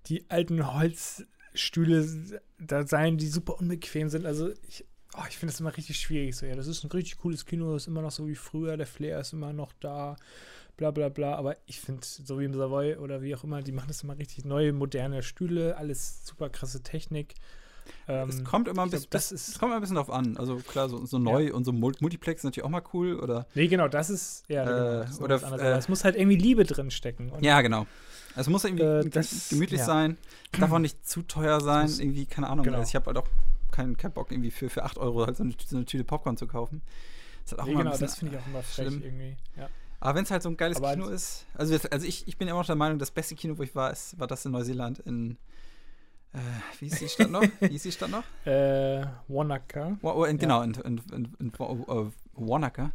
die 0.06 0.30
alten 0.30 0.72
Holzstühle 0.72 2.40
da 2.58 2.86
sein, 2.86 3.18
die 3.18 3.26
super 3.26 3.58
unbequem 3.58 4.08
sind. 4.08 4.24
Also 4.24 4.52
ich, 4.68 4.84
oh, 5.16 5.24
ich 5.28 5.36
finde 5.36 5.52
das 5.52 5.60
immer 5.60 5.76
richtig 5.76 5.98
schwierig. 5.98 6.36
So, 6.36 6.46
ja, 6.46 6.54
das 6.54 6.68
ist 6.68 6.84
ein 6.84 6.90
richtig 6.90 7.18
cooles 7.18 7.44
Kino, 7.44 7.74
ist 7.74 7.88
immer 7.88 8.02
noch 8.02 8.12
so 8.12 8.28
wie 8.28 8.36
früher, 8.36 8.76
der 8.76 8.86
Flair 8.86 9.20
ist 9.20 9.32
immer 9.32 9.52
noch 9.52 9.72
da, 9.80 10.16
bla 10.80 10.90
bla 10.90 11.08
bla. 11.10 11.34
Aber 11.36 11.56
ich 11.66 11.78
finde, 11.80 12.00
so 12.04 12.40
wie 12.40 12.44
im 12.46 12.54
Savoy 12.54 12.96
oder 12.96 13.20
wie 13.22 13.34
auch 13.36 13.44
immer, 13.44 13.62
die 13.62 13.70
machen 13.72 13.88
das 13.88 14.02
immer 14.02 14.16
richtig 14.18 14.44
neue, 14.46 14.72
moderne 14.72 15.22
Stühle, 15.22 15.76
alles 15.76 16.26
super 16.26 16.48
krasse 16.48 16.82
Technik. 16.82 17.34
Ähm, 18.08 18.28
es 18.28 18.44
kommt 18.44 18.66
immer 18.68 18.82
ein 18.82 18.86
ich 18.86 18.92
glaub, 18.92 19.00
bisschen, 19.10 19.10
das 19.10 19.28
das 19.30 19.48
ist- 19.48 19.58
kommt 19.58 19.70
immer 19.70 19.76
ein 19.76 19.80
bisschen 19.82 19.96
drauf 19.96 20.10
an. 20.10 20.36
Also 20.38 20.56
klar, 20.56 20.88
so, 20.88 21.04
so 21.06 21.18
neu 21.18 21.52
und 21.52 21.64
so 21.64 21.72
Mul- 21.72 21.96
Multiplex 22.00 22.40
ist 22.40 22.44
natürlich 22.44 22.64
auch 22.64 22.70
mal 22.70 22.82
cool. 22.94 23.18
Oder 23.20 23.46
Nee, 23.54 23.68
genau, 23.68 23.88
das 23.88 24.10
ist, 24.10 24.44
ja, 24.48 24.62
Äh, 24.62 24.66
genau, 24.66 25.00
das 25.02 25.10
ist 25.10 25.20
oder, 25.52 25.60
äh, 25.74 25.78
es 25.78 25.88
muss 25.88 26.04
halt 26.04 26.16
irgendwie 26.16 26.36
Liebe 26.36 26.64
drin 26.64 26.90
stecken. 26.90 27.32
Ja, 27.40 27.60
genau. 27.60 27.86
Es 28.36 28.48
muss 28.48 28.64
irgendwie 28.64 28.84
Äh, 28.84 29.08
das- 29.10 29.48
gemütlich 29.50 29.80
ja. 29.80 29.86
sein. 29.86 30.16
Es 30.52 30.60
darf 30.60 30.72
auch 30.72 30.78
nicht 30.78 31.06
zu 31.06 31.22
teuer 31.22 31.60
sein. 31.60 31.82
muss- 31.82 31.98
irgendwie, 32.00 32.26
keine 32.26 32.48
Ahnung. 32.48 32.64
genau. 32.64 32.78
Also 32.78 32.88
ich 32.88 32.94
habe 32.94 33.06
halt 33.06 33.18
auch 33.18 33.28
keinen 33.72 33.96
kein 33.96 34.12
Bock, 34.12 34.30
irgendwie 34.32 34.50
für, 34.50 34.70
für 34.70 34.84
8 34.84 34.96
Euro 34.98 35.26
halt 35.26 35.36
so 35.36 35.42
eine, 35.44 35.52
so 35.66 35.76
eine 35.76 35.84
Tüte 35.84 36.04
Popcorn 36.04 36.36
zu 36.36 36.46
kaufen. 36.46 36.82
Das 37.44 37.52
ist 37.52 37.58
halt 37.58 37.60
auch 37.62 37.64
Nee, 37.66 37.72
ein 37.72 37.78
genau, 37.78 37.90
bisschen 37.90 38.06
das 38.06 38.18
finde 38.18 38.34
ich 38.36 38.40
auch 38.42 38.46
immer 38.46 38.62
frech 38.62 38.86
schlimm. 38.88 39.02
irgendwie. 39.02 39.36
Ja. 39.56 39.68
Aber 40.00 40.14
wenn 40.16 40.24
es 40.24 40.30
halt 40.30 40.42
so 40.42 40.48
ein 40.48 40.56
geiles 40.56 40.78
Aber 40.78 40.92
Kino 40.92 41.08
ist, 41.08 41.44
also, 41.54 41.76
also 41.90 42.06
ich, 42.06 42.26
ich 42.26 42.38
bin 42.38 42.48
immer 42.48 42.58
noch 42.60 42.66
der 42.66 42.74
Meinung, 42.76 42.98
das 42.98 43.10
beste 43.10 43.34
Kino, 43.34 43.58
wo 43.58 43.62
ich 43.62 43.74
war, 43.74 43.90
ist, 43.92 44.18
war 44.18 44.26
das 44.26 44.44
in 44.46 44.52
Neuseeland, 44.52 44.98
in, 45.00 45.36
äh, 46.32 46.38
wie 46.78 46.86
ist 46.86 47.00
die 47.00 47.08
Stadt 47.08 47.30
noch? 47.30 47.42
Wie 47.60 47.74
ist 47.74 47.84
die 47.84 47.92
Stadt 47.92 48.10
noch? 48.10 48.24
Äh, 48.46 49.04
Wanaka. 49.28 49.98
Wa- 50.00 50.16
wa- 50.16 50.26
in, 50.26 50.38
Genau, 50.38 50.62
in, 50.62 50.72
in, 50.74 51.00
in, 51.12 51.36
in 51.38 51.52
Wa- 51.58 52.06
äh, 52.06 52.10
Wanaka. 52.34 52.92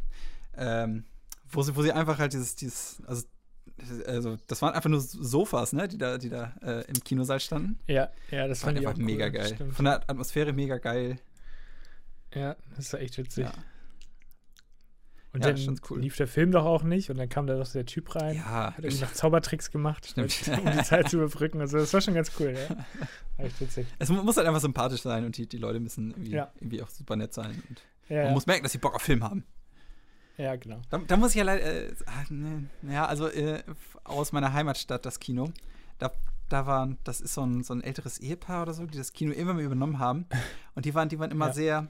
Ähm, 0.56 1.04
wo 1.48 1.62
sie, 1.62 1.76
wo 1.76 1.82
sie 1.82 1.92
einfach 1.92 2.18
halt 2.18 2.32
dieses, 2.32 2.56
dieses, 2.56 3.00
also, 3.06 3.24
also 4.06 4.36
das 4.48 4.60
waren 4.62 4.74
einfach 4.74 4.90
nur 4.90 5.00
Sofas, 5.00 5.72
ne, 5.74 5.86
die 5.86 5.98
da, 5.98 6.18
die 6.18 6.28
da 6.30 6.54
äh, 6.62 6.80
im 6.88 6.94
Kinosaal 7.04 7.38
standen. 7.38 7.78
Ja, 7.86 8.10
ja, 8.32 8.48
das 8.48 8.58
Das 8.60 8.62
war 8.62 8.70
fand 8.72 8.80
ich 8.80 8.86
auch 8.88 8.96
cool. 8.96 9.04
mega 9.04 9.28
geil. 9.28 9.54
Stimmt. 9.54 9.74
Von 9.74 9.84
der 9.84 9.96
Atmosphäre 10.10 10.52
mega 10.52 10.78
geil. 10.78 11.18
Ja, 12.34 12.56
das 12.76 12.92
war 12.92 13.00
echt 13.00 13.16
witzig. 13.18 13.44
Ja. 13.44 13.52
Und 15.36 15.44
Ja, 15.44 15.52
dann 15.52 15.80
cool. 15.90 16.00
lief 16.00 16.16
der 16.16 16.26
Film 16.26 16.50
doch 16.50 16.64
auch 16.64 16.82
nicht 16.82 17.10
und 17.10 17.18
dann 17.18 17.28
kam 17.28 17.46
da 17.46 17.56
doch 17.58 17.70
der 17.70 17.84
Typ 17.84 18.14
rein. 18.14 18.36
Ja, 18.36 18.72
Hat 18.76 18.78
irgendwie 18.84 19.02
noch 19.04 19.12
Zaubertricks 19.12 19.70
gemacht, 19.70 20.06
Stimmt. 20.06 20.32
um 20.64 20.70
die 20.72 20.82
Zeit 20.82 21.10
zu 21.10 21.18
überbrücken. 21.18 21.60
Also 21.60 21.76
das 21.76 21.92
war 21.92 22.00
schon 22.00 22.14
ganz 22.14 22.32
cool, 22.40 22.54
ja. 22.56 22.76
War 23.36 23.44
echt 23.46 23.60
witzig. 23.60 23.86
es 23.98 24.08
mu- 24.08 24.22
muss 24.22 24.36
halt 24.38 24.46
einfach 24.46 24.60
sympathisch 24.62 25.02
sein 25.02 25.24
und 25.26 25.36
die, 25.36 25.46
die 25.46 25.58
Leute 25.58 25.78
müssen 25.78 26.10
irgendwie, 26.12 26.30
Ja. 26.30 26.50
irgendwie 26.58 26.82
auch 26.82 26.88
super 26.88 27.16
nett 27.16 27.34
sein. 27.34 27.62
Und 27.68 27.82
Ja, 28.08 28.24
man 28.24 28.32
muss 28.32 28.46
merken, 28.46 28.62
dass 28.62 28.72
sie 28.72 28.78
Bock 28.78 28.94
auf 28.94 29.02
Film 29.02 29.22
haben. 29.22 29.44
ja 30.38 30.56
genau. 30.56 30.80
Da, 30.90 30.98
da 31.06 31.16
muss 31.16 31.30
ich 31.30 31.36
ja 31.36 31.44
leider, 31.44 31.62
äh, 31.64 31.92
ah, 32.06 32.24
ne, 32.30 32.64
ja, 32.90 33.04
also 33.06 33.28
äh, 33.28 33.62
aus 34.04 34.32
meiner 34.32 34.52
Heimatstadt, 34.52 35.04
das 35.04 35.18
Kino, 35.20 35.50
da, 35.98 36.12
da 36.48 36.66
waren, 36.66 36.98
das 37.04 37.20
ist 37.20 37.34
so 37.34 37.42
ein, 37.44 37.62
so 37.62 37.74
ein 37.74 37.82
älteres 37.82 38.18
Ehepaar 38.18 38.62
oder 38.62 38.72
so, 38.74 38.86
die 38.86 38.96
das 38.98 39.12
Kino 39.12 39.32
immer 39.32 39.54
mehr 39.54 39.64
übernommen 39.66 39.98
haben. 39.98 40.26
Und 40.74 40.84
die 40.84 40.94
waren, 40.94 41.08
die 41.08 41.18
waren 41.18 41.30
immer 41.30 41.52
sehr, 41.52 41.88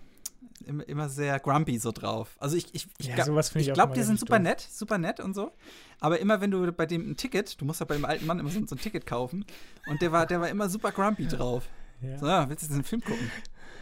immer, 0.65 1.09
sehr 1.09 1.39
grumpy 1.41 1.79
so 1.79 1.93
drauf. 1.93 2.37
Also 2.39 2.57
ich, 2.57 2.75
ich, 2.75 2.89
ich 2.99 3.07
Ja, 3.07 3.15
glaube, 3.25 3.95
die 3.95 4.03
sind 4.03 4.19
super 4.19 4.39
doof. 4.39 4.43
nett, 4.45 4.61
super 4.61 4.99
nett 4.99 5.21
und 5.21 5.35
so. 5.35 5.53
Aber 6.01 6.19
immer 6.21 6.41
wenn 6.41 6.51
du 6.51 6.71
bei 6.73 6.87
dem 6.87 7.11
ein 7.11 7.17
Ticket, 7.17 7.61
du 7.61 7.65
musst 7.65 7.81
ja 7.81 7.87
bei 7.87 7.95
dem 7.95 8.05
alten 8.05 8.27
Mann 8.27 8.39
immer 8.39 8.51
so, 8.51 8.59
ein 8.59 8.67
Ticket 8.67 9.07
kaufen. 9.07 9.45
Und 9.87 10.03
der 10.03 10.13
war, 10.13 10.27
der 10.27 10.41
war 10.41 10.49
immer 10.49 10.69
super 10.69 10.93
grumpy 10.93 11.27
drauf. 11.29 11.65
Ja. 12.03 12.19
So, 12.19 12.27
ja, 12.27 12.49
willst 12.49 12.63
du 12.63 12.67
jetzt 12.67 12.75
einen 12.75 12.85
Film 12.85 13.03
gucken? 13.03 13.31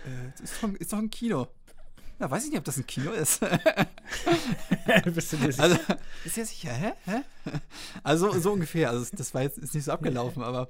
Äh, 0.07 0.43
ist 0.43 0.55
doch, 0.62 0.69
ein- 0.69 0.77
ist 0.77 0.93
doch 0.93 0.99
ein 0.99 1.11
Kino. 1.11 1.49
Ja, 2.20 2.31
weiß 2.31 2.45
ich 2.45 2.51
nicht, 2.51 2.59
ob 2.59 2.65
das 2.65 2.77
ein 2.77 2.86
Kino 2.86 3.11
ist. 3.11 3.41
Bist 5.15 5.32
du 5.32 5.36
dir 5.36 5.53
sicher? 5.53 5.62
Also, 5.65 5.77
ist 6.24 6.36
ja 6.36 6.45
sicher, 6.45 6.73
hä? 6.73 6.93
hä? 7.07 7.23
Also, 8.05 8.31
so 8.39 8.53
ungefähr. 8.53 8.91
Also, 8.91 9.05
das 9.16 9.35
war 9.35 9.43
jetzt 9.43 9.59
ist 9.59 9.74
nicht 9.74 9.85
so 9.85 9.91
abgelaufen, 9.93 10.43
aber 10.43 10.69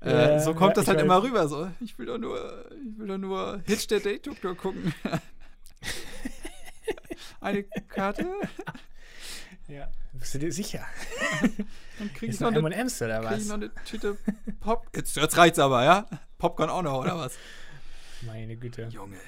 äh, 0.00 0.34
Ja, 0.34 0.40
so 0.40 0.54
kommt 0.54 0.76
das 0.76 0.86
halt 0.86 0.98
weiß. 0.98 1.04
immer 1.04 1.22
rüber. 1.22 1.48
So, 1.48 1.68
ich 1.80 1.98
will 1.98 2.06
doch 2.06 2.18
nur, 2.18 2.38
ich 2.70 2.98
will 2.98 3.08
doch 3.08 3.18
nur 3.18 3.60
Hitch 3.66 3.88
der 3.88 4.00
Date 4.00 4.26
Doktor 4.26 4.54
gucken. 4.54 4.94
Eine 7.40 7.62
Karte? 7.62 8.26
ja. 9.68 9.88
Bist 10.12 10.34
du 10.34 10.38
dir 10.38 10.52
sicher? 10.52 10.86
Dann 11.98 12.12
krieg 12.14 12.28
ich 12.28 12.34
Ist 12.36 12.40
noch 12.40 12.50
noch 12.50 12.64
eine, 12.64 12.74
M&M's 12.74 13.02
oder 13.02 13.20
krieg 13.20 13.30
ich 13.32 13.36
was? 13.38 13.46
noch 13.46 13.54
eine 13.54 13.74
Tüte 13.84 14.16
Pop. 14.60 14.86
Jetzt, 14.94 15.16
jetzt 15.16 15.36
reicht's 15.36 15.58
aber, 15.58 15.84
ja? 15.84 16.06
Popcorn 16.38 16.70
auch 16.70 16.82
noch, 16.82 17.00
oder 17.00 17.16
was? 17.18 17.34
Meine 18.22 18.56
Güte. 18.56 18.88
Junge. 18.90 19.18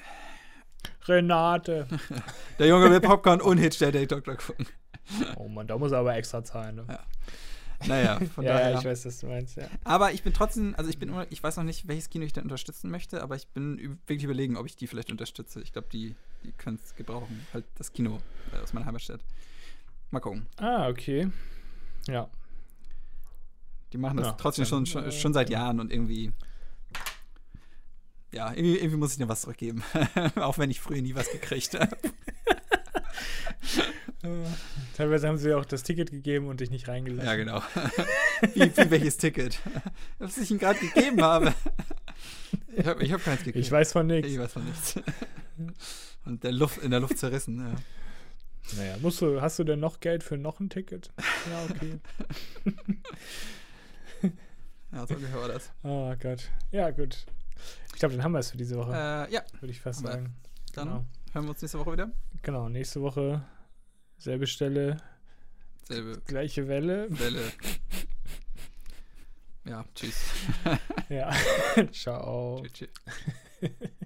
Renate. 1.05 1.87
Der 2.59 2.67
Junge 2.67 2.89
will 2.89 3.01
Popcorn 3.01 3.41
und 3.41 3.57
Hitch 3.57 3.77
der 3.79 3.91
Date 3.91 4.11
Doktor 4.11 4.35
gucken. 4.35 4.67
Oh 5.35 5.47
Mann, 5.47 5.67
da 5.67 5.77
muss 5.77 5.91
er 5.91 5.99
aber 5.99 6.15
extra 6.15 6.43
zahlen. 6.43 6.75
Ne? 6.77 6.85
Ja. 6.89 6.99
Naja, 7.85 8.19
von 8.35 8.43
ja, 8.43 8.53
daher. 8.53 8.71
ja, 8.71 8.79
ich 8.79 8.85
weiß, 8.85 9.05
was 9.05 9.19
du 9.19 9.27
meinst, 9.27 9.57
ja. 9.57 9.67
Aber 9.83 10.11
ich 10.11 10.23
bin 10.23 10.33
trotzdem, 10.33 10.73
also 10.77 10.89
ich 10.89 10.97
bin 10.97 11.09
immer, 11.09 11.27
ich 11.29 11.43
weiß 11.43 11.57
noch 11.57 11.63
nicht, 11.63 11.87
welches 11.87 12.09
Kino 12.09 12.25
ich 12.25 12.33
denn 12.33 12.43
unterstützen 12.43 12.89
möchte, 12.89 13.21
aber 13.21 13.35
ich 13.35 13.47
bin 13.47 13.99
wirklich 14.07 14.23
überlegen, 14.23 14.57
ob 14.57 14.65
ich 14.65 14.75
die 14.75 14.87
vielleicht 14.87 15.11
unterstütze. 15.11 15.61
Ich 15.61 15.73
glaube, 15.73 15.87
die, 15.91 16.15
die 16.43 16.51
können 16.53 16.79
es 16.83 16.95
gebrauchen. 16.95 17.45
Halt 17.53 17.65
das 17.75 17.93
Kino 17.93 18.19
äh, 18.53 18.61
aus 18.61 18.73
meiner 18.73 18.85
Heimatstadt. 18.85 19.21
Mal 20.09 20.19
gucken. 20.19 20.47
Ah, 20.57 20.87
okay. 20.87 21.29
Ja. 22.07 22.29
Die 23.93 23.97
machen 23.97 24.17
das 24.17 24.27
Ja, 24.27 24.33
trotzdem 24.33 24.65
schon, 24.65 24.85
schon, 24.85 25.05
äh, 25.05 25.11
schon 25.11 25.33
seit 25.33 25.49
Jahren 25.49 25.79
und 25.79 25.91
irgendwie. 25.91 26.31
Ja, 28.33 28.49
irgendwie, 28.51 28.77
irgendwie 28.77 28.97
muss 28.97 29.13
ich 29.13 29.17
dir 29.17 29.29
was 29.29 29.41
zurückgeben. 29.41 29.83
Auch 30.35 30.57
wenn 30.57 30.69
ich 30.69 30.81
früher 30.81 31.01
nie 31.01 31.15
was 31.15 31.31
gekriegt 31.31 31.73
habe. 31.79 31.95
Teilweise 34.95 35.27
haben 35.27 35.37
sie 35.37 35.53
auch 35.53 35.65
das 35.65 35.83
Ticket 35.83 36.11
gegeben 36.11 36.47
und 36.47 36.59
dich 36.59 36.69
nicht 36.69 36.87
reingelassen. 36.87 37.27
ja, 37.27 37.35
genau. 37.35 37.61
wie, 38.53 38.61
wie 38.75 38.91
welches 38.91 39.17
Ticket? 39.17 39.59
Was 40.19 40.37
ich 40.37 40.51
ihm 40.51 40.57
gerade 40.57 40.79
gegeben 40.79 41.21
habe. 41.21 41.53
Ich 42.75 42.85
habe 42.85 43.03
ich 43.03 43.11
hab 43.13 43.23
keins 43.23 43.43
gekriegt. 43.43 43.65
Ich 43.65 43.71
weiß 43.71 43.91
von 43.91 44.07
nichts. 44.07 44.31
Ich 44.31 44.39
weiß 44.39 44.53
von 44.53 44.65
nichts. 44.65 44.95
Und 46.25 46.43
der 46.43 46.51
Luft, 46.51 46.79
in 46.79 46.91
der 46.91 46.99
Luft 46.99 47.17
zerrissen, 47.17 47.57
ja. 47.59 47.75
Naja, 48.77 48.97
musst 49.01 49.21
du, 49.21 49.39
hast 49.41 49.59
du 49.59 49.63
denn 49.63 49.79
noch 49.79 50.01
Geld 50.01 50.23
für 50.23 50.37
noch 50.37 50.59
ein 50.59 50.69
Ticket? 50.69 51.11
Ja, 51.49 51.65
okay. 51.69 51.99
Ja, 54.91 55.05
so 55.05 55.15
ungefähr 55.15 55.39
war 55.41 55.49
das. 55.49 55.71
oh 55.83 56.13
Gott. 56.17 56.49
Ja, 56.71 56.91
gut. 56.91 57.25
Ich 57.93 57.99
glaube, 57.99 58.15
dann 58.15 58.23
haben 58.23 58.31
wir 58.31 58.39
es 58.39 58.51
für 58.51 58.57
diese 58.57 58.77
Woche, 58.77 58.91
Äh, 58.93 59.33
ja, 59.33 59.41
würde 59.59 59.71
ich 59.71 59.81
fast 59.81 59.99
sagen. 59.99 60.33
dann 60.73 60.87
Genau. 60.87 61.05
Hören 61.37 61.45
wir 61.45 61.51
uns 61.51 61.61
nächste 61.61 61.77
Woche 61.77 61.93
wieder. 61.93 62.11
genau, 62.41 62.67
nächste 62.67 62.99
Woche 63.01 63.45
selbe 64.17 64.47
Stelle, 64.47 64.97
Selbe 65.83 66.19
gleiche 66.25 66.67
Welle. 66.67 67.07
Welle. 67.09 67.41
Ja, 69.65 69.83
tschüss. 69.93 70.31
Ja. 71.09 71.29
Ciao. 71.91 72.63
Tschüss. 72.71 72.89
tschüss. 73.59 73.71